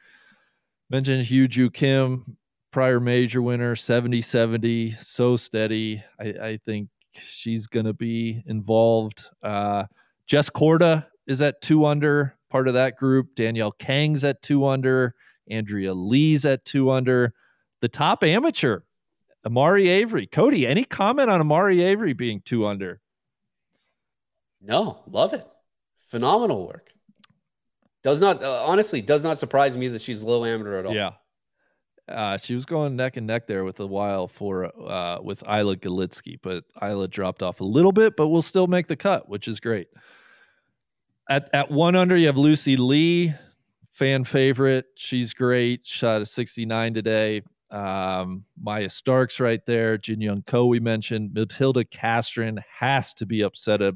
Mentioned 0.91 1.27
Hyo 1.27 1.73
Kim, 1.73 2.37
prior 2.71 3.01
major 3.01 3.43
winner, 3.43 3.77
70 3.77 4.21
70, 4.21 4.93
so 5.01 5.37
steady. 5.37 6.03
I, 6.19 6.25
I 6.25 6.59
think 6.65 6.89
she's 7.13 7.67
going 7.67 7.87
to 7.87 7.93
be 7.93 8.43
involved. 8.47 9.25
Uh, 9.43 9.85
Jess 10.27 10.51
Korda 10.51 11.07
is 11.27 11.43
at 11.43 11.61
two 11.61 11.85
under, 11.85 12.37
part 12.51 12.69
of 12.69 12.75
that 12.75 12.97
group. 12.97 13.35
Danielle 13.35 13.73
Kang's 13.73 14.25
at 14.25 14.43
two 14.43 14.67
under. 14.67 15.15
Andrea 15.51 15.95
Lee's 15.95 16.45
at 16.45 16.65
two 16.65 16.91
under. 16.91 17.35
The 17.81 17.89
top 17.89 18.25
amateur, 18.25 18.81
Amari 19.45 19.89
Avery. 19.89 20.27
Cody, 20.27 20.67
any 20.67 20.85
comment 20.85 21.31
on 21.31 21.41
Amari 21.41 21.83
Avery 21.83 22.13
being 22.13 22.41
two 22.41 22.67
under? 22.67 23.01
No, 24.61 25.03
love 25.07 25.35
it. 25.35 25.47
Phenomenal 26.09 26.67
work. 26.67 26.91
Does 28.03 28.21
not 28.21 28.43
uh, 28.43 28.65
honestly 28.65 29.01
does 29.01 29.25
not 29.25 29.39
surprise 29.39 29.77
me 29.77 29.89
that 29.89 30.01
she's 30.01 30.23
low 30.23 30.45
amateur 30.45 30.79
at 30.79 30.87
all. 30.87 30.95
Yeah. 30.95 31.13
Uh, 32.09 32.39
she 32.39 32.55
was 32.55 32.65
going 32.65 32.97
neck 32.97 33.19
and 33.19 33.27
neck 33.27 33.47
there 33.47 33.65
with 33.65 33.81
a 33.81 33.87
while 33.87 34.29
for 34.29 34.65
uh, 34.65 35.21
with 35.21 35.43
Isla 35.43 35.77
Galitsky, 35.77 36.39
but 36.43 36.65
Isla 36.83 37.09
dropped 37.09 37.43
off 37.43 37.61
a 37.61 37.65
little 37.65 37.93
bit, 37.93 38.17
but 38.17 38.29
will 38.29 38.41
still 38.41 38.67
make 38.67 38.87
the 38.87 38.97
cut, 38.97 39.29
which 39.29 39.47
is 39.47 39.61
great. 39.61 39.89
At 41.29 41.51
at 41.53 41.71
one 41.71 41.97
under, 41.97 42.17
you 42.17 42.29
have 42.29 42.39
Lucy 42.39 42.77
Li, 42.77 43.35
fan 43.93 44.25
favorite. 44.25 44.87
She's 44.95 45.35
great. 45.35 45.87
Shot 45.87 46.23
a 46.23 46.27
69 46.27 46.95
today. 46.95 47.43
Um, 47.71 48.45
Maja 48.59 48.89
Stark's 48.89 49.41
right 49.41 49.65
there. 49.67 49.99
Jin 49.99 50.21
Young 50.21 50.43
Ko 50.47 50.67
we 50.67 50.81
mentioned. 50.81 51.35
Matilda 51.35 51.85
Castren 51.85 52.63
has 52.79 53.13
to 53.15 53.27
be 53.27 53.43
upset 53.43 53.83
at, 53.83 53.95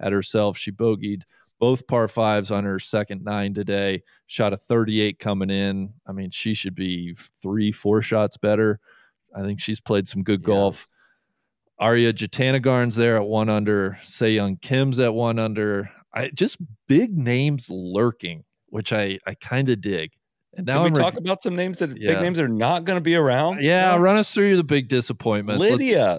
at 0.00 0.12
herself. 0.12 0.56
She 0.56 0.72
bogeyed 0.72 1.22
both 1.62 1.86
par 1.86 2.08
fives 2.08 2.50
on 2.50 2.64
her 2.64 2.80
second 2.80 3.22
nine 3.22 3.54
today. 3.54 4.02
Shot 4.26 4.52
a 4.52 4.56
38 4.56 5.20
coming 5.20 5.48
in. 5.48 5.94
I 6.08 6.10
mean, 6.10 6.32
she 6.32 6.54
should 6.54 6.74
be 6.74 7.14
three, 7.40 7.70
four 7.70 8.02
shots 8.02 8.36
better. 8.36 8.80
I 9.32 9.42
think 9.42 9.60
she's 9.60 9.80
played 9.80 10.08
some 10.08 10.24
good 10.24 10.40
Yeah. 10.42 10.46
golf. 10.48 10.88
Ariya 11.80 12.12
Jutanugarn's 12.14 12.96
there 12.96 13.14
at 13.16 13.26
one 13.26 13.48
under. 13.48 13.96
Sei 14.02 14.32
Young 14.32 14.56
Kim's 14.56 14.98
at 14.98 15.14
one 15.14 15.38
under. 15.38 15.88
I 16.12 16.30
just 16.30 16.56
big 16.88 17.16
names 17.16 17.70
lurking, 17.70 18.42
which 18.66 18.92
I 18.92 19.20
I 19.24 19.34
kind 19.34 19.68
of 19.68 19.80
dig. 19.80 20.10
And 20.56 20.66
now 20.66 20.74
Can 20.74 20.82
we 20.82 20.86
I'm 20.88 20.94
talk 20.94 21.14
rec- 21.14 21.20
about 21.20 21.42
some 21.44 21.54
names 21.54 21.78
that 21.78 21.96
Yeah. 21.96 22.14
big 22.14 22.22
names 22.22 22.40
are 22.40 22.48
not 22.48 22.84
going 22.84 22.96
to 22.96 23.00
be 23.00 23.14
around? 23.14 23.62
yeah, 23.62 23.96
run 23.96 24.16
us 24.16 24.34
through 24.34 24.56
the 24.56 24.64
big 24.64 24.88
disappointments. 24.88 25.60
Let's- 25.60 25.72
Lydia. 25.74 26.18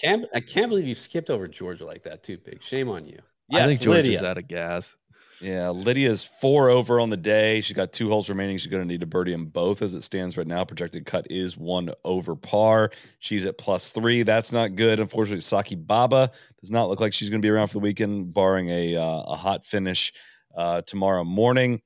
Can't 0.00 0.24
I 0.34 0.40
can't 0.40 0.70
believe 0.70 0.88
you 0.88 0.94
skipped 0.94 1.28
over 1.28 1.46
Georgia 1.48 1.84
like 1.84 2.04
that 2.04 2.22
too, 2.22 2.38
big. 2.38 2.62
Shame 2.62 2.88
on 2.88 3.06
you. 3.06 3.18
I 3.52 3.58
Yes, 3.58 3.68
think 3.68 3.80
Georgia's 3.82 4.06
Lydia. 4.06 4.26
out 4.30 4.38
of 4.38 4.48
gas. 4.48 4.96
Yeah, 5.40 5.68
Lydia's 5.70 6.24
four 6.24 6.70
over 6.70 7.00
on 7.00 7.10
the 7.10 7.16
day. 7.18 7.60
She's 7.60 7.76
got 7.76 7.92
two 7.92 8.08
holes 8.08 8.28
remaining. 8.30 8.56
She's 8.56 8.68
going 8.70 8.82
to 8.82 8.88
need 8.88 9.02
a 9.02 9.06
birdie 9.06 9.34
in 9.34 9.46
both 9.46 9.82
as 9.82 9.92
it 9.92 10.02
stands 10.02 10.38
right 10.38 10.46
now. 10.46 10.64
Projected 10.64 11.04
cut 11.04 11.26
is 11.28 11.56
one 11.58 11.90
over 12.04 12.34
par. 12.36 12.90
She's 13.18 13.44
at 13.44 13.58
plus 13.58 13.90
three. 13.90 14.22
That's 14.22 14.52
not 14.52 14.76
good. 14.76 15.00
Unfortunately, 15.00 15.40
Saki 15.42 15.74
Baba 15.74 16.30
does 16.60 16.70
not 16.70 16.88
look 16.88 17.00
like 17.00 17.12
she's 17.12 17.28
going 17.30 17.42
to 17.42 17.46
be 17.46 17.50
around 17.50 17.66
for 17.66 17.74
the 17.74 17.80
weekend, 17.80 18.32
barring 18.32 18.70
a 18.70 18.96
uh, 18.96 19.22
a 19.22 19.36
hot 19.36 19.66
finish 19.66 20.12
uh, 20.56 20.80
tomorrow 20.82 21.24
morning. 21.24 21.82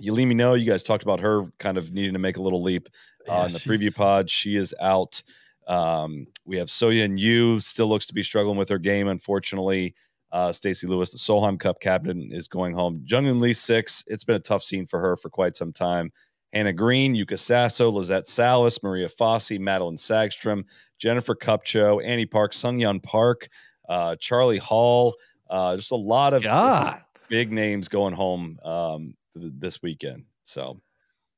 You 0.00 0.12
let 0.14 0.24
me 0.24 0.34
know. 0.34 0.54
You 0.54 0.66
guys 0.66 0.82
talked 0.82 1.02
about 1.04 1.20
her 1.20 1.44
kind 1.58 1.76
of 1.78 1.92
needing 1.92 2.14
to 2.14 2.18
make 2.18 2.36
a 2.38 2.42
little 2.42 2.62
leap 2.62 2.88
uh, 3.28 3.32
Yeah, 3.32 3.46
in 3.46 3.52
the 3.52 3.58
preview 3.58 3.94
pod. 3.94 4.30
She 4.30 4.56
is 4.56 4.74
out. 4.80 5.22
Um, 5.68 6.26
we 6.46 6.56
have 6.56 6.68
Soya 6.68 7.04
and 7.04 7.20
Yu 7.20 7.60
still 7.60 7.88
looks 7.88 8.06
to 8.06 8.14
be 8.14 8.22
struggling 8.22 8.56
with 8.56 8.70
her 8.70 8.78
game, 8.78 9.06
unfortunately. 9.08 9.94
Uh, 10.30 10.52
Stacey 10.52 10.86
Lewis, 10.86 11.10
the 11.10 11.18
Solheim 11.18 11.58
Cup 11.58 11.80
captain, 11.80 12.30
is 12.32 12.48
going 12.48 12.74
home. 12.74 13.02
Jeongeun 13.06 13.40
Lee 13.40 13.54
six. 13.54 14.04
It's 14.06 14.24
been 14.24 14.36
a 14.36 14.40
tough 14.40 14.62
scene 14.62 14.86
for 14.86 15.00
her 15.00 15.16
for 15.16 15.30
quite 15.30 15.56
some 15.56 15.72
time. 15.72 16.12
Hannah 16.52 16.72
Green, 16.72 17.14
Yuka 17.14 17.38
Saso, 17.38 17.92
Lizette 17.92 18.26
Salas, 18.26 18.82
Maria 18.82 19.08
Fassi, 19.08 19.58
Madelene 19.58 19.98
Sagström, 19.98 20.64
Jennifer 20.98 21.34
Kupcho, 21.34 22.02
Annie 22.04 22.26
Park, 22.26 22.54
Sung 22.54 22.78
Hyun 22.78 23.02
Park, 23.02 23.48
uh, 23.88 24.16
Charley 24.16 24.58
Hull. 24.58 25.14
Uh, 25.48 25.76
just 25.76 25.92
a 25.92 25.96
lot 25.96 26.34
of 26.34 26.42
God. 26.42 27.02
big 27.28 27.52
names 27.52 27.88
going 27.88 28.14
home 28.14 28.58
um, 28.64 29.14
th- 29.34 29.52
this 29.58 29.82
weekend. 29.82 30.24
So 30.44 30.80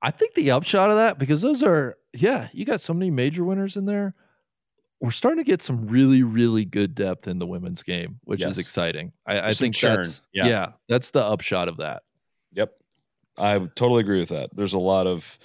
I 0.03 0.11
think 0.11 0.35
the 0.35 0.53
upshot 0.53 0.91
of 0.91 0.97
that, 0.97 1.19
because 1.19 1.43
those 1.43 1.63
are, 1.63 1.97
yeah, 2.13 2.49
you 2.53 2.65
got 2.65 2.81
so 2.81 2.95
many 2.95 3.11
major 3.11 3.45
winners 3.45 3.77
in 3.77 3.87
there. 3.87 4.15
We're 5.01 5.11
starting 5.11 5.43
to 5.43 5.49
get 5.49 5.63
some 5.63 5.87
really, 5.87 6.23
really 6.23 6.65
good 6.65 6.95
depth 6.95 7.27
in 7.27 7.39
the 7.39 7.47
women's 7.47 7.83
game, 7.83 8.21
which 8.25 8.41
Yes. 8.41 8.53
is 8.53 8.59
exciting. 8.59 9.13
I, 9.27 9.41
I 9.49 9.53
think 9.53 9.75
churn, 9.75 9.97
that's, 9.97 10.31
yeah. 10.35 10.47
yeah. 10.47 10.67
that's 10.89 11.11
the 11.11 11.25
upshot 11.25 11.69
of 11.69 11.79
that. 11.79 12.03
Yep. 12.53 12.73
I 13.39 13.59
totally 13.59 14.01
agree 14.01 14.21
with 14.21 14.29
that. 14.29 14.51
There's 14.55 14.75
a 14.75 14.79
lot 14.79 15.07
of 15.07 15.39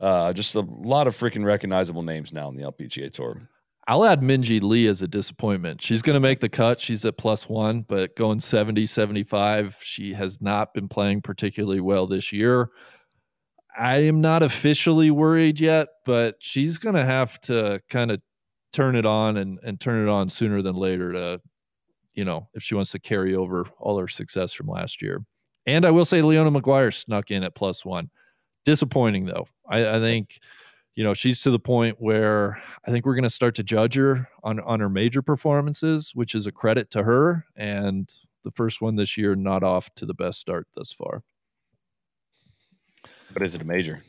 uh 0.00 0.32
just 0.32 0.54
a 0.56 0.60
lot 0.60 1.06
of 1.06 1.14
freaking 1.16 1.44
recognizable 1.44 2.02
names 2.02 2.32
now 2.32 2.48
in 2.48 2.56
the 2.56 2.62
LPGA 2.64 3.10
tour. 3.12 3.48
I'll 3.86 4.04
add 4.04 4.22
Minjee 4.22 4.62
Lee 4.62 4.86
as 4.86 5.02
a 5.02 5.08
disappointment. 5.08 5.82
She's 5.82 6.00
going 6.00 6.14
to 6.14 6.20
make 6.20 6.40
the 6.40 6.48
cut. 6.48 6.80
She's 6.80 7.04
at 7.04 7.18
plus 7.18 7.48
one, 7.48 7.82
but 7.82 8.16
going 8.16 8.40
70, 8.40 8.86
75, 8.86 9.76
she 9.82 10.14
has 10.14 10.40
not 10.40 10.72
been 10.72 10.88
playing 10.88 11.20
particularly 11.20 11.80
well 11.80 12.06
this 12.06 12.32
year. 12.32 12.70
I 13.76 13.96
am 14.04 14.22
not 14.22 14.42
officially 14.42 15.10
worried 15.10 15.60
yet, 15.60 15.88
but 16.06 16.36
she's 16.38 16.78
going 16.78 16.94
to 16.94 17.04
have 17.04 17.38
to 17.42 17.82
kind 17.90 18.10
of 18.10 18.22
turn 18.74 18.96
it 18.96 19.06
on 19.06 19.36
and, 19.36 19.58
and 19.62 19.80
turn 19.80 20.06
it 20.06 20.10
on 20.10 20.28
sooner 20.28 20.60
than 20.60 20.74
later 20.74 21.12
to, 21.12 21.40
you 22.12 22.24
know, 22.24 22.48
if 22.54 22.62
she 22.62 22.74
wants 22.74 22.90
to 22.90 22.98
carry 22.98 23.34
over 23.34 23.66
all 23.78 23.98
her 23.98 24.08
success 24.08 24.52
from 24.52 24.66
last 24.66 25.00
year. 25.00 25.24
And 25.66 25.86
I 25.86 25.90
will 25.90 26.04
say 26.04 26.20
Leona 26.20 26.50
Maguire 26.50 26.90
snuck 26.90 27.30
in 27.30 27.42
at 27.44 27.54
plus 27.54 27.84
one. 27.84 28.10
Disappointing 28.64 29.26
though. 29.26 29.46
I, 29.68 29.96
I 29.96 30.00
think, 30.00 30.38
you 30.94 31.04
know, 31.04 31.14
she's 31.14 31.40
to 31.42 31.50
the 31.50 31.58
point 31.58 31.96
where 32.00 32.62
I 32.86 32.90
think 32.90 33.06
we're 33.06 33.14
going 33.14 33.22
to 33.24 33.30
start 33.30 33.54
to 33.56 33.62
judge 33.62 33.94
her 33.94 34.28
on 34.42 34.60
on 34.60 34.80
her 34.80 34.88
major 34.88 35.22
performances, 35.22 36.12
which 36.14 36.34
is 36.34 36.46
a 36.46 36.52
credit 36.52 36.90
to 36.92 37.02
her. 37.02 37.46
And 37.56 38.12
the 38.42 38.50
first 38.50 38.80
one 38.80 38.96
this 38.96 39.16
year, 39.16 39.34
not 39.34 39.62
off 39.62 39.92
to 39.94 40.06
the 40.06 40.14
best 40.14 40.38
start 40.40 40.66
thus 40.74 40.92
far. 40.92 41.22
But 43.32 43.42
is 43.42 43.54
it 43.54 43.62
a 43.62 43.64
major? 43.64 44.02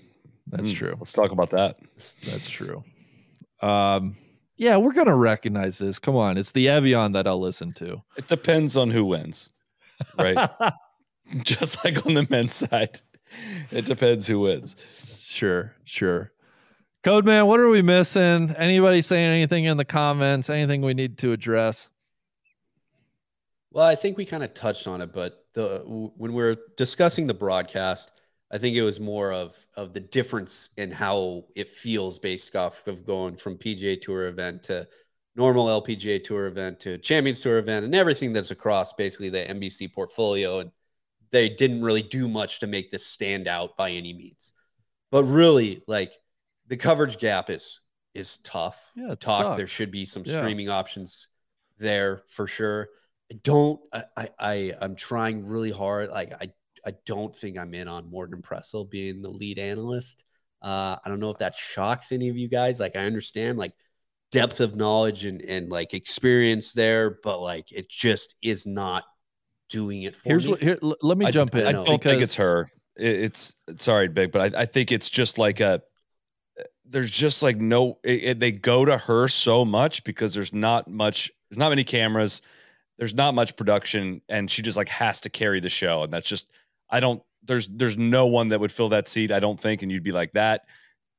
That's 0.48 0.70
Hmm, 0.70 0.76
true. 0.76 0.96
Let's 0.98 1.14
talk 1.14 1.32
about 1.32 1.50
that. 1.52 1.80
That's 2.26 2.50
true. 2.50 2.84
Um, 3.62 4.18
yeah, 4.58 4.78
we're 4.78 4.94
gonna 4.94 5.16
recognize 5.16 5.78
this. 5.78 6.00
Come 6.00 6.16
on, 6.16 6.38
it's 6.38 6.52
the 6.52 6.70
Evian 6.70 7.12
that 7.14 7.28
I'll 7.28 7.40
listen 7.40 7.74
to. 7.74 8.04
It 8.18 8.28
depends 8.28 8.78
on 8.78 8.92
who 8.92 9.06
wins. 9.06 9.50
Right? 10.18 10.50
Just 11.44 11.84
like 11.84 12.06
on 12.06 12.14
the 12.14 12.28
men's 12.30 12.54
side. 12.54 13.02
It 13.72 13.86
depends 13.86 14.28
who 14.28 14.42
wins. 14.42 14.76
Sure, 15.20 15.74
sure. 15.84 16.32
Code 17.04 17.26
man, 17.26 17.46
what 17.48 17.60
are 17.60 17.70
we 17.70 17.82
missing? 17.82 18.56
Anybody 18.58 19.02
saying 19.02 19.30
anything 19.30 19.66
in 19.66 19.78
the 19.78 19.86
comments? 19.86 20.50
Anything 20.50 20.82
we 20.82 20.94
need 20.94 21.18
to 21.20 21.34
address? 21.34 21.90
Well, 23.72 23.86
I 23.86 23.96
think 23.96 24.18
we 24.18 24.26
kind 24.26 24.44
of 24.44 24.54
touched 24.54 24.88
on 24.88 25.02
it, 25.02 25.12
but 25.12 25.46
the 25.54 25.84
when 25.86 26.34
we 26.34 26.44
are 26.44 26.56
discussing 26.78 27.28
the 27.28 27.34
broadcast, 27.34 28.12
I 28.52 28.58
think 28.58 28.76
it 28.76 28.84
was 28.84 29.00
more 29.00 29.34
of 29.34 29.58
of 29.76 29.94
the 29.94 30.00
difference 30.00 30.70
in 30.78 30.92
how 30.92 31.46
it 31.56 31.70
feels 31.70 32.20
based 32.20 32.56
off 32.56 32.86
of 32.88 33.06
going 33.06 33.38
from 33.38 33.58
PGA 33.58 34.00
Tour 34.00 34.28
event 34.28 34.64
to 34.64 34.88
normal 35.36 35.68
LPGA 35.82 36.24
Tour 36.24 36.46
event 36.48 36.80
to 36.82 36.98
Champions 37.00 37.42
Tour 37.42 37.58
event 37.58 37.86
and 37.86 37.96
everything 37.96 38.34
that's 38.34 38.52
across 38.52 38.94
basically 38.94 39.30
the 39.30 39.40
NBC 39.40 39.92
portfolio. 39.92 40.60
And 40.60 40.72
they 41.32 41.50
didn't 41.50 41.82
really 41.82 42.04
do 42.04 42.28
much 42.28 42.60
to 42.60 42.68
make 42.68 42.92
this 42.92 43.06
stand 43.06 43.48
out 43.48 43.76
by 43.76 43.92
any 43.92 44.14
means. 44.14 44.54
But 45.12 45.24
really, 45.26 45.82
like 45.88 46.14
the 46.68 46.78
coverage 46.78 47.18
gap 47.18 47.50
is 47.50 47.82
is 48.14 48.38
tough. 48.38 48.92
Yeah, 48.96 49.16
talk. 49.16 49.42
sucks. 49.42 49.58
There 49.58 49.68
should 49.68 49.92
be 49.92 50.06
some 50.06 50.24
Yeah. 50.26 50.38
streaming 50.40 50.70
options 50.70 51.28
there 51.78 52.22
for 52.30 52.48
sure. 52.48 52.90
I 53.32 53.36
don't. 53.44 53.82
I, 53.92 54.04
I. 54.16 54.30
I. 54.40 54.74
I'm 54.80 54.96
trying 54.96 55.48
really 55.48 55.72
hard. 55.72 56.10
Like 56.10 56.34
I. 56.34 56.52
I 56.86 56.94
don't 57.06 57.36
think 57.36 57.58
I'm 57.58 57.74
in 57.74 57.88
on 57.88 58.10
Morgan 58.10 58.42
Pressel 58.42 58.90
being 58.90 59.22
the 59.22 59.30
lead 59.30 59.60
analyst. 59.60 60.24
Uh, 60.62 60.98
I 61.04 61.10
don't 61.10 61.20
know 61.20 61.32
if 61.32 61.40
that 61.40 61.56
shocks 61.56 62.12
any 62.12 62.30
of 62.30 62.38
you 62.38 62.48
guys. 62.48 62.80
Like 62.80 62.96
I 62.96 63.06
understand 63.06 63.58
like 63.58 63.74
depth 64.32 64.60
of 64.60 64.76
knowledge 64.76 65.26
and 65.26 65.42
and 65.42 65.70
like 65.70 65.94
experience 65.94 66.74
there, 66.74 67.20
but 67.24 67.40
like 67.42 67.72
it 67.72 67.90
just 67.90 68.36
is 68.42 68.66
not 68.66 69.04
doing 69.70 70.04
it 70.04 70.16
for 70.16 70.30
Here's 70.30 70.46
me. 70.46 70.52
what. 70.52 70.62
Here, 70.62 70.78
let 70.82 71.18
me 71.18 71.26
I, 71.26 71.32
jump 71.32 71.56
in. 71.56 71.66
I 71.68 71.72
don't 71.72 71.86
because- 71.86 72.12
think 72.12 72.22
it's 72.22 72.36
her. 72.36 72.70
it's 72.96 73.56
sorry, 73.78 74.08
big, 74.08 74.32
but 74.32 74.56
I, 74.56 74.62
I 74.62 74.66
think 74.66 74.92
it's 74.92 75.10
just 75.10 75.38
like 75.38 75.60
a 75.60 75.82
there's 76.88 77.12
just 77.12 77.42
like 77.44 77.58
no 77.58 77.98
it, 78.04 78.24
it, 78.24 78.40
they 78.40 78.52
go 78.52 78.86
to 78.86 78.98
her 78.98 79.28
so 79.28 79.66
much 79.66 80.04
because 80.04 80.34
there's 80.34 80.54
not 80.54 80.88
much 80.88 81.32
there's 81.50 81.58
not 81.58 81.70
many 81.70 81.84
cameras 81.84 82.42
there's 82.98 83.14
not 83.14 83.34
much 83.34 83.56
production 83.56 84.22
and 84.30 84.50
she 84.50 84.62
just 84.62 84.78
like 84.78 84.88
has 84.90 85.20
to 85.22 85.30
carry 85.30 85.60
the 85.60 85.70
show 85.70 86.04
and 86.04 86.14
that's 86.14 86.30
just 86.30 86.48
i 86.96 87.00
don't 87.00 87.22
there's 87.44 87.68
there's 87.68 87.98
no 87.98 88.26
one 88.26 88.50
that 88.50 88.60
would 88.60 88.72
fill 88.72 88.90
that 88.90 89.08
seat 89.08 89.32
i 89.32 89.40
don't 89.40 89.60
think 89.60 89.82
and 89.82 89.92
you'd 89.92 90.04
be 90.04 90.12
like 90.12 90.32
that 90.32 90.62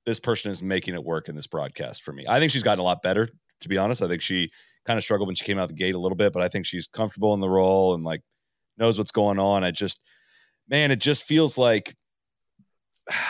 this 0.04 0.20
person 0.20 0.50
is 0.50 0.62
making 0.62 0.94
it 0.94 1.02
work 1.02 1.28
in 1.28 1.36
this 1.36 1.46
broadcast 1.46 2.02
for 2.02 2.12
me 2.12 2.24
i 2.28 2.38
think 2.38 2.50
she's 2.50 2.62
gotten 2.62 2.80
a 2.80 2.84
lot 2.84 3.02
better 3.02 3.28
to 3.60 3.68
be 3.68 3.78
honest 3.78 4.02
i 4.02 4.08
think 4.08 4.22
she 4.22 4.50
kind 4.84 4.96
of 4.96 5.02
struggled 5.02 5.26
when 5.26 5.36
she 5.36 5.44
came 5.44 5.58
out 5.58 5.68
the 5.68 5.74
gate 5.74 5.94
a 5.94 5.98
little 5.98 6.16
bit 6.16 6.32
but 6.32 6.42
i 6.42 6.48
think 6.48 6.66
she's 6.66 6.86
comfortable 6.86 7.34
in 7.34 7.40
the 7.40 7.48
role 7.48 7.94
and 7.94 8.04
like 8.04 8.20
knows 8.78 8.98
what's 8.98 9.12
going 9.12 9.38
on 9.38 9.64
i 9.64 9.70
just 9.70 10.00
man 10.68 10.90
it 10.90 11.00
just 11.00 11.24
feels 11.24 11.56
like 11.56 11.94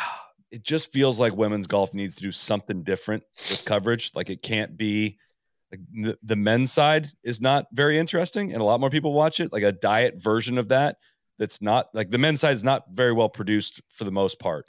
it 0.50 0.62
just 0.62 0.92
feels 0.92 1.18
like 1.20 1.36
women's 1.36 1.66
golf 1.66 1.94
needs 1.94 2.14
to 2.16 2.22
do 2.22 2.32
something 2.32 2.82
different 2.82 3.22
with 3.50 3.64
coverage. 3.64 4.12
Like 4.14 4.30
it 4.30 4.42
can't 4.42 4.76
be 4.76 5.18
like 5.70 5.80
the 6.22 6.36
men's 6.36 6.72
side 6.72 7.08
is 7.24 7.40
not 7.40 7.66
very 7.72 7.98
interesting 7.98 8.52
and 8.52 8.62
a 8.62 8.64
lot 8.64 8.80
more 8.80 8.90
people 8.90 9.12
watch 9.12 9.40
it. 9.40 9.52
Like 9.52 9.64
a 9.64 9.72
diet 9.72 10.14
version 10.16 10.58
of 10.58 10.68
that 10.68 10.96
that's 11.38 11.60
not 11.60 11.88
like 11.94 12.10
the 12.10 12.18
men's 12.18 12.40
side 12.40 12.52
is 12.52 12.64
not 12.64 12.84
very 12.90 13.12
well 13.12 13.28
produced 13.28 13.82
for 13.92 14.04
the 14.04 14.12
most 14.12 14.38
part. 14.38 14.66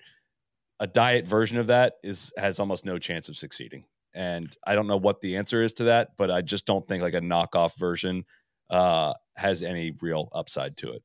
A 0.80 0.88
diet 0.88 1.28
version 1.28 1.58
of 1.58 1.68
that 1.68 1.94
is 2.04 2.34
has 2.38 2.60
almost 2.60 2.86
no 2.86 3.00
chance 3.00 3.30
of 3.30 3.38
succeeding. 3.38 3.86
And 4.14 4.56
I 4.66 4.76
don't 4.76 4.88
know 4.88 4.98
what 4.98 5.22
the 5.22 5.38
answer 5.38 5.64
is 5.64 5.74
to 5.74 5.86
that, 5.86 6.10
but 6.18 6.32
I 6.32 6.42
just 6.42 6.66
don't 6.66 6.88
think 6.88 7.04
like 7.04 7.14
a 7.14 7.22
knockoff 7.22 7.78
version 7.78 8.26
uh, 8.70 9.14
has 9.36 9.62
any 9.62 9.94
real 10.02 10.30
upside 10.34 10.78
to 10.78 10.92
it 10.92 11.04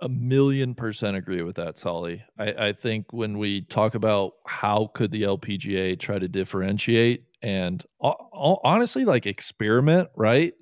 a 0.00 0.08
million 0.08 0.74
percent 0.74 1.16
agree 1.16 1.42
with 1.42 1.56
that, 1.56 1.78
Solly. 1.78 2.22
I, 2.38 2.68
I, 2.68 2.72
think 2.72 3.12
when 3.12 3.38
we 3.38 3.62
talk 3.62 3.94
about 3.94 4.32
how 4.46 4.90
could 4.94 5.10
the 5.10 5.22
LPGA 5.22 5.98
try 5.98 6.18
to 6.18 6.28
differentiate 6.28 7.24
and 7.42 7.84
uh, 8.00 8.14
honestly, 8.32 9.04
like 9.04 9.26
experiment, 9.26 10.08
right? 10.16 10.54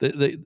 They, 0.00 0.10
they, 0.10 0.36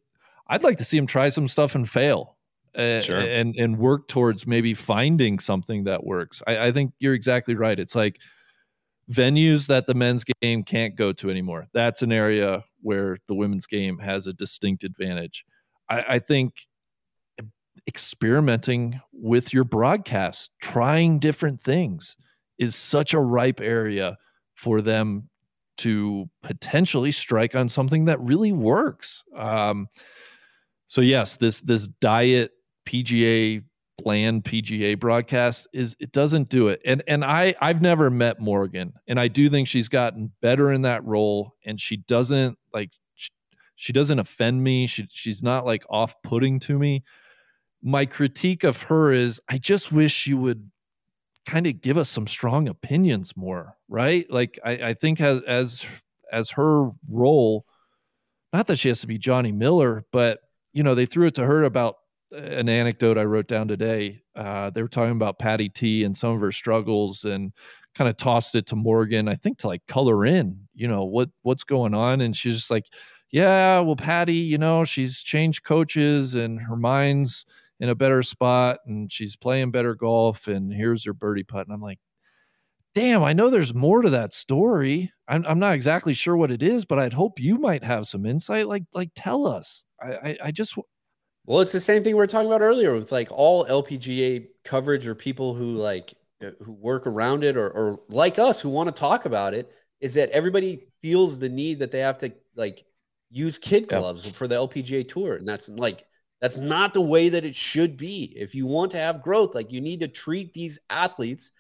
I'd 0.47 0.63
like 0.63 0.77
to 0.79 0.85
see 0.85 0.99
them 0.99 1.07
try 1.07 1.31
some 1.31 1.49
stuff 1.49 1.75
and 1.75 1.89
fail, 1.89 2.37
uh, 2.77 3.01
sure. 3.01 3.21
and 3.21 3.55
and 3.57 3.79
work 3.79 4.09
towards 4.09 4.47
maybe 4.47 4.75
finding 4.75 5.39
something 5.39 5.85
that 5.85 6.05
works. 6.05 6.43
I, 6.47 6.67
I 6.67 6.73
think 6.73 6.93
you're 6.99 7.15
exactly 7.15 7.55
right. 7.55 7.79
It's 7.79 7.95
like 7.95 8.21
venues 9.11 9.67
that 9.67 9.87
the 9.87 9.95
men's 9.95 10.25
game 10.43 10.63
can't 10.63 10.95
go 10.95 11.13
to 11.13 11.31
anymore. 11.31 11.67
That's 11.73 12.03
an 12.03 12.13
area 12.13 12.65
where 12.81 13.17
the 13.27 13.35
women's 13.35 13.67
game 13.67 13.99
has 13.99 14.27
a 14.27 14.33
distinct 14.33 14.85
advantage. 14.85 15.45
I, 15.89 16.05
I 16.09 16.19
think 16.19 16.67
experimenting 17.87 19.01
with 19.13 19.53
your 19.55 19.65
broadcast, 19.65 20.51
trying 20.61 21.19
different 21.19 21.61
things 21.61 22.17
is 22.59 22.77
such 22.77 23.15
a 23.15 23.21
ripe 23.21 23.61
area 23.61 24.19
for 24.55 24.83
them 24.83 25.31
to 25.79 26.29
potentially 26.43 27.13
strike 27.13 27.55
on 27.55 27.69
something 27.69 28.07
that 28.07 28.21
really 28.21 28.53
works. 28.53 29.23
Um, 29.35 29.89
so 30.87 31.01
yes, 31.01 31.37
this 31.37 31.61
this 31.61 31.87
diet 31.87 32.51
PGA 32.89 33.63
bland 33.99 34.45
PGA 34.45 34.99
broadcast 34.99 35.67
is 35.73 35.97
it 35.99 36.13
doesn't 36.13 36.49
do 36.49 36.69
it. 36.69 36.81
And 36.85 37.03
and 37.07 37.25
I 37.25 37.55
I've 37.61 37.83
never 37.83 38.11
met 38.11 38.41
Morgan, 38.41 38.95
and 39.07 39.21
I 39.21 39.29
do 39.29 39.51
think 39.51 39.69
she's 39.69 39.89
gotten 39.89 40.33
better 40.41 40.73
in 40.73 40.83
that 40.83 41.05
role, 41.05 41.55
and 41.65 41.81
she 41.81 41.97
doesn't 41.97 42.59
like 42.73 42.91
she, 43.15 43.31
she 43.77 43.93
doesn't 43.93 44.19
offend 44.19 44.63
me. 44.63 44.87
She 44.87 45.07
she's 45.11 45.43
not 45.43 45.67
like 45.67 45.85
off 45.91 46.15
putting 46.23 46.61
to 46.61 46.79
me 46.79 47.05
my 47.83 48.07
critique 48.07 48.65
of 48.65 48.83
her 48.85 49.13
is 49.13 49.41
I 49.49 49.59
just 49.59 49.93
wish 49.93 50.27
you 50.27 50.37
would 50.39 50.71
kind 51.47 51.67
of 51.67 51.81
give 51.81 51.97
us 51.97 52.09
some 52.09 52.27
strong 52.27 52.69
opinions 52.69 53.37
more, 53.37 53.77
right? 53.89 54.27
Like 54.31 54.59
I, 54.65 54.73
I 54.73 54.95
think 54.95 55.21
as 55.21 55.43
as 55.47 55.87
as 56.33 56.51
her 56.51 56.91
role, 57.11 57.65
not 58.53 58.67
that 58.67 58.77
she 58.77 58.89
has 58.89 59.01
to 59.01 59.07
be 59.07 59.19
Johnny 59.19 59.53
Miller, 59.53 60.05
but 60.13 60.41
you 60.73 60.83
know, 60.83 60.95
they 60.95 61.07
threw 61.07 61.27
it 61.27 61.35
to 61.37 61.47
her 61.47 61.63
about 61.65 61.97
an 62.33 62.69
anecdote 62.69 63.19
I 63.19 63.25
wrote 63.25 63.49
down 63.49 63.69
today. 63.69 64.23
Uh, 64.37 64.71
they 64.71 64.83
were 64.83 64.89
talking 64.89 65.13
about 65.13 65.39
Patty 65.39 65.69
T 65.69 66.05
and 66.05 66.17
some 66.17 66.35
of 66.35 66.41
her 66.41 66.53
struggles 66.53 67.25
and 67.25 67.53
kind 67.95 68.09
of 68.09 68.17
tossed 68.17 68.55
it 68.55 68.67
to 68.67 68.77
Morgan, 68.77 69.29
I 69.29 69.35
think 69.35 69.59
to 69.59 69.67
like 69.67 69.87
color 69.87 70.25
in, 70.25 70.69
you 70.75 70.89
know, 70.89 71.05
what 71.05 71.31
what's 71.43 71.65
going 71.65 71.95
on. 71.95 72.21
And 72.21 72.37
she's 72.37 72.57
just 72.57 72.71
like, 72.71 72.87
Yeah, 73.31 73.81
well, 73.81 73.97
Patty, 73.97 74.35
you 74.35 74.59
know, 74.59 74.85
she's 74.85 75.21
changed 75.21 75.65
coaches 75.65 76.35
and 76.35 76.61
her 76.63 76.77
mind's 76.77 77.45
in 77.81 77.89
a 77.89 77.95
better 77.95 78.23
spot 78.23 78.79
and 78.87 79.13
she's 79.13 79.37
playing 79.37 79.71
better 79.71 79.95
golf 79.95 80.49
and 80.49 80.73
here's 80.73 81.05
her 81.05 81.13
birdie 81.13 81.45
putt 81.45 81.67
and 81.67 81.75
i'm 81.75 81.81
like 81.81 81.99
damn 82.95 83.23
i 83.23 83.33
know 83.33 83.51
there's 83.51 83.75
more 83.75 84.03
to 84.03 84.11
that 84.11 84.33
story 84.33 85.13
i'm, 85.29 85.45
I'm 85.47 85.59
not 85.59 85.75
exactly 85.75 86.15
sure 86.15 86.37
what 86.37 86.51
it 86.51 86.63
is 86.63 86.85
but 86.85 86.99
i'd 86.99 87.13
hope 87.13 87.39
you 87.39 87.59
might 87.59 87.85
have 87.85 88.07
some 88.07 88.27
insight 88.27 88.67
like 88.67 88.85
like 88.93 89.11
tell 89.15 89.47
us 89.47 89.85
i 90.03 90.13
i, 90.13 90.39
I 90.47 90.51
just 90.51 90.77
well 91.49 91.61
it's 91.61 91.73
the 91.73 91.81
same 91.81 92.03
thing 92.03 92.15
we 92.15 92.19
were 92.19 92.27
talking 92.27 92.47
about 92.47 92.61
earlier 92.61 92.95
with 92.95 93.11
like 93.11 93.29
all 93.31 93.65
lpga 93.67 94.47
coverage 94.65 95.07
or 95.07 95.15
people 95.15 95.55
who 95.55 95.75
like 95.75 96.15
who 96.63 96.73
work 96.73 97.07
around 97.07 97.43
it 97.43 97.57
or, 97.57 97.69
or 97.71 98.01
like 98.09 98.39
us 98.39 98.61
who 98.61 98.69
want 98.69 98.87
to 98.89 99.01
talk 99.01 99.25
about 99.25 99.55
it 99.55 99.73
is 100.01 100.15
that 100.15 100.31
everybody 100.31 100.87
feels 101.03 101.41
the 101.41 101.49
need 101.49 101.81
that 101.81 101.91
they 101.91 102.01
have 102.01 102.19
to 102.19 102.33
like 102.55 102.85
use 103.31 103.59
kid 103.59 103.89
gloves 103.89 104.25
for 104.25 104.47
the 104.47 104.55
lpga 104.55 105.07
tour 105.07 105.35
and 105.35 105.49
that's 105.49 105.69
like 105.69 106.05
that's 106.41 106.57
not 106.57 106.95
the 106.95 107.01
way 107.01 107.31
that 107.31 107.45
it 107.45 107.55
should 107.55 107.97
be. 107.97 108.33
If 108.37 108.55
you 108.55 108.67
want 108.67 108.93
to 108.93 108.99
have 108.99 109.23
growth, 109.23 109.55
like 109.55 109.73
you 109.73 109.81
need 109.81 110.01
to 110.01 110.09
treat 110.09 110.55
these 110.55 110.79
athletes 110.89 111.51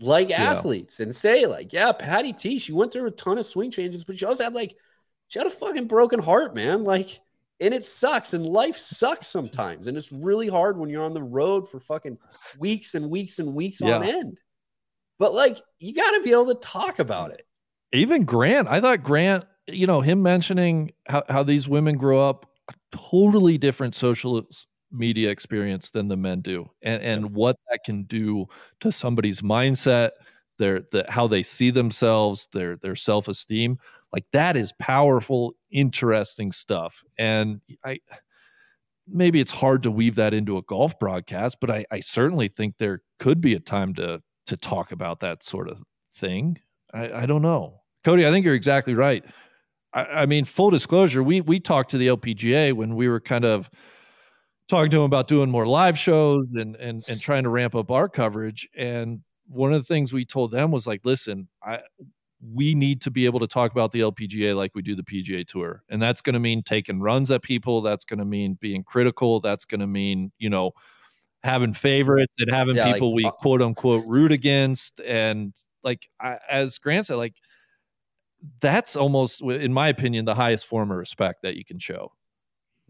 like 0.00 0.30
yeah. 0.30 0.52
athletes 0.52 1.00
and 1.00 1.14
say, 1.14 1.46
like, 1.46 1.72
yeah, 1.72 1.92
Patty 1.92 2.32
T, 2.32 2.58
she 2.58 2.72
went 2.72 2.92
through 2.92 3.06
a 3.06 3.12
ton 3.12 3.38
of 3.38 3.46
swing 3.46 3.70
changes, 3.70 4.04
but 4.04 4.18
she 4.18 4.24
also 4.24 4.44
had 4.44 4.54
like, 4.54 4.76
she 5.28 5.38
had 5.38 5.46
a 5.46 5.50
fucking 5.50 5.86
broken 5.86 6.20
heart, 6.20 6.54
man. 6.54 6.84
Like, 6.84 7.20
and 7.60 7.72
it 7.72 7.84
sucks, 7.84 8.34
and 8.34 8.44
life 8.44 8.76
sucks 8.76 9.26
sometimes, 9.26 9.86
and 9.86 9.96
it's 9.96 10.12
really 10.12 10.48
hard 10.48 10.78
when 10.78 10.90
you're 10.90 11.04
on 11.04 11.14
the 11.14 11.22
road 11.22 11.68
for 11.68 11.80
fucking 11.80 12.18
weeks 12.58 12.94
and 12.94 13.10
weeks 13.10 13.38
and 13.38 13.54
weeks 13.54 13.80
yeah. 13.80 13.96
on 13.96 14.04
end. 14.04 14.40
But 15.18 15.32
like, 15.32 15.60
you 15.78 15.94
got 15.94 16.10
to 16.12 16.22
be 16.22 16.32
able 16.32 16.54
to 16.54 16.60
talk 16.60 16.98
about 16.98 17.30
it. 17.30 17.46
Even 17.92 18.24
Grant, 18.24 18.68
I 18.68 18.80
thought 18.80 19.02
Grant, 19.02 19.44
you 19.66 19.86
know, 19.86 20.00
him 20.00 20.22
mentioning 20.22 20.92
how, 21.08 21.22
how 21.28 21.42
these 21.42 21.66
women 21.66 21.96
grow 21.96 22.28
up 22.28 22.50
totally 22.92 23.58
different 23.58 23.94
social 23.94 24.46
media 24.90 25.30
experience 25.30 25.90
than 25.90 26.08
the 26.08 26.16
men 26.16 26.40
do 26.40 26.70
and 26.82 27.02
and 27.02 27.30
what 27.32 27.56
that 27.68 27.80
can 27.84 28.04
do 28.04 28.46
to 28.80 28.92
somebody's 28.92 29.42
mindset 29.42 30.10
their 30.58 30.80
the, 30.92 31.04
how 31.08 31.26
they 31.26 31.42
see 31.42 31.70
themselves 31.70 32.48
their 32.52 32.76
their 32.76 32.94
self-esteem 32.94 33.78
like 34.16 34.24
that 34.32 34.56
is 34.56 34.72
powerful 34.78 35.54
interesting 35.70 36.50
stuff 36.50 37.02
and 37.18 37.60
i 37.84 37.98
maybe 39.08 39.40
it's 39.40 39.52
hard 39.52 39.82
to 39.82 39.90
weave 39.90 40.16
that 40.16 40.34
into 40.34 40.56
a 40.56 40.62
golf 40.62 40.98
broadcast 40.98 41.58
but 41.60 41.70
i 41.70 41.84
i 41.90 42.00
certainly 42.00 42.48
think 42.48 42.78
there 42.78 43.02
could 43.18 43.40
be 43.40 43.54
a 43.54 43.60
time 43.60 43.94
to 43.94 44.20
to 44.46 44.56
talk 44.56 44.90
about 44.90 45.20
that 45.20 45.42
sort 45.42 45.68
of 45.68 45.80
thing 46.14 46.58
i 46.94 47.22
i 47.22 47.26
don't 47.26 47.42
know 47.42 47.82
cody 48.04 48.26
i 48.26 48.30
think 48.30 48.44
you're 48.44 48.54
exactly 48.54 48.94
right 48.94 49.24
I, 49.96 50.04
I 50.04 50.26
mean, 50.26 50.44
full 50.44 50.70
disclosure, 50.70 51.22
we 51.22 51.40
we 51.40 51.58
talked 51.58 51.90
to 51.90 51.98
the 51.98 52.08
LPGA 52.08 52.74
when 52.74 52.94
we 52.94 53.08
were 53.08 53.20
kind 53.20 53.44
of 53.44 53.70
talking 54.68 54.90
to 54.90 54.96
them 54.98 55.04
about 55.04 55.26
doing 55.26 55.50
more 55.50 55.66
live 55.66 55.98
shows 55.98 56.46
and 56.54 56.76
and 56.76 57.02
and 57.08 57.20
trying 57.20 57.44
to 57.44 57.48
ramp 57.48 57.74
up 57.74 57.90
our 57.90 58.08
coverage. 58.08 58.68
And 58.76 59.20
one 59.48 59.72
of 59.72 59.80
the 59.80 59.86
things 59.86 60.12
we 60.12 60.24
told 60.24 60.50
them 60.50 60.70
was 60.70 60.86
like, 60.86 61.00
listen, 61.04 61.48
I 61.64 61.80
we 62.40 62.74
need 62.74 63.00
to 63.02 63.10
be 63.10 63.24
able 63.24 63.40
to 63.40 63.46
talk 63.46 63.72
about 63.72 63.92
the 63.92 64.00
LPGA 64.00 64.54
like 64.54 64.72
we 64.74 64.82
do 64.82 64.94
the 64.94 65.02
PGA 65.02 65.46
Tour, 65.46 65.82
and 65.88 66.00
that's 66.00 66.20
going 66.20 66.34
to 66.34 66.40
mean 66.40 66.62
taking 66.62 67.00
runs 67.00 67.30
at 67.30 67.42
people. 67.42 67.80
That's 67.80 68.04
going 68.04 68.18
to 68.18 68.24
mean 68.24 68.58
being 68.60 68.84
critical. 68.84 69.40
That's 69.40 69.64
going 69.64 69.80
to 69.80 69.86
mean 69.86 70.32
you 70.38 70.50
know 70.50 70.72
having 71.46 71.72
favorites 71.72 72.34
and 72.38 72.50
having 72.50 72.76
yeah, 72.76 72.92
people 72.92 73.12
like, 73.12 73.16
we 73.16 73.24
uh, 73.24 73.30
quote 73.30 73.62
unquote 73.62 74.04
root 74.06 74.32
against. 74.32 75.00
And 75.00 75.54
like 75.82 76.08
I, 76.20 76.38
as 76.50 76.78
Grant 76.78 77.06
said, 77.06 77.16
like 77.16 77.36
that's 78.60 78.96
almost, 78.96 79.40
in 79.40 79.72
my 79.72 79.88
opinion, 79.88 80.24
the 80.24 80.34
highest 80.34 80.66
form 80.66 80.90
of 80.90 80.98
respect 80.98 81.42
that 81.42 81.56
you 81.56 81.64
can 81.64 81.78
show. 81.78 82.12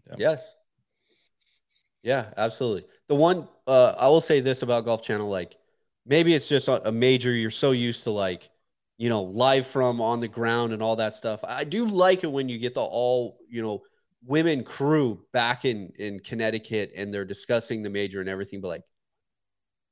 Yeah. 0.07 0.15
Yes. 0.17 0.55
Yeah, 2.03 2.27
absolutely. 2.37 2.85
The 3.07 3.15
one 3.15 3.47
uh, 3.65 3.93
I 3.97 4.07
will 4.07 4.21
say 4.21 4.39
this 4.39 4.61
about 4.61 4.85
Golf 4.85 5.03
Channel, 5.03 5.29
like 5.29 5.57
maybe 6.05 6.33
it's 6.33 6.49
just 6.49 6.67
a 6.67 6.91
major. 6.91 7.31
You're 7.31 7.51
so 7.51 7.71
used 7.71 8.03
to 8.03 8.11
like, 8.11 8.49
you 8.97 9.09
know, 9.09 9.23
live 9.23 9.67
from 9.67 10.01
on 10.01 10.19
the 10.19 10.27
ground 10.27 10.73
and 10.73 10.81
all 10.81 10.95
that 10.95 11.13
stuff. 11.13 11.43
I 11.43 11.63
do 11.63 11.85
like 11.85 12.23
it 12.23 12.31
when 12.31 12.49
you 12.49 12.57
get 12.57 12.73
the 12.73 12.81
all, 12.81 13.37
you 13.49 13.61
know, 13.61 13.83
women 14.25 14.63
crew 14.63 15.21
back 15.31 15.65
in 15.65 15.91
in 15.97 16.19
Connecticut 16.19 16.91
and 16.95 17.13
they're 17.13 17.25
discussing 17.25 17.83
the 17.83 17.89
major 17.89 18.19
and 18.19 18.29
everything. 18.29 18.61
But 18.61 18.69
like, 18.69 18.83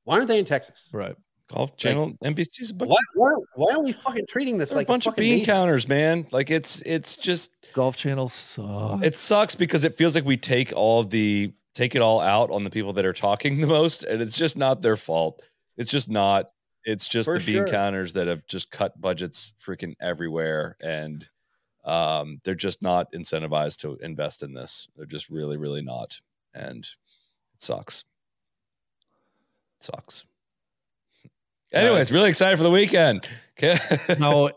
why 0.03 0.15
aren't 0.15 0.27
they 0.27 0.39
in 0.39 0.45
Texas? 0.45 0.89
Right. 0.93 1.15
Golf 1.53 1.77
Channel, 1.77 2.13
like, 2.21 2.35
NBC's 2.35 2.71
a 2.71 2.73
bunch. 2.73 2.89
Why, 2.89 2.97
why, 3.13 3.31
why 3.53 3.73
are 3.75 3.83
we 3.83 3.91
fucking 3.91 4.25
treating 4.27 4.57
this 4.57 4.73
like 4.73 4.87
a 4.87 4.91
bunch 4.91 5.05
a 5.05 5.09
of 5.09 5.15
bean 5.15 5.37
major? 5.37 5.51
counters, 5.51 5.87
man? 5.87 6.25
Like 6.31 6.49
it's 6.49 6.81
it's 6.85 7.15
just 7.15 7.51
Golf 7.73 7.95
Channel 7.95 8.29
sucks. 8.29 9.05
It 9.05 9.15
sucks 9.15 9.53
because 9.53 9.83
it 9.83 9.93
feels 9.93 10.15
like 10.15 10.25
we 10.25 10.37
take 10.37 10.73
all 10.75 11.03
the 11.03 11.53
take 11.75 11.93
it 11.93 12.01
all 12.01 12.19
out 12.19 12.49
on 12.49 12.63
the 12.63 12.71
people 12.71 12.93
that 12.93 13.05
are 13.05 13.13
talking 13.13 13.61
the 13.61 13.67
most, 13.67 14.03
and 14.03 14.23
it's 14.23 14.35
just 14.35 14.57
not 14.57 14.81
their 14.81 14.97
fault. 14.97 15.43
It's 15.77 15.91
just 15.91 16.09
not. 16.09 16.49
It's 16.85 17.07
just 17.07 17.27
For 17.27 17.39
the 17.39 17.45
bean 17.45 17.55
sure. 17.55 17.67
counters 17.67 18.13
that 18.13 18.27
have 18.27 18.45
just 18.47 18.69
cut 18.71 18.99
budgets 19.01 19.53
freaking 19.59 19.95
everywhere, 19.99 20.77
and 20.79 21.27
um, 21.83 22.39
they're 22.43 22.53
just 22.55 22.81
not 22.83 23.11
incentivized 23.11 23.77
to 23.79 23.97
invest 24.05 24.43
in 24.43 24.53
this. 24.53 24.87
They're 24.95 25.05
just 25.07 25.29
really, 25.29 25.57
really 25.57 25.81
not, 25.81 26.21
and 26.53 26.83
it 26.85 27.61
sucks. 27.61 28.05
It 29.79 29.83
sucks. 29.85 30.25
Anyways, 31.73 32.07
Guys. 32.07 32.11
really 32.13 32.29
excited 32.29 32.57
for 32.57 32.63
the 32.63 32.71
weekend. 32.71 33.27
Okay. 33.57 33.77
No, 34.19 34.47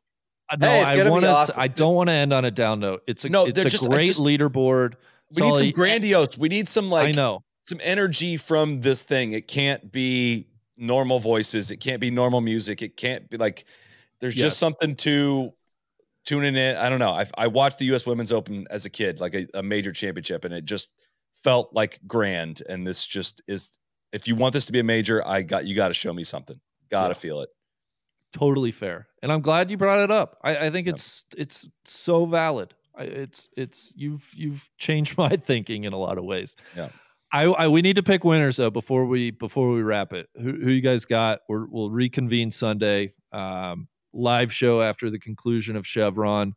uh, 0.51 0.57
no, 0.59 0.67
Hey, 0.69 0.83
I 0.83 1.09
want 1.09 1.25
to. 1.25 1.31
awesome. 1.31 1.55
I 1.59 1.69
don't 1.69 1.95
want 1.95 2.09
to 2.09 2.13
end 2.15 2.33
on 2.33 2.45
a 2.45 2.51
down 2.51 2.81
note. 2.81 3.03
It's 3.07 3.25
a 3.25 3.29
No, 3.29 3.45
it's 3.47 3.55
they're 3.55 3.67
a 3.67 3.71
just- 3.71 3.89
great 3.89 4.07
just- 4.07 4.21
leaderboard. 4.21 4.95
we 5.35 5.43
need 5.47 5.57
some 5.57 5.71
grandiose. 5.73 6.39
We 6.39 6.49
need 6.49 6.69
some 6.69 6.91
like 6.91 7.09
I 7.09 7.11
know. 7.13 7.43
some 7.63 7.81
energy 7.83 8.37
from 8.37 8.81
this 8.83 9.03
thing. 9.03 9.33
It 9.33 9.47
can't 9.49 9.91
be 9.93 10.47
normal 10.79 11.19
voices. 11.21 11.71
It 11.71 11.79
can't 11.79 12.01
be 12.01 12.11
normal 12.11 12.41
music. 12.41 12.81
It 12.83 12.97
can't 12.97 13.29
be 13.29 13.37
like 13.37 13.65
there's 14.21 14.35
Yes. 14.37 14.43
just 14.47 14.59
something 14.59 14.97
to 14.97 15.53
tuning 16.25 16.57
in. 16.57 16.77
I 16.77 16.89
don't 16.89 16.99
know. 16.99 17.13
I, 17.13 17.27
I 17.37 17.47
watched 17.49 17.79
the 17.79 17.85
U.S. 17.87 18.07
Women's 18.07 18.33
Open 18.33 18.67
as 18.71 18.85
a 18.85 18.91
kid, 18.91 19.21
like 19.21 19.35
a, 19.35 19.47
a 19.55 19.63
major 19.63 19.93
championship, 19.93 20.45
and 20.45 20.53
it 20.55 20.65
just 20.65 20.89
felt 21.43 21.73
like 21.73 22.01
grand. 22.07 22.63
And 22.69 22.87
this 22.87 23.07
just 23.07 23.41
is. 23.47 23.79
If 24.13 24.27
you 24.27 24.35
want 24.37 24.55
this 24.55 24.67
to 24.67 24.73
be 24.73 24.79
a 24.79 24.85
major, 24.85 25.27
I 25.27 25.43
got 25.43 25.67
you. 25.67 25.75
Got 25.77 25.89
to 25.89 25.95
show 25.95 26.13
me 26.15 26.25
something. 26.25 26.59
Got 26.91 27.09
to 27.09 27.15
feel 27.15 27.41
it. 27.41 27.51
Totally 28.33 28.73
fair, 28.73 29.07
and 29.23 29.33
I'm 29.33 29.41
glad 29.41 29.71
you 29.71 29.77
brought 29.79 30.01
it 30.01 30.11
up. 30.11 30.39
I, 30.45 30.67
I 30.67 30.71
think 30.71 30.87
Yep. 30.87 30.95
it's 30.97 31.25
it's 31.37 31.69
so 31.87 32.27
valid. 32.27 32.75
I, 32.95 33.05
it's 33.05 33.49
it's 33.57 33.93
you've 33.97 34.29
you've 34.35 34.69
changed 34.79 35.17
my 35.19 35.31
thinking 35.31 35.85
in 35.85 35.93
a 35.95 35.99
lot 35.99 36.19
of 36.19 36.25
ways. 36.25 36.55
Yeah. 36.77 36.89
I, 37.31 37.45
I 37.45 37.69
we 37.69 37.83
need 37.83 37.97
to 37.97 38.03
pick 38.03 38.25
winners 38.25 38.57
though 38.57 38.71
before 38.71 39.05
we 39.05 39.31
before 39.31 39.73
we 39.73 39.83
wrap 39.83 40.13
it. 40.13 40.29
Who 40.37 40.53
who 40.53 40.71
you 40.71 40.81
guys 40.81 41.05
got? 41.05 41.41
We're, 41.49 41.67
we'll 41.67 41.91
reconvene 41.91 42.51
Sunday. 42.51 43.13
Um, 43.33 43.89
live 44.13 44.53
show 44.53 44.81
after 44.81 45.11
the 45.11 45.19
conclusion 45.19 45.77
of 45.77 45.87
Chevron. 45.87 46.55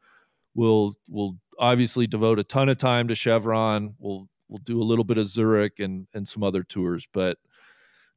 We'll 0.55 0.93
we'll 1.09 1.37
obviously 1.59 2.07
devote 2.07 2.39
a 2.39 2.43
ton 2.43 2.69
of 2.69 2.77
time 2.77 3.07
to 3.09 3.15
Chevron. 3.15 3.95
We'll 3.99 4.29
we'll 4.47 4.61
do 4.63 4.81
a 4.81 4.85
little 4.85 5.03
bit 5.03 5.17
of 5.17 5.27
Zurich 5.27 5.79
and 5.79 6.07
and 6.13 6.27
some 6.27 6.43
other 6.43 6.63
tours. 6.63 7.07
But 7.11 7.37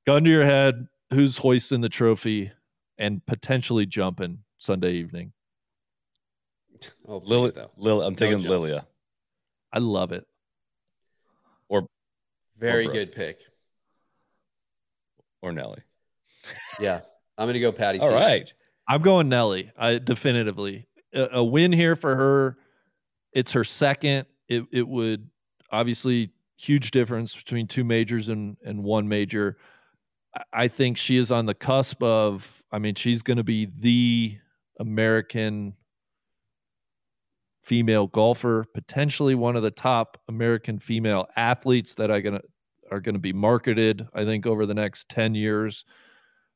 gun 0.07 0.25
to 0.25 0.31
your 0.31 0.45
head, 0.45 0.87
who's 1.13 1.39
hoisting 1.39 1.81
the 1.81 1.89
trophy 1.89 2.53
and 2.99 3.25
potentially 3.27 3.87
jumping 3.87 4.41
Sunday 4.59 4.93
evening? 4.95 5.33
Oh, 7.07 7.19
Lily. 7.19 7.53
Lily 7.77 8.07
I'm 8.07 8.15
taking 8.15 8.39
jumps. 8.39 8.49
Lilia. 8.49 8.87
I 9.73 9.79
love 9.79 10.13
it. 10.13 10.27
Very 12.73 12.87
good 12.89 13.13
pick. 13.13 13.41
or 15.43 15.53
Nelly. 15.53 15.81
Yeah, 16.81 17.01
I'm 17.39 17.47
gonna 17.49 17.61
go 17.61 17.73
Patty. 17.73 17.99
All 17.99 18.09
too. 18.09 18.15
right. 18.15 18.53
I'm 18.89 19.01
going 19.03 19.29
Nelly. 19.29 19.71
I 19.79 19.99
definitively 19.99 20.87
a, 21.15 21.29
a 21.39 21.45
win 21.45 21.73
here 21.73 21.97
for 21.97 22.15
her. 22.17 22.57
It's 23.33 23.53
her 23.53 23.65
second. 23.65 24.27
It 24.49 24.65
it 24.73 24.87
would 24.89 25.29
obviously 25.71 26.31
huge 26.59 26.91
difference 26.91 27.35
between 27.37 27.67
two 27.67 27.85
majors 27.85 28.29
and 28.29 28.57
and 28.65 28.83
one 28.85 29.09
major. 29.09 29.57
I- 30.37 30.43
I 30.53 30.69
think 30.69 30.97
she 30.99 31.17
is 31.17 31.31
on 31.31 31.47
the 31.47 31.55
cusp 31.55 32.03
of. 32.03 32.63
I 32.73 32.79
mean, 32.79 32.95
she's 32.97 33.23
going 33.23 33.37
to 33.37 33.45
be 33.45 33.67
the 33.67 34.37
American 34.81 35.75
female 37.63 38.07
golfer, 38.09 38.65
potentially 38.75 39.35
one 39.35 39.57
of 39.57 39.63
the 39.63 39.71
top 39.71 40.19
American 40.29 40.79
female 40.79 41.27
athletes 41.37 41.95
that 41.95 42.11
are 42.11 42.21
going 42.21 42.35
to 42.35 42.43
are 42.95 43.01
going 43.01 43.15
to 43.15 43.21
be 43.21 43.33
marketed. 43.33 44.07
I 44.15 44.25
think 44.25 44.47
over 44.47 44.67
the 44.67 44.75
next 44.75 45.09
ten 45.09 45.35
years. 45.35 45.85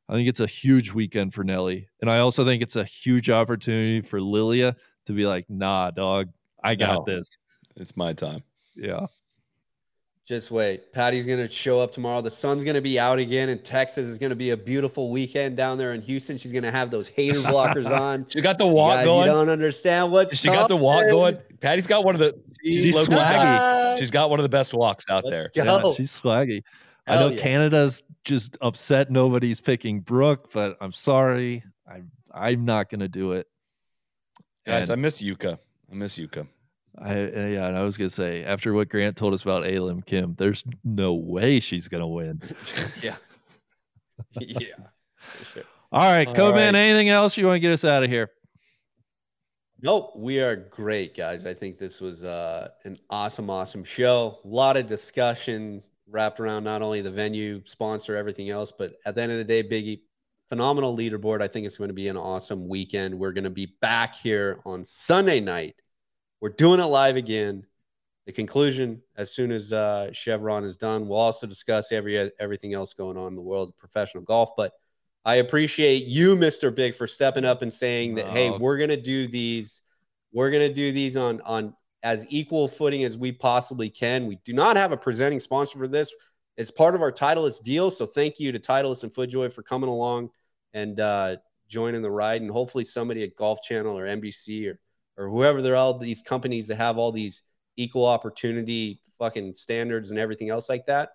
I 0.09 0.15
think 0.15 0.27
it's 0.27 0.41
a 0.41 0.47
huge 0.47 0.93
weekend 0.93 1.35
for 1.35 1.45
Nelly. 1.45 1.89
And 2.01 2.11
I 2.11 2.21
also 2.21 2.43
think 2.43 2.63
it's 2.63 2.77
a 2.77 2.85
huge 2.85 3.29
opportunity 3.29 4.01
for 4.01 4.23
Lilia 4.23 4.75
to 5.05 5.13
be 5.13 5.27
like, 5.27 5.51
nah, 5.51 5.91
dog, 5.91 6.31
I 6.65 6.77
got 6.77 7.07
No. 7.07 7.15
this. 7.15 7.37
It's 7.77 7.95
my 7.95 8.15
time. 8.15 8.43
Yeah. 8.75 9.07
Just 10.29 10.51
wait. 10.51 10.93
Patty's 10.93 11.25
going 11.25 11.39
to 11.39 11.49
show 11.51 11.81
up 11.81 11.91
tomorrow. 11.91 12.21
The 12.21 12.31
sun's 12.31 12.63
going 12.63 12.75
to 12.75 12.83
be 12.83 13.01
out 13.01 13.19
again 13.19 13.49
in 13.49 13.61
Texas. 13.61 14.07
It's 14.11 14.19
going 14.19 14.29
to 14.29 14.37
be 14.37 14.51
a 14.51 14.59
beautiful 14.59 15.11
weekend 15.11 15.57
down 15.57 15.79
there 15.79 15.95
in 15.95 16.03
Houston. 16.03 16.37
She's 16.37 16.53
going 16.53 16.65
to 16.65 16.71
have 16.71 16.91
those 16.91 17.09
hater 17.09 17.39
blockers 17.39 17.91
on. 17.99 18.27
She 18.29 18.43
got 18.43 18.59
the 18.59 18.67
walk 18.67 18.97
guys, 18.97 19.07
going. 19.07 19.27
You 19.27 19.33
don't 19.33 19.49
understand 19.49 20.13
what's 20.13 20.37
She 20.37 20.49
got 20.49 20.69
the 20.69 20.77
walk 20.77 21.05
coming. 21.07 21.15
going. 21.15 21.39
Patty's 21.63 21.87
got 21.87 22.05
one 22.05 22.15
of 22.15 22.19
the. 22.19 22.39
She's, 22.63 22.85
She's 22.85 22.95
low-key 22.95 23.15
swaggy. 23.15 23.99
She's 23.99 24.11
got 24.11 24.29
one 24.29 24.39
of 24.39 24.43
the 24.43 24.51
best 24.51 24.75
walks 24.75 25.07
out 25.09 25.25
Let's 25.25 25.49
there. 25.55 25.65
go. 25.65 25.89
Yeah, 25.89 25.95
she's 25.95 26.21
swaggy. 26.21 26.63
I 27.07 27.15
know 27.15 27.29
yeah. 27.31 27.41
Canada's 27.41 28.03
just 28.25 28.59
upset 28.61 29.11
nobody's 29.11 29.63
picking 29.63 30.01
Brooke, 30.01 30.51
but 30.53 30.77
I'm 30.83 30.93
sorry. 30.93 31.65
I'm 31.91 32.11
I'm 32.35 32.67
not 32.67 32.91
gonna 32.91 33.09
do 33.09 33.33
it. 33.33 33.47
Guys, 34.67 34.91
I 34.91 34.97
miss 34.97 35.23
Yuka. 35.23 35.59
I 35.91 35.95
miss 35.95 36.19
Yuka. 36.19 36.47
I, 37.01 37.13
uh, 37.13 37.47
yeah, 37.47 37.67
and 37.69 37.77
I 37.77 37.83
was 37.83 37.97
gonna 37.97 38.11
say 38.11 38.45
after 38.45 38.73
what 38.73 38.89
Grant 38.89 39.17
told 39.17 39.35
us 39.35 39.43
about 39.43 39.67
A 39.67 39.79
Lim 39.79 40.03
Kim, 40.03 40.35
there's 40.37 40.65
no 40.85 41.15
way 41.15 41.61
she's 41.61 41.89
gonna 41.89 42.09
win. 42.09 42.41
yeah. 43.03 43.17
yeah. 44.41 44.67
sure. 45.53 45.63
All 45.91 46.03
right, 46.03 46.29
All 46.29 46.35
Co-Man, 46.35 46.75
right. 46.75 46.81
anything 46.81 47.09
else 47.09 47.37
you 47.37 47.47
want 47.47 47.57
to 47.57 47.61
get 47.61 47.73
us 47.73 47.85
out 47.85 48.03
of 48.03 48.11
here? 48.11 48.31
Nope, 49.81 50.13
we 50.17 50.41
are 50.41 50.57
great, 50.57 51.17
guys. 51.17 51.47
I 51.47 51.55
think 51.55 51.79
this 51.79 52.01
was 52.01 52.25
uh, 52.25 52.69
an 52.85 52.99
awesome, 53.11 53.49
awesome 53.49 53.85
show. 53.85 54.39
A 54.45 54.49
lot 54.49 54.77
of 54.77 54.87
discussion 54.87 55.83
wrapped 56.11 56.41
around 56.41 56.65
not 56.65 56.83
only 56.83 57.01
the 57.01 57.13
venue, 57.13 57.63
sponsor, 57.65 58.17
everything 58.17 58.51
else, 58.51 58.73
but 58.73 58.95
at 59.07 59.15
the 59.15 59.23
end 59.23 59.31
of 59.31 59.39
the 59.39 59.45
day, 59.45 59.63
Biggie, 59.63 60.01
phenomenal 60.49 60.97
leaderboard. 60.97 61.41
I 61.41 61.49
think 61.49 61.65
it's 61.65 61.79
going 61.79 61.89
to 61.89 61.95
be 61.95 62.09
an 62.09 62.17
awesome 62.17 62.67
weekend. 62.67 63.17
We're 63.17 63.33
going 63.33 63.45
to 63.45 63.51
be 63.51 63.77
back 63.81 64.17
here 64.17 64.61
on 64.67 64.85
Sunday 64.85 65.41
night. 65.41 65.77
We're 66.41 66.51
doing 66.51 66.81
it 66.81 66.85
live 66.85 67.17
again. 67.17 67.67
The 68.27 68.33
conclusion, 68.33 69.03
as 69.17 69.33
soon 69.33 69.51
as 69.51 69.73
uh, 69.73 70.13
Chevron 70.13 70.65
is 70.65 70.77
done, 70.77 71.09
we'll 71.09 71.19
also 71.19 71.47
discuss 71.47 71.93
every 71.93 72.31
everything 72.39 72.75
else 72.75 72.93
going 72.93 73.17
on 73.17 73.29
in 73.29 73.35
the 73.35 73.43
world 73.43 73.71
of 73.71 73.77
professional 73.77 74.23
golf. 74.23 74.51
But 74.57 74.73
I 75.25 75.37
appreciate 75.37 76.05
you, 76.05 76.37
Mr. 76.37 76.75
Big, 76.75 76.95
for 76.95 77.07
stepping 77.07 77.45
up 77.45 77.63
and 77.63 77.73
saying 77.73 78.17
that, 78.17 78.27
hey, 78.27 78.51
Oh. 78.51 78.59
we're 78.59 78.77
gonna 78.77 79.01
do 79.01 79.27
these, 79.29 79.81
we're 80.33 80.51
gonna 80.51 80.73
do 80.73 80.93
these 80.93 81.17
on 81.17 81.41
on 81.41 81.75
as 82.03 82.27
equal 82.29 82.69
footing 82.69 83.03
as 83.05 83.19
we 83.19 83.33
possibly 83.33 83.91
can. 83.91 84.27
We 84.27 84.37
do 84.45 84.53
not 84.53 84.77
have 84.77 84.93
a 84.93 84.97
presenting 84.97 85.41
sponsor 85.41 85.79
for 85.79 85.89
this. 85.89 86.15
It's 86.57 86.71
part 86.71 86.95
of 86.95 87.03
our 87.03 87.11
Titleist 87.13 87.63
deal. 87.63 87.91
So 87.91 88.07
thank 88.07 88.39
you 88.39 88.53
to 88.53 88.59
Titleist 88.59 89.03
and 89.05 89.13
FootJoy 89.13 89.53
for 89.53 89.63
coming 89.63 89.89
along 89.89 90.31
and 90.75 91.01
uh, 91.01 91.37
joining 91.69 92.03
the 92.03 92.11
ride. 92.11 92.43
And 92.43 92.51
hopefully 92.51 92.85
somebody 92.85 93.23
at 93.25 93.37
Golf 93.37 93.63
Channel 93.63 93.99
or 93.99 94.07
NBC 94.07 94.69
or 94.71 94.79
or 95.19 95.29
whoever 95.29 95.61
they're 95.61 95.77
all 95.77 95.99
these 95.99 96.23
companies 96.23 96.69
that 96.69 96.77
have 96.77 96.97
all 96.97 97.13
these 97.13 97.43
equal 97.77 98.07
opportunity 98.07 99.01
fucking 99.19 99.55
standards 99.55 100.11
and 100.11 100.19
everything 100.19 100.49
else 100.49 100.69
like 100.69 100.87
that. 100.87 101.11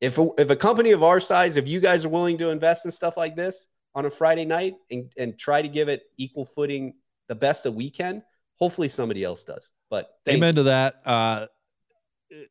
If 0.00 0.18
a, 0.18 0.28
if 0.38 0.50
a 0.50 0.56
company 0.56 0.90
of 0.90 1.02
our 1.02 1.20
size, 1.20 1.56
if 1.56 1.66
you 1.66 1.80
guys 1.80 2.04
are 2.04 2.08
willing 2.08 2.38
to 2.38 2.50
invest 2.50 2.84
in 2.84 2.90
stuff 2.90 3.16
like 3.16 3.34
this 3.34 3.68
on 3.94 4.04
a 4.04 4.10
Friday 4.10 4.44
night 4.44 4.74
and, 4.90 5.10
and 5.16 5.38
try 5.38 5.62
to 5.62 5.68
give 5.68 5.88
it 5.88 6.02
equal 6.16 6.44
footing, 6.44 6.94
the 7.28 7.34
best 7.34 7.64
that 7.64 7.72
we 7.72 7.90
can, 7.90 8.22
hopefully 8.56 8.88
somebody 8.88 9.24
else 9.24 9.44
does. 9.44 9.70
But 9.90 10.08
thank 10.24 10.36
Amen 10.36 10.54
you. 10.54 10.60
to 10.60 10.62
that. 10.64 10.94
Uh, 11.04 11.46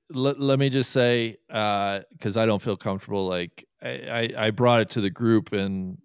let, 0.09 0.39
let 0.39 0.59
me 0.59 0.69
just 0.69 0.91
say, 0.91 1.37
because 1.47 2.35
I 2.35 2.45
don't 2.45 2.61
feel 2.61 2.77
comfortable. 2.77 3.27
Like 3.27 3.65
I, 3.81 3.89
I, 4.37 4.47
I 4.47 4.51
brought 4.51 4.81
it 4.81 4.89
to 4.91 5.01
the 5.01 5.09
group, 5.09 5.53
and 5.53 5.99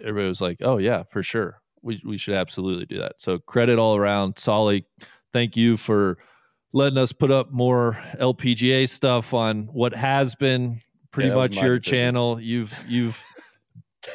everybody 0.00 0.28
was 0.28 0.40
like, 0.40 0.58
"Oh 0.62 0.78
yeah, 0.78 1.02
for 1.02 1.22
sure, 1.22 1.60
we 1.82 2.00
we 2.04 2.16
should 2.18 2.34
absolutely 2.34 2.86
do 2.86 2.98
that." 2.98 3.20
So 3.20 3.38
credit 3.38 3.78
all 3.78 3.96
around, 3.96 4.38
Solly. 4.38 4.86
Thank 5.32 5.56
you 5.56 5.76
for 5.76 6.18
letting 6.72 6.98
us 6.98 7.12
put 7.12 7.30
up 7.30 7.50
more 7.52 7.98
LPGA 8.18 8.88
stuff 8.88 9.34
on 9.34 9.68
what 9.72 9.94
has 9.94 10.34
been 10.34 10.80
pretty 11.10 11.30
was 11.30 11.36
much 11.36 11.56
your 11.62 11.78
decision. 11.78 11.98
channel. 11.98 12.40
You've 12.40 12.74
you've 12.88 13.22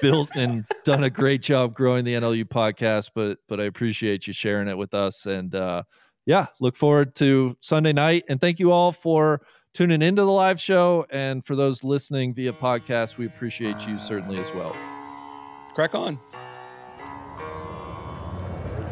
built 0.02 0.36
and 0.36 0.66
done 0.84 1.04
a 1.04 1.10
great 1.10 1.42
job 1.42 1.74
growing 1.74 2.06
the 2.06 2.14
NLU 2.16 2.46
podcast, 2.46 3.12
but 3.16 3.40
but 3.48 3.60
I 3.60 3.64
appreciate 3.66 4.28
you 4.28 4.34
sharing 4.34 4.68
it 4.68 4.78
with 4.78 4.94
us 4.94 5.26
and. 5.26 5.54
uh 5.56 5.84
yeah, 6.30 6.48
look 6.60 6.76
forward 6.76 7.16
to 7.16 7.56
Sunday 7.62 7.94
night. 7.94 8.26
And 8.28 8.42
thank 8.42 8.60
you 8.60 8.74
all 8.74 8.92
for 8.92 9.42
tuning 9.74 10.02
into 10.02 10.24
the 10.24 10.30
live 10.30 10.60
show. 10.60 11.06
And 11.10 11.42
for 11.46 11.56
those 11.56 11.86
listening 11.86 12.34
via 12.34 12.52
podcast, 12.52 13.16
we 13.18 13.26
appreciate 13.26 13.88
you 13.88 13.98
certainly 13.98 14.38
as 14.38 14.52
well. 14.52 14.76
Crack 15.74 15.96
on. 15.96 16.20